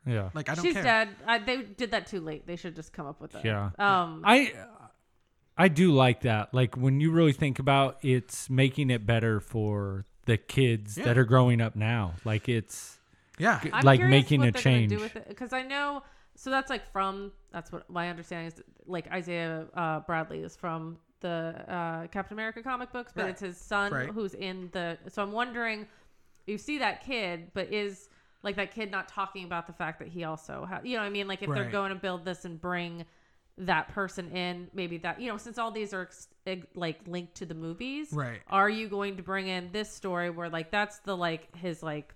Yeah. 0.07 0.31
Like, 0.35 0.49
I 0.49 0.55
don't 0.55 0.65
She's 0.65 0.75
care. 0.75 0.83
dead. 0.83 1.09
I, 1.27 1.39
they 1.39 1.63
did 1.63 1.93
that 1.93 2.07
too 2.07 2.21
late. 2.21 2.47
They 2.47 2.57
should 2.57 2.77
just 2.77 2.93
come 2.93 3.07
up 3.07 3.21
with 3.21 3.33
that. 3.33 3.45
Yeah. 3.45 3.71
Um. 3.79 4.23
I 4.25 4.53
I 5.57 5.69
do 5.69 5.93
like 5.93 6.23
that. 6.23 6.53
Like 6.53 6.77
when 6.77 7.01
you 7.01 7.11
really 7.11 7.33
think 7.33 7.59
about 7.59 7.99
it's 8.03 8.51
making 8.51 8.91
it 8.91 9.07
better 9.07 9.41
for 9.41 10.05
the 10.27 10.37
kids 10.37 10.99
Yeah. 10.99 11.05
that 11.05 11.19
are 11.19 11.25
growing 11.25 11.61
up 11.61 11.77
now. 11.77 12.15
Like 12.25 12.49
it's 12.49 12.99
Yeah. 13.39 13.61
I'm 13.73 13.85
like 13.85 14.01
curious 14.01 14.11
making 14.11 14.41
what 14.41 14.49
a 14.49 14.53
they're 14.53 14.63
gonna 14.63 14.77
change. 14.79 14.91
do 14.91 14.99
with 15.01 15.17
it 15.17 15.29
because 15.29 15.53
I 15.53 15.63
know. 15.63 16.03
So 16.37 16.51
that's 16.51 16.71
like 16.71 16.91
from 16.91 17.31
that's 17.53 17.71
what 17.71 17.89
my 17.89 18.09
understanding 18.11 18.49
is. 18.49 18.63
Like 18.87 19.11
Isaiah 19.13 19.67
uh, 19.75 20.01
Bradley 20.01 20.41
is 20.41 20.57
from 20.57 20.99
the 21.21 21.55
uh, 21.69 22.07
Captain 22.09 22.35
America 22.35 22.63
comic 22.63 22.93
books, 22.93 23.13
but 23.15 23.23
Right. 23.23 23.31
it's 23.31 23.41
his 23.41 23.57
son 23.57 23.93
Right. 23.93 24.09
who's 24.11 24.35
in 24.35 24.69
the. 24.73 24.99
So 25.09 25.23
I'm 25.23 25.33
wondering, 25.33 25.87
you 26.47 26.59
see 26.59 26.79
that 26.79 27.05
kid, 27.05 27.53
but 27.55 27.73
is 27.73 28.09
like 28.45 28.57
that 28.57 28.73
kid 28.75 28.91
not 28.91 29.09
talking 29.09 29.45
about 29.45 29.67
the 29.67 29.73
fact 29.73 29.99
that 29.99 30.09
he 30.09 30.23
also 30.25 30.67
ha 30.69 30.81
you 30.85 30.95
know 30.97 31.03
what 31.03 31.07
I 31.07 31.11
mean 31.11 31.27
like 31.27 31.43
if 31.43 31.49
they're 31.49 31.71
going 31.73 31.91
to 31.91 31.97
build 31.99 32.25
this 32.25 32.45
and 32.45 32.61
bring 32.61 33.05
that 33.57 33.89
person 33.89 34.31
in 34.31 34.69
maybe 34.75 34.99
that 34.99 35.21
you 35.21 35.29
know 35.29 35.37
since 35.37 35.59
all 35.59 35.71
these 35.71 35.95
are 35.95 36.09
like 36.75 37.01
linked 37.07 37.37
to 37.37 37.47
the 37.47 37.55
movies 37.55 38.09
Right. 38.13 38.41
are 38.49 38.69
you 38.69 38.89
going 38.89 39.17
to 39.17 39.23
bring 39.23 39.47
in 39.49 39.71
this 39.73 39.91
story 39.93 40.29
where 40.31 40.49
like 40.51 40.71
that's 40.71 40.99
the 41.01 41.17
like 41.17 41.55
his 41.57 41.83
like 41.83 42.15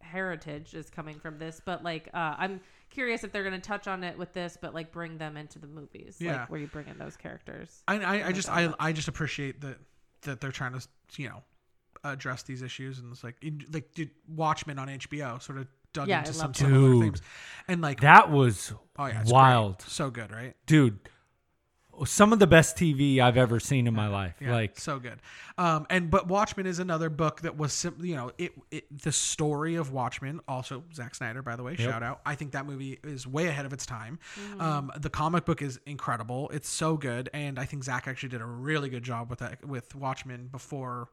heritage 0.00 0.74
is 0.74 0.88
coming 0.90 1.18
from 1.18 1.38
this 1.38 1.60
but 1.64 1.84
like 1.84 2.08
uh 2.14 2.34
i'm 2.38 2.60
curious 2.88 3.22
if 3.22 3.30
they're 3.30 3.44
going 3.44 3.54
to 3.54 3.60
touch 3.60 3.86
on 3.86 4.02
it 4.02 4.16
with 4.18 4.32
this 4.32 4.56
but 4.60 4.74
like 4.74 4.90
bring 4.90 5.18
them 5.18 5.36
into 5.36 5.58
the 5.58 5.66
movies 5.66 6.16
Yeah. 6.18 6.38
like 6.38 6.50
where 6.50 6.58
you 6.60 6.66
bring 6.66 6.88
in 6.88 6.98
those 6.98 7.16
characters 7.16 7.82
I, 7.86 7.98
I, 8.00 8.26
I 8.28 8.32
just 8.32 8.48
I, 8.48 8.72
I 8.80 8.92
just 8.92 9.08
appreciate 9.08 9.60
that 9.60 9.76
that 10.22 10.40
they're 10.40 10.50
trying 10.52 10.72
to 10.72 10.88
you 11.16 11.28
know 11.28 11.42
address 12.04 12.42
these 12.44 12.62
issues 12.62 12.98
and 12.98 13.12
it's 13.12 13.22
like 13.24 13.36
in, 13.42 13.62
like 13.72 13.92
did 13.94 14.10
Watchmen 14.28 14.78
on 14.78 14.88
HBO 14.88 15.40
sort 15.42 15.58
of 15.58 15.66
dug 15.92 16.08
Yeah, 16.08 16.20
into 16.20 16.32
some 16.32 16.48
love 16.48 16.56
similar 16.56 16.88
Dude. 16.92 17.02
themes 17.02 17.22
and 17.68 17.80
like 17.80 18.00
that 18.00 18.30
was 18.30 18.72
oh 18.98 19.06
yeah 19.06 19.22
wild. 19.26 19.78
great. 19.78 19.88
so 19.90 20.10
good 20.10 20.30
right? 20.32 20.54
Dude, 20.66 20.98
some 22.06 22.32
of 22.32 22.38
the 22.38 22.46
best 22.46 22.76
TV 22.76 23.18
I've 23.20 23.36
ever 23.36 23.60
seen 23.60 23.86
in 23.86 23.92
my 23.92 24.08
life. 24.08 24.36
yeah 24.40 24.52
Like 24.52 24.78
so 24.78 24.98
good. 24.98 25.18
Um 25.58 25.86
and 25.90 26.10
but 26.10 26.28
Watchmen 26.28 26.64
is 26.66 26.78
another 26.78 27.10
book 27.10 27.42
that 27.42 27.58
was 27.58 27.72
sim- 27.74 27.98
you 28.00 28.16
know 28.16 28.30
it, 28.38 28.52
it 28.70 29.02
the 29.02 29.12
story 29.12 29.74
of 29.74 29.92
Watchmen 29.92 30.40
also 30.48 30.84
Zack 30.94 31.14
Snyder 31.14 31.42
by 31.42 31.56
the 31.56 31.62
way 31.62 31.76
shout 31.76 32.02
out. 32.02 32.20
I 32.24 32.36
think 32.36 32.52
that 32.52 32.64
movie 32.64 32.98
is 33.04 33.26
way 33.26 33.48
ahead 33.48 33.66
of 33.66 33.72
its 33.74 33.84
time. 33.84 34.18
Um 34.58 34.90
the 34.96 35.10
comic 35.10 35.44
book 35.44 35.60
is 35.60 35.78
incredible. 35.84 36.48
It's 36.54 36.68
so 36.70 36.96
good 36.96 37.28
and 37.34 37.58
I 37.58 37.66
think 37.66 37.84
Zack 37.84 38.08
actually 38.08 38.30
did 38.30 38.40
a 38.40 38.46
really 38.46 38.88
good 38.88 39.02
job 39.02 39.28
with 39.28 39.40
that 39.40 39.62
with 39.66 39.94
Watchmen 39.94 40.46
before 40.50 41.08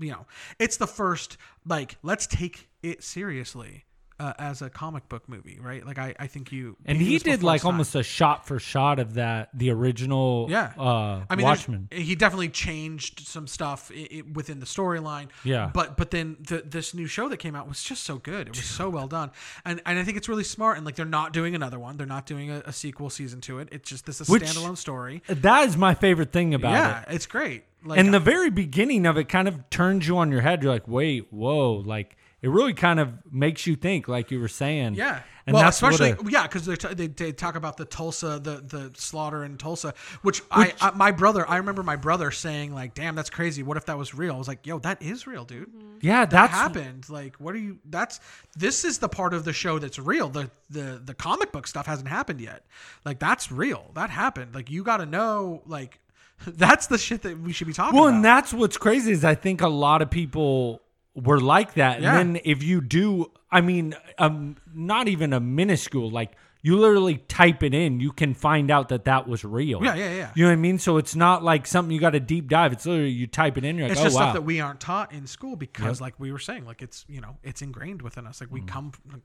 you 0.00 0.10
know 0.10 0.26
it's 0.58 0.76
the 0.76 0.86
first 0.86 1.36
like 1.66 1.96
let's 2.02 2.26
take 2.26 2.68
it 2.82 3.02
seriously 3.02 3.84
uh, 4.20 4.32
as 4.38 4.62
a 4.62 4.70
comic 4.70 5.08
book 5.08 5.28
movie, 5.28 5.58
right? 5.60 5.84
Like 5.84 5.98
I, 5.98 6.14
I 6.16 6.28
think 6.28 6.52
you 6.52 6.76
And 6.84 6.96
he 6.98 7.18
did 7.18 7.42
like 7.42 7.62
time. 7.62 7.72
almost 7.72 7.96
a 7.96 8.04
shot 8.04 8.46
for 8.46 8.60
shot 8.60 9.00
of 9.00 9.14
that, 9.14 9.48
the 9.52 9.70
original 9.70 10.46
Yeah. 10.48 10.72
uh, 10.78 11.24
I 11.28 11.34
mean, 11.34 11.44
Watchmen. 11.44 11.88
he 11.90 12.14
definitely 12.14 12.50
changed 12.50 13.26
some 13.26 13.48
stuff 13.48 13.90
i 13.92 14.06
i 14.12 14.22
within 14.32 14.60
the 14.60 14.66
storyline. 14.66 15.28
Yeah. 15.42 15.70
But 15.74 15.96
but 15.96 16.12
then 16.12 16.36
the, 16.46 16.62
this 16.64 16.94
new 16.94 17.06
show 17.08 17.28
that 17.30 17.38
came 17.38 17.56
out 17.56 17.66
was 17.68 17.82
just 17.82 18.04
so 18.04 18.18
good. 18.18 18.48
It 18.48 18.56
was 18.56 18.64
so 18.64 18.88
well 18.90 19.08
done, 19.08 19.32
and 19.64 19.80
and 19.86 19.98
I 19.98 20.04
think 20.04 20.16
it's 20.16 20.28
really 20.28 20.44
smart. 20.44 20.76
And 20.76 20.86
like 20.86 20.94
they're 20.94 21.04
not 21.04 21.32
doing 21.32 21.56
another 21.56 21.80
one. 21.80 21.96
They're 21.96 22.06
not 22.06 22.26
doing 22.26 22.50
a, 22.50 22.62
a 22.66 22.72
sequel 22.72 23.10
season 23.10 23.40
to 23.42 23.58
it. 23.58 23.70
It's 23.72 23.88
just 23.90 24.06
this 24.06 24.20
is 24.20 24.28
a 24.28 24.32
Which- 24.32 24.44
standalone 24.44 24.76
story. 24.76 25.22
That 25.26 25.68
is 25.68 25.76
my 25.76 25.94
favorite 25.94 26.30
thing 26.32 26.54
about 26.54 26.72
yeah, 26.72 27.00
it. 27.00 27.04
Yeah, 27.08 27.14
it's 27.16 27.26
great. 27.26 27.64
Like 27.84 27.98
and 27.98 28.12
the 28.14 28.20
very 28.20 28.50
beginning 28.50 29.06
of 29.06 29.16
it 29.16 29.28
kind 29.28 29.48
of 29.48 29.68
turns 29.70 30.06
you 30.06 30.18
on 30.18 30.30
your 30.30 30.40
head. 30.40 30.62
You're 30.62 30.72
like, 30.72 30.86
wait, 30.88 31.32
whoa, 31.32 31.74
like 31.84 32.16
it 32.42 32.48
really 32.50 32.74
kind 32.74 32.98
of 33.00 33.12
makes 33.30 33.66
you 33.66 33.76
think, 33.76 34.08
like 34.08 34.30
you 34.30 34.40
were 34.40 34.48
saying. 34.48 34.94
Yeah. 34.94 35.22
and 35.46 35.54
well, 35.54 35.62
that's 35.62 35.76
especially 35.80 36.10
a- 36.10 36.30
yeah, 36.30 36.42
because 36.42 36.66
they, 36.66 36.74
they 36.94 37.06
they 37.06 37.32
talk 37.32 37.54
about 37.54 37.76
the 37.76 37.84
Tulsa, 37.84 38.40
the 38.42 38.56
the 38.56 38.90
slaughter 38.96 39.44
in 39.44 39.56
Tulsa, 39.58 39.94
which, 40.22 40.42
I, 40.50 40.72
I 40.80 40.90
my 40.90 41.12
brother, 41.12 41.48
I 41.48 41.58
remember 41.58 41.82
my 41.84 41.94
brother 41.96 42.30
saying 42.32 42.74
like, 42.74 42.94
"Damn, 42.94 43.14
that's 43.14 43.30
crazy. 43.30 43.62
What 43.62 43.76
if 43.76 43.86
that 43.86 43.96
was 43.98 44.12
real?" 44.14 44.34
I 44.34 44.38
was 44.38 44.48
like, 44.48 44.66
"Yo, 44.66 44.78
that 44.80 45.00
is 45.02 45.26
real, 45.26 45.44
dude. 45.44 45.68
Mm-hmm. 45.68 45.98
yeah, 46.00 46.24
That 46.24 46.30
that's 46.30 46.52
happened. 46.52 47.08
Like, 47.08 47.36
what 47.36 47.54
are 47.54 47.58
you? 47.58 47.78
That's 47.88 48.18
this 48.56 48.84
is 48.84 48.98
the 48.98 49.08
part 49.08 49.34
of 49.34 49.44
the 49.44 49.52
show 49.52 49.78
that's 49.78 49.98
real. 50.00 50.28
The 50.28 50.50
the 50.68 51.00
the 51.04 51.14
comic 51.14 51.52
book 51.52 51.66
stuff 51.68 51.86
hasn't 51.86 52.08
happened 52.08 52.40
yet. 52.40 52.64
Like, 53.04 53.20
that's 53.20 53.52
real. 53.52 53.90
That 53.94 54.10
happened. 54.10 54.52
Like, 54.54 54.68
you 54.70 54.82
got 54.82 54.96
to 54.96 55.06
know. 55.06 55.62
Like, 55.66 56.00
that's 56.56 56.86
the 56.86 56.98
shit 56.98 57.22
that 57.22 57.38
we 57.40 57.52
should 57.52 57.66
be 57.66 57.72
talking 57.72 57.90
about. 57.90 58.00
Well, 58.00 58.08
about. 58.08 58.16
and 58.16 58.24
that's 58.24 58.52
what's 58.54 58.76
crazy 58.76 59.12
is 59.12 59.24
I 59.24 59.34
think 59.34 59.60
a 59.60 59.68
lot 59.68 60.02
of 60.02 60.10
people 60.10 60.82
were 61.14 61.40
like 61.40 61.74
that. 61.74 62.00
Yeah. 62.00 62.18
And 62.18 62.36
then 62.36 62.42
if 62.44 62.62
you 62.62 62.80
do, 62.80 63.30
I 63.50 63.60
mean, 63.60 63.94
um, 64.18 64.56
not 64.74 65.08
even 65.08 65.32
a 65.32 65.40
minuscule, 65.40 66.10
like 66.10 66.32
you 66.62 66.78
literally 66.78 67.16
type 67.16 67.62
it 67.64 67.74
in, 67.74 67.98
you 68.00 68.12
can 68.12 68.34
find 68.34 68.70
out 68.70 68.88
that 68.90 69.04
that 69.06 69.26
was 69.28 69.44
real. 69.44 69.82
Yeah, 69.84 69.94
yeah, 69.96 70.14
yeah. 70.14 70.30
You 70.34 70.44
know 70.44 70.50
what 70.50 70.54
I 70.54 70.56
mean? 70.56 70.78
So 70.78 70.96
it's 70.96 71.16
not 71.16 71.42
like 71.42 71.66
something 71.66 71.92
you 71.92 72.00
got 72.00 72.10
to 72.10 72.20
deep 72.20 72.48
dive. 72.48 72.72
It's 72.72 72.86
literally 72.86 73.10
you 73.10 73.26
type 73.26 73.58
it 73.58 73.64
in, 73.64 73.76
you're 73.76 73.88
like, 73.88 73.92
it's 73.92 74.00
oh 74.00 74.04
just 74.04 74.16
wow. 74.16 74.22
stuff 74.22 74.34
that 74.34 74.42
we 74.42 74.60
aren't 74.60 74.80
taught 74.80 75.12
in 75.12 75.26
school 75.26 75.56
because, 75.56 76.00
like 76.00 76.14
we 76.20 76.30
were 76.30 76.38
saying, 76.38 76.64
like 76.64 76.80
it's 76.80 77.04
you 77.08 77.20
know 77.20 77.36
it's 77.42 77.62
ingrained 77.62 78.00
within 78.00 78.26
us. 78.26 78.40
Like 78.40 78.50
Mm. 78.50 78.52
we 78.52 78.60
come, 78.62 78.92
from, 78.92 79.22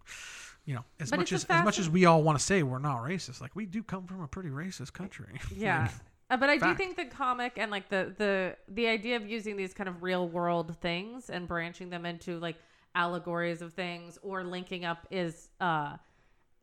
you 0.65 0.73
know, 0.73 0.83
as 0.99 1.11
But 1.11 1.19
much 1.19 1.31
it's 1.31 1.43
as 1.43 1.49
a 1.49 1.53
as 1.53 1.65
much 1.65 1.79
as 1.79 1.89
we 1.89 2.05
all 2.05 2.23
want 2.23 2.39
to 2.39 2.43
say 2.43 2.63
we're 2.63 2.79
not 2.79 3.03
racist, 3.03 3.39
like 3.39 3.55
we 3.55 3.67
do 3.67 3.83
come 3.83 4.07
from 4.07 4.21
a 4.21 4.27
pretty 4.27 4.49
racist 4.49 4.93
country. 4.93 5.39
Yeah. 5.55 5.89
Uh, 6.29 6.37
but 6.37 6.49
I 6.49 6.57
do 6.57 6.75
think 6.75 6.97
the 6.97 7.05
comic 7.05 7.53
and 7.57 7.71
like 7.71 7.89
the 7.89 8.13
the 8.17 8.57
the 8.67 8.87
idea 8.87 9.15
of 9.15 9.27
using 9.27 9.55
these 9.55 9.73
kind 9.73 9.87
of 9.87 10.03
real 10.03 10.27
world 10.27 10.75
things 10.81 11.29
and 11.29 11.47
branching 11.47 11.89
them 11.89 12.05
into 12.05 12.37
like 12.39 12.57
allegories 12.95 13.61
of 13.61 13.73
things 13.73 14.17
or 14.21 14.43
linking 14.43 14.83
up 14.83 15.07
is 15.11 15.49
uh 15.61 15.95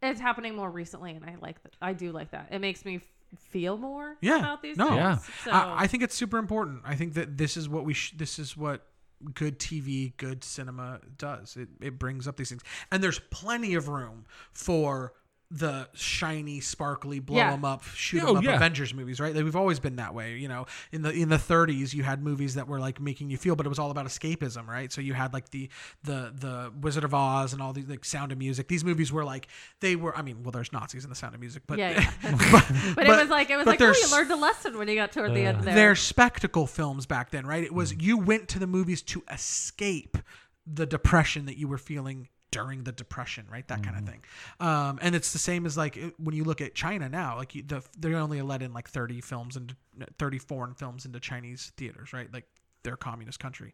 it's 0.02 0.20
happening 0.20 0.54
more 0.54 0.70
recently 0.70 1.12
and 1.12 1.24
I 1.24 1.36
like 1.40 1.62
that. 1.62 1.72
I 1.80 1.94
do 1.94 2.12
like 2.12 2.32
that. 2.32 2.48
It 2.50 2.60
makes 2.60 2.84
me 2.84 2.96
f- 2.96 3.02
feel 3.38 3.78
more 3.78 4.16
yeah, 4.20 4.38
about 4.38 4.60
these 4.60 4.76
no, 4.76 4.88
things. 4.88 4.98
Yeah. 4.98 5.18
So 5.44 5.50
I, 5.50 5.84
I 5.84 5.86
think 5.86 6.02
it's 6.02 6.14
super 6.14 6.36
important. 6.36 6.82
I 6.84 6.94
think 6.94 7.14
that 7.14 7.38
this 7.38 7.56
is 7.56 7.68
what 7.68 7.84
we 7.86 7.94
sh- 7.94 8.12
this 8.16 8.38
is 8.38 8.56
what 8.56 8.86
good 9.32 9.58
TV, 9.58 10.14
good 10.18 10.44
cinema 10.44 11.00
does. 11.16 11.56
It 11.56 11.68
it 11.80 11.98
brings 11.98 12.28
up 12.28 12.36
these 12.36 12.50
things, 12.50 12.62
and 12.92 13.02
there's 13.02 13.18
plenty 13.30 13.74
of 13.74 13.88
room 13.88 14.26
for 14.52 15.14
the 15.50 15.88
shiny, 15.94 16.60
sparkly, 16.60 17.20
blow 17.20 17.36
Yeah. 17.36 17.50
them 17.52 17.64
up, 17.64 17.84
shoot 17.84 18.22
Oh, 18.22 18.28
them 18.28 18.36
up 18.38 18.44
yeah. 18.44 18.56
Avengers 18.56 18.92
movies, 18.92 19.20
right? 19.20 19.34
Like, 19.34 19.44
we've 19.44 19.54
always 19.54 19.78
been 19.78 19.96
that 19.96 20.14
way. 20.14 20.36
You 20.36 20.48
know, 20.48 20.66
in 20.90 21.02
the 21.02 21.10
in 21.10 21.28
the 21.28 21.38
30s, 21.38 21.94
you 21.94 22.02
had 22.02 22.22
movies 22.22 22.54
that 22.54 22.66
were 22.66 22.80
like 22.80 23.00
making 23.00 23.30
you 23.30 23.36
feel, 23.36 23.54
but 23.54 23.66
it 23.66 23.68
was 23.68 23.78
all 23.78 23.90
about 23.90 24.06
escapism, 24.06 24.66
right? 24.66 24.92
So 24.92 25.00
you 25.00 25.14
had 25.14 25.32
like 25.32 25.50
the 25.50 25.68
the 26.02 26.32
the 26.34 26.72
Wizard 26.80 27.04
of 27.04 27.14
Oz 27.14 27.52
and 27.52 27.62
all 27.62 27.72
these 27.72 27.86
like 27.86 28.04
Sound 28.04 28.32
of 28.32 28.38
Music. 28.38 28.68
These 28.68 28.84
movies 28.84 29.12
were 29.12 29.24
like 29.24 29.48
they 29.80 29.96
were. 29.96 30.16
I 30.16 30.22
mean, 30.22 30.42
well, 30.42 30.52
there's 30.52 30.72
Nazis 30.72 31.04
in 31.04 31.10
the 31.10 31.16
Sound 31.16 31.34
of 31.34 31.40
Music, 31.40 31.62
but 31.66 31.78
yeah, 31.78 32.10
yeah. 32.22 32.36
but, 32.50 32.66
but, 32.96 33.06
it 33.06 33.10
was 33.10 33.28
like 33.28 33.50
it 33.50 33.56
was 33.56 33.66
like 33.66 33.80
oh 33.80 33.92
you 33.92 34.10
learned 34.10 34.30
a 34.30 34.36
lesson 34.36 34.78
when 34.78 34.88
you 34.88 34.94
got 34.94 35.12
toward 35.12 35.34
the 35.34 35.40
end 35.40 35.58
uh. 35.58 35.62
there. 35.62 35.74
they're 35.74 35.96
spectacle 35.96 36.66
films 36.66 37.06
back 37.06 37.30
then, 37.30 37.46
right? 37.46 37.62
It 37.62 37.74
was 37.74 37.92
mm. 37.92 38.02
you 38.02 38.18
went 38.18 38.48
to 38.48 38.58
the 38.58 38.66
movies 38.66 39.02
to 39.02 39.22
escape 39.30 40.18
the 40.66 40.86
depression 40.86 41.46
that 41.46 41.58
you 41.58 41.68
were 41.68 41.78
feeling 41.78 42.28
during 42.54 42.84
the 42.84 42.92
depression, 42.92 43.46
right? 43.50 43.66
That 43.68 43.82
kind 43.82 43.96
of 43.96 44.04
thing. 44.06 44.22
Um, 44.60 44.98
and 45.02 45.14
it's 45.14 45.32
the 45.32 45.38
same 45.38 45.66
as 45.66 45.76
like 45.76 45.98
when 46.18 46.34
you 46.34 46.44
look 46.44 46.60
at 46.60 46.74
China 46.74 47.08
now, 47.08 47.36
like 47.36 47.54
you, 47.54 47.62
the 47.62 47.82
they're 47.98 48.16
only 48.16 48.40
let 48.42 48.62
in 48.62 48.72
like 48.72 48.88
30 48.88 49.20
films 49.20 49.56
and 49.56 49.74
30 50.18 50.38
foreign 50.38 50.74
films 50.74 51.04
into 51.04 51.18
Chinese 51.20 51.72
theaters, 51.76 52.12
right? 52.12 52.32
Like 52.32 52.44
their 52.84 52.96
communist 52.96 53.40
country. 53.40 53.72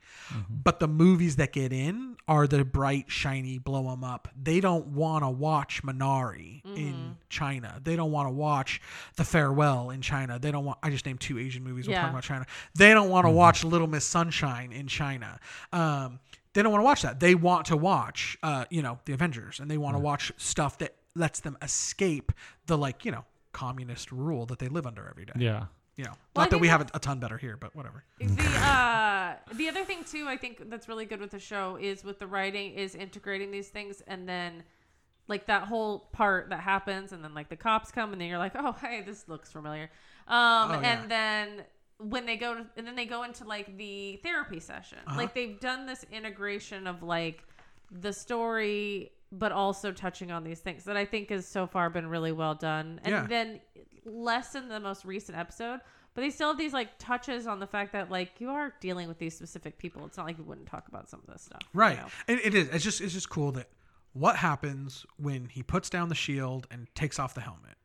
But 0.48 0.78
the 0.78 0.86
movies 0.88 1.36
that 1.36 1.52
get 1.52 1.72
in 1.72 2.16
are 2.28 2.46
the 2.46 2.64
bright, 2.64 3.10
shiny, 3.10 3.58
blow 3.58 3.90
them 3.90 4.04
up. 4.04 4.28
They 4.40 4.60
don't 4.60 4.86
want 4.88 5.24
to 5.24 5.28
watch 5.28 5.82
Minari 5.82 6.62
in 6.76 7.16
China. 7.28 7.80
They 7.82 7.96
don't 7.96 8.12
want 8.12 8.28
to 8.28 8.32
watch 8.32 8.80
The 9.16 9.24
Farewell 9.24 9.90
in 9.90 10.00
China. 10.00 10.38
They 10.38 10.52
don't 10.52 10.64
want. 10.64 10.78
I 10.82 10.90
just 10.90 11.04
named 11.04 11.20
two 11.20 11.38
Asian 11.38 11.64
movies. 11.64 11.88
We're 11.88 11.94
talking 12.02 12.10
about 12.14 12.22
China. 12.22 12.46
They 12.76 12.94
don't 12.94 13.10
want 13.10 13.26
to 13.26 13.30
watch 13.30 13.64
Little 13.64 13.88
Miss 13.88 14.04
Sunshine 14.04 14.72
in 14.72 14.86
China. 14.86 15.38
Um, 15.72 16.20
they 16.54 16.62
don't 16.62 16.72
want 16.72 16.80
to 16.82 16.84
watch 16.84 17.02
that. 17.02 17.20
They 17.20 17.34
want 17.34 17.66
to 17.66 17.76
watch, 17.76 18.36
uh, 18.42 18.64
you 18.70 18.82
know, 18.82 18.98
the 19.04 19.12
Avengers, 19.12 19.60
and 19.60 19.70
they 19.70 19.78
want 19.78 19.94
to 19.96 20.00
watch 20.00 20.32
stuff 20.36 20.78
that 20.78 20.94
lets 21.14 21.40
them 21.40 21.56
escape 21.62 22.32
the 22.66 22.76
like, 22.78 23.04
you 23.04 23.12
know, 23.12 23.24
communist 23.52 24.10
rule 24.12 24.46
that 24.46 24.58
they 24.58 24.68
live 24.68 24.86
under 24.86 25.08
every 25.08 25.24
day. 25.24 25.32
yeah. 25.36 25.66
You 25.96 26.04
know, 26.04 26.12
Well, 26.34 26.42
I 26.42 26.44
not 26.44 26.50
that 26.50 26.58
we 26.58 26.68
have 26.68 26.80
it 26.80 26.90
a 26.94 26.98
ton 26.98 27.18
better 27.20 27.36
here, 27.36 27.58
but 27.58 27.74
whatever. 27.76 28.04
the 28.18 28.42
uh 28.42 29.34
the 29.52 29.68
other 29.68 29.84
thing 29.84 30.02
too 30.04 30.26
i 30.28 30.36
think 30.36 30.70
that's 30.70 30.88
really 30.88 31.04
good 31.04 31.20
with 31.20 31.30
the 31.30 31.38
show 31.38 31.76
is 31.80 32.02
with 32.04 32.18
the 32.18 32.26
writing 32.26 32.72
is 32.72 32.94
integrating 32.94 33.50
these 33.50 33.68
things 33.68 34.02
and 34.06 34.26
then 34.28 34.62
like 35.28 35.46
that 35.46 35.64
whole 35.64 35.98
part 36.12 36.48
that 36.50 36.60
happens 36.60 37.12
and 37.12 37.22
then 37.22 37.34
like 37.34 37.48
the 37.50 37.56
cops 37.56 37.90
come 37.90 38.12
and 38.12 38.20
then 38.20 38.28
you're 38.28 38.38
like 38.38 38.52
oh 38.56 38.72
hey 38.80 39.02
this 39.02 39.28
looks 39.28 39.52
familiar 39.52 39.90
um 40.26 40.70
Oh, 40.70 40.80
yeah. 40.80 41.00
and 41.00 41.10
then 41.10 41.64
when 42.08 42.24
they 42.26 42.36
go 42.36 42.54
to, 42.54 42.66
and 42.76 42.86
then 42.86 42.96
they 42.96 43.04
go 43.06 43.22
into 43.24 43.44
like 43.44 43.76
the 43.76 44.18
therapy 44.22 44.58
session 44.60 44.98
Uh-huh. 45.06 45.16
like 45.18 45.34
they've 45.34 45.60
done 45.60 45.86
this 45.86 46.04
integration 46.10 46.86
of 46.86 47.02
like 47.02 47.44
the 47.90 48.12
story 48.12 49.10
but 49.32 49.52
also 49.52 49.92
touching 49.92 50.30
on 50.32 50.42
these 50.44 50.60
things 50.60 50.84
that 50.84 50.96
i 50.96 51.04
think 51.04 51.28
has 51.30 51.46
so 51.46 51.66
far 51.66 51.90
been 51.90 52.06
really 52.08 52.32
well 52.32 52.54
done 52.54 53.00
and 53.04 53.12
Yeah. 53.12 53.26
then 53.26 53.60
less 54.04 54.54
in 54.54 54.68
the 54.68 54.80
most 54.80 55.04
recent 55.04 55.36
episode 55.36 55.80
but 56.14 56.22
they 56.22 56.30
still 56.30 56.48
have 56.48 56.58
these 56.58 56.72
like 56.72 56.88
touches 56.98 57.46
on 57.46 57.60
the 57.60 57.66
fact 57.66 57.92
that 57.92 58.10
like 58.10 58.40
you 58.40 58.50
are 58.50 58.72
dealing 58.80 59.06
with 59.08 59.18
these 59.18 59.36
specific 59.36 59.76
people 59.78 60.04
it's 60.06 60.16
not 60.16 60.26
like 60.26 60.38
you 60.38 60.44
wouldn't 60.44 60.66
talk 60.68 60.88
about 60.88 61.08
some 61.10 61.20
of 61.26 61.32
this 61.32 61.42
stuff 61.42 61.60
you 61.62 61.80
Right. 61.80 61.98
know? 61.98 62.06
And 62.28 62.40
it 62.42 62.54
is. 62.54 62.68
It's 62.70 62.82
just 62.84 63.00
it's 63.00 63.12
just 63.12 63.28
cool 63.28 63.52
that 63.52 63.68
what 64.12 64.36
happens 64.36 65.04
when 65.18 65.48
he 65.48 65.62
puts 65.62 65.88
down 65.90 66.08
the 66.08 66.14
shield 66.16 66.66
and 66.70 66.92
takes 66.96 67.18
off 67.20 67.34
the 67.34 67.40
helmet. 67.42 67.76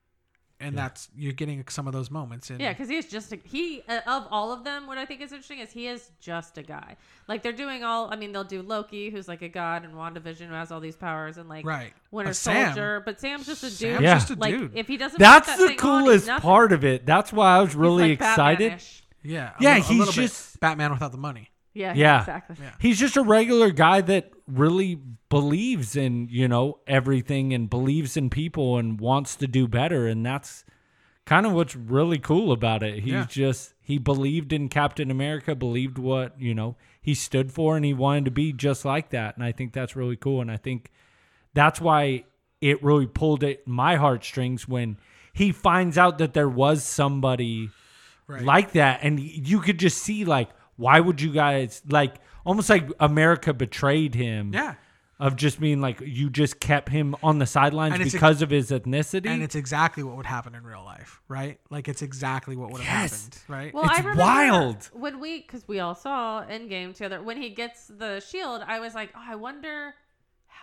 And 0.58 0.78
that's 0.78 1.10
you're 1.18 1.34
getting 1.34 1.66
some 1.68 1.86
of 1.86 1.92
those 1.92 2.10
moments 2.10 2.50
in 2.50 2.62
Yeah, 2.62 2.72
because 2.72 2.88
he's 2.88 3.08
just 3.08 3.34
a, 3.34 3.40
he 3.44 3.84
uh, 3.90 4.00
of 4.08 4.26
all 4.32 4.54
of 4.54 4.64
them. 4.64 4.88
What 4.88 4.98
I 4.98 5.06
think 5.06 5.20
is 5.20 5.34
interesting 5.34 5.60
is 5.60 5.70
he 5.70 5.88
is 5.88 6.12
just 6.22 6.58
a 6.58 6.64
guy. 6.64 6.96
Like 7.28 7.44
they're 7.44 7.52
doing 7.52 7.84
all. 7.84 8.10
I 8.12 8.16
mean, 8.16 8.32
they'll 8.32 8.46
do 8.46 8.62
Loki, 8.62 9.10
who's 9.10 9.28
like 9.28 9.42
a 9.42 9.50
god, 9.50 9.84
and 9.84 9.94
WandaVision, 9.94 10.48
who 10.48 10.54
has 10.54 10.72
all 10.72 10.80
these 10.80 10.96
powers, 10.96 11.38
and 11.38 11.50
like 11.50 11.66
Right. 11.66 11.92
Winter 12.10 12.30
But 12.30 12.36
Sam- 12.38 12.68
Soldier. 12.68 13.02
But 13.06 13.20
Sam's 13.20 13.46
just 13.48 13.64
a 13.64 13.70
dude. 13.70 13.78
Sam's 13.80 14.02
Yeah. 14.02 14.14
just 14.14 14.30
a 14.30 14.36
like 14.36 14.54
dude. 14.58 14.72
if 14.78 14.88
he 14.88 14.96
doesn't. 14.96 15.20
That's 15.20 15.46
that 15.48 15.58
the 15.60 15.68
thing 15.68 15.80
on, 15.82 16.04
coolest 16.04 16.28
nothing. 16.28 16.42
part 16.42 16.72
of 16.72 16.86
it. 16.86 17.06
That's 17.06 17.34
why 17.34 17.58
I 17.58 17.60
was 17.60 17.72
He's 17.72 17.76
really 17.76 18.04
like 18.04 18.12
excited. 18.22 18.60
Batman-ish. 18.70 19.04
yeah. 19.24 19.52
a 19.60 19.62
Yeah, 19.64 19.74
li- 19.74 19.80
a 19.80 19.84
he's 19.84 20.00
little 20.00 20.14
bit 20.14 20.22
just- 20.22 20.60
Batman 20.62 20.92
without 20.94 21.12
the 21.12 21.18
money. 21.18 21.50
Yeah, 21.76 21.94
Yeah. 21.94 22.20
exactly. 22.22 22.56
Yeah. 22.60 22.72
He's 22.80 22.98
just 23.00 23.18
a 23.18 23.22
regular 23.22 23.70
guy 23.70 24.02
that 24.02 24.32
really 24.48 24.96
believes 25.30 25.96
in, 25.96 26.28
you 26.32 26.48
know, 26.48 26.80
everything 26.88 27.54
and 27.54 27.70
believes 27.70 28.16
in 28.18 28.30
people 28.30 28.78
and 28.78 29.00
wants 29.00 29.36
to 29.36 29.48
do 29.48 29.68
better. 29.68 30.08
And 30.08 30.26
that's 30.26 30.64
kind 31.26 31.46
of 31.46 31.52
what's 31.52 31.76
really 31.76 32.18
cool 32.18 32.52
about 32.52 32.82
it. 32.82 33.04
He's 33.04 33.12
Yeah. 33.14 33.26
just, 33.30 33.74
he 33.82 33.98
believed 33.98 34.54
in 34.54 34.70
Captain 34.70 35.12
America, 35.12 35.54
believed 35.54 35.98
what, 35.98 36.40
you 36.40 36.56
know, 36.56 36.78
he 37.02 37.14
stood 37.14 37.52
for, 37.52 37.76
and 37.76 37.84
he 37.86 37.94
wanted 37.94 38.26
to 38.26 38.32
be 38.32 38.54
just 38.54 38.86
like 38.86 39.10
that. 39.10 39.36
And 39.36 39.44
I 39.44 39.52
think 39.52 39.74
that's 39.74 39.96
really 39.96 40.16
cool. 40.16 40.42
And 40.42 40.50
I 40.50 40.58
think 40.58 40.92
that's 41.54 41.82
why 41.82 42.24
it 42.62 42.82
really 42.84 43.06
pulled 43.06 43.44
at 43.44 43.68
my 43.68 43.96
heartstrings 43.98 44.68
when 44.68 44.98
he 45.34 45.52
finds 45.52 45.98
out 45.98 46.18
that 46.20 46.34
there 46.34 46.50
was 46.50 46.84
somebody 46.84 47.70
Right. 48.28 48.42
like 48.42 48.72
that 48.72 49.02
and 49.04 49.20
you 49.20 49.60
could 49.60 49.78
just 49.78 50.00
see 50.02 50.26
like 50.26 50.50
why 50.78 51.00
would 51.00 51.22
you 51.22 51.32
guys 51.32 51.82
like 51.90 52.16
almost 52.46 52.70
like 52.70 52.90
america 53.00 53.54
betrayed 53.54 54.14
him 54.16 54.52
Yeah. 54.54 54.76
of 55.20 55.36
just 55.38 55.60
being 55.60 55.80
like 55.82 56.02
you 56.02 56.30
just 56.30 56.60
kept 56.60 56.90
him 56.90 57.16
on 57.24 57.40
the 57.40 57.46
sidelines 57.46 57.94
And 57.94 58.02
it's 58.04 58.14
ex- 58.14 58.22
because 58.22 58.42
of 58.42 58.50
his 58.50 58.70
ethnicity 58.72 59.28
And 59.28 59.42
it's 59.42 59.56
exactly 59.56 60.04
what 60.04 60.18
would 60.18 60.26
happen 60.26 60.54
in 60.56 60.64
real 60.64 60.84
life, 60.84 61.22
right? 61.30 61.58
Like 61.70 61.88
it's 61.88 62.02
exactly 62.02 62.56
what 62.58 62.72
would 62.72 62.82
have 62.82 63.04
Yes. 63.04 63.24
happened, 63.24 63.44
right? 63.48 63.74
Well, 63.74 63.86
It's 63.86 63.94
I 63.94 63.98
remember 64.00 64.22
wild. 64.22 64.90
when 64.94 65.20
we, 65.22 65.40
because 65.42 65.66
we 65.68 65.80
all 65.80 65.96
saw 65.96 66.44
Endgame 66.44 66.94
together. 66.94 67.24
When 67.24 67.38
he 67.38 67.50
gets 67.52 67.88
the 67.88 68.20
shield, 68.20 68.62
I 68.68 68.80
was 68.82 68.94
like, 68.94 69.12
oh, 69.16 69.24
I 69.26 69.36
wonder 69.36 69.94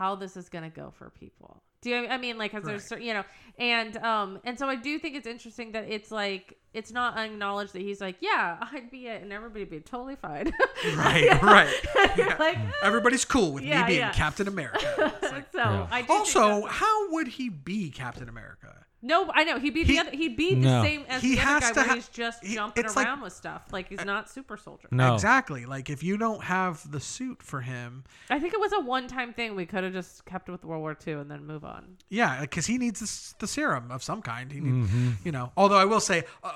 how 0.02 0.16
this 0.16 0.36
is 0.36 0.48
gonna 0.48 0.68
go 0.70 0.90
for 0.98 1.10
people. 1.10 1.62
Do 1.80 1.90
you? 1.90 2.06
I 2.08 2.16
mean, 2.18 2.38
like, 2.38 2.52
because 2.52 2.66
there's, 2.66 2.84
cer- 2.84 2.98
you 3.00 3.12
know, 3.14 3.24
and 3.58 3.96
um, 3.98 4.38
and 4.44 4.58
so 4.58 4.68
I 4.68 4.76
do 4.76 4.98
think 4.98 5.16
it's 5.16 5.26
interesting 5.26 5.72
that 5.72 5.84
it's 5.88 6.10
like 6.10 6.56
it's 6.74 6.90
not 6.92 7.16
acknowledged 7.18 7.72
that 7.74 7.82
he's 7.82 8.00
like, 8.00 8.16
yeah, 8.20 8.56
I'd 8.72 8.90
be 8.90 9.06
it, 9.06 9.22
and 9.22 9.32
everybody'd 9.32 9.70
be 9.70 9.80
totally 9.80 10.16
fine. 10.16 10.52
Right, 10.96 11.42
right. 11.56 11.72
Yeah. 12.16 12.36
like, 12.38 12.58
Everybody's 12.82 13.24
cool 13.24 13.52
with 13.52 13.64
Yeah, 13.64 13.82
me 13.82 13.86
being 13.88 13.98
yeah. 14.00 14.12
Captain 14.12 14.48
America. 14.48 15.12
Like- 15.22 15.50
so 15.52 15.58
Yeah. 15.58 15.86
I 15.90 16.02
do 16.02 16.12
also, 16.12 16.40
that's- 16.40 16.64
how 16.72 17.12
would 17.12 17.28
he 17.28 17.48
be 17.48 17.90
Captain 17.90 18.28
America? 18.28 18.86
No, 19.02 19.30
I 19.34 19.44
know 19.44 19.58
he'd 19.58 19.74
be 19.74 19.84
He- 19.84 19.92
the 19.94 19.98
other, 19.98 20.10
he'd 20.12 20.36
be 20.36 20.54
No. 20.54 20.80
the 20.80 20.86
same 20.88 21.04
as 21.08 21.22
He 21.22 21.34
the 21.34 21.40
other 21.42 21.48
has 21.50 21.60
guy 21.62 21.68
to 21.70 21.74
where 21.80 21.88
ha- 21.88 21.94
he's 21.96 22.08
just 22.08 22.44
he- 22.44 22.54
jumping 22.54 22.84
it's 22.84 22.96
like- 22.96 23.06
around 23.06 23.20
with 23.20 23.32
stuff. 23.32 23.62
Like 23.72 23.88
he's 23.88 24.04
not 24.04 24.30
super 24.30 24.56
soldier. 24.56 24.88
No. 24.90 25.14
Exactly. 25.14 25.64
Like 25.66 25.90
if 25.90 26.02
you 26.02 26.16
don't 26.16 26.44
have 26.44 26.88
the 26.90 27.00
suit 27.00 27.42
for 27.42 27.60
him, 27.62 28.04
I 28.30 28.38
think 28.38 28.54
it 28.54 28.60
was 28.60 28.72
a 28.72 28.80
one-time 28.80 29.32
thing. 29.32 29.56
We 29.56 29.66
could 29.66 29.84
have 29.84 29.92
just 29.92 30.24
kept 30.24 30.48
it 30.48 30.52
with 30.52 30.64
World 30.64 30.80
War 30.82 30.96
II 31.06 31.14
and 31.14 31.30
then 31.30 31.44
move 31.46 31.64
on. 31.64 31.96
yeah, 32.08 32.40
because 32.42 32.66
he 32.66 32.78
needs 32.78 33.00
this, 33.00 33.34
the 33.38 33.46
serum 33.46 33.90
of 33.90 34.02
some 34.02 34.22
kind. 34.22 34.52
He 34.52 34.60
need, 34.60 34.72
Mm-hmm. 34.88 35.10
you 35.24 35.32
know. 35.32 35.52
Although 35.56 35.78
I 35.78 35.84
will 35.84 36.00
say, 36.00 36.24
uh, 36.44 36.52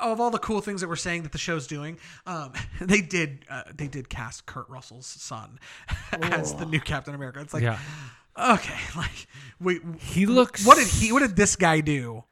of 0.00 0.20
all 0.20 0.30
the 0.30 0.38
cool 0.38 0.60
things 0.60 0.80
that 0.80 0.88
we're 0.88 0.96
saying 0.96 1.22
that 1.24 1.32
the 1.32 1.38
show's 1.38 1.66
doing, 1.66 1.98
um, 2.26 2.52
they 2.80 3.00
did 3.02 3.44
uh, 3.50 3.62
they 3.74 3.86
did 3.88 4.08
cast 4.08 4.46
Kurt 4.46 4.68
Russell's 4.68 5.06
son 5.06 5.58
as 6.22 6.54
the 6.54 6.66
new 6.66 6.80
Captain 6.80 7.14
America. 7.14 7.40
It's 7.40 7.52
like, 7.54 7.62
Yeah. 7.62 7.78
Okay, 8.38 8.78
like 8.96 9.26
we 9.60 9.80
He 9.98 10.26
looks. 10.26 10.64
what 10.66 10.76
did 10.78 10.88
he 10.88 11.12
what 11.12 11.20
did 11.20 11.36
this 11.36 11.56
guy 11.56 11.80
do 11.80 12.24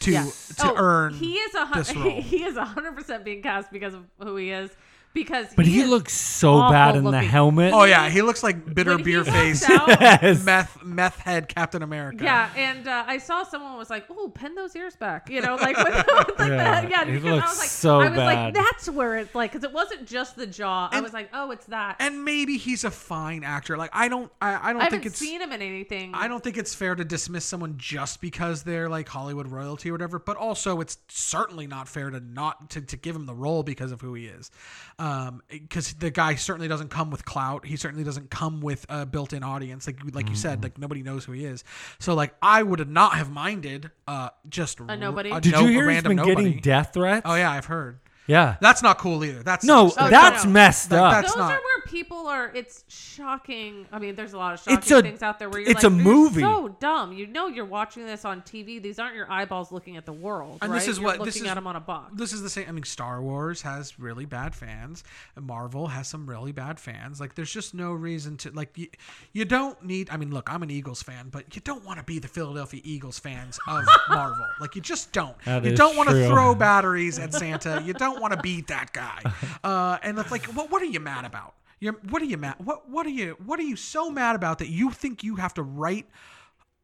to 0.00 0.10
Yeah. 0.12 0.24
to 0.58 0.70
Oh, 0.70 0.74
earn 0.76 1.14
he 1.14 1.34
is 1.34 1.54
a 1.54 1.64
hun- 1.66 1.78
this 1.78 1.94
role? 1.96 2.20
he 2.22 2.44
is 2.44 2.56
a 2.56 2.64
hundred 2.64 2.94
percent 2.96 3.24
being 3.24 3.42
cast 3.42 3.70
because 3.72 3.94
of 3.94 4.04
who 4.22 4.36
he 4.36 4.50
is. 4.50 4.70
Because 5.16 5.46
But 5.56 5.64
he 5.66 5.80
is 5.80 5.88
looks 5.88 6.12
so 6.12 6.52
awful 6.52 6.72
bad 6.72 6.94
in 6.94 7.02
the 7.04 7.10
looking. 7.10 7.28
helmet. 7.28 7.72
Oh 7.72 7.84
yeah, 7.84 8.10
he 8.10 8.20
looks 8.20 8.42
like 8.42 8.74
bitter 8.74 8.90
When 8.90 8.98
he 8.98 9.04
beer 9.04 9.18
walks 9.24 9.30
face 9.30 9.70
out- 9.70 9.88
Yes. 10.00 10.44
meth 10.44 10.82
meth 10.84 11.16
head 11.20 11.48
Captain 11.48 11.82
America. 11.82 12.22
Yeah, 12.22 12.50
and 12.54 12.86
uh, 12.86 13.04
I 13.06 13.16
saw 13.16 13.42
someone 13.42 13.78
was 13.78 13.88
like, 13.88 14.04
"Oh, 14.10 14.28
pin 14.28 14.54
those 14.54 14.76
ears 14.76 14.94
back," 14.94 15.30
you 15.30 15.40
know, 15.40 15.54
like 15.56 15.74
with, 15.78 15.86
with 15.86 16.38
like 16.38 16.48
Yeah, 16.50 16.56
that. 16.58 16.90
Yeah, 16.90 17.04
he 17.06 17.12
because 17.12 17.26
I 17.26 17.34
looks 17.36 17.48
was 17.48 17.58
like, 17.60 17.68
so 17.70 18.00
I 18.02 18.08
was 18.10 18.18
like, 18.18 18.36
bad. 18.36 18.54
that's 18.54 18.90
where 18.90 19.16
it's 19.16 19.34
like, 19.34 19.52
because 19.52 19.64
it 19.64 19.72
wasn't 19.72 20.06
just 20.06 20.36
the 20.36 20.46
jaw. 20.46 20.90
I 20.92 20.96
And- 20.96 21.02
was 21.02 21.14
like, 21.14 21.30
oh, 21.32 21.50
it's 21.50 21.64
that. 21.66 21.96
And 21.98 22.22
maybe 22.22 22.58
he's 22.58 22.84
a 22.84 22.90
fine 22.90 23.42
actor. 23.42 23.78
Like 23.78 23.90
I 23.94 24.08
don't 24.08 24.30
I, 24.42 24.68
I 24.68 24.72
don't 24.74 24.82
I 24.82 24.90
think 24.90 25.04
haven't 25.04 25.06
it's 25.06 25.18
seen 25.18 25.40
him 25.40 25.50
in 25.50 25.62
anything. 25.62 26.12
I 26.14 26.28
don't 26.28 26.44
think 26.44 26.58
it's 26.58 26.74
fair 26.74 26.94
to 26.94 27.06
dismiss 27.06 27.46
someone 27.46 27.76
just 27.78 28.20
because 28.20 28.64
they're 28.64 28.90
like 28.90 29.08
Hollywood 29.08 29.48
royalty 29.48 29.88
or 29.88 29.92
whatever, 29.92 30.18
but 30.18 30.36
also 30.36 30.80
it's 30.80 30.98
certainly 31.08 31.66
not 31.66 31.88
fair 31.88 32.10
to 32.10 32.20
not 32.20 32.68
to, 32.70 32.82
to 32.82 32.96
give 32.98 33.16
him 33.16 33.24
the 33.24 33.34
role 33.34 33.62
because 33.62 33.92
of 33.92 34.02
who 34.02 34.12
he 34.12 34.26
is. 34.26 34.50
Um 34.98 35.05
because 35.48 35.92
the 35.94 36.10
guy 36.10 36.34
certainly 36.34 36.68
doesn't 36.68 36.88
come 36.90 37.10
with 37.10 37.24
clout. 37.24 37.66
He 37.66 37.76
certainly 37.76 38.04
doesn't 38.04 38.30
come 38.30 38.60
with 38.60 38.86
a 38.88 39.04
built-in 39.06 39.42
audience 39.42 39.86
like 39.86 39.98
like 40.14 40.28
you 40.28 40.34
said 40.36 40.62
like 40.62 40.78
nobody 40.78 41.02
knows 41.02 41.24
who 41.24 41.32
he 41.32 41.44
is. 41.44 41.64
So 41.98 42.14
like 42.14 42.34
I 42.42 42.62
would 42.62 42.88
not 42.88 43.14
have 43.14 43.30
minded 43.30 43.90
uh 44.08 44.30
just 44.48 44.80
A 44.80 44.96
nobody? 44.96 45.30
a 45.30 45.40
Did 45.40 45.52
no- 45.52 45.60
you 45.62 45.68
hear 45.68 45.80
he's 45.88 46.02
random 46.02 46.10
been 46.10 46.16
nobody. 46.16 46.44
getting 46.48 46.60
death 46.60 46.90
threats? 46.94 47.22
Oh 47.24 47.34
yeah, 47.34 47.50
I've 47.50 47.66
heard. 47.66 48.00
Yeah. 48.26 48.56
That's 48.60 48.82
not 48.82 48.98
cool 48.98 49.24
either. 49.24 49.42
That's 49.42 49.64
No, 49.64 49.92
Oh, 49.96 50.08
that's 50.10 50.44
no. 50.44 50.50
messed 50.50 50.90
That- 50.90 51.02
up. 51.02 51.12
that's- 51.12 51.32
Those 51.32 51.38
not- 51.40 51.52
are 51.52 51.60
where 51.60 51.82
people 51.86 52.26
are. 52.26 52.50
It's 52.54 52.84
shocking. 52.88 53.86
I 53.92 53.98
mean, 53.98 54.14
there's 54.16 54.32
a 54.32 54.38
lot 54.38 54.54
of 54.54 54.60
shocking 54.60 54.78
It's 54.78 54.90
a- 54.90 55.02
things 55.02 55.22
out 55.22 55.38
there 55.38 55.48
where 55.48 55.60
you're 55.60 55.70
it's 55.70 55.82
like, 55.82 55.92
a 55.92 55.94
"You're 55.94 56.04
movie." 56.04 56.42
So 56.42 56.68
dumb. 56.80 57.12
You 57.12 57.26
know, 57.26 57.46
you're 57.46 57.64
watching 57.64 58.04
this 58.06 58.24
on 58.24 58.42
TV. 58.42 58.78
These 58.82 58.98
aren't 58.98 59.14
your 59.14 59.30
eyeballs 59.30 59.72
looking 59.72 59.96
at 59.96 60.04
the 60.06 60.12
world. 60.12 60.58
And 60.62 60.70
right? 60.72 60.78
this 60.78 60.88
is 60.88 60.98
You're 60.98 61.06
what- 61.06 61.12
looking 61.18 61.26
this 61.26 61.36
is- 61.36 61.46
at 61.48 61.54
them 61.54 61.66
on 61.66 61.76
a 61.76 61.80
box. 61.80 62.12
this 62.14 62.32
is 62.32 62.42
the 62.42 62.50
same. 62.50 62.66
I 62.68 62.72
mean, 62.72 62.84
Star 62.84 63.22
Wars 63.22 63.62
has 63.62 63.98
really 63.98 64.24
bad 64.26 64.54
fans, 64.54 65.04
and 65.36 65.46
Marvel 65.46 65.88
has 65.88 66.08
some 66.08 66.26
really 66.28 66.52
bad 66.52 66.78
fans. 66.78 67.20
Like, 67.20 67.34
there's 67.34 67.52
just 67.52 67.74
no 67.74 67.92
reason 67.92 68.36
to 68.38 68.50
like. 68.50 68.76
You, 68.76 68.88
you 69.32 69.44
don't 69.44 69.82
need. 69.84 70.08
I 70.10 70.16
mean, 70.16 70.32
look, 70.32 70.52
I'm 70.52 70.62
an 70.62 70.70
Eagles 70.70 71.02
fan, 71.02 71.28
but 71.30 71.54
you 71.54 71.62
don't 71.64 71.84
want 71.84 71.98
to 71.98 72.04
be 72.04 72.18
the 72.18 72.28
Philadelphia 72.28 72.80
Eagles 72.84 73.18
fans 73.18 73.58
of 73.66 73.84
Marvel. 74.08 74.46
Like, 74.60 74.74
you 74.74 74.82
just 74.82 75.12
don't. 75.12 75.36
That 75.44 75.64
you 75.64 75.72
is 75.72 75.78
don't 75.78 75.96
want 75.96 76.08
to 76.08 76.14
true. 76.14 76.28
throw 76.28 76.54
batteries 76.54 77.18
at 77.18 77.32
Santa. 77.32 77.82
You 77.84 77.92
don't 77.92 78.15
want 78.20 78.34
to 78.34 78.40
beat 78.40 78.68
that 78.68 78.92
guy. 78.92 79.20
Uh, 79.64 79.98
and 80.02 80.18
it's 80.18 80.30
like, 80.30 80.44
what? 80.46 80.70
What 80.70 80.82
are 80.82 80.86
you 80.86 81.00
mad 81.00 81.24
about? 81.24 81.54
You're, 81.80 81.94
what 82.08 82.22
are 82.22 82.26
you 82.26 82.36
mad? 82.36 82.56
What? 82.58 82.88
What 82.88 83.06
are 83.06 83.10
you? 83.10 83.36
What 83.44 83.58
are 83.58 83.64
you 83.64 83.76
so 83.76 84.10
mad 84.10 84.36
about 84.36 84.58
that 84.58 84.68
you 84.68 84.90
think 84.90 85.24
you 85.24 85.36
have 85.36 85.54
to 85.54 85.62
write 85.62 86.06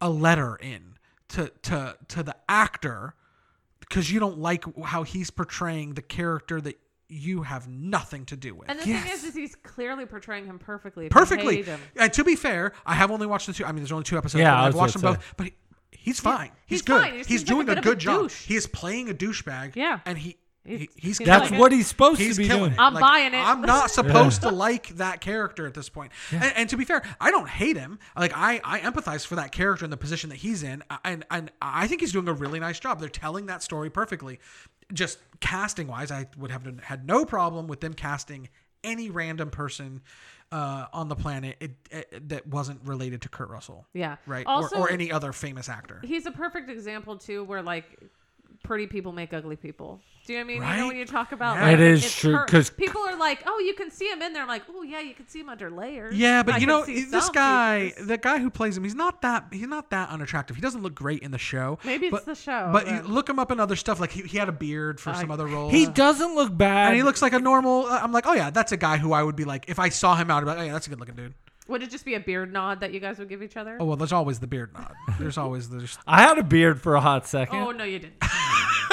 a 0.01 0.09
letter 0.09 0.55
in 0.55 0.97
to 1.29 1.51
to 1.63 1.97
to 2.09 2.23
the 2.23 2.35
actor? 2.49 3.15
because 3.93 4.11
you 4.11 4.19
don't 4.19 4.39
like 4.39 4.65
how 4.83 5.03
he's 5.03 5.29
portraying 5.29 5.93
the 5.93 6.01
character 6.01 6.59
that 6.59 6.79
you 7.09 7.43
have 7.43 7.67
nothing 7.67 8.25
to 8.25 8.35
do 8.35 8.55
with. 8.55 8.69
And 8.69 8.79
the 8.79 8.85
thing 8.85 9.13
is, 9.13 9.23
is 9.23 9.35
he's 9.35 9.55
clearly 9.55 10.05
portraying 10.07 10.45
him 10.45 10.57
perfectly. 10.57 11.09
Perfectly. 11.09 11.61
him. 11.61 11.79
And 11.95 12.11
to 12.13 12.23
be 12.23 12.35
fair, 12.35 12.73
I 12.87 12.95
have 12.95 13.11
only 13.11 13.27
watched 13.27 13.45
the 13.47 13.53
two. 13.53 13.65
I 13.65 13.67
mean, 13.67 13.77
there's 13.77 13.91
only 13.91 14.03
two 14.03 14.17
episodes. 14.17 14.41
Yeah, 14.41 14.59
I 14.59 14.67
I've 14.67 14.75
watched 14.75 14.93
them 14.93 15.03
gonna 15.03 15.17
both. 15.17 15.33
But 15.37 15.45
he, 15.47 15.53
he's 15.91 16.19
fine. 16.19 16.51
he's, 16.65 16.79
he's 16.79 16.81
good. 16.81 17.01
fine. 17.01 17.11
He 17.11 17.17
he's 17.19 17.27
seems 17.27 17.41
like 17.41 17.47
doing 17.49 17.69
a 17.69 17.71
a, 17.71 17.75
bit 17.75 17.77
of 17.77 17.85
a 17.85 17.89
good 17.89 17.99
job. 17.99 18.21
douche. 18.21 18.45
He 18.45 18.55
is 18.55 18.65
playing 18.65 19.09
a 19.11 19.13
douchebag. 19.13 19.75
Yeah. 19.75 19.99
And 20.05 20.17
he, 20.17 20.37
he 20.65 20.77
He's- 20.77 20.89
he's 20.95 21.17
he's 21.17 21.27
That's 21.27 21.51
like 21.51 21.59
what 21.59 21.73
it. 21.73 21.75
he's 21.77 21.87
supposed 21.87 22.19
He's 22.21 22.37
to 22.37 22.43
be 22.43 22.47
doing. 22.47 22.71
it. 22.71 22.79
I'm 22.79 22.93
Like, 22.93 23.01
buying 23.01 23.33
it. 23.33 23.37
I'm 23.37 23.61
not 23.61 23.89
supposed 23.99 24.41
to 24.43 24.49
like 24.51 24.87
that 24.95 25.19
character 25.21 25.67
at 25.67 25.73
this 25.73 25.89
point. 25.89 26.11
And, 26.31 26.53
and 26.55 26.69
to 26.69 26.77
be 26.77 26.85
fair, 26.85 27.01
I 27.19 27.31
don't 27.31 27.49
hate 27.49 27.75
him. 27.77 27.99
Like 28.17 28.31
I, 28.35 28.61
I 28.63 28.79
empathize 28.79 29.25
for 29.27 29.35
that 29.35 29.51
character 29.51 29.85
and 29.85 29.91
the 29.91 29.97
position 29.97 30.29
that 30.29 30.37
he's 30.37 30.63
in, 30.63 30.83
and 31.03 31.25
and 31.29 31.51
I 31.61 31.87
think 31.87 32.01
he's 32.01 32.13
doing 32.13 32.27
a 32.27 32.33
really 32.33 32.59
nice 32.59 32.79
job. 32.79 32.99
They're 32.99 33.09
telling 33.09 33.47
that 33.47 33.61
story 33.63 33.89
perfectly. 33.89 34.39
Just 34.93 35.19
casting 35.39 35.87
wise, 35.87 36.11
I 36.11 36.27
would 36.37 36.51
have 36.51 36.65
had 36.81 37.05
no 37.07 37.25
problem 37.25 37.67
with 37.67 37.81
them 37.81 37.93
casting 37.93 38.49
any 38.83 39.09
random 39.09 39.49
person 39.49 40.01
uh, 40.51 40.85
on 40.93 41.07
the 41.07 41.15
planet 41.15 41.55
it, 41.61 41.71
it, 41.89 42.29
that 42.29 42.45
wasn't 42.47 42.79
related 42.85 43.21
to 43.23 43.29
Kurt 43.29 43.49
Russell. 43.49 43.87
Yeah. 43.93 44.17
Right. 44.27 44.45
Also, 44.45 44.75
or, 44.77 44.87
or 44.87 44.91
any 44.91 45.11
other 45.11 45.31
famous 45.31 45.67
actor. 45.69 45.99
he's 46.03 46.25
a 46.25 46.31
perfect 46.31 46.69
example 46.69 47.17
too, 47.17 47.43
where 47.45 47.61
like 47.63 47.85
pretty 48.63 48.87
people 48.87 49.11
make 49.11 49.33
ugly 49.33 49.55
people. 49.55 49.99
Do 50.25 50.31
you 50.31 50.39
know 50.39 50.45
what 50.45 50.51
I 50.53 50.59
mean? 50.59 50.71
You 50.75 50.81
know 50.81 50.87
when 50.87 50.95
you 50.95 51.05
talk 51.05 51.33
about 51.33 51.57
Yeah. 51.57 51.63
like, 51.65 51.73
It 51.73 51.79
is 51.81 52.05
it's 52.05 52.15
true, 52.17 52.39
'cause- 52.47 52.69
people 52.69 53.01
are 53.01 53.17
like, 53.17 53.43
oh, 53.45 53.59
you 53.59 53.73
can 53.73 53.91
see 53.91 54.09
him 54.09 54.21
in 54.21 54.31
there. 54.31 54.41
I'm 54.41 54.47
like, 54.47 54.63
oh 54.73 54.81
yeah, 54.81 55.01
you 55.01 55.13
can 55.13 55.27
see 55.27 55.41
him 55.41 55.49
under 55.49 55.69
layers. 55.69 56.15
Yeah, 56.15 56.43
but 56.43 56.55
I 56.55 56.57
you 56.59 56.65
know 56.67 56.85
this 56.85 57.29
guy, 57.29 57.89
features. 57.89 58.07
the 58.07 58.17
guy 58.17 58.39
who 58.39 58.49
plays 58.49 58.77
him, 58.77 58.85
he's 58.85 58.95
not 58.95 59.21
that 59.23 59.47
he's 59.51 59.67
not 59.67 59.89
that 59.89 60.09
unattractive. 60.09 60.55
He 60.55 60.61
doesn't 60.61 60.81
look 60.81 60.95
great 60.95 61.21
in 61.23 61.31
the 61.31 61.37
show. 61.37 61.77
Maybe 61.83 62.05
it's 62.07 62.11
but- 62.15 62.25
the 62.25 62.35
show, 62.35 62.69
But 62.71 62.85
you 62.87 62.93
then. 62.93 63.07
look 63.07 63.27
him 63.29 63.37
up 63.37 63.51
in 63.51 63.59
other 63.59 63.75
stuff. 63.75 63.99
Like 63.99 64.11
he, 64.11 64.21
he 64.21 64.37
had 64.37 64.47
a 64.47 64.53
beard 64.53 65.01
for 65.01 65.09
I- 65.09 65.19
some 65.19 65.29
other 65.29 65.45
roles. 65.45 65.73
He 65.73 65.85
doesn't 65.87 66.33
look 66.35 66.57
bad. 66.57 66.87
and 66.87 66.95
he 66.95 67.03
looks 67.03 67.21
like 67.21 67.33
a 67.33 67.39
normal. 67.39 67.87
uh, 67.87 67.99
I'm 68.01 68.13
like, 68.13 68.25
oh 68.25 68.33
yeah, 68.33 68.49
that's 68.49 68.71
a 68.71 68.77
guy 68.77 68.97
who 68.97 69.11
I 69.11 69.21
would 69.23 69.35
be 69.35 69.43
like 69.43 69.65
if 69.67 69.77
I 69.77 69.89
saw 69.89 70.15
him 70.15 70.31
out. 70.31 70.37
I'd 70.37 70.41
be 70.41 70.47
like, 70.47 70.57
oh 70.59 70.63
yeah, 70.63 70.71
that's 70.73 70.87
a 70.87 70.89
good 70.89 70.99
looking 71.01 71.15
dude. 71.15 71.33
Would 71.67 71.81
it 71.81 71.89
just 71.91 72.03
be 72.03 72.13
a 72.15 72.19
beard 72.19 72.51
nod 72.51 72.81
that 72.81 72.91
you 72.93 72.99
guys 72.99 73.19
would 73.19 73.29
give 73.29 73.41
each 73.41 73.55
other? 73.57 73.77
Oh 73.79 73.85
well, 73.85 73.95
there's 73.97 74.11
always 74.13 74.39
the 74.39 74.47
beard 74.47 74.73
nod. 74.73 74.93
There's 75.19 75.37
always 75.37 75.69
there's. 75.69 75.97
I 76.07 76.21
had 76.21 76.37
a 76.37 76.43
beard 76.43 76.81
for 76.81 76.95
a 76.95 77.01
hot 77.01 77.25
second. 77.27 77.57
Oh, 77.59 77.71
no, 77.71 77.83
you 77.83 77.99
didn't. 77.99 78.15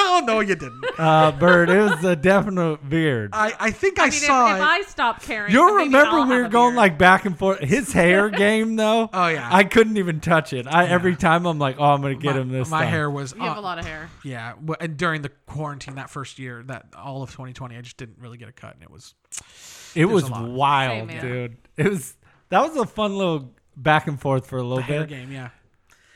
oh 0.21 0.23
no, 0.25 0.39
you 0.39 0.55
didn't. 0.55 0.83
Uh, 1.01 1.31
Bird, 1.31 1.69
it 1.69 1.79
was 1.81 2.03
a 2.03 2.15
definite 2.15 2.87
beard. 2.87 3.31
I 3.33 3.53
I 3.59 3.71
think 3.71 3.97
I, 3.97 4.03
I 4.03 4.05
mean, 4.05 4.13
if, 4.13 4.21
if 4.21 4.27
saw 4.27 4.55
it. 4.55 4.61
I 4.61 4.81
stop 4.83 5.21
caring, 5.23 5.51
You'll 5.51 5.73
remember 5.73 6.21
we 6.25 6.35
were 6.39 6.47
going 6.47 6.71
beard. 6.71 6.75
like 6.77 6.97
back 6.99 7.25
and 7.25 7.35
forth. 7.37 7.59
His 7.59 7.91
hair 7.91 8.29
game 8.45 8.75
though. 8.75 9.09
Oh, 9.11 9.27
yeah. 9.27 9.49
I 9.51 9.63
couldn't 9.63 9.97
even 9.97 10.19
touch 10.19 10.53
it. 10.53 10.67
I 10.67 10.85
every 10.87 11.15
time 11.15 11.45
I'm 11.47 11.57
like, 11.57 11.77
oh, 11.79 11.85
I'm 11.85 12.01
gonna 12.01 12.15
get 12.15 12.35
my, 12.35 12.41
him 12.41 12.49
this. 12.49 12.69
my 12.69 12.81
time. 12.81 12.89
hair 12.89 13.09
was. 13.09 13.33
You 13.33 13.41
have 13.41 13.57
uh, 13.57 13.61
a 13.61 13.61
lot 13.61 13.79
of 13.79 13.85
hair. 13.85 14.09
Yeah, 14.23 14.53
and 14.79 14.95
during 14.97 15.23
the 15.23 15.29
quarantine 15.47 15.95
that 15.95 16.09
first 16.11 16.37
year, 16.37 16.61
that 16.67 16.87
all 16.95 17.23
of 17.23 17.31
2020, 17.31 17.75
I 17.75 17.81
just 17.81 17.97
didn't 17.97 18.19
really 18.19 18.37
get 18.37 18.47
a 18.49 18.51
cut, 18.53 18.75
and 18.75 18.83
it 18.83 18.91
was. 18.91 19.15
It 19.95 20.05
was 20.05 20.29
wild, 20.29 21.09
Same 21.09 21.09
here. 21.09 21.21
dude. 21.47 21.57
It 21.77 21.89
was 21.89 22.15
that 22.49 22.61
was 22.61 22.75
a 22.77 22.85
fun 22.85 23.15
little 23.17 23.53
back 23.75 24.07
and 24.07 24.19
forth 24.21 24.45
for 24.45 24.57
a 24.57 24.61
little 24.61 24.77
The 24.77 24.83
hair 24.83 24.99
bit. 25.01 25.09
game, 25.09 25.31
yeah. 25.31 25.49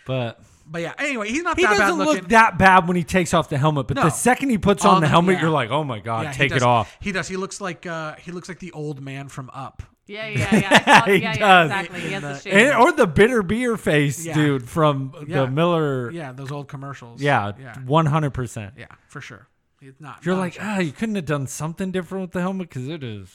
But 0.05 0.41
But 0.67 0.81
yeah, 0.81 0.93
anyway, 0.97 1.29
he's 1.29 1.43
not 1.43 1.57
he 1.57 1.63
that 1.63 1.71
bad 1.73 1.77
doesn't 1.77 1.97
looking. 1.99 2.21
look 2.23 2.29
that 2.29 2.57
bad 2.57 2.87
when 2.87 2.97
he 2.97 3.03
takes 3.03 3.33
off 3.33 3.49
the 3.49 3.57
helmet. 3.57 3.87
But 3.87 3.97
No. 3.97 4.03
the 4.03 4.09
second 4.09 4.49
he 4.49 4.57
puts 4.57 4.83
on, 4.83 4.95
On 4.95 5.01
the 5.01 5.05
the- 5.05 5.11
helmet, 5.11 5.35
yeah. 5.35 5.41
you're 5.41 5.49
like, 5.51 5.69
oh 5.69 5.83
my 5.83 5.99
god, 5.99 6.23
Yeah, 6.23 6.31
he 6.31 6.37
take 6.37 6.49
does. 6.49 6.61
it 6.61 6.65
off. 6.65 6.97
He 7.01 7.11
does. 7.11 7.27
He 7.27 7.37
looks 7.37 7.61
like 7.61 7.85
uh, 7.85 8.15
he 8.15 8.31
looks 8.31 8.49
like 8.49 8.59
the 8.59 8.71
old 8.71 9.01
man 9.01 9.29
from 9.29 9.49
Up. 9.53 9.83
Yeah, 10.07 10.27
yeah, 10.27 10.55
yeah. 10.55 10.69
I 10.85 10.99
saw, 10.99 11.05
He 11.11 11.15
yeah, 11.17 11.33
yeah, 11.33 11.37
does. 11.37 11.71
exactly. 11.71 11.99
He 12.01 12.11
has 12.13 12.23
In 12.23 12.29
the 12.29 12.33
the- 12.35 12.39
shape. 12.41 12.53
And- 12.53 12.75
or 12.81 12.91
the 12.91 13.07
bitter 13.07 13.43
beer 13.43 13.77
face 13.77 14.25
Yeah. 14.25 14.33
dude 14.33 14.67
from 14.67 15.13
Yeah. 15.27 15.41
the 15.41 15.47
Miller. 15.51 16.11
Yeah, 16.11 16.31
those 16.31 16.51
old 16.51 16.67
commercials. 16.67 17.21
Yeah, 17.21 17.51
yeah, 17.59 17.77
one 17.85 18.07
hundred 18.07 18.31
percent. 18.31 18.73
yeah, 18.77 18.87
for 19.07 19.21
sure. 19.21 19.47
He's 19.79 19.93
not. 19.99 20.25
You're 20.25 20.33
not 20.35 20.41
like, 20.41 20.53
attractive. 20.55 20.77
ah, 20.77 20.79
you 20.81 20.91
couldn't 20.93 21.15
have 21.15 21.25
done 21.25 21.45
something 21.47 21.91
different 21.91 22.23
with 22.23 22.31
the 22.31 22.41
helmet 22.41 22.69
because 22.69 22.87
it 22.87 23.03
is 23.03 23.29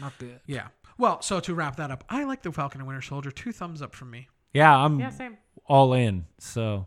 not 0.00 0.16
good. 0.18 0.38
yeah. 0.46 0.68
Well, 0.96 1.22
so 1.22 1.38
to 1.40 1.54
wrap 1.54 1.76
that 1.76 1.90
up, 1.90 2.04
I 2.08 2.24
like 2.24 2.42
the 2.42 2.50
Falcon 2.52 2.80
and 2.80 2.88
Winter 2.88 3.02
Soldier. 3.02 3.30
Two 3.30 3.52
thumbs 3.52 3.82
up 3.82 3.94
from 3.94 4.10
me. 4.10 4.28
Yeah, 4.52 4.74
I'm 4.76 4.98
yeah, 4.98 5.10
same. 5.10 5.36
All 5.68 5.92
in. 5.92 6.26
So 6.38 6.86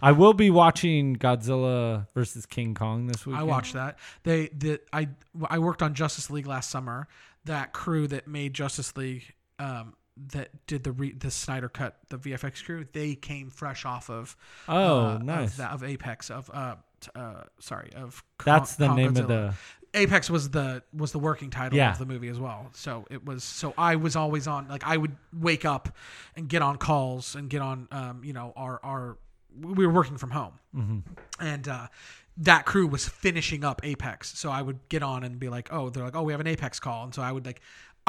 I 0.00 0.12
will 0.12 0.32
be 0.34 0.50
watching 0.50 1.16
Godzilla 1.16 2.06
versus 2.14 2.46
King 2.46 2.74
Kong 2.74 3.06
this 3.06 3.26
week. 3.26 3.36
I 3.36 3.42
watched 3.42 3.74
that. 3.74 3.98
They 4.22 4.48
the 4.48 4.80
I 4.92 5.08
I 5.48 5.58
worked 5.58 5.82
on 5.82 5.94
Justice 5.94 6.30
League 6.30 6.46
last 6.46 6.70
summer. 6.70 7.08
That 7.46 7.72
crew 7.72 8.06
that 8.08 8.28
made 8.28 8.52
Justice 8.54 8.96
League 8.96 9.24
um, 9.58 9.94
that 10.32 10.50
did 10.66 10.84
the 10.84 10.92
re- 10.92 11.12
the 11.12 11.30
Snyder 11.30 11.68
cut, 11.68 11.96
the 12.10 12.18
VFX 12.18 12.64
crew, 12.64 12.86
they 12.92 13.14
came 13.14 13.48
fresh 13.50 13.84
off 13.86 14.10
of 14.10 14.36
Oh, 14.68 15.06
uh, 15.06 15.18
nice. 15.18 15.52
of, 15.52 15.56
that, 15.56 15.70
of 15.72 15.82
Apex 15.84 16.30
of 16.30 16.50
uh 16.52 16.74
uh 17.14 17.44
sorry 17.58 17.90
of 17.96 18.22
That's 18.44 18.76
the 18.76 18.88
Con- 18.88 18.96
name 18.96 19.16
of 19.16 19.24
Godzilla. 19.26 19.26
the. 19.28 19.54
Apex 19.94 20.30
was 20.30 20.50
the 20.50 20.82
was 20.92 21.12
the 21.12 21.18
working 21.18 21.50
title 21.50 21.76
Yeah. 21.76 21.92
of 21.92 21.98
the 21.98 22.06
movie 22.06 22.28
as 22.28 22.38
well. 22.38 22.68
So 22.72 23.06
it 23.10 23.24
was 23.24 23.42
so 23.44 23.74
I 23.76 23.96
was 23.96 24.14
always 24.16 24.46
on 24.46 24.68
like 24.68 24.82
I 24.86 24.96
would 24.96 25.16
wake 25.32 25.64
up 25.64 25.96
and 26.36 26.48
get 26.48 26.62
on 26.62 26.76
calls 26.76 27.34
and 27.34 27.50
get 27.50 27.60
on 27.62 27.88
um 27.90 28.22
you 28.24 28.32
know 28.32 28.52
our 28.56 28.78
our 28.84 29.18
we 29.60 29.84
were 29.86 29.92
working 29.92 30.16
from 30.16 30.30
home 30.30 30.52
Mm-hmm. 30.76 30.98
and 31.44 31.66
uh 31.68 31.88
that 32.36 32.64
crew 32.64 32.86
was 32.86 33.06
finishing 33.06 33.64
up 33.64 33.80
Apex. 33.84 34.38
So 34.38 34.50
I 34.50 34.62
would 34.62 34.78
get 34.88 35.02
on 35.02 35.24
and 35.24 35.38
be 35.38 35.50
like, 35.50 35.70
"Oh, 35.72 35.90
they're 35.90 36.04
like, 36.04 36.16
"Oh, 36.16 36.22
we 36.22 36.32
have 36.32 36.40
an 36.40 36.46
Apex 36.46 36.80
call." 36.80 37.04
And 37.04 37.14
so 37.14 37.20
I 37.20 37.30
would 37.32 37.44
like 37.44 37.60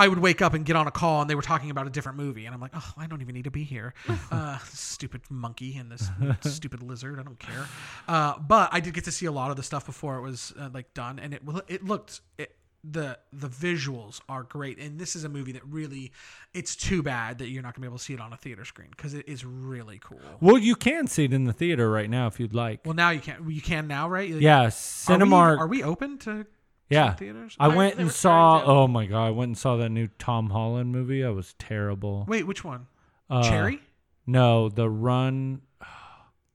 I 0.02 0.08
would 0.08 0.20
wake 0.20 0.42
up 0.42 0.54
and 0.56 0.66
get 0.66 0.76
on 0.76 0.88
a 0.88 0.92
call 0.92 1.22
and 1.22 1.30
they 1.30 1.36
were 1.36 1.42
talking 1.42 1.70
about 1.70 1.86
a 1.86 1.90
different 1.90 2.18
movie 2.18 2.46
and 2.46 2.56
I'm 2.56 2.62
like, 2.62 2.72
"Oh, 2.74 2.94
I 2.98 3.06
don't 3.08 3.22
even 3.22 3.36
need 3.36 3.44
to 3.46 3.52
be 3.52 3.64
here." 3.64 3.94
Uh 4.32 4.58
stupid 4.74 5.22
monkey 5.30 5.78
and 5.78 5.92
this 5.92 6.10
stupid 6.56 6.82
lizard, 6.82 7.20
I 7.20 7.24
don't 7.24 7.40
care. 7.40 7.66
Uh 8.08 8.34
but 8.40 8.70
I 8.72 8.80
did 8.80 8.94
get 8.94 9.04
to 9.06 9.12
see 9.12 9.26
a 9.28 9.32
lot 9.32 9.52
of 9.52 9.58
the 9.58 9.64
stuff 9.64 9.86
before 9.86 10.18
it 10.18 10.22
was 10.22 10.54
uh, 10.60 10.70
like 10.74 10.94
done 10.94 11.20
and 11.20 11.34
it 11.34 11.42
it 11.68 11.84
looked 11.86 12.22
it, 12.38 12.56
the 12.84 13.20
the 13.32 13.48
visuals 13.48 14.22
are 14.28 14.42
great 14.44 14.80
and 14.80 15.00
this 15.00 15.16
is 15.16 15.24
a 15.24 15.30
movie 15.30 15.52
that 15.52 15.64
really 15.66 16.12
it's 16.54 16.76
too 16.76 17.04
bad 17.04 17.38
that 17.40 17.50
you're 17.50 17.62
not 17.62 17.76
going 17.76 17.82
to 17.84 17.88
be 17.88 17.88
able 17.88 17.98
to 18.00 18.04
see 18.04 18.14
it 18.14 18.20
on 18.20 18.34
a 18.34 18.38
theater 18.38 18.66
screen 18.66 18.90
cuz 18.98 19.14
it 19.14 19.28
is 19.30 19.46
really 19.46 20.00
cool. 20.04 20.20
Well, 20.40 20.58
you 20.58 20.76
can 20.76 21.06
see 21.08 21.26
it 21.26 21.34
in 21.34 21.44
the 21.44 21.54
theater 21.54 21.92
right 21.92 22.10
now 22.10 22.26
if 22.28 22.40
you'd 22.40 22.56
like. 22.56 22.80
Well, 22.86 22.96
now 22.96 23.12
you 23.12 23.20
can 23.20 23.48
you 23.50 23.62
can 23.62 23.88
now, 23.88 24.10
right? 24.10 24.30
Yeah, 24.30 24.62
Are 24.62 24.66
we, 24.66 24.70
Cinemark. 24.72 25.58
are 25.60 25.68
we 25.68 25.84
open 25.84 26.18
to 26.20 26.46
yeah, 26.92 27.14
theaters? 27.14 27.56
I 27.60 27.70
Why 27.70 27.76
went 27.76 27.96
and 28.00 28.12
saw. 28.12 28.64
Oh 28.64 28.88
my 28.88 29.06
god, 29.06 29.26
I 29.28 29.30
went 29.32 29.50
and 29.50 29.58
saw 29.58 29.78
that 29.78 29.90
new 29.90 30.08
Tom 30.20 30.50
Holland 30.50 30.92
movie. 30.92 31.22
That 31.22 31.34
was 31.34 31.56
terrible. 31.58 32.26
Wait, 32.28 32.46
which 32.46 32.64
one? 32.64 32.88
Uh, 33.30 33.44
Cherry? 33.44 33.82
No, 34.28 34.70
the 34.70 34.90
Run. 34.90 35.62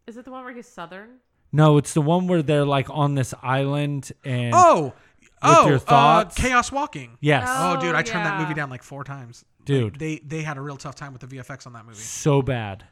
Is 0.07 0.17
it 0.17 0.25
the 0.25 0.31
one 0.31 0.45
where 0.45 0.55
he's 0.55 0.69
southern? 0.69 1.17
No, 1.53 1.79
it's 1.79 1.95
the 1.95 2.03
one 2.03 2.27
where 2.29 2.43
they're 2.43 2.65
like 2.65 2.89
on 2.91 3.15
this 3.15 3.35
island 3.43 4.13
and. 4.25 4.53
Oh, 4.55 4.93
oh, 5.43 5.67
your 5.67 5.77
uh, 5.77 5.81
thoughts? 5.81 6.37
Chaos 6.37 6.71
Walking. 6.71 7.17
Yes, 7.21 7.49
Oh, 7.51 7.81
dude, 7.81 7.95
I 7.95 8.03
turned 8.03 8.25
that 8.27 8.35
yeah. 8.39 8.43
movie 8.43 8.55
down 8.55 8.71
like 8.71 8.83
four 8.83 9.05
times. 9.05 9.45
Dude. 9.65 9.95
Like, 9.95 9.99
they 9.99 10.17
they 10.19 10.43
had 10.43 10.59
a 10.59 10.61
real 10.61 10.77
tough 10.77 10.95
time 10.95 11.13
with 11.13 11.29
the 11.29 11.37
VFX 11.39 11.67
on 11.67 11.73
that 11.73 11.85
movie. 11.87 11.99
so 11.99 12.43
bad. 12.43 12.85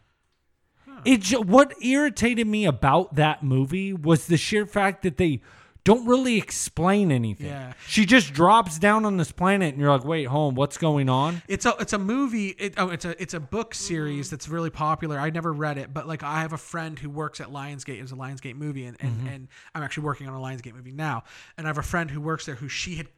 It 1.05 1.21
ju- 1.21 1.41
what 1.43 1.75
irritated 1.83 2.47
me 2.47 2.65
about 2.67 3.17
that 3.17 3.43
movie 3.43 3.93
was 3.93 4.27
the 4.27 4.37
sheer 4.37 4.65
fact 4.65 5.03
that 5.03 5.17
they 5.17 5.41
don't 5.85 6.07
really 6.07 6.39
explain 6.39 7.13
anything. 7.13 7.47
Yeah. 7.49 7.75
She 7.87 8.07
just 8.07 8.33
drops 8.33 8.79
down 8.79 9.05
on 9.05 9.19
this 9.19 9.31
planet 9.31 9.75
and 9.75 9.81
you're 9.81 9.91
like, 9.91 10.05
"Wait, 10.05 10.25
home, 10.25 10.55
what's 10.55 10.79
going 10.79 11.11
on?" 11.11 11.43
It's 11.47 11.67
a 11.67 11.77
it's 11.79 11.93
a 11.93 11.99
movie. 11.99 12.49
It, 12.49 12.75
oh, 12.79 12.89
it's 12.89 13.05
a 13.05 13.21
it's 13.23 13.35
a 13.35 13.41
book 13.41 13.75
series 13.75 14.31
that's 14.31 14.49
really 14.49 14.71
popular. 14.71 15.19
I 15.19 15.29
never 15.29 15.53
read 15.53 15.77
it, 15.77 15.93
but 15.93 16.09
like 16.09 16.23
I 16.23 16.41
have 16.41 16.55
a 16.55 16.59
friend 16.59 16.99
who 16.99 17.11
works 17.11 17.41
at 17.41 17.49
Lionsgate. 17.49 17.99
It 17.99 18.03
was 18.03 18.13
a 18.13 18.17
Lionsgate 18.17 18.57
movie, 18.57 18.87
and 18.87 18.97
and, 19.01 19.13
mm-hmm. 19.13 19.29
and 19.29 19.49
I'm 19.75 19.83
actually 19.83 20.05
working 20.05 20.27
on 20.27 20.35
a 20.35 20.43
Lionsgate 20.43 20.75
movie 20.75 20.93
now. 20.93 21.25
And 21.59 21.67
I 21.67 21.69
have 21.69 21.79
a 21.79 21.83
friend 21.83 22.11
who 22.11 22.21
works 22.21 22.47
there 22.47 22.55
who 22.55 22.69
she 22.69 22.97
had 22.97 23.09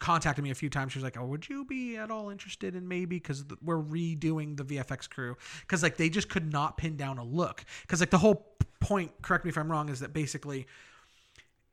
contacted 0.00 0.42
me 0.42 0.50
a 0.50 0.54
few 0.54 0.68
times. 0.68 0.92
She 0.92 0.98
was 0.98 1.04
like, 1.04 1.16
"Oh, 1.16 1.26
would 1.26 1.48
you 1.48 1.64
be 1.64 1.96
at 1.96 2.10
all 2.10 2.30
interested 2.30 2.74
in 2.74 2.88
maybe 2.88 3.16
because 3.16 3.44
we're 3.62 3.80
redoing 3.80 4.56
the 4.56 4.64
VFX 4.64 5.08
crew 5.08 5.36
because 5.60 5.84
like 5.84 5.96
they 5.96 6.08
just 6.08 6.28
could 6.28 6.52
not 6.52 6.76
pin 6.76 6.96
down 6.96 7.18
a 7.18 7.24
look 7.24 7.64
because 7.82 8.00
like 8.00 8.10
the 8.10 8.18
whole 8.18 8.48
point. 8.80 9.12
Correct 9.22 9.44
me 9.44 9.50
if 9.50 9.58
I'm 9.58 9.70
wrong. 9.70 9.88
Is 9.88 10.00
that 10.00 10.12
basically 10.12 10.66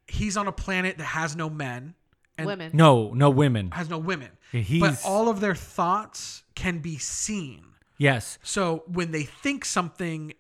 he's 0.07 0.38
on 0.38 0.47
a 0.47 0.51
planet 0.51 0.97
that 0.97 1.03
has 1.05 1.35
no 1.35 1.49
men 1.49 1.95
and 2.38 2.47
Women. 2.47 2.71
No, 2.73 3.11
no 3.13 3.29
women. 3.29 3.71
has 3.71 3.89
no 3.89 3.97
women, 3.97 4.29
Yeah, 4.51 4.79
but 4.79 5.01
all 5.03 5.27
of 5.27 5.39
their 5.39 5.55
thoughts 5.55 6.43
can 6.55 6.79
be 6.79 6.97
seen. 6.97 7.63
Yes. 7.97 8.38
So 8.43 8.84
when 8.88 9.11
they 9.11 9.23
think 9.23 9.65
something, 9.65 10.34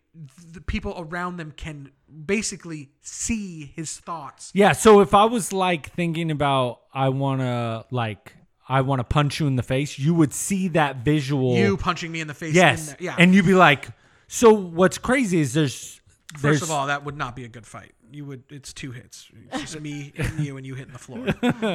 the 0.51 0.61
people 0.61 0.93
around 0.97 1.37
them 1.37 1.51
can 1.55 1.91
basically 2.25 2.89
see 3.01 3.73
his 3.75 3.97
thoughts. 3.97 4.51
Yeah, 4.53 4.73
so 4.73 4.99
if 5.01 5.13
I 5.13 5.25
was 5.25 5.51
like 5.51 5.91
thinking 5.91 6.29
about 6.31 6.81
I 6.93 7.09
want 7.09 7.41
to 7.41 7.85
like 7.89 8.35
I 8.69 8.81
want 8.81 8.99
to 8.99 9.03
punch 9.03 9.39
you 9.39 9.47
in 9.47 9.55
the 9.55 9.63
face, 9.63 9.97
you 9.97 10.13
would 10.13 10.33
see 10.33 10.67
that 10.69 10.97
visual. 10.97 11.55
You 11.55 11.77
punching 11.77 12.11
me 12.11 12.21
in 12.21 12.27
the 12.27 12.33
face. 12.33 12.53
yes. 12.53 12.79
In 12.81 12.85
there. 12.87 12.97
Yeah. 12.99 13.15
And 13.17 13.33
you'd 13.33 13.45
be 13.45 13.53
like, 13.55 13.87
so 14.27 14.51
what's 14.53 14.97
crazy 14.97 15.39
is 15.39 15.53
there's 15.53 15.96
First 16.33 16.41
there's 16.41 16.61
of 16.63 16.71
all, 16.71 16.87
that 16.87 17.05
would 17.05 17.17
not 17.17 17.37
be 17.37 17.45
a 17.45 17.47
good 17.47 17.65
fight. 17.65 17.93
You 18.11 18.25
would. 18.25 18.43
It's 18.49 18.73
two 18.73 18.91
hits. 18.91 19.29
It's 19.51 19.61
just 19.61 19.79
me 19.79 20.11
hitting 20.15 20.39
you 20.39 20.57
and 20.57 20.65
you 20.65 20.75
hitting 20.75 20.91
the 20.91 20.99
floor. 20.99 21.25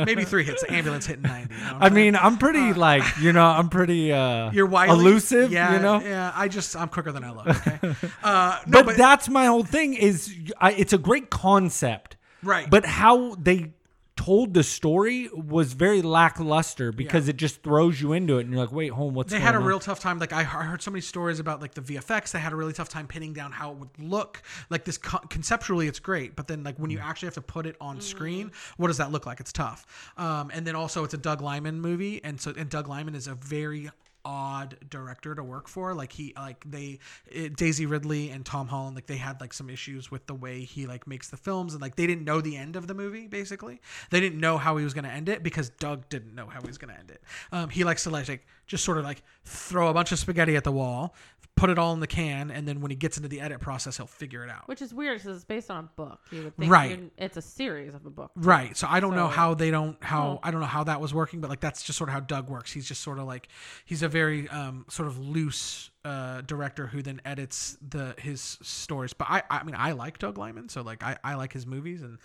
Maybe 0.04 0.24
three 0.24 0.44
hits. 0.44 0.62
The 0.62 0.72
ambulance 0.72 1.06
hitting 1.06 1.22
ninety. 1.22 1.54
You 1.54 1.60
know 1.60 1.78
I 1.80 1.88
mean, 1.88 2.16
I'm 2.16 2.36
pretty 2.36 2.74
like, 2.74 3.02
you 3.18 3.32
know, 3.32 3.46
I'm 3.46 3.70
pretty 3.70 4.12
uh 4.12 4.50
you're 4.52 4.66
wily, 4.66 4.90
elusive, 4.90 5.50
Yeah, 5.50 5.74
you 5.74 5.80
know? 5.80 6.00
Yeah. 6.00 6.32
I 6.34 6.48
just 6.48 6.76
I'm 6.76 6.88
quicker 6.88 7.12
than 7.12 7.24
I 7.24 7.32
look. 7.32 7.48
Okay. 7.48 7.78
Uh, 8.22 8.58
no, 8.66 8.82
but, 8.84 8.96
that's 8.96 9.28
my 9.28 9.46
whole 9.46 9.64
thing 9.64 9.94
is 9.94 10.32
I, 10.58 10.72
it's 10.72 10.92
a 10.92 10.98
great 10.98 11.28
concept. 11.28 12.16
Right. 12.42 12.68
But 12.70 12.84
how 12.86 13.34
they 13.34 13.72
told 14.14 14.52
the 14.54 14.62
story 14.62 15.28
was 15.32 15.72
very 15.72 16.02
lackluster 16.02 16.92
because 16.92 17.28
it 17.28 17.36
just 17.36 17.62
throws 17.62 18.00
you 18.00 18.12
into 18.12 18.36
it 18.38 18.42
and 18.42 18.50
you're 18.52 18.60
like, 18.60 18.70
wait, 18.72 18.88
home, 18.92 19.14
what's 19.14 19.30
they 19.32 19.38
going 19.38 19.46
had 19.46 19.54
a 19.54 19.58
on? 19.58 19.64
real 19.64 19.80
tough 19.80 20.00
time. 20.00 20.18
Like 20.18 20.32
I 20.32 20.40
I 20.40 20.42
heard 20.42 20.82
so 20.82 20.90
many 20.90 21.00
stories 21.00 21.40
about 21.40 21.60
like 21.62 21.74
the 21.74 21.80
VFX. 21.80 22.32
They 22.32 22.38
had 22.38 22.52
a 22.52 22.56
really 22.56 22.72
tough 22.74 22.88
time 22.90 23.06
pinning 23.06 23.32
down 23.32 23.52
how 23.52 23.72
it 23.72 23.78
would 23.78 23.88
look. 23.98 24.42
Like 24.70 24.84
this 24.84 24.98
co- 24.98 25.18
conceptually, 25.30 25.88
it's 25.88 25.98
great, 25.98 26.36
but 26.36 26.46
then 26.46 26.62
like 26.62 26.78
when 26.78 26.90
you 26.90 26.98
Mm. 26.98 27.04
actually 27.04 27.26
have 27.26 27.34
to 27.34 27.40
put 27.42 27.66
it 27.66 27.76
on 27.80 28.00
screen, 28.00 28.52
what 28.76 28.88
does 28.88 28.98
that 28.98 29.10
look 29.12 29.24
like? 29.26 29.40
It's 29.40 29.52
tough. 29.52 30.12
Um, 30.18 30.50
and 30.52 30.66
then 30.66 30.76
also 30.76 31.04
it's 31.04 31.14
a 31.14 31.18
Doug 31.18 31.40
Liman 31.40 31.80
movie, 31.80 32.20
and 32.22 32.40
so 32.40 32.52
and 32.56 32.68
Doug 32.68 32.88
Liman 32.88 33.14
is 33.14 33.26
a 33.28 33.34
very 33.34 33.90
odd 34.24 34.76
director 34.88 35.34
to 35.34 35.42
work 35.42 35.68
for 35.68 35.94
like 35.94 36.12
he 36.12 36.32
like 36.36 36.64
they 36.70 36.98
it, 37.30 37.56
daisy 37.56 37.86
ridley 37.86 38.30
and 38.30 38.44
tom 38.46 38.68
holland 38.68 38.94
like 38.94 39.06
they 39.06 39.16
had 39.16 39.40
like 39.40 39.52
some 39.52 39.68
issues 39.68 40.10
with 40.10 40.26
the 40.26 40.34
way 40.34 40.60
he 40.60 40.86
like 40.86 41.06
makes 41.06 41.28
the 41.28 41.36
films 41.36 41.72
and 41.74 41.82
like 41.82 41.96
they 41.96 42.06
didn't 42.06 42.24
know 42.24 42.40
the 42.40 42.56
end 42.56 42.76
of 42.76 42.86
the 42.86 42.94
movie 42.94 43.26
basically 43.26 43.80
they 44.10 44.20
didn't 44.20 44.38
know 44.38 44.58
how 44.58 44.76
he 44.76 44.84
was 44.84 44.94
going 44.94 45.04
to 45.04 45.10
end 45.10 45.28
it 45.28 45.42
because 45.42 45.70
doug 45.70 46.08
didn't 46.08 46.34
know 46.34 46.46
how 46.46 46.60
he 46.60 46.66
was 46.66 46.78
going 46.78 46.92
to 46.92 46.98
end 46.98 47.10
it 47.10 47.22
um, 47.52 47.68
he 47.68 47.84
likes 47.84 48.04
to 48.04 48.10
like, 48.10 48.46
just 48.66 48.84
sort 48.84 48.98
of 48.98 49.04
like 49.04 49.22
throw 49.44 49.88
a 49.88 49.94
bunch 49.94 50.12
of 50.12 50.18
spaghetti 50.18 50.56
at 50.56 50.64
the 50.64 50.72
wall 50.72 51.14
put 51.54 51.68
it 51.68 51.78
all 51.78 51.92
in 51.92 52.00
the 52.00 52.06
can 52.06 52.50
and 52.50 52.66
then 52.66 52.80
when 52.80 52.90
he 52.90 52.96
gets 52.96 53.18
into 53.18 53.28
the 53.28 53.38
edit 53.40 53.60
process 53.60 53.98
he'll 53.98 54.06
figure 54.06 54.42
it 54.42 54.48
out 54.50 54.66
Which 54.68 54.80
is 54.80 54.94
weird 54.94 55.18
because 55.18 55.36
it's 55.36 55.44
based 55.44 55.70
on 55.70 55.84
a 55.84 55.88
book. 55.96 56.18
You 56.30 56.44
would 56.44 56.56
think 56.56 56.72
Right. 56.72 57.10
it's 57.18 57.36
a 57.36 57.42
series 57.42 57.94
of 57.94 58.06
a 58.06 58.10
book. 58.10 58.30
Right. 58.34 58.74
So 58.74 58.86
I 58.88 59.00
don't 59.00 59.14
know 59.14 59.28
how 59.28 59.52
they 59.52 59.70
don't 59.70 60.02
how 60.02 60.22
Well- 60.28 60.40
I 60.42 60.50
don't 60.50 60.60
know 60.60 60.66
how 60.66 60.84
that 60.84 61.00
was 61.00 61.12
working, 61.12 61.42
but 61.42 61.50
like 61.50 61.60
that's 61.60 61.82
just 61.82 61.98
sort 61.98 62.08
of 62.08 62.14
how 62.14 62.20
Doug 62.20 62.48
works. 62.48 62.72
He's 62.72 62.88
just 62.88 63.02
sort 63.02 63.18
of 63.18 63.26
like 63.26 63.48
he's 63.84 64.02
a 64.02 64.08
very 64.12 64.48
um 64.48 64.84
sort 64.88 65.08
of 65.08 65.18
loose 65.18 65.90
uh 66.04 66.42
director 66.42 66.86
who 66.86 67.02
then 67.02 67.20
edits 67.24 67.76
the 67.86 68.14
his 68.18 68.58
stories. 68.62 69.12
But 69.12 69.28
I 69.30 69.42
I 69.50 69.62
mean 69.64 69.74
I 69.76 69.92
like 69.92 70.18
Doug 70.18 70.38
Liman, 70.38 70.68
so 70.68 70.82
like 70.82 71.02
I 71.02 71.16
I 71.24 71.34
like 71.34 71.52
his 71.52 71.66
movies 71.66 72.02
and 72.02 72.18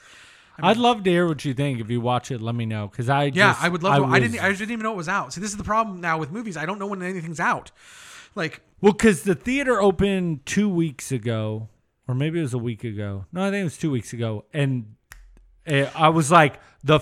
I'd 0.59 0.77
love 0.77 1.03
to 1.03 1.09
hear 1.11 1.27
what 1.27 1.45
you 1.45 1.53
think. 1.53 1.79
If 1.79 1.89
you 1.91 2.01
watch 2.01 2.31
it, 2.31 2.41
let 2.41 2.55
me 2.55 2.65
know 2.65 2.87
because 2.87 3.09
I 3.09 3.25
yeah, 3.25 3.51
just- 3.51 3.63
I 3.63 3.69
would 3.69 3.83
love 3.83 3.97
to. 3.97 4.05
I 4.05 4.19
didn't 4.19 4.39
I 4.39 4.51
didn't 4.51 4.71
even 4.71 4.83
know 4.83 4.93
it 4.93 4.97
was 4.97 5.07
out. 5.09 5.31
See, 5.33 5.39
this 5.41 5.51
is 5.51 5.57
the 5.57 5.63
problem 5.63 6.01
now 6.01 6.17
with 6.17 6.31
movies. 6.31 6.57
I 6.57 6.65
don't 6.65 6.79
know 6.79 6.87
when 6.87 7.01
anything's 7.03 7.39
out. 7.39 7.71
Like 8.35 8.61
Well, 8.81 8.91
because 8.93 9.21
the 9.23 9.35
theater 9.35 9.79
opened 9.81 10.45
two 10.45 10.67
weeks 10.69 11.11
ago, 11.11 11.69
or 12.07 12.15
maybe 12.15 12.39
it 12.39 12.41
was 12.43 12.53
a 12.55 12.59
week 12.59 12.83
ago. 12.83 13.25
No, 13.31 13.43
I 13.43 13.51
think 13.51 13.61
it 13.61 13.63
was 13.65 13.77
two 13.77 13.91
weeks 13.91 14.13
ago. 14.13 14.45
And 14.53 14.95
eh, 15.67 15.87
I 15.95 16.09
was 16.09 16.31
like, 16.31 16.59
the 16.83 16.99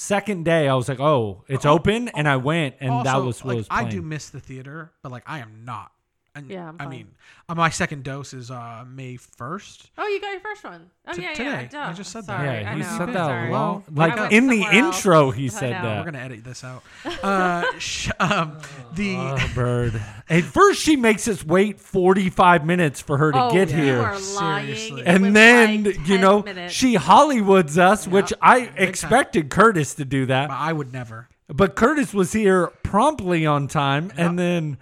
second 0.00 0.44
day, 0.44 0.68
I 0.68 0.74
was 0.74 0.88
like, 0.88 1.00
oh, 1.00 1.44
it's 1.46 1.66
oh, 1.66 1.72
open. 1.72 2.08
And 2.08 2.26
I 2.26 2.36
went, 2.36 2.76
and 2.80 3.04
that 3.04 3.16
was 3.16 3.44
what 3.44 3.50
like 3.50 3.56
was 3.58 3.66
I 3.70 3.82
playing. 3.82 3.96
do 3.96 4.02
miss 4.02 4.30
the 4.30 4.40
theater, 4.40 4.92
but 5.02 5.12
like 5.12 5.24
I 5.26 5.38
am 5.40 5.64
not. 5.64 5.92
And, 6.32 6.48
Yeah, 6.48 6.68
I'm 6.68 6.76
I 6.78 6.84
fine. 6.84 6.90
mean, 6.90 7.08
uh, 7.48 7.56
my 7.56 7.70
second 7.70 8.04
dose 8.04 8.32
is 8.34 8.52
uh 8.52 8.84
May 8.88 9.16
first. 9.16 9.90
Oh, 9.98 10.06
you 10.06 10.20
got 10.20 10.30
your 10.30 10.40
first 10.40 10.62
one. 10.62 10.88
Oh 11.08 11.12
T- 11.12 11.22
yeah, 11.22 11.34
today. 11.34 11.68
yeah. 11.72 11.88
I 11.88 11.92
just 11.92 12.12
said 12.12 12.24
that. 12.26 12.38
Sorry, 12.38 12.60
yeah, 12.60 12.70
I 12.70 12.74
he 12.74 12.80
know. 12.82 12.96
said 12.98 13.08
that 13.08 13.14
Sorry. 13.26 13.50
long. 13.50 13.84
Like 13.92 14.32
in 14.32 14.46
the 14.46 14.62
somewhere 14.62 14.82
else. 14.84 14.96
intro, 14.98 15.30
he 15.32 15.46
I 15.46 15.48
said 15.48 15.70
know. 15.72 15.82
that. 15.82 15.98
We're 15.98 16.12
gonna 16.12 16.24
edit 16.24 16.44
this 16.44 16.62
out. 16.62 16.82
Uh, 17.24 17.64
sh- 17.78 18.10
um, 18.20 18.58
the 18.94 19.16
Oh, 19.16 19.50
bird. 19.56 20.00
At 20.28 20.44
first, 20.44 20.80
she 20.80 20.94
makes 20.96 21.26
us 21.26 21.44
wait 21.44 21.80
45 21.80 22.64
minutes 22.64 23.00
for 23.00 23.18
her 23.18 23.32
to 23.32 23.42
Oh, 23.46 23.50
get 23.52 23.70
you 23.70 23.76
here. 23.82 24.14
Seriously. 24.16 25.02
And 25.04 25.34
then, 25.34 25.82
like 25.84 26.06
you 26.06 26.18
know, 26.18 26.42
minutes. 26.44 26.72
she 26.72 26.94
Hollywoods 26.96 27.76
us, 27.76 28.06
which 28.06 28.32
I 28.40 28.66
time. 28.66 28.74
expected 28.76 29.50
Curtis 29.50 29.94
to 29.94 30.04
do 30.04 30.26
that. 30.26 30.50
I 30.50 30.72
would 30.72 30.92
never. 30.92 31.28
But 31.48 31.74
Curtis 31.74 32.14
was 32.14 32.32
here 32.32 32.68
promptly 32.84 33.44
on 33.44 33.66
time, 33.66 34.12
and 34.16 34.38
then 34.38 34.78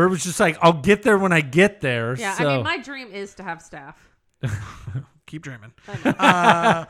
Bird 0.00 0.10
was 0.12 0.24
just 0.24 0.40
like, 0.40 0.56
"I'll 0.62 0.80
get 0.80 1.02
there 1.02 1.18
when 1.18 1.30
I 1.30 1.42
get 1.42 1.82
there." 1.82 2.16
Yeah, 2.16 2.32
so 2.32 2.48
I 2.48 2.54
mean, 2.54 2.64
my 2.64 2.78
dream 2.78 3.12
is 3.12 3.34
to 3.34 3.42
have 3.42 3.60
staff. 3.60 3.98
Keep 5.26 5.42
dreaming. 5.42 5.74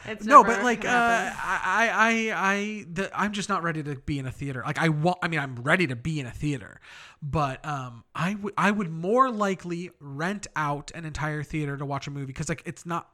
It's 0.06 0.24
no, 0.24 0.44
but 0.44 0.62
like, 0.62 0.84
uh. 0.84 0.88
I, 0.88 1.90
I, 1.92 2.32
I, 2.36 2.84
the, 2.88 3.10
I'm 3.12 3.32
just 3.32 3.48
not 3.48 3.64
ready 3.64 3.82
to 3.82 3.96
be 3.96 4.20
in 4.20 4.26
a 4.26 4.30
theater. 4.30 4.62
Like, 4.64 4.78
I 4.78 4.90
want. 4.90 5.18
I 5.22 5.26
mean, 5.26 5.40
I'm 5.40 5.56
ready 5.56 5.88
to 5.88 5.96
be 5.96 6.20
in 6.20 6.26
a 6.26 6.30
theater, 6.30 6.80
but 7.20 7.66
um, 7.66 8.04
I 8.14 8.36
would, 8.36 8.54
I 8.56 8.70
would 8.70 8.88
more 8.88 9.28
likely 9.28 9.90
rent 9.98 10.46
out 10.54 10.92
an 10.94 11.04
entire 11.04 11.42
theater 11.42 11.76
to 11.76 11.84
watch 11.84 12.06
a 12.06 12.12
movie 12.12 12.26
because 12.26 12.48
like 12.48 12.62
it's 12.64 12.86
not 12.86 13.10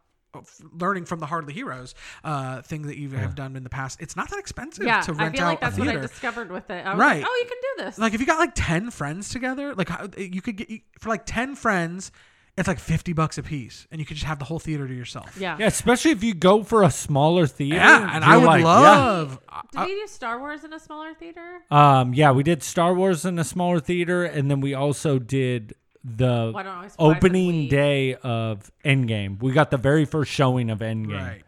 learning 0.72 1.04
from 1.04 1.20
the 1.20 1.26
Hardly 1.26 1.52
Heroes 1.54 1.94
uh, 2.24 2.62
thing 2.62 2.82
that 2.82 2.96
you 2.98 3.10
have 3.10 3.34
done 3.34 3.56
in 3.56 3.62
the 3.64 3.70
past, 3.70 4.00
it's 4.00 4.16
not 4.16 4.30
that 4.30 4.38
expensive 4.38 4.84
Yeah, 4.84 5.00
to 5.02 5.12
rent 5.12 5.34
I 5.34 5.36
feel 5.38 5.46
out 5.46 5.48
like 5.50 5.60
that's 5.60 5.78
what 5.78 5.88
I 5.88 5.96
discovered 5.96 6.50
with 6.50 6.68
it. 6.70 6.84
I 6.86 6.94
was 6.94 7.00
Right. 7.00 7.22
like, 7.22 7.26
oh, 7.30 7.36
you 7.42 7.48
can 7.48 7.58
do 7.76 7.84
this. 7.84 7.98
like 7.98 8.14
if 8.14 8.20
you 8.20 8.26
got 8.26 8.38
like 8.38 8.52
10 8.54 8.90
friends 8.90 9.28
together 9.28 9.74
like 9.74 9.90
you 10.18 10.42
could 10.42 10.56
get 10.56 10.68
for 10.98 11.08
like 11.08 11.24
10 11.26 11.54
friends 11.54 12.10
it's 12.58 12.66
like 12.68 12.78
50 12.78 13.12
bucks 13.12 13.36
a 13.36 13.42
piece 13.42 13.86
and 13.90 14.00
you 14.00 14.06
could 14.06 14.16
just 14.16 14.26
have 14.26 14.38
the 14.38 14.46
whole 14.46 14.58
theater 14.58 14.88
to 14.88 14.94
yourself 14.94 15.36
yeah. 15.38 15.56
Yeah, 15.58 15.66
especially 15.66 16.12
if 16.12 16.24
you 16.24 16.32
go 16.32 16.62
for 16.64 16.82
a 16.82 16.90
smaller 16.90 17.46
theater. 17.46 17.76
yeah 17.76 18.14
and 18.16 18.24
i 18.24 18.36
would 18.36 18.46
like, 18.46 18.60
yeah. 18.62 18.64
love 18.66 19.38
Did 19.72 19.80
we 19.82 19.94
do 19.94 20.06
Star 20.06 20.38
Wars 20.38 20.64
in 20.64 20.72
a 20.72 20.80
smaller 20.80 21.12
theater? 21.14 21.60
Um, 21.70 22.14
yeah, 22.14 22.32
we 22.32 22.42
did 22.42 22.62
Star 22.62 22.94
Wars 22.94 23.24
in 23.26 23.38
a 23.38 23.44
smaller 23.44 23.78
theater, 23.80 24.24
and 24.24 24.50
then 24.50 24.60
we 24.60 24.72
also 24.74 25.18
did 25.18 25.74
the 26.16 26.50
Why 26.52 26.62
don't 26.62 26.72
I 26.72 26.76
always 26.76 26.94
fly 26.94 27.08
with 27.08 27.16
opening 27.16 27.46
we? 27.48 27.68
day 27.68 28.14
of 28.14 28.70
Endgame. 28.84 29.42
We 29.42 29.52
got 29.52 29.70
the 29.72 29.76
very 29.76 30.04
first 30.04 30.30
showing 30.30 30.70
of 30.70 30.78
Endgame. 30.78 31.12
right 31.16 31.42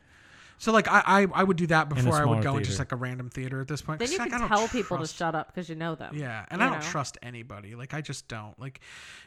so 0.61 0.73
like 0.73 0.89
I, 0.89 1.03
I 1.07 1.27
i 1.35 1.45
would 1.45 1.57
do 1.57 1.69
that 1.69 1.89
before 1.89 2.15
i 2.17 2.25
would 2.25 2.43
smaller 2.43 2.43
go 2.43 2.57
in 2.57 2.65
just 2.65 2.81
like 2.81 2.91
a 2.91 2.97
random 2.97 3.31
theater 3.31 3.61
at 3.61 3.69
this 3.69 3.81
point 3.81 4.01
Then 4.01 4.09
'cause, 4.09 4.13
you 4.15 4.19
like, 4.19 4.31
can 4.31 4.39
I 4.43 4.49
don't 4.49 4.59
tell 4.59 4.67
people 4.67 4.99
to 4.99 5.07
shut 5.07 5.37
up 5.37 5.55
because 5.55 5.69
you 5.69 5.77
know 5.77 5.95
them. 5.95 6.17
yeah 6.17 6.47
and 6.51 6.61
you 6.61 6.67
i 6.67 6.71
don't 6.71 6.83
trust 6.83 7.17
anybody 7.23 7.77
like 7.77 7.95
i 7.95 8.01
just 8.01 8.27
don't 8.27 8.59
like 8.59 8.81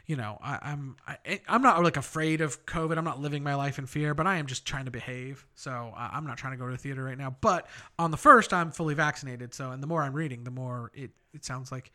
you 0.04 0.14
know 0.16 0.36
I, 0.42 0.58
i'm 0.60 0.96
I, 1.08 1.40
i'm 1.48 1.62
not 1.62 1.82
like 1.82 1.96
afraid 1.96 2.42
of 2.42 2.66
covid 2.66 2.98
i'm 2.98 3.04
not 3.04 3.18
living 3.18 3.42
my 3.42 3.54
life 3.54 3.78
in 3.78 3.86
fear 3.86 4.12
but 4.12 4.26
i 4.26 4.36
am 4.36 4.44
just 4.46 4.66
trying 4.66 4.84
to 4.84 4.90
behave 4.90 5.46
so 5.54 5.94
I, 5.96 6.10
i'm 6.12 6.26
not 6.26 6.36
trying 6.36 6.52
to 6.52 6.58
go 6.58 6.66
to 6.66 6.72
the 6.72 6.76
theater 6.76 7.02
right 7.02 7.16
now 7.16 7.34
but 7.40 7.66
on 7.98 8.10
the 8.10 8.18
first 8.18 8.52
i'm 8.52 8.70
fully 8.70 8.92
vaccinated 8.92 9.54
so 9.54 9.70
and 9.70 9.82
the 9.82 9.86
more 9.86 10.02
i'm 10.02 10.12
reading 10.12 10.44
the 10.44 10.50
more 10.50 10.90
it 10.92 11.12
it 11.32 11.46
sounds 11.46 11.72
like 11.72 11.92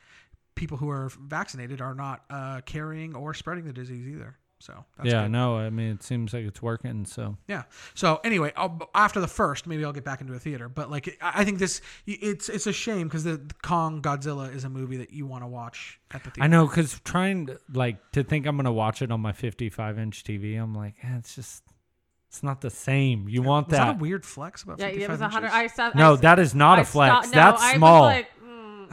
people 0.57 0.77
who 0.77 0.89
are 0.89 1.09
vaccinated 1.21 1.79
are 1.81 1.95
not 1.95 2.23
uh, 2.29 2.59
carrying 2.65 3.15
or 3.15 3.33
spreading 3.33 3.63
the 3.65 3.73
disease 3.73 4.07
either 4.07 4.37
so 4.59 4.83
that's 4.97 5.09
yeah, 5.09 5.23
good. 5.23 5.31
no, 5.31 5.57
I 5.57 5.69
mean 5.69 5.91
it 5.91 6.01
seems 6.03 6.33
like 6.33 6.43
it's 6.43 6.61
working. 6.63 7.05
So 7.05 7.37
Yeah. 7.47 7.63
So 7.93 8.19
anyway, 8.23 8.53
I'll, 8.57 8.89
after 8.95 9.19
the 9.19 9.27
first, 9.27 9.67
maybe 9.67 9.85
I'll 9.85 9.93
get 9.93 10.03
back 10.03 10.19
into 10.19 10.33
a 10.33 10.39
theater. 10.39 10.67
But 10.67 10.89
like, 10.89 11.15
I 11.21 11.41
I 11.41 11.45
think 11.45 11.59
this, 11.59 11.79
it's 12.07 12.49
it's 12.49 12.65
a 12.65 12.73
shame 12.73 13.07
because 13.07 13.23
the, 13.23 13.37
the 13.37 13.53
Kong 13.61 14.01
Godzilla 14.01 14.51
is 14.53 14.63
a 14.63 14.69
movie 14.69 14.97
that 14.97 15.11
you 15.11 15.27
want 15.27 15.43
to 15.43 15.47
watch 15.47 15.99
at 16.09 16.23
the 16.23 16.31
theater. 16.31 16.43
I 16.43 16.47
know 16.47 16.65
because 16.65 16.99
trying 17.01 17.45
to, 17.47 17.59
like 17.71 17.97
to 18.13 18.23
think 18.23 18.47
I'm 18.47 18.55
gonna 18.57 18.71
watch 18.73 19.03
it 19.03 19.11
on 19.11 19.21
my 19.21 19.31
55 19.31 19.99
inch 19.99 20.23
TV, 20.23 20.59
I'm 20.59 20.73
like, 20.73 20.95
eh, 21.03 21.17
it's 21.19 21.35
just 21.35 21.61
it's 22.27 22.41
not 22.41 22.61
the 22.61 22.71
same. 22.71 23.29
You 23.29 23.43
want 23.43 23.67
Was 23.67 23.77
that? 23.77 23.85
that 23.85 23.95
a 23.95 23.99
weird 23.99 24.25
flex 24.25 24.63
about 24.63 24.79
Yeah, 24.79 24.87
55 24.87 25.09
it 25.09 25.11
was 25.11 25.21
a 25.21 25.29
hundred. 25.29 25.51
I 25.51 25.67
saw. 25.67 25.91
no, 25.93 26.13
I, 26.13 26.17
that 26.17 26.39
is 26.39 26.55
not 26.55 26.79
I 26.79 26.81
a 26.81 26.85
flex. 26.85 27.27
stopped- 27.27 27.35
no, 27.35 27.41
That's 27.51 27.61
I 27.63 27.75
small. 27.75 28.01
Was 28.01 28.13
like, 28.15 28.27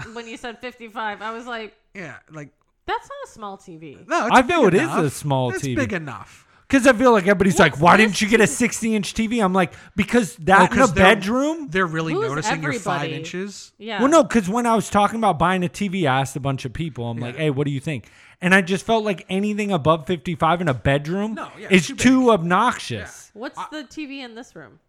when 0.15 0.27
you 0.29 0.37
said 0.37 0.59
fifty-five, 0.61 1.23
I 1.23 1.33
was 1.33 1.47
like, 1.47 1.75
yeah, 1.95 2.17
like 2.31 2.51
that's 2.87 3.09
not 3.09 3.29
a 3.29 3.31
small 3.33 3.57
TV. 3.59 4.07
no, 4.07 4.27
it's 4.27 4.37
I 4.37 4.43
feel 4.43 4.63
big 4.65 4.75
it 4.75 4.77
is 4.77 4.83
enough. 4.91 5.05
a 5.05 5.11
small 5.11 5.51
it's 5.51 5.63
TV. 5.63 5.77
big 5.77 5.93
enough. 5.93 6.41
Because 6.69 6.87
I 6.87 6.95
feel 6.95 7.13
like 7.13 7.25
everybody's 7.25 7.59
like, 7.59 7.79
why 7.79 7.97
didn't 7.99 8.21
you 8.23 8.29
get 8.29 8.41
a 8.41 8.47
60 8.47 8.97
inch 8.97 9.13
TV? 9.15 9.45
I'm 9.45 9.53
like, 9.53 9.75
because 9.97 10.35
that 10.37 10.61
Oh, 10.61 10.65
in 10.65 10.73
a 10.73 10.75
'cause 10.75 10.95
they're- 10.95 11.05
bedroom. 11.05 11.69
They're 11.69 11.87
really 11.87 12.15
Who's 12.15 12.27
noticing 12.27 12.63
your 12.63 12.73
five 12.73 13.03
everybody? 13.03 13.15
inches. 13.21 13.73
Yeah. 13.79 14.01
Well, 14.01 14.11
no, 14.11 14.23
because 14.25 14.49
when 14.49 14.65
I 14.67 14.75
was 14.75 14.89
talking 14.89 15.19
about 15.19 15.39
buying 15.39 15.63
a 15.63 15.69
TV, 15.69 16.07
I 16.09 16.21
asked 16.21 16.35
a 16.37 16.41
bunch 16.41 16.65
of 16.65 16.73
people. 16.73 17.05
I'm 17.11 17.19
like, 17.19 17.37
hey, 17.37 17.51
what 17.51 17.67
do 17.67 17.71
you 17.71 17.81
think? 17.81 18.11
And 18.41 18.55
I 18.55 18.63
just 18.63 18.85
felt 18.87 19.05
like 19.05 19.25
anything 19.29 19.73
above 19.73 20.07
55 20.07 20.63
in 20.63 20.69
a 20.69 20.75
bedroom 20.75 21.35
No, 21.35 21.49
yeah, 21.59 21.69
is 21.71 21.87
too 21.87 21.97
too, 21.97 22.21
big. 22.23 22.29
obnoxious. 22.31 23.31
What's 23.35 23.59
the 23.71 23.85
TV 23.85 24.21
in 24.25 24.35
this 24.35 24.57
room? 24.57 24.81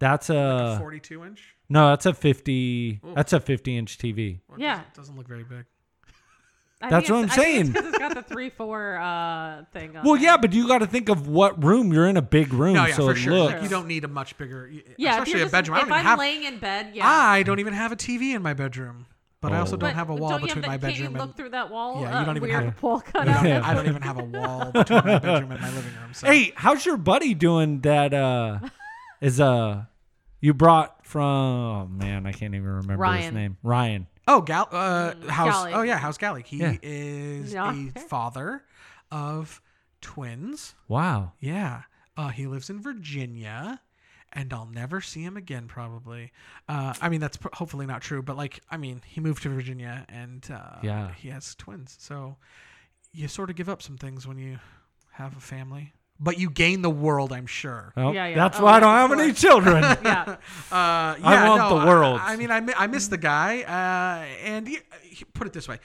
That's 0.00 0.28
a 0.28 0.76
42 0.80 1.24
inch. 1.24 1.54
No, 1.72 1.88
that's 1.90 2.06
a 2.06 2.12
50. 2.14 3.00
That's 3.14 3.32
a 3.32 3.40
50 3.40 3.76
inch 3.78 3.98
TV. 3.98 4.40
Or 4.48 4.56
it 4.56 4.62
Yeah. 4.62 4.74
doesn't, 4.76 4.94
doesn't 4.94 5.16
look 5.16 5.28
very 5.28 5.44
big. 5.44 5.64
I 6.84 6.90
That's 6.90 7.06
think 7.06 7.16
what 7.16 7.24
it's- 7.26 7.38
I'm 7.38 7.40
I 7.40 7.44
think 7.44 7.60
it's 7.60 7.70
saying. 7.70 7.72
'cause 7.74 7.86
it's 7.90 7.98
got 7.98 8.14
the 8.14 8.22
three 8.34 8.50
four 8.50 8.96
uh, 8.96 9.64
thing. 9.72 9.96
On 9.96 10.04
Well, 10.04 10.14
there. 10.14 10.24
yeah, 10.24 10.36
but 10.36 10.52
you 10.52 10.66
got 10.66 10.78
to 10.78 10.86
think 10.88 11.08
of 11.08 11.28
what 11.28 11.62
room 11.62 11.92
you're 11.92 12.08
in. 12.08 12.16
A 12.16 12.22
big 12.22 12.52
room, 12.52 12.74
No, 12.74 12.86
yeah, 12.86 12.94
so 12.94 13.04
for 13.06 13.12
it 13.12 13.16
sure. 13.18 13.32
looks. 13.34 13.52
Like, 13.54 13.62
you 13.62 13.68
don't 13.68 13.86
need 13.86 14.02
a 14.02 14.08
much 14.08 14.36
bigger, 14.36 14.68
yeah. 14.68 14.78
if 14.78 15.22
especially 15.22 15.30
you're 15.32 15.40
a 15.40 15.44
just, 15.44 15.52
bedroom. 15.52 15.76
I 15.76 15.80
If 15.82 15.88
don't 15.88 15.92
even 15.98 16.00
I'm 16.00 16.04
have. 16.06 16.18
laying 16.18 16.42
in 16.42 16.58
bed, 16.58 16.90
yeah. 16.94 17.06
I 17.08 17.44
don't 17.44 17.60
even 17.60 17.72
have 17.74 17.92
a 17.92 17.96
TV 17.96 18.34
in 18.34 18.42
my 18.42 18.52
bedroom, 18.52 19.06
but 19.40 19.52
I 19.52 19.58
also 19.60 19.76
don't 19.76 19.90
But 19.90 19.94
have 19.94 20.10
a 20.10 20.14
wall 20.16 20.30
don't 20.30 20.40
you 20.40 20.46
between 20.48 20.64
have 20.64 20.70
my 20.72 20.76
that, 20.78 20.80
bedroom 20.88 20.96
Can't 21.02 21.12
you 21.12 21.18
look 21.20 21.28
and. 21.28 21.36
through 21.36 21.48
that 21.50 21.70
wall? 21.70 22.00
Yeah, 22.02 22.10
you 22.10 22.16
uh, 22.16 22.24
don't 22.24 22.36
even 22.36 22.48
weird 22.50 22.64
have- 22.64 22.82
wall 22.82 23.00
cut 23.12 23.28
I 23.28 23.32
out. 23.32 23.42
don't, 23.44 23.62
I 23.62 23.74
don't 23.74 23.86
even 23.86 24.02
have 24.02 24.18
a 24.18 24.24
wall 24.24 24.70
between 24.72 25.04
my 25.04 25.18
bedroom 25.20 25.52
and 25.52 25.60
my 25.60 25.68
living 25.70 25.92
room. 26.02 26.14
So. 26.14 26.26
Hey, 26.26 26.52
how's 26.56 26.84
your 26.84 26.96
buddy 26.96 27.34
doing? 27.34 27.80
That 27.82 28.12
uh, 28.12 28.58
is 29.20 29.40
uh, 29.40 29.84
you 30.40 30.52
brought 30.52 31.01
from. 31.12 31.22
Oh 31.24 31.86
man, 31.88 32.26
I 32.26 32.32
can't 32.32 32.54
even 32.54 32.66
remember 32.66 32.92
his 32.92 32.98
Ryan. 33.00 33.34
name. 33.34 33.56
Ryan. 33.62 34.06
Oh, 34.28 34.40
Gal, 34.40 34.68
uh, 34.72 35.14
House. 35.28 35.48
Gally. 35.64 35.72
Oh 35.74 35.82
yeah, 35.82 35.98
House 35.98 36.18
Galley. 36.18 36.42
He 36.46 36.58
Yeah. 36.58 36.76
is 36.82 37.52
Yeah. 37.52 37.74
a 37.94 38.00
father 38.08 38.64
of 39.10 39.60
twins. 40.00 40.74
Wow. 40.88 41.32
Yeah, 41.40 41.82
uh, 42.16 42.28
he 42.28 42.46
lives 42.46 42.70
in 42.70 42.80
Virginia, 42.80 43.80
and 44.32 44.52
I'll 44.52 44.66
never 44.66 45.00
see 45.00 45.22
him 45.22 45.36
again. 45.36 45.66
Probably. 45.68 46.32
Uh, 46.68 46.94
I 47.00 47.08
mean, 47.08 47.20
that's 47.20 47.36
pr- 47.36 47.48
hopefully 47.52 47.86
not 47.86 48.00
true, 48.02 48.22
but 48.22 48.36
like, 48.36 48.60
I 48.70 48.76
mean, 48.76 49.02
he 49.06 49.20
moved 49.20 49.42
to 49.44 49.48
Virginia, 49.48 50.04
and 50.08 50.48
uh, 50.50 50.76
Yeah. 50.82 51.12
he 51.14 51.28
has 51.28 51.54
twins. 51.54 51.96
So 52.00 52.36
you 53.12 53.28
sort 53.28 53.50
of 53.50 53.56
give 53.56 53.68
up 53.68 53.82
some 53.82 53.96
things 53.98 54.26
when 54.26 54.38
you 54.38 54.58
have 55.12 55.36
a 55.36 55.40
family, 55.40 55.92
but 56.22 56.38
you 56.38 56.48
gain 56.50 56.82
the 56.82 56.90
world. 56.90 57.32
I'm 57.32 57.46
sure. 57.46 57.92
Well, 57.96 58.14
Yeah, 58.14 58.28
yeah. 58.28 58.36
That's 58.36 58.60
Oh, 58.60 58.64
why 58.64 58.74
I 58.74 58.80
don't 58.80 58.94
of 58.94 59.10
have 59.10 59.18
any 59.20 59.32
children. 59.32 59.82
yeah. 60.04 60.24
Uh, 60.28 60.36
yeah, 60.70 61.16
I 61.22 61.48
want 61.48 61.62
no, 61.70 61.80
the 61.80 61.86
world. 61.86 62.20
I, 62.22 62.34
I 62.34 62.36
mean, 62.36 62.50
I, 62.50 62.62
I 62.76 62.86
miss 62.86 63.08
the 63.08 63.18
guy, 63.18 63.62
uh, 63.62 64.26
and 64.46 64.66
he, 64.68 64.78
he- 65.02 65.24
put 65.24 65.46
it 65.46 65.52
this 65.52 65.66
way: 65.68 65.78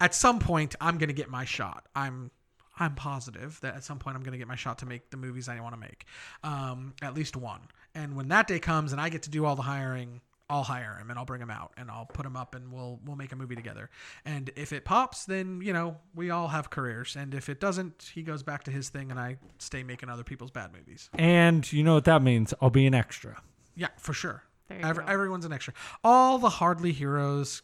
at 0.00 0.14
some 0.14 0.38
point, 0.38 0.74
I'm 0.80 0.98
gonna 0.98 1.12
get 1.12 1.28
my 1.30 1.44
shot. 1.44 1.86
I'm 1.94 2.30
I'm 2.78 2.94
positive 2.94 3.58
that 3.60 3.74
at 3.76 3.84
some 3.84 3.98
point 3.98 4.16
I'm 4.16 4.22
gonna 4.22 4.38
get 4.38 4.48
my 4.48 4.56
shot 4.56 4.78
to 4.78 4.86
make 4.86 5.10
the 5.10 5.16
movies 5.18 5.48
I 5.48 5.60
want 5.60 5.74
to 5.74 5.80
make, 5.80 6.06
um, 6.42 6.94
at 7.02 7.14
least 7.14 7.36
one. 7.36 7.60
And 7.94 8.16
when 8.16 8.28
that 8.28 8.46
day 8.48 8.58
comes, 8.58 8.92
and 8.92 9.00
I 9.00 9.10
get 9.10 9.22
to 9.24 9.30
do 9.30 9.44
all 9.44 9.54
the 9.56 9.62
hiring. 9.62 10.20
I'll 10.52 10.64
hire 10.64 10.98
him 11.00 11.08
and 11.08 11.18
I'll 11.18 11.24
bring 11.24 11.40
him 11.40 11.50
out 11.50 11.72
and 11.78 11.90
I'll 11.90 12.04
put 12.04 12.26
him 12.26 12.36
up 12.36 12.54
and 12.54 12.70
we'll 12.70 13.00
we'll 13.06 13.16
make 13.16 13.32
a 13.32 13.36
movie 13.36 13.56
together. 13.56 13.88
And 14.26 14.50
if 14.54 14.70
it 14.72 14.84
pops, 14.84 15.24
then 15.24 15.62
you 15.62 15.72
know 15.72 15.96
we 16.14 16.28
all 16.30 16.48
have 16.48 16.68
careers. 16.68 17.16
And 17.16 17.34
if 17.34 17.48
it 17.48 17.58
doesn't, 17.58 18.10
he 18.14 18.22
goes 18.22 18.42
back 18.42 18.64
to 18.64 18.70
his 18.70 18.90
thing 18.90 19.10
and 19.10 19.18
I 19.18 19.38
stay 19.58 19.82
making 19.82 20.10
other 20.10 20.24
people's 20.24 20.50
bad 20.50 20.70
movies. 20.74 21.08
and 21.14 21.70
you 21.72 21.82
know 21.82 21.94
what 21.94 22.04
that 22.04 22.20
means? 22.20 22.52
I'll 22.60 22.68
be 22.68 22.84
an 22.86 22.94
extra. 22.94 23.40
Yeah, 23.74 23.88
for 23.96 24.12
sure. 24.12 24.42
Every, 24.70 25.04
everyone's 25.06 25.44
an 25.46 25.52
extra. 25.52 25.72
All 26.04 26.38
the 26.38 26.48
hardly 26.50 26.92
heroes 26.92 27.62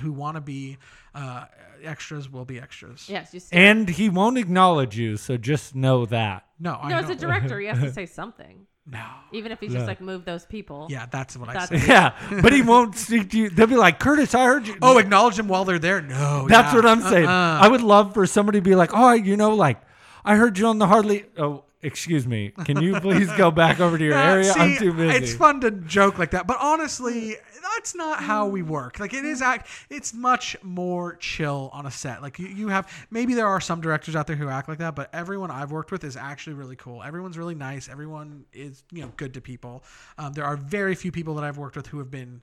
who 0.00 0.12
want 0.12 0.36
to 0.36 0.40
be 0.40 0.78
uh, 1.14 1.44
extras 1.82 2.30
will 2.30 2.44
be 2.44 2.58
extras. 2.60 3.08
Yes. 3.08 3.34
You 3.34 3.40
see. 3.40 3.56
And 3.56 3.88
he 3.88 4.08
won't 4.08 4.38
acknowledge 4.38 4.96
you, 4.96 5.16
so 5.16 5.36
just 5.36 5.74
know 5.74 6.06
that. 6.06 6.46
No, 6.58 6.78
I 6.80 6.90
no, 6.90 6.96
as 6.96 7.08
know. 7.08 7.12
a 7.14 7.16
director, 7.16 7.60
he 7.60 7.66
has 7.66 7.78
to 7.78 7.92
say 8.00 8.06
something, 8.06 8.66
no. 8.86 9.04
even 9.32 9.52
if 9.52 9.60
he's 9.60 9.72
just 9.72 9.86
like 9.86 10.00
move 10.00 10.24
those 10.24 10.44
people. 10.46 10.86
Yeah, 10.90 11.06
that's 11.10 11.36
what 11.36 11.48
I 11.48 11.52
That's- 11.54 11.82
say. 11.82 11.88
Yeah, 11.88 12.12
but 12.42 12.52
he 12.52 12.62
won't 12.62 12.96
speak 13.06 13.30
to 13.30 13.38
you. 13.38 13.50
They'll 13.50 13.66
be 13.66 13.76
like, 13.76 13.98
Curtis, 13.98 14.34
I 14.34 14.44
heard 14.44 14.66
you. 14.66 14.76
Oh, 14.82 14.98
acknowledge 14.98 15.36
them 15.36 15.48
while 15.48 15.64
they're 15.64 15.78
there. 15.78 16.00
No, 16.00 16.46
That's 16.48 16.72
yeah. 16.72 16.74
what 16.76 16.86
I'm 16.86 17.00
saying. 17.02 17.26
Uh-uh. 17.26 17.58
I 17.62 17.68
would 17.68 17.82
love 17.82 18.14
for 18.14 18.26
somebody 18.26 18.58
to 18.58 18.62
be 18.62 18.74
like, 18.74 18.90
oh, 18.92 19.12
you 19.12 19.36
know, 19.36 19.54
like, 19.54 19.80
I 20.24 20.36
heard 20.36 20.58
you 20.58 20.66
on 20.66 20.78
the 20.78 20.86
Hardly. 20.86 21.24
Oh, 21.38 21.64
excuse 21.82 22.26
me. 22.26 22.52
Can 22.64 22.80
you 22.82 23.00
please 23.00 23.30
go 23.36 23.50
back 23.50 23.80
over 23.80 23.96
to 23.98 24.04
your 24.04 24.14
Yeah, 24.16 24.32
area? 24.32 24.52
I'm 24.56 24.76
too 24.76 24.92
busy. 24.92 25.16
It's 25.16 25.34
fun 25.34 25.60
to 25.60 25.70
joke 25.70 26.18
like 26.18 26.32
that, 26.32 26.46
but 26.46 26.58
honestly, 26.60 27.36
that's 27.62 27.94
not 27.94 28.22
how 28.22 28.46
we 28.46 28.62
work. 28.62 28.98
Like 29.00 29.14
it 29.14 29.24
is 29.24 29.42
act. 29.42 29.68
It's 29.88 30.12
much 30.12 30.56
more 30.62 31.16
chill 31.16 31.70
on 31.72 31.86
a 31.86 31.90
set. 31.90 32.22
Like 32.22 32.38
you, 32.38 32.48
you 32.48 32.68
have 32.68 32.90
maybe 33.10 33.34
there 33.34 33.46
are 33.46 33.60
some 33.60 33.80
directors 33.80 34.16
out 34.16 34.26
there 34.26 34.36
who 34.36 34.48
act 34.48 34.68
like 34.68 34.78
that, 34.78 34.94
but 34.94 35.08
everyone 35.12 35.50
I've 35.50 35.72
worked 35.72 35.92
with 35.92 36.04
is 36.04 36.16
actually 36.16 36.54
really 36.54 36.76
cool. 36.76 37.02
Everyone's 37.02 37.38
really 37.38 37.54
nice. 37.54 37.88
Everyone 37.88 38.44
is 38.52 38.84
you 38.92 39.02
know 39.02 39.12
good 39.16 39.34
to 39.34 39.40
people. 39.40 39.84
Um, 40.18 40.32
there 40.32 40.44
are 40.44 40.56
very 40.56 40.94
few 40.94 41.12
people 41.12 41.34
that 41.34 41.44
I've 41.44 41.58
worked 41.58 41.76
with 41.76 41.86
who 41.88 41.98
have 41.98 42.10
been 42.10 42.42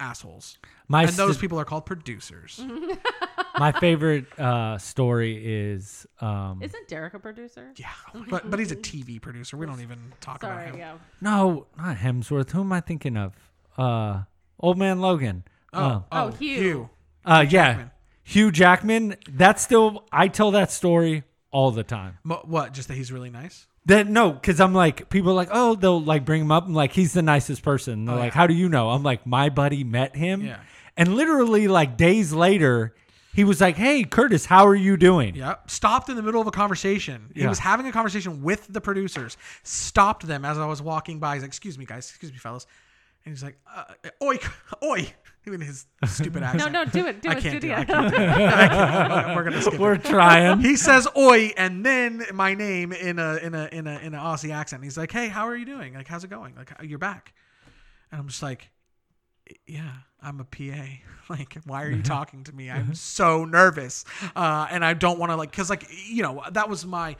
assholes, 0.00 0.58
My 0.88 1.02
and 1.04 1.12
those 1.12 1.34
st- 1.34 1.40
people 1.40 1.58
are 1.60 1.64
called 1.64 1.86
producers. 1.86 2.60
My 3.58 3.70
favorite 3.72 4.26
uh, 4.38 4.78
story 4.78 5.40
is 5.44 6.06
um, 6.20 6.60
Isn't 6.62 6.88
Derek 6.88 7.14
a 7.14 7.18
producer? 7.20 7.72
yeah, 7.76 7.88
but 8.30 8.50
but 8.50 8.58
he's 8.58 8.72
a 8.72 8.76
TV 8.76 9.20
producer. 9.20 9.56
We 9.56 9.66
don't 9.66 9.80
even 9.80 9.98
talk 10.20 10.42
about 10.42 10.66
him. 10.66 10.76
Yeah. 10.78 10.94
no, 11.20 11.66
not 11.78 11.96
Hemsworth. 11.98 12.50
Who 12.50 12.60
am 12.62 12.72
I 12.72 12.80
thinking 12.80 13.16
of? 13.16 13.34
Uh, 13.78 14.22
Old 14.60 14.78
Man 14.78 15.00
Logan. 15.00 15.44
Uh, 15.72 16.00
Oh, 16.12 16.30
Hugh. 16.32 16.88
uh, 17.24 17.44
yeah, 17.48 17.50
Jackman. 17.72 17.90
Hugh 18.24 18.50
Jackman. 18.52 19.16
That's 19.28 19.62
still 19.62 20.04
I 20.12 20.28
tell 20.28 20.50
that 20.52 20.70
story 20.72 21.24
all 21.50 21.70
the 21.70 21.84
time. 21.84 22.18
Mo- 22.24 22.42
What? 22.44 22.72
Just 22.72 22.88
that 22.88 22.94
he's 22.94 23.12
really 23.12 23.30
nice. 23.30 23.66
That 23.86 24.06
no, 24.08 24.32
because 24.32 24.60
I'm 24.60 24.72
like 24.72 25.10
people 25.10 25.30
are 25.30 25.34
like 25.34 25.50
oh 25.52 25.74
they'll 25.74 26.00
like 26.02 26.24
bring 26.24 26.40
him 26.42 26.50
up. 26.50 26.64
I'm 26.66 26.74
like 26.74 26.92
he's 26.92 27.12
the 27.12 27.22
nicest 27.22 27.62
person. 27.62 28.06
They're 28.06 28.14
Oh, 28.14 28.18
like 28.18 28.32
yeah. 28.32 28.38
how 28.38 28.46
do 28.46 28.54
you 28.54 28.68
know? 28.68 28.90
I'm 28.90 29.02
like 29.02 29.26
my 29.26 29.50
buddy 29.50 29.84
met 29.84 30.16
him. 30.16 30.40
Yeah. 30.42 30.58
And 30.96 31.14
literally 31.14 31.68
like 31.68 31.96
days 31.98 32.32
later, 32.32 32.94
he 33.34 33.44
was 33.44 33.60
like, 33.60 33.76
"Hey 33.76 34.04
Curtis, 34.04 34.46
how 34.46 34.66
are 34.66 34.74
you 34.76 34.96
doing?" 34.96 35.34
Yep. 35.34 35.70
Stopped 35.70 36.08
in 36.08 36.16
the 36.16 36.22
middle 36.22 36.40
of 36.40 36.46
a 36.46 36.50
conversation. 36.52 37.30
He 37.34 37.42
Yeah. 37.42 37.48
was 37.50 37.58
having 37.58 37.86
a 37.86 37.92
conversation 37.92 38.42
with 38.42 38.66
the 38.72 38.80
producers. 38.80 39.36
Stopped 39.64 40.26
them 40.26 40.44
as 40.46 40.56
I 40.56 40.66
was 40.66 40.80
walking 40.80 41.18
by. 41.18 41.34
He's 41.34 41.42
like, 41.42 41.48
"Excuse 41.48 41.76
me, 41.76 41.84
guys. 41.84 42.08
Excuse 42.08 42.32
me, 42.32 42.38
fellas." 42.38 42.66
And 43.24 43.34
he's 43.34 43.42
like, 43.42 43.58
uh, 43.74 43.84
"Oi, 44.22 44.38
oi!" 44.82 45.12
Even 45.46 45.60
his 45.60 45.86
stupid 46.06 46.42
accent. 46.42 46.72
no, 46.72 46.84
do 46.86 47.06
it, 47.06 47.20
do 47.20 47.28
I 47.28 47.32
it, 47.34 47.42
can't 47.42 47.60
do 47.60 47.68
do 47.68 47.72
it. 47.74 47.78
it. 47.78 47.78
I 47.78 47.84
can't 47.84 48.10
do 48.10 48.16
it. 48.22 48.28
I 48.28 48.68
can't. 48.68 49.36
We're 49.36 49.44
gonna 49.44 49.62
skip 49.62 49.78
We're 49.78 49.94
it. 49.94 50.04
trying. 50.04 50.60
He 50.60 50.76
says 50.76 51.06
"oi" 51.16 51.52
and 51.56 51.84
then 51.84 52.24
my 52.32 52.54
name 52.54 52.92
in 52.92 53.18
a 53.18 53.36
in 53.36 53.54
a 53.54 53.68
in 53.72 53.86
a 53.86 53.98
in 53.98 54.14
an 54.14 54.20
Aussie 54.20 54.52
accent. 54.54 54.82
He's 54.84 54.96
like, 54.96 55.12
"Hey, 55.12 55.28
how 55.28 55.46
are 55.48 55.56
you 55.56 55.64
doing? 55.66 55.94
Like, 55.94 56.08
how's 56.08 56.24
it 56.24 56.30
going? 56.30 56.54
Like, 56.54 56.72
you're 56.82 56.98
back." 56.98 57.34
And 58.10 58.20
I'm 58.20 58.28
just 58.28 58.42
like, 58.42 58.70
"Yeah, 59.66 59.90
I'm 60.22 60.40
a 60.40 60.44
PA. 60.44 60.84
Like, 61.30 61.56
why 61.64 61.82
are 61.84 61.90
you 61.90 62.02
talking 62.02 62.44
to 62.44 62.54
me? 62.54 62.70
I'm 62.70 62.94
so 62.94 63.46
nervous, 63.46 64.04
uh, 64.36 64.66
and 64.70 64.84
I 64.84 64.92
don't 64.92 65.18
want 65.18 65.32
to 65.32 65.36
like, 65.36 65.50
cause 65.52 65.70
like 65.70 65.86
you 66.06 66.22
know 66.22 66.42
that 66.52 66.68
was 66.68 66.84
my." 66.84 67.16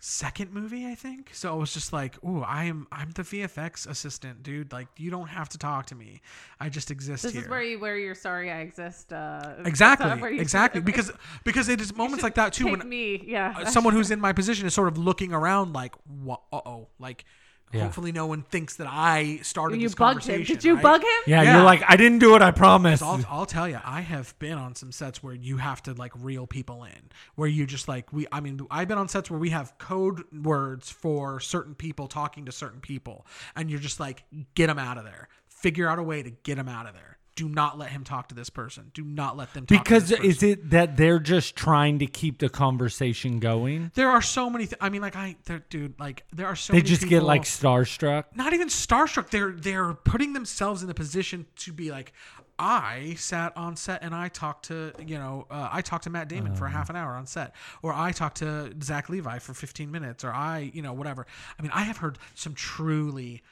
Second 0.00 0.52
movie, 0.52 0.86
I 0.86 0.94
think. 0.94 1.30
So 1.32 1.52
I 1.52 1.56
was 1.56 1.72
just 1.72 1.92
like, 1.92 2.22
"Ooh, 2.24 2.42
I 2.42 2.64
am 2.64 2.86
I'm 2.92 3.10
the 3.12 3.22
VFX 3.22 3.88
assistant, 3.88 4.42
dude. 4.42 4.72
Like, 4.72 4.88
you 4.96 5.10
don't 5.10 5.28
have 5.28 5.48
to 5.50 5.58
talk 5.58 5.86
to 5.86 5.94
me. 5.94 6.20
I 6.60 6.68
just 6.68 6.90
exist 6.90 7.22
This 7.22 7.32
here." 7.32 7.42
is 7.42 7.48
where 7.48 7.62
you 7.62 7.78
where 7.78 7.96
you're 7.96 8.14
sorry 8.14 8.50
I 8.50 8.60
exist. 8.60 9.12
Uh, 9.12 9.54
exactly, 9.64 10.38
exactly. 10.38 10.80
Because 10.86 11.10
because 11.44 11.68
it 11.68 11.80
is 11.80 11.94
moments 11.94 12.22
like 12.22 12.34
that 12.34 12.52
too 12.52 12.64
take 12.64 12.78
when 12.78 12.88
me, 12.88 13.22
yeah. 13.26 13.64
someone 13.64 13.94
who's 13.94 14.10
in 14.10 14.20
my 14.20 14.32
position 14.32 14.66
is 14.66 14.74
sort 14.74 14.88
of 14.88 14.98
looking 14.98 15.32
around 15.32 15.72
like, 15.72 15.94
"What? 16.22 16.42
Uh 16.52 16.60
oh!" 16.64 16.88
Like, 16.98 17.24
Yeah. 17.72 17.82
hopefully 17.82 18.12
no 18.12 18.26
one 18.26 18.42
thinks 18.42 18.76
that 18.76 18.86
I 18.88 19.38
started 19.42 19.80
you 19.80 19.88
this 19.88 19.94
bugged 19.96 20.20
him. 20.24 20.34
conversation. 20.36 20.54
Did 20.54 20.64
you 20.64 20.74
right? 20.74 20.82
bug 20.82 21.00
him? 21.02 21.08
Yeah, 21.26 21.42
Yeah. 21.42 21.56
you're 21.56 21.64
like, 21.64 21.82
I 21.86 21.96
didn't 21.96 22.20
do 22.20 22.34
it. 22.36 22.42
I 22.42 22.50
promise. 22.52 23.02
I'll, 23.02 23.20
I'll 23.28 23.44
tell 23.46 23.68
you, 23.68 23.80
I 23.84 24.02
have 24.02 24.38
been 24.38 24.56
on 24.56 24.74
some 24.76 24.92
sets 24.92 25.22
where 25.22 25.34
you 25.34 25.56
have 25.56 25.82
to 25.82 25.92
like 25.94 26.12
reel 26.16 26.46
people 26.46 26.84
in, 26.84 27.10
where 27.34 27.48
you 27.48 27.66
just 27.66 27.88
like 27.88 28.12
we. 28.12 28.26
I 28.30 28.40
mean, 28.40 28.60
I've 28.70 28.88
been 28.88 28.98
on 28.98 29.08
sets 29.08 29.30
where 29.30 29.40
we 29.40 29.50
have 29.50 29.76
code 29.78 30.22
words 30.32 30.90
for 30.90 31.40
certain 31.40 31.74
people 31.74 32.06
talking 32.06 32.44
to 32.46 32.52
certain 32.52 32.80
people, 32.80 33.26
and 33.56 33.68
you're 33.70 33.80
just 33.80 33.98
like, 34.00 34.24
get 34.54 34.68
them 34.68 34.78
out 34.78 34.96
of 34.96 35.04
there. 35.04 35.28
Figure 35.48 35.88
out 35.88 35.98
a 35.98 36.02
way 36.02 36.22
to 36.22 36.30
get 36.30 36.56
them 36.56 36.68
out 36.68 36.86
of 36.86 36.94
there. 36.94 37.15
Do 37.36 37.50
not 37.50 37.76
let 37.78 37.90
him 37.90 38.02
talk 38.02 38.28
to 38.28 38.34
this 38.34 38.48
person. 38.48 38.90
Do 38.94 39.04
not 39.04 39.36
let 39.36 39.52
them 39.52 39.66
talk 39.66 39.84
because 39.84 40.08
to 40.08 40.16
this 40.16 40.24
is 40.24 40.42
it 40.42 40.70
that 40.70 40.96
they're 40.96 41.18
just 41.18 41.54
trying 41.54 41.98
to 41.98 42.06
keep 42.06 42.38
the 42.38 42.48
conversation 42.48 43.40
going? 43.40 43.92
There 43.94 44.10
are 44.10 44.22
so 44.22 44.48
many. 44.48 44.64
Th- 44.64 44.78
I 44.80 44.88
mean, 44.88 45.02
like 45.02 45.16
I, 45.16 45.36
dude, 45.68 46.00
like 46.00 46.24
there 46.32 46.46
are 46.46 46.56
so. 46.56 46.72
They 46.72 46.80
just 46.80 47.06
get 47.06 47.22
like 47.22 47.42
starstruck. 47.42 48.24
not 48.34 48.54
even 48.54 48.68
starstruck. 48.68 49.28
They're 49.28 49.52
they're 49.52 49.92
putting 49.92 50.32
themselves 50.32 50.80
in 50.80 50.88
the 50.88 50.94
position 50.94 51.44
to 51.56 51.74
be 51.74 51.90
like, 51.90 52.14
I 52.58 53.16
sat 53.18 53.54
on 53.54 53.76
set 53.76 54.02
and 54.02 54.14
I 54.14 54.28
talked 54.28 54.66
to 54.66 54.92
you 55.06 55.18
know 55.18 55.46
uh, 55.50 55.68
I 55.70 55.82
talked 55.82 56.04
to 56.04 56.10
Matt 56.10 56.28
Damon 56.28 56.54
for 56.54 56.66
half 56.66 56.88
an 56.88 56.96
hour 56.96 57.12
on 57.12 57.26
set, 57.26 57.54
or 57.82 57.92
I 57.92 58.12
talked 58.12 58.38
to 58.38 58.74
Zach 58.82 59.10
Levi 59.10 59.40
for 59.40 59.52
fifteen 59.52 59.90
minutes, 59.90 60.24
or 60.24 60.32
I 60.32 60.70
you 60.72 60.80
know 60.80 60.94
whatever. 60.94 61.26
I 61.58 61.62
mean, 61.62 61.72
I 61.74 61.82
have 61.82 61.98
heard 61.98 62.18
some 62.34 62.54
truly 62.54 63.42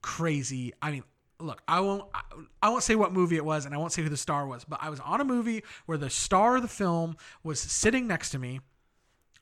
crazy. 0.00 0.72
I 0.80 0.90
mean. 0.90 1.04
Look, 1.38 1.62
I 1.68 1.80
won't. 1.80 2.04
I, 2.62 2.70
won't 2.70 2.82
say 2.82 2.94
what 2.94 3.12
movie 3.12 3.36
it 3.36 3.44
was, 3.44 3.66
and 3.66 3.74
I 3.74 3.78
won't 3.78 3.92
say 3.92 4.02
who 4.02 4.08
the 4.08 4.16
star 4.16 4.46
was. 4.46 4.64
But 4.64 4.78
I 4.82 4.88
was 4.88 5.00
on 5.00 5.20
a 5.20 5.24
movie 5.24 5.62
where 5.84 5.98
the 5.98 6.08
star 6.08 6.56
of 6.56 6.62
the 6.62 6.68
film 6.68 7.16
was 7.42 7.60
sitting 7.60 8.06
next 8.06 8.30
to 8.30 8.38
me, 8.38 8.60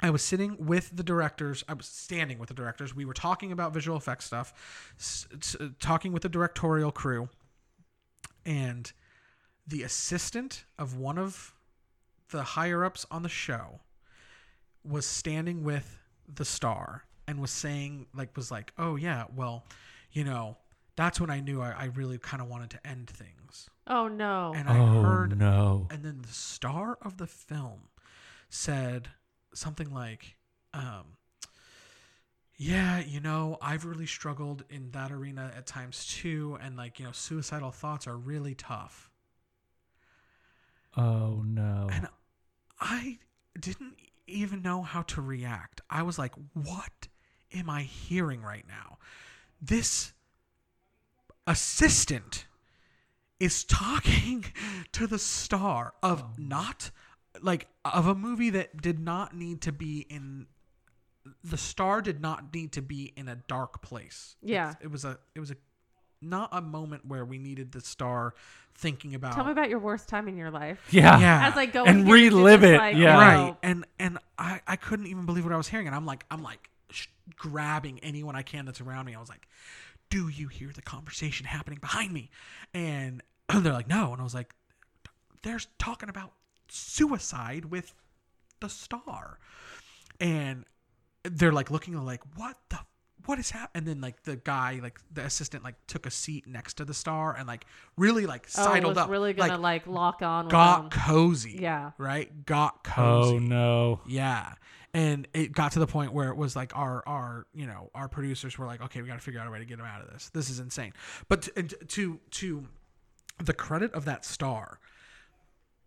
I 0.01 0.11
was 0.11 0.23
sitting 0.23 0.57
with 0.59 0.91
the 0.95 1.03
directors. 1.05 1.63
I 1.69 1.75
was 1.75 1.87
standing 1.87 2.39
with 2.39 2.49
the 2.49 2.55
directors. 2.55 2.95
We 2.95 3.05
were 3.05 3.15
talking 3.15 3.53
about 3.53 3.73
visual 3.73 3.97
effects 3.97 4.25
stuff, 4.25 4.53
s- 4.99 5.27
s- 5.33 5.57
talking 5.79 6.13
with 6.13 6.23
the 6.23 6.29
directorial 6.29 6.91
crew, 6.91 7.29
and 8.45 8.93
the 9.67 9.83
assistant 9.83 10.65
of 10.79 10.97
one 10.97 11.17
of 11.17 11.55
the 12.31 12.43
higher 12.43 12.85
ups 12.85 13.07
on 13.11 13.23
the 13.23 13.29
show 13.29 13.81
was 14.85 15.07
standing 15.07 15.63
with 15.63 15.97
the 16.33 16.45
star 16.45 17.05
and 17.27 17.41
was 17.41 17.51
saying, 17.51 18.07
like, 18.15 18.37
was 18.37 18.51
like, 18.51 18.73
oh, 18.77 18.97
yeah, 18.97 19.25
well, 19.35 19.65
you 20.13 20.25
know, 20.25 20.57
that's 20.97 21.21
when 21.21 21.31
I 21.31 21.41
knew 21.41 21.61
I, 21.61 21.71
I 21.71 21.85
really 21.87 22.19
kind 22.19 22.43
of 22.43 22.49
wanted 22.49 22.71
to 22.71 22.87
end 22.87 23.11
things. 23.11 23.69
Oh 23.87 24.09
no. 24.09 24.53
And 24.57 24.69
I 24.69 24.79
oh 24.79 25.03
heard 25.03 25.39
no! 25.39 25.89
and 25.91 26.05
then 26.05 26.23
the 26.23 26.33
star 26.33 26.99
of 27.03 27.17
the 27.17 27.27
film 27.27 27.89
said 28.49 29.09
something 29.53 29.93
like 29.93 30.37
um 30.73 31.17
yeah 32.57 33.01
you 33.01 33.21
know 33.21 33.59
i've 33.61 33.85
really 33.85 34.07
struggled 34.07 34.65
in 34.71 34.91
that 34.93 35.11
arena 35.11 35.53
at 35.57 35.67
times 35.67 36.07
too 36.07 36.57
and 36.63 36.77
like 36.77 36.99
you 36.99 37.05
know 37.05 37.13
suicidal 37.13 37.71
thoughts 37.71 38.07
are 38.07 38.17
really 38.17 38.55
tough 38.55 39.11
Oh 40.97 41.43
no! 41.45 41.89
and 41.91 42.07
i 42.81 43.19
didn't 43.59 43.97
even 44.27 44.63
know 44.63 44.83
how 44.83 45.03
to 45.03 45.21
react 45.21 45.81
i 45.91 46.03
was 46.03 46.19
like 46.19 46.33
what 46.53 47.09
am 47.53 47.69
i 47.69 47.83
hearing 47.83 48.41
right 48.43 48.65
now 48.69 48.99
this 49.61 50.13
assistant 51.47 52.47
is 53.41 53.65
talking 53.65 54.45
to 54.93 55.07
the 55.07 55.19
star 55.19 55.95
of 56.03 56.23
oh. 56.23 56.31
not 56.39 56.91
like 57.43 57.67
of 57.85 58.07
a 58.07 58.15
movie 58.15 58.51
that 58.51 58.81
did 58.81 58.99
not 58.99 59.37
need 59.37 59.61
to 59.63 59.73
be 59.73 60.07
in 60.09 60.47
the 61.43 61.57
star 61.57 62.01
did 62.03 62.21
not 62.21 62.53
need 62.55 62.73
to 62.73 62.83
be 62.83 63.13
in 63.17 63.29
a 63.29 63.37
dark 63.37 63.83
place. 63.83 64.37
Yeah. 64.43 64.71
It's- 64.71 64.85
it 64.85 64.91
was 64.91 65.05
a 65.05 65.19
it 65.35 65.41
was 65.41 65.51
a 65.51 65.57
not 66.23 66.49
a 66.53 66.63
moment 66.63 67.05
where 67.07 67.25
we 67.25 67.37
needed 67.37 67.73
the 67.73 67.81
star 67.83 68.35
thinking 68.75 69.15
about 69.15 69.35
Tell 69.35 69.45
me 69.45 69.53
about 69.53 69.69
your 69.69 69.79
worst 69.79 70.09
time 70.09 70.27
in 70.27 70.37
your 70.39 70.51
life. 70.51 70.81
yeah, 70.91 71.19
yeah. 71.19 71.49
As 71.49 71.57
I 71.57 71.67
go 71.67 71.85
And 71.85 72.01
in 72.01 72.07
here 72.07 72.17
to 72.17 72.31
do 72.31 72.37
relive 72.37 72.65
it, 72.65 72.79
like, 72.79 72.97
yeah. 72.97 73.17
Oh, 73.17 73.21
right. 73.21 73.37
oh, 73.53 73.57
and 73.63 73.85
and 73.99 74.19
i 74.39 74.61
i 74.67 74.77
couldn't 74.77 75.07
even 75.07 75.27
believe 75.27 75.45
what 75.45 75.53
i 75.53 75.57
was 75.57 75.69
hearing. 75.69 75.87
And 75.87 75.95
i'm 75.95 76.07
like 76.07 76.25
i'm 76.31 76.43
like 76.43 76.71
sh- 76.91 77.09
grabbing 77.37 77.99
anyone 78.01 78.37
i 78.37 78.43
can 78.43 78.65
that's 78.65 78.81
around 78.81 79.05
me. 79.07 79.15
I 79.15 79.21
was 79.21 79.29
like 79.29 79.47
do 80.11 80.29
you 80.29 80.49
hear 80.49 80.71
the 80.75 80.83
conversation 80.83 81.47
happening 81.47 81.79
behind 81.81 82.13
me 82.13 82.31
and 82.73 83.23
they're 83.61 83.73
like 83.73 83.89
no 83.89 84.13
and 84.13 84.21
i 84.21 84.25
was 84.25 84.35
like 84.35 84.55
they're 85.43 85.61
talking 85.79 86.09
about 86.09 86.33
suicide 86.69 87.67
with 87.67 87.95
the 88.61 88.69
star 88.69 89.39
and 90.21 90.65
they're 91.25 91.53
like 91.53 91.71
looking 91.71 91.95
like 92.05 92.23
what 92.37 92.57
the 92.71 92.79
what 93.27 93.39
is 93.39 93.51
happening 93.51 93.71
and 93.75 93.87
then 93.87 94.01
like 94.03 94.23
the 94.25 94.37
guy 94.37 94.79
like 94.83 95.01
the 95.13 95.23
assistant 95.23 95.65
like 95.65 95.75
took 95.87 96.05
a 96.05 96.11
seat 96.11 96.47
next 96.47 96.75
to 96.75 96.85
the 96.85 96.93
star 96.93 97.35
and 97.37 97.47
like 97.47 97.65
really 97.97 98.27
like 98.27 98.47
Oh, 98.59 98.65
sidled 98.65 98.97
was 98.97 98.99
up 98.99 99.09
really 99.11 99.33
gonna 99.33 99.53
like 99.55 99.61
like, 99.61 99.87
lock 99.87 100.21
on 100.23 100.45
with 100.47 100.53
got 100.53 100.91
them. 100.91 101.01
cozy 101.01 101.59
Yeah. 101.61 101.93
right 101.97 102.45
got 102.45 102.85
cozy 102.85 103.37
Oh 103.37 103.39
no! 103.39 104.01
yeah. 104.07 104.53
And 104.95 105.27
it 105.35 105.51
got 105.53 105.73
to 105.73 105.81
the 105.81 105.87
point 105.89 106.13
where 106.13 106.29
it 106.29 106.37
was 106.37 106.55
like 106.55 106.75
our 106.77 107.03
our 107.07 107.47
you 107.53 107.67
know 107.67 107.91
our 107.95 108.09
producers 108.09 108.57
were 108.57 108.65
like, 108.67 108.81
okay, 108.81 109.03
we 109.03 109.09
got 109.09 109.15
to 109.15 109.21
figure 109.21 109.41
out 109.41 109.47
a 109.49 109.51
way 109.51 109.59
to 109.59 109.65
get 109.65 109.79
him 109.81 109.85
out 109.85 110.01
of 110.01 110.09
this. 110.13 110.31
This 110.33 110.49
is 110.49 110.61
insane. 110.61 110.93
But 111.29 111.43
to 111.43 111.53
and 111.59 111.75
to, 111.89 112.21
to 112.31 112.69
the 113.43 113.53
credit 113.53 113.93
of 113.93 114.05
that 114.05 114.25
star, 114.25 114.79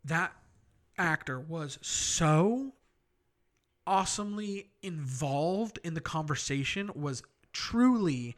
that 0.04 0.34
actor 0.98 1.40
was 1.40 1.80
so 1.82 2.74
awesomely 3.86 4.70
involved 4.82 5.80
in 5.84 5.94
the 5.94 6.02
conversation. 6.02 6.92
Was 6.94 7.24
truly 7.54 8.36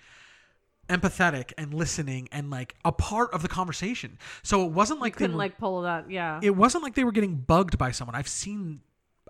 empathetic 0.88 1.52
and 1.58 1.74
listening 1.74 2.28
and 2.32 2.50
like 2.50 2.76
a 2.86 2.92
part 2.92 3.32
of 3.34 3.42
the 3.42 3.48
conversation. 3.48 4.18
So 4.44 4.66
it 4.66 4.72
wasn't 4.72 5.00
like 5.02 5.16
they 5.16 5.26
Couldn't 5.26 5.36
were- 5.36 5.40
like 5.40 5.58
pull 5.58 5.82
that. 5.84 6.10
Yeah. 6.10 6.40
it 6.44 6.56
wasn't 6.56 6.84
like 6.84 6.96
they 6.96 7.04
were 7.04 7.12
getting 7.12 7.36
bugged 7.36 7.78
by 7.78 7.92
someone. 7.92 8.16
I've 8.16 8.28
seen 8.28 8.82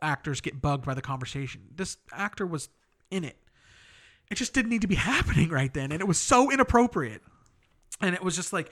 actors 0.02 0.42
get 0.42 0.62
bugged 0.62 0.86
by 0.86 0.94
the 0.94 1.02
conversation. 1.02 1.62
This 1.76 1.98
actor 2.12 2.46
was 2.46 2.70
in 3.12 3.24
it. 3.24 3.38
It 4.32 4.36
just 4.36 4.54
didn't 4.54 4.70
need 4.70 4.82
to 4.82 4.88
be 4.88 4.96
happening 5.14 5.50
right 5.50 5.74
then, 5.74 5.92
and 5.92 6.02
it 6.02 6.08
was 6.08 6.18
so 6.20 6.52
inappropriate. 6.52 7.22
And 8.02 8.16
it 8.16 8.24
was 8.24 8.36
just 8.36 8.54
like, 8.54 8.72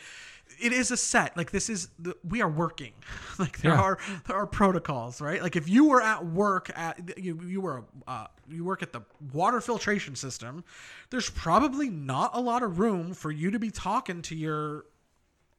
it 0.61 0.71
is 0.71 0.89
a 0.89 0.95
set. 0.95 1.35
Like 1.35 1.51
this 1.51 1.69
is 1.69 1.89
the, 1.99 2.15
we 2.23 2.41
are 2.41 2.49
working. 2.49 2.93
Like 3.39 3.59
there 3.59 3.73
Yeah. 3.73 3.81
are 3.81 3.97
there 4.25 4.35
are 4.35 4.47
protocols, 4.47 5.21
right? 5.21 5.43
Like 5.43 5.55
if 5.55 5.69
you 5.69 5.89
were 5.89 6.01
at 6.01 6.25
work 6.25 6.71
at 6.75 7.19
you 7.19 7.39
you 7.45 7.61
were 7.61 7.83
uh, 8.07 8.25
you 8.49 8.63
work 8.63 8.81
at 8.81 8.93
the 8.93 9.01
water 9.33 9.61
filtration 9.61 10.15
system, 10.15 10.63
there's 11.11 11.29
probably 11.29 11.89
not 11.89 12.31
a 12.35 12.39
lot 12.39 12.63
of 12.63 12.79
room 12.79 13.13
for 13.13 13.29
you 13.29 13.51
to 13.51 13.59
be 13.59 13.69
talking 13.69 14.23
to 14.23 14.35
your 14.35 14.85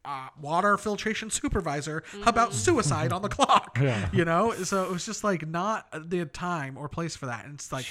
uh, 0.05 0.29
water 0.41 0.77
filtration 0.79 1.31
supervisor 1.31 2.03
about 2.27 2.55
suicide 2.55 3.13
on 3.13 3.23
the 3.23 3.29
clock. 3.39 3.79
Yeah. 3.81 4.09
You 4.13 4.25
know, 4.25 4.53
so 4.53 4.85
it 4.85 4.91
was 4.91 5.05
just 5.05 5.25
like 5.25 5.47
not 5.47 5.87
the 6.11 6.25
time 6.27 6.77
or 6.79 6.89
place 6.89 7.17
for 7.17 7.27
that. 7.27 7.45
And 7.45 7.55
it's 7.55 7.73
like, 7.73 7.87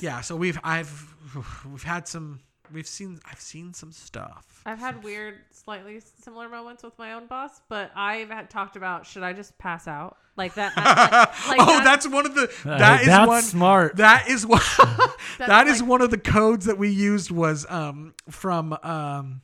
yeah. 0.00 0.20
So 0.20 0.36
we've 0.36 0.58
I've 0.64 1.14
we've 1.70 1.82
had 1.82 2.06
some 2.08 2.40
we've 2.72 2.86
seen 2.86 3.20
I've 3.30 3.40
seen 3.40 3.72
some 3.74 3.92
stuff. 3.92 4.62
I've 4.66 4.78
had 4.78 5.02
weird, 5.04 5.36
slightly 5.50 6.00
similar 6.22 6.48
moments 6.48 6.82
with 6.82 6.98
my 6.98 7.12
own 7.12 7.26
boss, 7.26 7.60
but 7.68 7.90
I've 7.94 8.30
had 8.30 8.50
talked 8.50 8.76
about 8.76 9.06
should 9.06 9.22
I 9.22 9.32
just 9.32 9.56
pass 9.58 9.86
out 9.86 10.16
like 10.36 10.54
that? 10.54 10.76
Like, 10.76 11.48
like 11.48 11.60
oh, 11.60 11.66
that- 11.78 11.84
that's 11.84 12.08
one 12.08 12.26
of 12.26 12.34
the 12.34 12.50
that 12.64 13.02
is 13.02 13.06
that's 13.06 13.28
one 13.28 13.42
smart. 13.42 13.96
That 13.96 14.28
is 14.28 14.46
one 14.46 14.60
that 15.38 15.66
is 15.66 15.80
like- 15.80 15.88
one 15.90 16.00
of 16.02 16.10
the 16.10 16.18
codes 16.18 16.66
that 16.66 16.78
we 16.78 16.90
used 16.90 17.30
was 17.30 17.64
um 17.68 18.14
from 18.30 18.76
um 18.82 19.42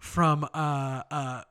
from 0.00 0.44
uh 0.52 1.02
uh 1.10 1.42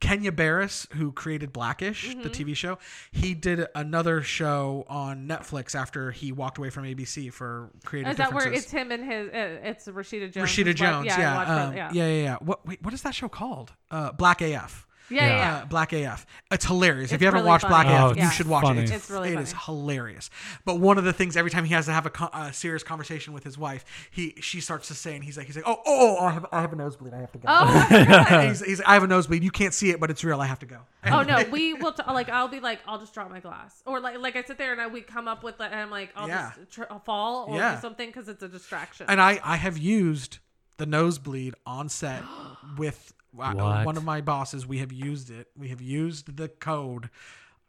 Kenya 0.00 0.32
Barris, 0.32 0.88
who 0.94 1.12
created 1.12 1.52
Blackish, 1.52 2.08
the 2.08 2.14
Mm-hmm. 2.28 2.28
TV 2.50 2.56
show, 2.56 2.78
he 3.12 3.34
did 3.34 3.68
another 3.76 4.20
show 4.20 4.84
on 4.88 5.28
Netflix 5.28 5.76
after 5.76 6.10
he 6.10 6.32
walked 6.32 6.58
away 6.58 6.70
from 6.70 6.82
ABC 6.84 7.32
for 7.32 7.70
creative 7.84 8.10
Is 8.10 8.16
that 8.16 8.32
where 8.32 8.52
it's 8.52 8.68
him 8.72 8.90
and 8.90 9.04
his? 9.04 9.28
Uh, 9.28 9.60
it's 9.62 9.86
Rashida 9.86 10.32
Jones. 10.32 10.50
Rashida 10.50 10.74
Jones, 10.74 11.06
Yeah, 11.06 11.18
yeah, 11.20 11.64
um, 11.66 11.76
yeah, 11.76 11.90
yeah, 11.92 12.06
yeah, 12.08 12.22
yeah. 12.24 12.36
What 12.40 12.66
wait, 12.66 12.82
what 12.82 12.92
is 12.92 13.02
that 13.02 13.14
show 13.14 13.28
called? 13.28 13.74
Uh, 13.92 14.10
Black 14.10 14.40
AF. 14.42 14.88
Yeah, 15.10 15.26
yeah, 15.26 15.36
yeah. 15.36 15.56
Uh, 15.58 15.64
Black 15.66 15.92
AF. 15.92 16.26
It's 16.50 16.64
hilarious. 16.64 17.12
if 17.12 17.20
you 17.20 17.26
haven't 17.26 17.40
really 17.40 17.48
watched 17.48 17.68
Black. 17.68 17.86
Oh, 17.88 18.10
AF, 18.10 18.16
you 18.16 18.30
should 18.30 18.46
watch 18.48 18.64
funny. 18.64 18.80
it. 18.80 18.82
It's, 18.84 18.92
It's 18.92 19.10
really 19.10 19.30
it 19.32 19.38
is 19.40 19.52
funny. 19.52 19.64
hilarious. 19.66 20.30
But 20.64 20.80
one 20.80 20.98
of 20.98 21.04
the 21.04 21.12
things 21.12 21.36
every 21.36 21.50
time 21.50 21.64
he 21.64 21.74
has 21.74 21.86
to 21.86 21.92
have 21.92 22.06
a, 22.06 22.10
co- 22.10 22.30
a 22.32 22.52
serious 22.52 22.82
conversation 22.82 23.32
with 23.32 23.44
his 23.44 23.56
wife, 23.58 23.84
he 24.10 24.34
she 24.40 24.60
starts 24.60 24.88
to 24.88 24.94
say, 24.94 25.14
and 25.14 25.24
he's 25.24 25.36
like, 25.36 25.46
he's 25.46 25.56
like, 25.56 25.66
oh, 25.66 25.80
oh, 25.86 26.16
oh 26.20 26.24
I 26.26 26.30
have 26.32 26.46
I 26.52 26.60
have 26.60 26.72
a 26.72 26.76
nosebleed. 26.76 27.14
I 27.14 27.18
have 27.20 27.32
to 27.32 27.38
go. 27.38 27.44
Oh, 27.48 27.86
I 27.90 28.46
he's, 28.48 28.64
he's, 28.64 28.80
I 28.82 28.94
have 28.94 29.02
a 29.02 29.06
nosebleed. 29.06 29.42
You 29.42 29.50
can't 29.50 29.74
see 29.74 29.90
it, 29.90 30.00
but 30.00 30.10
it's 30.10 30.22
real. 30.24 30.40
I 30.40 30.46
have 30.46 30.58
to 30.60 30.66
go. 30.66 30.78
oh 31.06 31.22
no, 31.28 31.44
we 31.50 31.74
will. 31.74 31.92
T- 31.92 32.02
like 32.06 32.28
I'll 32.28 32.48
be 32.48 32.60
like, 32.60 32.80
I'll 32.86 32.98
just 32.98 33.12
drop 33.14 33.30
my 33.30 33.40
glass, 33.40 33.82
or 33.86 34.00
like 34.00 34.18
like 34.18 34.36
I 34.36 34.42
sit 34.42 34.58
there 34.58 34.72
and 34.72 34.80
I 34.80 34.86
we 34.86 35.00
come 35.02 35.28
up 35.28 35.42
with 35.42 35.60
and 35.60 35.74
I'm 35.74 35.90
like, 35.90 36.10
I'll 36.16 36.28
Yeah. 36.28 36.52
just 36.56 36.70
tr- 36.72 36.82
I'll 36.90 37.00
fall 37.00 37.46
or 37.48 37.56
Yeah. 37.56 37.74
do 37.74 37.80
something 37.80 38.08
because 38.08 38.28
it's 38.28 38.42
a 38.42 38.48
distraction. 38.48 39.06
And 39.08 39.20
I 39.20 39.40
I 39.42 39.56
have 39.56 39.78
used 39.78 40.38
the 40.78 40.86
nosebleed 40.86 41.54
on 41.66 41.88
set 41.88 42.22
with 42.78 43.12
What? 43.32 43.56
one 43.56 43.96
of 43.96 44.04
my 44.04 44.20
bosses. 44.20 44.66
We 44.66 44.78
have 44.78 44.92
used 44.92 45.30
it. 45.30 45.48
We 45.56 45.68
have 45.68 45.80
used 45.80 46.36
the 46.36 46.48
code. 46.48 47.08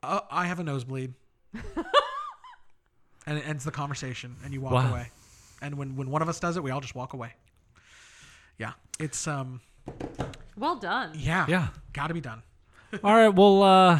Uh, 0.01 0.19
I 0.29 0.45
have 0.47 0.59
a 0.59 0.63
nosebleed. 0.63 1.13
and 3.25 3.37
it 3.37 3.47
ends 3.47 3.63
the 3.63 3.71
conversation, 3.71 4.35
and 4.43 4.53
you 4.53 4.61
walk 4.61 4.73
Wow. 4.73 4.89
away. 4.89 5.09
And 5.61 5.77
when 5.77 5.95
when 5.95 6.09
one 6.09 6.21
of 6.21 6.27
us 6.29 6.39
does 6.39 6.57
it, 6.57 6.63
we 6.63 6.71
all 6.71 6.81
just 6.81 6.95
walk 6.95 7.13
away. 7.13 7.33
Yeah, 8.57 8.73
it's 8.99 9.27
um 9.27 9.61
well 10.57 10.75
done. 10.75 11.11
yeah 11.15 11.45
Yeah. 11.47 11.67
got 11.93 12.07
to 12.07 12.13
be 12.13 12.21
done. 12.21 12.43
All 13.03 13.15
right. 13.15 13.29
Well, 13.29 13.63
uh, 13.63 13.99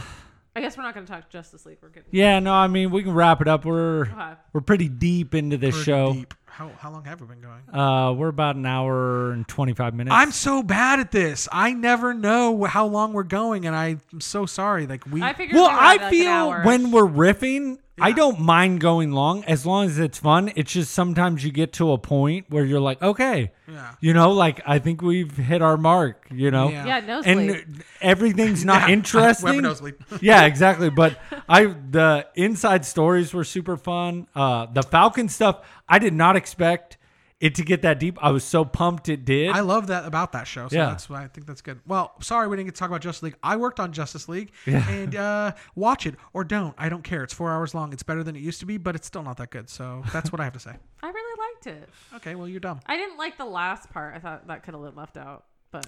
I 0.56 0.62
guess 0.62 0.78
we're 0.78 0.84
not 0.84 0.94
going 0.94 1.06
to 1.06 1.12
talk 1.12 1.30
Justice 1.30 1.66
League. 1.66 1.78
We're 1.82 1.90
getting 1.90 2.10
yeah. 2.12 2.40
No, 2.40 2.54
I 2.54 2.68
mean 2.68 2.92
we 2.92 3.02
can 3.04 3.14
wrap 3.14 3.42
it 3.42 3.48
up. 3.48 3.66
We're 3.66 4.04
Okay. 4.04 4.34
we're 4.54 4.62
pretty 4.62 4.88
deep 4.90 5.34
into 5.34 5.58
this 5.58 5.74
Pretty 5.76 5.86
show. 5.86 6.14
deep. 6.14 6.34
How 6.46 6.70
how 6.78 6.92
long 6.92 7.04
have 7.06 7.20
we 7.20 7.26
been 7.26 7.42
going? 7.42 7.64
Uh, 7.74 8.14
we're 8.14 8.28
about 8.28 8.56
an 8.56 8.66
hour 8.68 9.32
and 9.32 9.48
twenty 9.48 9.74
five 9.74 9.96
minutes. 9.96 10.14
I'm 10.16 10.32
so 10.32 10.62
bad 10.62 11.00
at 11.00 11.12
this. 11.12 11.48
I 11.52 11.74
never 11.74 12.14
know 12.14 12.64
how 12.66 12.86
long 12.86 13.14
we're 13.14 13.24
going, 13.24 13.66
and 13.66 13.76
I'm 13.76 14.02
so 14.20 14.46
sorry. 14.46 14.86
Like 14.86 15.04
we, 15.08 15.24
I 15.24 15.34
figured. 15.34 15.56
well, 15.56 15.70
we 15.70 15.74
were 15.76 15.82
I 15.82 15.88
like, 15.94 16.02
an 16.04 16.10
feel 16.12 16.28
hour. 16.30 16.62
when 16.64 16.92
we're 16.92 17.08
riffing, 17.08 17.80
I 18.02 18.12
don't 18.12 18.40
mind 18.40 18.80
going 18.82 19.12
long 19.12 19.44
as 19.44 19.66
long 19.66 19.86
as 19.86 20.00
it's 20.00 20.18
fun. 20.18 20.52
It's 20.56 20.74
just 20.74 20.92
sometimes 20.94 21.44
you 21.44 21.52
get 21.52 21.74
to 21.74 21.92
a 21.92 21.98
point 21.98 22.48
where 22.50 22.66
you're 22.66 22.80
like, 22.80 23.02
okay, 23.02 23.52
Yeah. 23.68 23.92
you 24.02 24.14
know, 24.14 24.32
like 24.32 24.62
I 24.66 24.80
think 24.80 25.02
we've 25.02 25.36
hit 25.38 25.62
our 25.62 25.78
mark, 25.78 26.26
you 26.32 26.50
know, 26.50 26.70
Yeah. 26.70 26.86
yeah, 26.86 27.00
no 27.06 27.22
and 27.22 27.84
everything's 28.02 28.66
not 28.66 28.74
Yeah. 28.74 28.78
We 28.78 28.82
have 28.82 28.90
a 28.90 28.94
interesting. 28.94 29.94
yeah, 30.22 30.46
exactly. 30.46 30.90
But 30.90 31.20
I 31.48 31.66
the 31.66 32.26
inside 32.36 32.84
stories 32.86 33.34
were 33.34 33.44
super 33.44 33.78
fun. 33.78 34.28
Uh, 34.36 34.66
the 34.74 34.82
Falcon 34.84 35.30
stuff, 35.30 35.60
I 35.88 36.00
did 36.00 36.14
not 36.14 36.36
expect 36.36 36.98
it 37.44 37.56
to 37.56 37.64
get 37.64 37.82
that 37.82 38.00
deep. 38.00 38.18
I 38.22 38.32
was 38.32 38.44
so 38.44 38.64
pumped 38.64 39.10
it 39.10 39.26
did. 39.26 39.50
I 39.50 39.60
love 39.60 39.88
that 39.88 40.06
about 40.06 40.32
that 40.32 40.48
show. 40.48 40.68
So 40.70 40.76
Yeah. 40.78 40.86
that's 40.86 41.10
why 41.10 41.24
I 41.24 41.28
think 41.28 41.46
that's 41.46 41.62
good. 41.62 41.80
Well, 41.86 42.14
sorry 42.22 42.48
we 42.48 42.56
didn't 42.56 42.68
get 42.68 42.76
to 42.76 42.80
talk 42.80 42.90
about 42.90 43.02
Justice 43.02 43.24
League. 43.24 43.36
I 43.44 43.58
worked 43.58 43.80
on 43.80 43.92
Justice 43.92 44.30
League, 44.30 44.52
Yeah. 44.66 44.88
and 44.90 45.16
uh, 45.16 45.52
watch 45.76 46.06
it 46.08 46.16
or 46.34 46.44
don't. 46.44 46.74
I 46.78 46.88
don't 46.90 47.04
care. 47.04 47.24
It's 47.24 47.34
four 47.34 47.52
hours 47.52 47.74
long. 47.76 47.92
It's 47.92 48.04
better 48.04 48.24
than 48.24 48.36
it 48.36 48.40
used 48.40 48.60
to 48.62 48.66
be, 48.66 48.78
but 48.78 48.96
it's 48.96 49.06
still 49.08 49.24
not 49.24 49.38
that 49.38 49.50
good. 49.52 49.70
So 49.70 50.04
that's 50.14 50.32
what 50.32 50.40
I 50.40 50.46
have 50.46 50.54
to 50.54 50.60
say. 50.60 50.76
I 51.04 51.08
really 51.10 51.40
liked 51.54 51.68
it. 51.84 51.90
Okay, 52.16 52.36
well 52.36 52.48
you're 52.48 52.60
dumb. 52.62 52.80
I 52.86 52.96
didn't 52.96 53.18
like 53.18 53.38
the 53.38 53.46
last 53.46 53.90
part. 53.92 54.16
I 54.16 54.20
thought 54.20 54.48
that 54.48 54.64
could 54.64 54.74
have 54.74 54.84
been 54.84 54.96
left 54.96 55.18
out. 55.18 55.44
But 55.72 55.88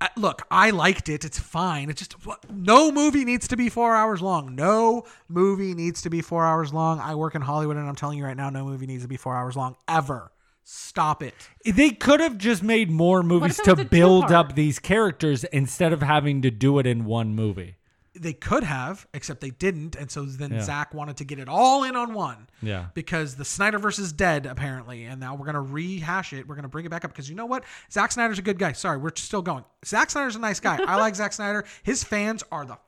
Uh, 0.00 0.08
look, 0.16 0.42
I 0.50 0.70
liked 0.70 1.08
it. 1.08 1.24
It's 1.24 1.38
fine. 1.38 1.88
It's 1.90 1.98
just 2.00 2.24
what- 2.26 2.48
no 2.50 2.92
movie 2.92 3.24
needs 3.24 3.48
to 3.48 3.56
be 3.56 3.68
four 3.68 3.96
hours 3.96 4.20
long. 4.22 4.54
No 4.54 5.04
movie 5.28 5.74
needs 5.74 6.02
to 6.02 6.10
be 6.10 6.20
four 6.20 6.44
hours 6.44 6.72
long. 6.72 7.00
I 7.00 7.14
work 7.16 7.34
in 7.34 7.40
Hollywood, 7.42 7.76
and 7.78 7.88
I'm 7.88 7.96
telling 7.96 8.18
you 8.18 8.24
right 8.24 8.36
now, 8.36 8.50
no 8.50 8.64
movie 8.64 8.86
needs 8.86 9.02
to 9.02 9.08
be 9.08 9.16
four 9.16 9.34
hours 9.34 9.56
long 9.56 9.76
ever. 9.88 10.30
Stop 10.64 11.22
it. 11.22 11.34
They 11.64 11.90
could 11.90 12.20
have 12.20 12.38
just 12.38 12.62
made 12.62 12.90
more 12.90 13.22
movies 13.22 13.58
to 13.58 13.76
build 13.84 14.32
up 14.32 14.54
these 14.54 14.78
characters 14.78 15.44
instead 15.44 15.92
of 15.92 16.00
having 16.02 16.40
to 16.42 16.50
do 16.50 16.78
it 16.78 16.86
in 16.86 17.04
one 17.04 17.34
movie. 17.34 17.76
They 18.16 18.32
could 18.32 18.62
have, 18.62 19.06
except 19.12 19.40
they 19.40 19.50
didn't, 19.50 19.96
and 19.96 20.08
so 20.10 20.24
then 20.24 20.52
Yeah. 20.52 20.62
Zach 20.62 20.94
wanted 20.94 21.16
to 21.18 21.24
get 21.24 21.38
it 21.40 21.48
all 21.48 21.82
in 21.82 21.96
on 21.96 22.14
one. 22.14 22.48
Yeah. 22.62 22.86
Because 22.94 23.34
the 23.34 23.44
Snyderverse 23.44 23.98
is 23.98 24.12
dead 24.12 24.46
apparently, 24.46 25.04
and 25.04 25.20
now 25.20 25.34
we're 25.34 25.46
gonna 25.46 25.60
rehash 25.60 26.32
it. 26.32 26.46
We're 26.46 26.54
gonna 26.54 26.68
bring 26.68 26.86
it 26.86 26.90
back 26.90 27.04
up 27.04 27.10
because 27.10 27.28
you 27.28 27.34
know 27.34 27.46
what? 27.46 27.64
Zack 27.92 28.12
Snyder's 28.12 28.38
a 28.38 28.42
good 28.42 28.58
guy. 28.58 28.72
Sorry, 28.72 28.96
we're 28.98 29.10
still 29.16 29.42
going. 29.42 29.64
Zack 29.84 30.10
Snyder's 30.10 30.36
a 30.36 30.38
nice 30.38 30.60
guy. 30.60 30.78
I 30.86 30.94
like 30.96 31.16
Zack 31.16 31.32
Snyder. 31.32 31.64
His 31.82 32.04
fans 32.04 32.44
are 32.52 32.64
the 32.64 32.78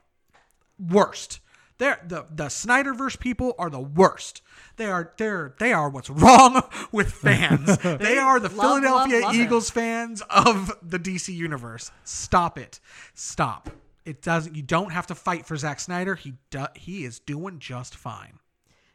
worst. 0.79 1.41
They're 1.79 2.01
the 2.07 2.27
the 2.31 2.47
Snyderverse 2.47 3.19
people 3.19 3.55
are 3.59 3.69
the 3.71 3.81
worst. 3.81 4.43
They 4.77 4.87
are 4.87 5.13
they're 5.19 5.55
they 5.59 5.73
are 5.73 5.89
what's 5.89 6.09
wrong 6.09 6.63
with 6.93 7.13
fans. 7.13 7.77
they 7.83 8.19
are 8.19 8.41
the 8.41 8.49
love, 8.49 8.81
Philadelphia 8.81 9.15
love, 9.17 9.23
love 9.25 9.35
it. 9.35 9.39
Eagles 9.39 9.71
fans 9.71 10.23
of 10.31 10.73
the 10.83 10.99
DC 10.99 11.35
universe. 11.35 11.91
Stop 12.05 12.59
it. 12.59 12.81
Stop. 13.15 13.71
It 14.05 14.23
doesn't. 14.23 14.55
You 14.55 14.63
don't 14.63 14.93
have 14.93 15.07
to 15.09 15.15
fight 15.15 15.47
for 15.47 15.57
Zack 15.57 15.81
Snyder. 15.81 16.15
He 16.15 16.35
do, 16.51 16.67
he 16.75 17.05
is 17.05 17.19
doing 17.19 17.59
just 17.59 17.95
fine. 17.95 18.39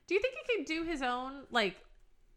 do 0.07 0.15
you 0.15 0.21
think 0.21 0.35
he 0.47 0.57
could 0.57 0.65
do 0.65 0.83
his 0.83 1.01
own 1.01 1.43
like 1.51 1.75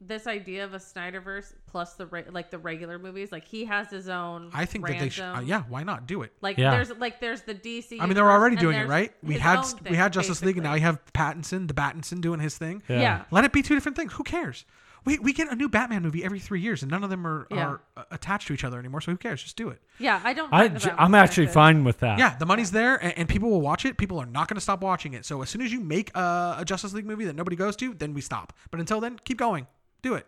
this 0.00 0.26
idea 0.26 0.64
of 0.64 0.74
a 0.74 0.78
Snyderverse 0.78 1.54
plus 1.66 1.94
the 1.94 2.06
re- 2.06 2.24
like 2.30 2.50
the 2.50 2.58
regular 2.58 2.98
movies? 2.98 3.32
Like 3.32 3.44
he 3.44 3.64
has 3.64 3.90
his 3.90 4.08
own. 4.08 4.50
I 4.52 4.64
think 4.64 4.86
that 4.86 4.98
they 4.98 5.08
should. 5.08 5.24
Uh, 5.24 5.40
yeah, 5.44 5.62
why 5.68 5.82
not 5.82 6.06
do 6.06 6.22
it? 6.22 6.32
Like 6.40 6.58
Yeah. 6.58 6.70
there's 6.72 6.90
like 6.98 7.20
there's 7.20 7.42
the 7.42 7.54
DC. 7.54 8.00
I 8.00 8.06
mean, 8.06 8.14
they're 8.14 8.30
already 8.30 8.56
doing 8.56 8.76
it, 8.76 8.88
right? 8.88 9.12
We 9.22 9.34
had 9.34 9.58
own 9.58 9.64
we 9.88 9.96
had 9.96 10.12
Justice 10.12 10.42
League, 10.42 10.56
and 10.56 10.64
now 10.64 10.72
basically. 10.72 10.80
you 10.80 10.86
have 10.86 11.12
Pattinson, 11.36 11.68
the 11.68 11.74
Pattinson 11.74 12.20
doing 12.20 12.40
his 12.40 12.56
thing. 12.58 12.82
Yeah. 12.88 13.24
Let 13.30 13.44
it 13.44 13.52
be 13.52 13.62
two 13.62 13.74
different 13.74 13.96
things. 13.96 14.12
Who 14.14 14.24
cares? 14.24 14.64
We, 15.04 15.18
we 15.18 15.34
get 15.34 15.52
a 15.52 15.54
new 15.54 15.68
Batman 15.68 16.00
movie 16.02 16.24
every 16.24 16.40
three 16.40 16.60
years, 16.60 16.80
and 16.82 16.90
none 16.90 17.04
of 17.04 17.10
them 17.10 17.26
are, 17.26 17.46
Yeah. 17.50 17.66
are 17.66 17.80
uh, 17.94 18.04
attached 18.10 18.46
to 18.46 18.54
each 18.54 18.64
other 18.64 18.78
anymore. 18.78 19.02
So 19.02 19.12
who 19.12 19.18
cares? 19.18 19.42
Just 19.42 19.54
do 19.54 19.68
it. 19.68 19.82
Yeah, 19.98 20.18
I 20.24 20.32
don't. 20.32 20.50
I, 20.50 20.60
mind 20.62 20.76
the 20.76 20.80
Batman 20.80 20.96
I'm 20.98 21.14
actually 21.14 21.46
fine 21.48 21.84
with 21.84 21.98
that. 22.00 22.18
Yeah, 22.18 22.36
the 22.38 22.46
money's 22.46 22.70
there, 22.70 22.96
and, 22.96 23.12
and 23.18 23.28
people 23.28 23.50
will 23.50 23.60
watch 23.60 23.84
it. 23.84 23.98
People 23.98 24.18
are 24.18 24.24
not 24.26 24.48
going 24.48 24.56
to 24.56 24.62
stop 24.62 24.80
watching 24.80 25.12
it. 25.12 25.26
So 25.26 25.42
as 25.42 25.50
soon 25.50 25.60
as 25.60 25.70
you 25.70 25.80
make 25.80 26.10
a, 26.16 26.56
a 26.60 26.64
Justice 26.64 26.94
League 26.94 27.04
movie 27.04 27.26
that 27.26 27.36
nobody 27.36 27.54
goes 27.54 27.76
to, 27.76 27.92
then 27.92 28.14
we 28.14 28.22
stop. 28.22 28.54
But 28.70 28.80
until 28.80 28.98
then, 29.00 29.18
keep 29.24 29.36
going. 29.36 29.66
Do 30.04 30.14
it. 30.14 30.26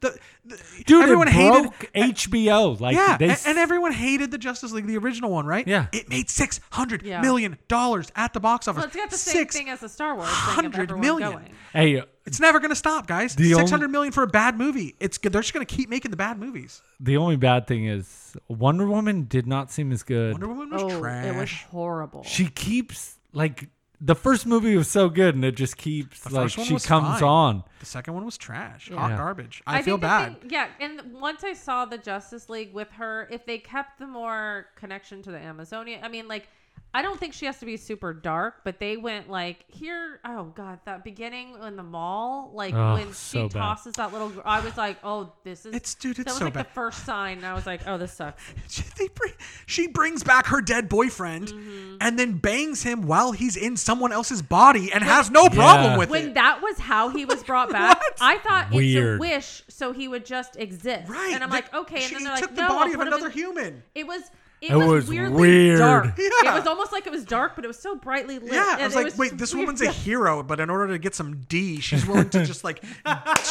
The, 0.00 0.18
the 0.44 0.60
Dude, 0.84 1.02
everyone 1.04 1.28
it 1.28 1.32
hated 1.34 1.70
HBO. 1.94 2.80
Like, 2.80 2.96
yeah, 2.96 3.16
they, 3.16 3.28
and, 3.28 3.38
and 3.46 3.56
everyone 3.58 3.92
hated 3.92 4.32
the 4.32 4.38
Justice 4.38 4.72
League, 4.72 4.86
the 4.88 4.98
original 4.98 5.30
one, 5.30 5.46
right? 5.46 5.64
Yeah. 5.64 5.86
it 5.92 6.08
made 6.08 6.28
six 6.28 6.58
hundred 6.72 7.02
Yeah. 7.04 7.20
million 7.20 7.56
dollars 7.68 8.10
at 8.16 8.32
the 8.32 8.40
box 8.40 8.66
office. 8.66 8.78
Well, 8.80 8.86
it's 8.86 8.96
got 8.96 9.10
the 9.10 9.16
same 9.16 9.32
Six 9.34 9.56
thing 9.56 9.68
as 9.68 9.78
the 9.78 9.88
Star 9.88 10.16
Wars 10.16 10.28
thing 10.28 10.36
of 10.36 10.54
hundred 10.74 10.74
everyone 10.90 11.00
million. 11.00 11.30
going. 11.32 11.54
hey, 11.72 12.00
uh, 12.00 12.04
It's 12.26 12.40
never 12.40 12.58
going 12.58 12.70
to 12.70 12.76
stop, 12.76 13.06
guys. 13.06 13.36
The 13.36 13.50
Six 13.50 13.58
only- 13.60 13.70
hundred 13.70 13.90
million 13.92 14.12
for 14.12 14.24
a 14.24 14.26
bad 14.26 14.58
movie. 14.58 14.96
It's. 14.98 15.18
They're 15.18 15.30
just 15.40 15.54
going 15.54 15.64
to 15.64 15.72
keep 15.72 15.88
making 15.88 16.10
the 16.10 16.16
bad 16.16 16.36
movies. 16.36 16.82
the 16.98 17.16
only 17.16 17.36
bad 17.36 17.68
thing 17.68 17.86
is 17.86 18.36
Wonder 18.48 18.86
Woman 18.88 19.26
did 19.28 19.46
not 19.46 19.70
seem 19.70 19.92
as 19.92 20.02
good. 20.02 20.32
Wonder 20.32 20.48
Woman 20.48 20.70
was 20.70 20.82
Oh, 20.82 20.98
trash. 21.00 21.26
it 21.26 21.36
was 21.36 21.52
horrible. 21.70 22.24
she 22.24 22.46
keeps 22.46 23.18
like 23.32 23.68
the 24.04 24.14
first 24.16 24.46
movie 24.46 24.76
was 24.76 24.88
so 24.88 25.08
good, 25.08 25.36
and 25.36 25.44
it 25.44 25.54
just 25.54 25.76
keeps 25.76 26.20
The 26.20 26.34
like 26.34 26.50
she 26.50 26.76
comes 26.78 26.84
fine. 27.20 27.22
on. 27.22 27.64
The 27.80 27.86
second 27.86 28.14
one 28.14 28.24
was 28.24 28.36
trash. 28.36 28.90
Yeah. 28.90 28.98
Hot 28.98 29.10
Yeah. 29.12 29.16
garbage. 29.16 29.62
I, 29.66 29.80
feel 29.82 29.94
think 29.94 30.00
the 30.00 30.06
bad. 30.06 30.40
thing- 30.40 30.50
yeah, 30.50 30.66
and 30.80 31.12
once 31.20 31.44
I 31.44 31.52
saw 31.52 31.84
the 31.84 31.98
Justice 31.98 32.48
League 32.48 32.74
with 32.74 32.90
her, 32.92 33.28
if 33.30 33.46
they 33.46 33.58
kept 33.58 33.98
the 34.00 34.06
more 34.08 34.66
connection 34.76 35.22
to 35.22 35.30
the 35.30 35.38
Amazonia, 35.38 36.00
I 36.02 36.08
mean, 36.08 36.26
like, 36.26 36.48
I 36.94 37.00
don't 37.00 37.18
think 37.18 37.32
she 37.32 37.46
has 37.46 37.58
to 37.60 37.64
be 37.66 37.78
super 37.78 38.12
dark, 38.12 38.56
but 38.64 38.78
they 38.78 38.98
went 38.98 39.30
like 39.30 39.64
here. 39.68 40.20
Oh 40.26 40.44
god, 40.54 40.78
that 40.84 41.04
beginning 41.04 41.56
in 41.66 41.76
the 41.76 41.82
mall, 41.82 42.50
like 42.54 42.74
Ugh, 42.74 42.98
when 42.98 43.12
so 43.14 43.48
she 43.48 43.54
bad. 43.54 43.60
tosses 43.60 43.94
that 43.94 44.12
little. 44.12 44.28
gr- 44.28 44.40
I 44.44 44.60
was 44.60 44.76
like, 44.76 44.98
oh, 45.02 45.32
this 45.42 45.60
is. 45.64 45.74
It's- 45.74 45.94
dude, 45.94 46.18
it's 46.18 46.24
that 46.24 46.30
was 46.32 46.38
so 46.38 46.44
like 46.44 46.54
bad. 46.54 46.66
the 46.66 46.70
first 46.70 47.06
sign. 47.06 47.38
And 47.38 47.46
I 47.46 47.54
was 47.54 47.64
like, 47.66 47.80
oh, 47.86 47.96
this 47.96 48.12
sucks. 48.12 48.42
She, 48.68 48.82
they 48.98 49.08
bring, 49.08 49.32
she 49.66 49.86
brings 49.88 50.22
back 50.22 50.46
her 50.46 50.60
dead 50.60 50.88
boyfriend 50.88 51.48
Mm-hmm. 51.48 51.96
and 52.00 52.18
then 52.18 52.38
bangs 52.38 52.82
him 52.82 53.02
while 53.02 53.32
he's 53.32 53.56
in 53.56 53.76
someone 53.76 54.12
else's 54.12 54.42
body 54.42 54.92
and 54.92 55.02
has 55.02 55.30
no 55.30 55.48
problem 55.48 55.92
Yeah. 55.92 55.98
with 55.98 56.10
When 56.10 56.20
it. 56.22 56.24
When 56.26 56.34
that 56.34 56.60
was 56.62 56.78
how 56.78 57.08
he 57.08 57.24
was 57.24 57.42
brought 57.42 57.70
back, 57.80 58.00
I 58.20 58.38
thought 58.38 58.70
Weird. 58.70 59.14
it's 59.14 59.16
a 59.16 59.20
wish, 59.20 59.62
so 59.68 59.92
he 59.92 60.08
would 60.08 60.26
just 60.26 60.56
exist. 60.56 61.08
right. 61.10 61.32
And 61.34 61.42
I'm 61.42 61.48
the- 61.50 61.56
like, 61.56 61.72
okay. 61.74 61.96
And 61.96 62.04
she 62.04 62.14
then 62.16 62.24
they're 62.24 62.36
took 62.36 62.50
like, 62.50 62.56
the 62.56 62.62
no, 62.62 62.68
body 62.68 62.94
I'll 62.94 63.00
of 63.00 63.06
another 63.06 63.26
in- 63.26 63.32
human. 63.32 63.82
It 63.94 64.06
was. 64.06 64.22
It, 64.62 64.70
It 64.70 64.76
was, 64.76 64.86
was 64.86 65.08
weirdly 65.08 65.40
weird. 65.40 65.78
dark. 65.80 66.04
Yeah. 66.16 66.52
It 66.52 66.54
was 66.54 66.66
almost 66.68 66.92
like 66.92 67.04
it 67.06 67.10
was 67.10 67.24
dark, 67.24 67.56
but 67.56 67.64
it 67.64 67.68
was 67.68 67.78
so 67.80 67.96
brightly 67.96 68.38
lit. 68.38 68.52
Yeah, 68.52 68.76
I 68.78 68.84
was 68.84 68.92
it 68.92 68.96
like, 68.96 69.04
was 69.06 69.18
wait, 69.18 69.36
this 69.36 69.52
weird. 69.52 69.66
woman's 69.66 69.80
a 69.82 69.90
hero, 70.06 70.42
but 70.44 70.60
in 70.60 70.70
order 70.70 70.86
to 70.92 70.98
get 70.98 71.16
some 71.16 71.38
D, 71.48 71.80
she's 71.80 72.06
willing 72.06 72.30
to 72.30 72.44
just 72.44 72.62
like, 72.62 72.82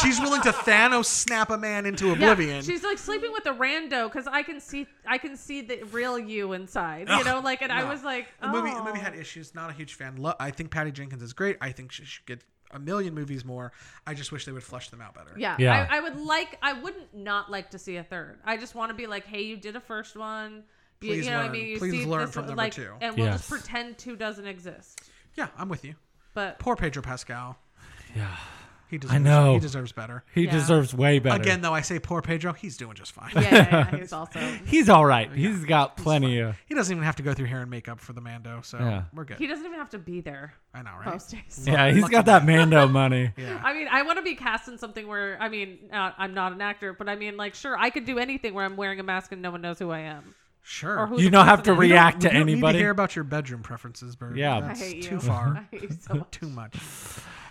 she's 0.02 0.20
willing 0.22 0.42
to 0.44 0.52
Thanos 0.52 1.06
snap 1.06 1.50
a 1.50 1.58
man 1.58 1.86
into 1.86 2.08
Yeah, 2.08 2.14
oblivion. 2.14 2.64
she's 2.64 2.84
like 2.84 2.98
sleeping 2.98 3.32
with 3.34 3.46
a 3.46 3.54
rando 3.54 4.06
because 4.12 4.26
I 4.26 4.42
can 4.44 4.62
see, 4.62 4.88
I 5.06 5.18
can 5.18 5.36
see 5.36 5.62
the 5.62 5.84
real 5.92 6.18
you 6.18 6.54
inside. 6.54 7.10
You 7.10 7.16
Ugh, 7.16 7.26
know, 7.26 7.40
like, 7.42 7.62
and 7.62 7.72
I 7.74 7.84
was 7.84 8.04
like, 8.04 8.28
the 8.42 8.48
movie, 8.48 8.70
the 8.72 8.78
oh. 8.80 8.86
movie 8.86 9.00
had 9.00 9.14
issues. 9.16 9.54
Not 9.54 9.70
a 9.70 9.74
huge 9.74 9.96
fan. 9.96 10.16
Lo- 10.16 10.34
I 10.40 10.52
think 10.52 10.72
Patty 10.72 10.92
Jenkins 10.92 11.22
is 11.22 11.34
great. 11.34 11.58
I 11.60 11.72
think 11.74 11.92
she 11.92 12.06
should 12.06 12.26
get 12.26 12.42
a 12.74 12.80
million 12.80 13.14
movies 13.14 13.44
more. 13.44 13.74
I 14.08 14.14
just 14.14 14.32
wish 14.32 14.46
they 14.46 14.54
would 14.54 14.64
flush 14.64 14.88
them 14.90 15.02
out 15.02 15.14
better. 15.14 15.34
Yeah, 15.38 15.58
Yeah. 15.60 15.88
I, 15.92 15.98
I 15.98 16.00
would 16.00 16.16
like. 16.18 16.58
I 16.62 16.72
wouldn't 16.72 17.14
not 17.14 17.52
like 17.52 17.72
to 17.72 17.78
see 17.78 17.98
a 17.98 18.04
third. 18.04 18.40
I 18.46 18.56
just 18.56 18.76
want 18.76 18.92
to 18.92 18.96
be 18.96 19.08
like, 19.08 19.26
hey, 19.26 19.42
you 19.42 19.58
did 19.58 19.76
a 19.76 19.82
first 19.82 20.16
one. 20.16 20.64
You- 21.02 21.10
Please 21.10 21.26
you 21.26 21.32
know 21.32 21.38
what 21.38 21.42
I 21.42 21.48
learn. 21.48 21.52
mean? 21.54 21.66
You 21.68 21.78
Please 21.80 21.92
see 21.92 22.06
learn 22.06 22.26
this, 22.28 22.34
from 22.34 22.46
number 22.46 22.58
like, 22.62 22.74
two. 22.74 22.92
and 23.02 23.16
we'll 23.18 23.26
just 23.32 23.50
pretend 23.50 23.98
two 23.98 24.16
doesn't 24.16 24.46
exist. 24.46 25.02
Yeah, 25.36 25.48
I'm 25.58 25.68
with 25.68 25.84
you. 25.84 25.96
But 26.36 26.60
Poor 26.60 26.76
Pedro 26.76 27.02
Pascal. 27.02 27.58
Yeah. 28.16 28.36
He 28.88 28.98
deserves, 28.98 29.16
I 29.16 29.20
know. 29.20 29.54
He 29.54 29.60
deserves 29.62 29.94
better. 29.94 30.24
He 30.36 30.44
Yeah. 30.44 30.52
deserves 30.52 30.94
way 30.94 31.20
better. 31.20 31.42
Again, 31.42 31.62
though, 31.62 31.74
I 31.74 31.80
say 31.80 31.98
poor 31.98 32.22
Pedro. 32.22 32.52
He's 32.52 32.76
doing 32.76 32.94
just 32.94 33.14
fine. 33.14 33.32
yeah, 33.36 33.42
yeah, 33.42 33.90
yeah, 33.92 33.98
he's 33.98 34.12
also 34.14 34.38
he's 34.66 34.90
all 34.90 35.06
right. 35.06 35.32
He's 35.32 35.64
got 35.64 35.96
plenty 35.96 36.40
of. 36.40 36.56
He 36.66 36.76
doesn't 36.76 36.94
even 36.94 37.06
have 37.06 37.16
to 37.16 37.24
go 37.24 37.34
through 37.34 37.46
hair 37.48 37.62
and 37.62 37.72
makeup 37.72 38.02
for 38.02 38.12
the 38.12 38.20
Mando, 38.20 38.60
so 38.62 38.78
Yeah. 38.80 39.04
we're 39.14 39.24
good. 39.24 39.38
he 39.38 39.48
doesn't 39.48 39.66
even 39.66 39.78
have 39.80 39.90
to 39.92 39.98
be 39.98 40.20
there 40.20 40.54
I 40.74 40.82
know, 40.82 40.92
right? 41.00 41.06
most 41.14 41.32
days. 41.32 41.64
Yeah, 41.66 41.90
he's 41.92 42.10
got 42.10 42.26
that 42.26 42.46
Mando 42.46 42.86
money. 42.90 43.32
Yeah. 43.38 43.62
I 43.64 43.74
mean, 43.74 43.88
I 43.90 44.02
want 44.02 44.18
to 44.18 44.24
be 44.24 44.36
cast 44.36 44.68
in 44.68 44.78
something 44.78 45.08
where 45.08 45.38
I 45.42 45.48
mean, 45.48 45.80
uh, 45.94 46.12
I'm 46.18 46.34
not 46.34 46.52
an 46.52 46.60
actor, 46.62 46.92
but 46.94 47.08
I 47.08 47.16
mean, 47.16 47.38
like, 47.38 47.56
sure, 47.56 47.78
I 47.78 47.90
could 47.92 48.04
do 48.06 48.20
anything 48.20 48.54
where 48.54 48.66
I'm 48.66 48.76
wearing 48.76 49.00
a 49.00 49.04
mask 49.04 49.32
and 49.32 49.42
no 49.42 49.52
one 49.52 49.62
knows 49.62 49.80
who 49.80 49.90
I 49.90 50.00
am 50.00 50.36
Sure. 50.64 51.10
You 51.18 51.30
don't 51.30 51.46
have 51.46 51.64
to 51.64 51.72
person 51.72 51.86
is. 51.86 51.90
react 51.92 52.18
We 52.18 52.22
to 52.22 52.28
don't 52.36 52.46
need 52.46 52.52
anybody. 52.54 52.74
to 52.78 52.80
hear 52.84 52.92
about 52.92 53.16
your 53.16 53.24
bedroom 53.26 53.62
preferences, 53.64 54.16
Bird. 54.16 54.38
Yeah. 54.38 54.56
I 54.56 54.58
I 54.58 54.62
That's 54.62 54.80
hate 54.80 54.96
you. 54.98 55.04
too 55.04 55.20
far. 55.20 55.58
I 55.72 55.76
hate 55.76 55.82
you 55.84 55.98
so 56.00 56.14
much. 56.16 56.32
too 56.32 56.50
much. 56.50 56.76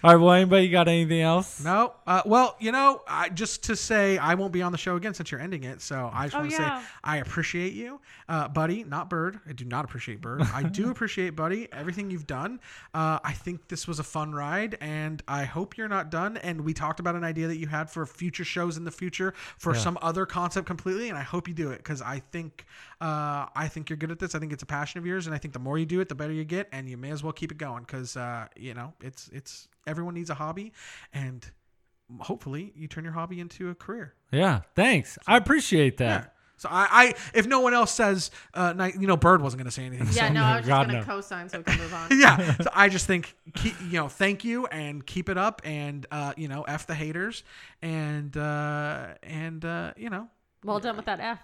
All 0.02 0.14
right. 0.14 0.16
Well, 0.22 0.32
anybody 0.32 0.68
got 0.70 0.88
anything 0.88 1.20
else? 1.20 1.62
No. 1.62 1.92
Uh, 2.06 2.22
well, 2.24 2.56
you 2.58 2.72
know, 2.72 3.02
I, 3.06 3.28
just 3.28 3.64
to 3.64 3.76
say, 3.76 4.16
I 4.16 4.34
won't 4.34 4.50
be 4.52 4.62
on 4.62 4.72
the 4.72 4.78
show 4.78 4.96
again 4.96 5.12
since 5.12 5.30
you're 5.30 5.40
ending 5.42 5.64
it. 5.64 5.82
So 5.82 6.10
I 6.12 6.24
just 6.24 6.36
Oh, 6.36 6.38
want 6.40 6.50
to 6.52 6.56
yeah. 6.56 6.80
say 6.80 6.86
I 7.04 7.16
appreciate 7.18 7.74
you, 7.74 8.00
uh, 8.28 8.48
Buddy, 8.48 8.82
not 8.84 9.10
Bird. 9.10 9.40
I 9.46 9.52
do 9.52 9.66
not 9.66 9.84
appreciate 9.84 10.22
Bird. 10.22 10.40
I 10.54 10.62
do 10.62 10.90
appreciate 10.92 11.36
Buddy. 11.36 11.68
Everything 11.72 12.10
you've 12.10 12.26
done. 12.26 12.60
Uh, 12.94 13.18
I 13.22 13.32
think 13.32 13.68
this 13.68 13.86
was 13.86 13.98
a 13.98 14.02
fun 14.02 14.32
ride, 14.32 14.78
and 14.80 15.22
I 15.28 15.44
hope 15.44 15.76
you're 15.76 15.88
not 15.88 16.10
done. 16.10 16.38
And 16.38 16.62
we 16.62 16.72
talked 16.72 16.98
about 17.00 17.14
an 17.14 17.24
idea 17.24 17.46
that 17.48 17.56
you 17.58 17.66
had 17.66 17.90
for 17.90 18.06
future 18.06 18.44
shows 18.44 18.78
in 18.78 18.84
the 18.84 18.90
future 18.90 19.34
for 19.58 19.74
some 19.74 19.98
other 20.00 20.24
concept 20.24 20.66
completely, 20.66 21.10
and 21.10 21.18
I 21.18 21.22
hope 21.22 21.46
you 21.46 21.52
do 21.54 21.70
it 21.72 21.76
because 21.78 22.00
I 22.00 22.20
think 22.32 22.64
uh, 23.02 23.46
I 23.54 23.68
think 23.68 23.90
you're 23.90 23.96
good 23.98 24.10
at 24.10 24.18
this. 24.18 24.34
I 24.34 24.38
think 24.38 24.52
it's 24.52 24.62
a 24.62 24.66
passion 24.66 24.98
of 24.98 25.04
yours, 25.04 25.26
and 25.26 25.34
I 25.34 25.38
think 25.38 25.52
the 25.52 25.60
more 25.60 25.76
you 25.78 25.84
do 25.86 26.00
it, 26.00 26.08
the 26.08 26.14
better 26.14 26.32
you 26.32 26.44
get, 26.44 26.68
and 26.72 26.88
you 26.88 26.96
may 26.96 27.10
as 27.10 27.22
well 27.22 27.32
keep 27.34 27.52
it 27.52 27.58
going 27.58 27.82
because 27.82 28.16
uh, 28.16 28.46
you 28.56 28.72
know 28.72 28.94
it's 29.02 29.28
it's 29.32 29.68
everyone 29.86 30.14
needs 30.14 30.30
a 30.30 30.34
hobby, 30.34 30.72
and 31.12 31.48
hopefully 32.20 32.72
you 32.74 32.88
turn 32.88 33.04
your 33.04 33.12
hobby 33.12 33.40
into 33.40 33.70
a 33.70 33.74
career. 33.74 34.14
Yeah. 34.32 34.60
Thanks. 34.74 35.18
I 35.26 35.36
appreciate 35.36 36.00
Yeah. 36.00 36.08
that. 36.08 36.34
So 36.56 36.68
I, 36.70 36.88
I 36.90 37.14
if 37.32 37.46
no 37.46 37.60
one 37.60 37.72
else 37.72 37.90
says, 37.90 38.30
uh, 38.52 38.90
you 38.98 39.06
know, 39.06 39.16
Bird 39.16 39.40
wasn't 39.40 39.60
going 39.62 39.70
to 39.70 39.70
say 39.70 39.86
anything. 39.86 40.08
Yeah, 40.12 40.28
so- 40.28 40.32
no, 40.34 40.42
I 40.44 40.56
was 40.58 40.66
just 40.66 40.68
gonna 40.86 40.92
no. 40.98 41.02
co-sign 41.04 41.48
so 41.48 41.58
we 41.58 41.64
can 41.64 41.78
move 41.78 41.94
on. 41.94 42.08
yeah. 42.20 42.54
So 42.58 42.68
I 42.74 42.90
just 42.90 43.06
think, 43.06 43.34
keep, 43.54 43.74
you 43.80 43.92
know, 43.98 44.08
thank 44.08 44.44
you 44.44 44.66
and 44.66 45.06
keep 45.06 45.30
it 45.30 45.38
up 45.38 45.62
and, 45.64 46.06
uh, 46.10 46.34
you 46.36 46.48
know, 46.48 46.62
F 46.64 46.86
the 46.86 46.94
haters 46.94 47.44
and, 47.80 48.36
uh, 48.36 49.14
and, 49.22 49.64
uh, 49.64 49.92
you 49.96 50.10
know, 50.10 50.28
Well 50.62 50.80
done 50.80 50.96
with 50.96 51.06
that 51.06 51.20
F. 51.20 51.38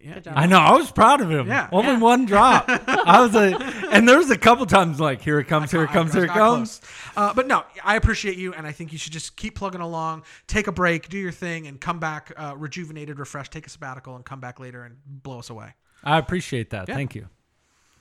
yeah. 0.00 0.20
I 0.34 0.46
know. 0.46 0.58
I 0.58 0.72
was 0.76 0.90
proud 0.90 1.20
of 1.20 1.30
him. 1.30 1.46
Yeah. 1.48 1.68
Only 1.72 1.92
Yeah. 1.92 1.98
one 1.98 2.24
drop. 2.26 2.64
I 2.68 3.20
was 3.20 3.34
like, 3.34 3.54
and 3.92 4.08
there 4.08 4.18
was 4.18 4.30
a 4.30 4.38
couple 4.38 4.64
times 4.66 5.00
like, 5.00 5.20
here 5.20 5.38
it 5.40 5.44
comes, 5.46 5.70
here 5.70 5.84
it 5.84 5.90
comes, 5.90 6.12
here 6.12 6.24
it 6.24 6.28
comes. 6.30 6.80
Uh, 7.16 7.34
but 7.34 7.46
no, 7.46 7.64
I 7.84 7.96
appreciate 7.96 8.36
you, 8.36 8.52
and 8.54 8.66
I 8.66 8.72
think 8.72 8.92
you 8.92 8.98
should 8.98 9.12
just 9.12 9.36
keep 9.36 9.54
plugging 9.56 9.80
along, 9.80 10.22
take 10.46 10.66
a 10.66 10.72
break, 10.72 11.08
do 11.08 11.18
your 11.18 11.32
thing, 11.32 11.66
and 11.66 11.80
come 11.80 11.98
back 11.98 12.32
uh, 12.36 12.54
rejuvenated, 12.56 13.18
refreshed, 13.18 13.52
take 13.52 13.66
a 13.66 13.70
sabbatical, 13.70 14.16
and 14.16 14.24
come 14.24 14.40
back 14.40 14.60
later 14.60 14.84
and 14.84 14.96
blow 15.06 15.38
us 15.40 15.50
away. 15.50 15.74
I 16.04 16.18
appreciate 16.18 16.70
that. 16.70 16.88
Yeah. 16.88 16.94
Thank 16.94 17.14
you. 17.14 17.28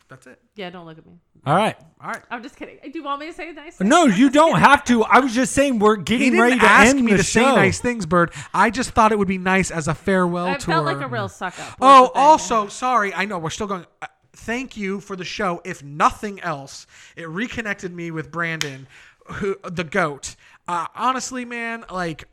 That's 0.10 0.26
it. 0.26 0.40
Yeah, 0.56 0.70
don't 0.70 0.86
look 0.86 0.98
at 0.98 1.06
me. 1.06 1.20
All 1.46 1.56
right. 1.56 1.76
All 2.02 2.10
right. 2.12 2.22
I'm 2.32 2.42
just 2.42 2.56
kidding. 2.56 2.78
Do 2.82 2.98
you 2.98 3.04
want 3.04 3.20
me 3.20 3.28
to 3.28 3.34
say 3.34 3.52
nice? 3.52 3.80
No, 3.82 4.06
you 4.06 4.30
don't 4.30 4.58
have 4.58 4.86
to. 4.86 5.04
I 5.04 5.20
was 5.20 5.34
just 5.36 5.52
saying 5.54 5.80
we're 5.80 5.98
He 5.98 6.04
getting 6.04 6.32
didn't 6.32 6.42
ready 6.42 6.60
to 6.60 6.66
ask 6.66 6.96
end 6.96 7.04
me 7.06 7.12
the 7.12 7.18
to 7.18 7.24
show. 7.24 7.42
say 7.42 7.56
nice 7.56 7.80
things, 7.82 8.06
Bird. 8.06 8.32
I 8.54 8.70
just 8.70 8.92
thought 8.92 9.12
it 9.12 9.20
would 9.20 9.28
be 9.28 9.38
nice 9.38 9.70
as 9.70 9.88
a 9.90 9.94
farewell 9.94 10.48
I 10.48 10.54
tour. 10.56 10.76
felt 10.76 10.86
like 10.86 11.02
a 11.02 11.08
real 11.08 11.28
suck 11.28 11.60
up. 11.60 11.72
was 11.72 11.76
Oh, 11.82 12.02
the 12.04 12.08
thing. 12.14 12.22
also, 12.22 12.68
sorry. 12.68 13.14
I 13.14 13.26
know 13.26 13.38
we're 13.38 13.50
still 13.50 13.68
going. 13.68 13.86
Uh, 14.02 14.08
thank 14.34 14.78
you 14.78 15.02
for 15.02 15.18
the 15.18 15.26
show. 15.26 15.62
If 15.66 15.84
nothing 15.84 16.40
else, 16.40 16.88
it 17.18 17.28
reconnected 17.28 17.94
me 17.94 18.10
with 18.12 18.32
Brandon, 18.32 18.88
who 19.26 19.58
the 19.70 19.84
goat. 19.84 20.38
Uh, 20.70 20.88
honestly, 20.96 21.44
man, 21.44 21.84
like 21.92 22.30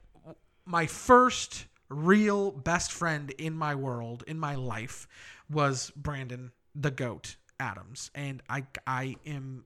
my 0.64 0.86
first 0.86 1.66
real 1.88 2.52
best 2.52 2.92
friend 2.92 3.30
in 3.32 3.54
my 3.54 3.74
world, 3.74 4.22
in 4.28 4.38
my 4.38 4.54
life, 4.54 5.08
was 5.50 5.90
Brandon, 5.96 6.52
the 6.74 6.90
goat 6.92 7.34
Adams, 7.60 8.10
and 8.14 8.42
I, 8.48 8.64
I 8.86 9.16
am 9.26 9.64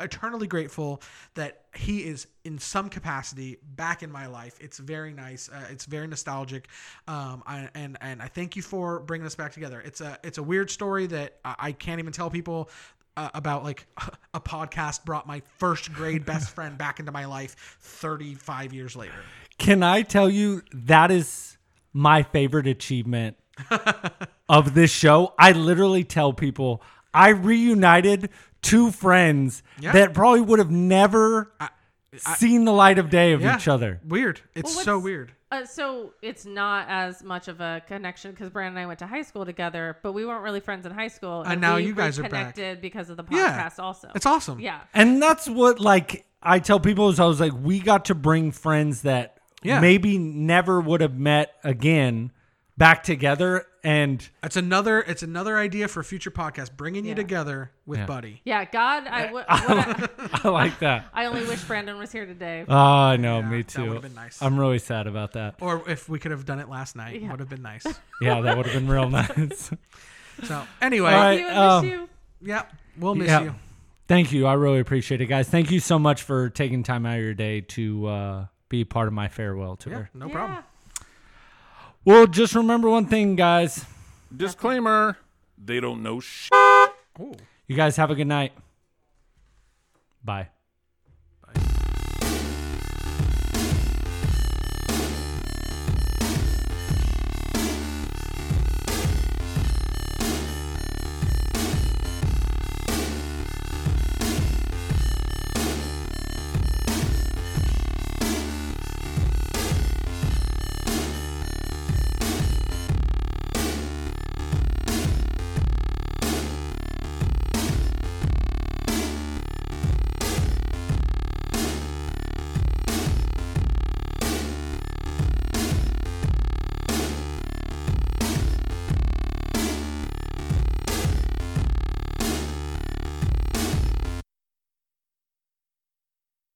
eternally 0.00 0.46
grateful 0.46 1.02
that 1.34 1.62
he 1.74 2.04
is 2.04 2.28
in 2.44 2.58
some 2.58 2.88
capacity 2.88 3.58
back 3.74 4.02
in 4.02 4.10
my 4.10 4.26
life. 4.26 4.56
It's 4.60 4.78
very 4.78 5.12
nice. 5.12 5.48
Uh, 5.48 5.66
it's 5.70 5.84
very 5.84 6.06
nostalgic. 6.06 6.68
Um, 7.06 7.42
I, 7.46 7.68
and 7.74 7.98
and 8.00 8.22
I 8.22 8.28
thank 8.28 8.56
you 8.56 8.62
for 8.62 9.00
bringing 9.00 9.26
us 9.26 9.34
back 9.34 9.52
together. 9.52 9.82
It's 9.84 10.00
a 10.00 10.18
it's 10.22 10.38
a 10.38 10.42
weird 10.42 10.70
story 10.70 11.06
that 11.08 11.38
I, 11.44 11.54
I 11.58 11.72
can't 11.72 11.98
even 11.98 12.12
tell 12.12 12.30
people. 12.30 12.70
Uh, 13.16 13.28
about 13.34 13.64
like 13.64 13.84
a 14.34 14.40
podcast 14.40 15.04
brought 15.04 15.26
my 15.26 15.42
first 15.56 15.92
grade 15.92 16.24
best 16.24 16.50
friend 16.54 16.78
back 16.78 17.00
into 17.00 17.10
my 17.10 17.24
life 17.24 17.76
35 17.80 18.72
years 18.72 18.94
later. 18.94 19.12
Can 19.58 19.82
I 19.82 20.02
tell 20.02 20.30
you 20.30 20.62
that 20.72 21.10
is 21.10 21.58
my 21.92 22.22
favorite 22.22 22.68
achievement 22.68 23.36
of 24.48 24.74
this 24.74 24.90
show? 24.90 25.34
I 25.38 25.52
literally 25.52 26.04
tell 26.04 26.32
people 26.32 26.82
I 27.14 27.30
reunited 27.30 28.30
two 28.62 28.90
friends 28.90 29.62
Yeah. 29.80 29.92
that 29.92 30.14
probably 30.14 30.40
would 30.40 30.58
have 30.58 30.70
never 30.70 31.52
seen 32.16 32.64
the 32.64 32.72
light 32.72 32.98
of 32.98 33.10
day 33.10 33.32
of 33.32 33.40
Yeah. 33.40 33.56
each 33.56 33.68
other. 33.68 34.00
Weird. 34.04 34.40
It's 34.54 34.74
Well, 34.74 34.84
so 34.84 34.98
weird. 34.98 35.32
Uh, 35.50 35.64
so 35.64 36.12
it's 36.20 36.44
not 36.44 36.86
as 36.88 37.22
much 37.22 37.48
of 37.48 37.60
a 37.60 37.82
connection 37.86 38.32
because 38.32 38.50
Brandon 38.50 38.76
and 38.76 38.84
I 38.84 38.86
went 38.86 38.98
to 38.98 39.06
high 39.06 39.22
school 39.22 39.46
together, 39.46 39.96
but 40.02 40.12
we 40.12 40.26
weren't 40.26 40.42
really 40.42 40.60
friends 40.60 40.84
in 40.84 40.92
high 40.92 41.08
school. 41.08 41.42
And 41.42 41.60
now 41.60 41.76
we 41.76 41.86
you 41.86 41.94
guys 41.94 42.18
are 42.18 42.22
connected 42.24 42.82
because 42.82 43.08
of 43.08 43.16
the 43.16 43.24
Yeah. 43.30 43.68
podcast. 43.70 43.82
Also, 43.82 44.10
It's 44.14 44.26
awesome. 44.26 44.60
Yeah, 44.60 44.80
And 44.92 45.22
that's 45.22 45.48
what 45.48 45.80
like 45.80 46.26
I 46.42 46.58
tell 46.58 46.78
people 46.80 47.08
is 47.08 47.18
I 47.18 47.24
was 47.24 47.40
like, 47.40 47.52
we 47.62 47.80
got 47.80 48.04
to 48.06 48.14
bring 48.14 48.52
friends 48.52 49.02
that 49.02 49.38
Yeah. 49.62 49.80
maybe 49.80 50.18
never 50.18 50.80
would 50.80 51.00
have 51.00 51.14
met 51.16 51.54
again 51.64 52.30
back 52.78 53.02
together 53.02 53.66
and 53.82 54.26
It's 54.42 54.56
another 54.56 55.00
it's 55.00 55.22
another 55.24 55.58
idea 55.58 55.88
for 55.88 56.00
a 56.00 56.04
future 56.04 56.30
podcast 56.30 56.76
bringing 56.76 57.04
you 57.04 57.10
Yeah. 57.10 57.14
together 57.16 57.72
with 57.86 57.98
Yeah. 57.98 58.06
Buddy. 58.06 58.40
yeah. 58.44 58.64
God, 58.64 59.06
I, 59.08 59.22
w- 59.26 59.34
what 59.34 59.46
I, 59.48 60.08
I 60.44 60.48
like 60.48 60.78
that. 60.78 61.06
I 61.12 61.26
only 61.26 61.44
wish 61.44 61.62
Brandon 61.64 61.98
was 61.98 62.12
here 62.12 62.24
today. 62.24 62.64
Oh, 62.68 62.74
I 62.76 63.16
know, 63.16 63.40
Yeah, 63.40 63.48
me 63.50 63.56
that 63.58 63.68
too. 63.68 63.88
would've 63.88 64.02
been 64.02 64.14
nice. 64.14 64.40
I'm 64.40 64.58
really 64.58 64.78
sad 64.78 65.06
about 65.08 65.32
that. 65.32 65.56
Or 65.60 65.82
if 65.90 66.08
we 66.08 66.18
could 66.18 66.30
have 66.30 66.44
done 66.44 66.60
it 66.60 66.68
last 66.68 66.94
night, 66.96 67.20
Yeah. 67.20 67.30
would 67.32 67.40
have 67.40 67.48
been 67.48 67.62
nice. 67.62 67.84
Yeah, 68.22 68.40
that 68.42 68.56
would 68.56 68.66
have 68.66 68.74
been 68.74 68.88
real 68.90 69.10
nice. 69.10 69.70
So 70.44 70.62
anyway, 70.80 71.12
All 71.12 71.20
right. 71.20 71.40
you, 71.40 71.46
I 71.48 71.76
um, 71.78 71.84
miss 71.84 71.92
you. 71.92 72.08
yeah, 72.42 72.62
we'll 72.96 73.16
miss 73.16 73.26
Yeah. 73.28 73.40
you. 73.42 73.54
Thank 74.06 74.30
you. 74.32 74.46
I 74.46 74.52
really 74.54 74.78
appreciate 74.78 75.20
it, 75.20 75.26
guys. 75.26 75.48
Thank 75.48 75.72
you 75.72 75.80
so 75.80 75.98
much 75.98 76.22
for 76.22 76.48
taking 76.48 76.84
time 76.84 77.04
out 77.06 77.16
of 77.18 77.24
your 77.24 77.34
day 77.34 77.60
to 77.62 78.06
uh, 78.06 78.46
be 78.68 78.84
part 78.84 79.08
of 79.08 79.12
my 79.14 79.26
farewell 79.26 79.74
tour. 79.74 80.10
Yeah, 80.14 80.20
no 80.20 80.28
yeah. 80.28 80.62
Problem. 82.08 82.20
Well, 82.20 82.26
just 82.26 82.54
remember 82.54 82.88
one 82.90 83.06
thing, 83.06 83.36
guys. 83.36 83.84
Disclaimer: 84.34 85.18
They 85.62 85.80
don't 85.80 86.02
know 86.02 86.20
shit. 86.20 86.52
Ooh. 87.20 87.34
You 87.66 87.76
guys 87.76 87.96
have 87.96 88.10
a 88.10 88.14
good 88.14 88.26
night. 88.26 88.52
Bye. 90.24 90.48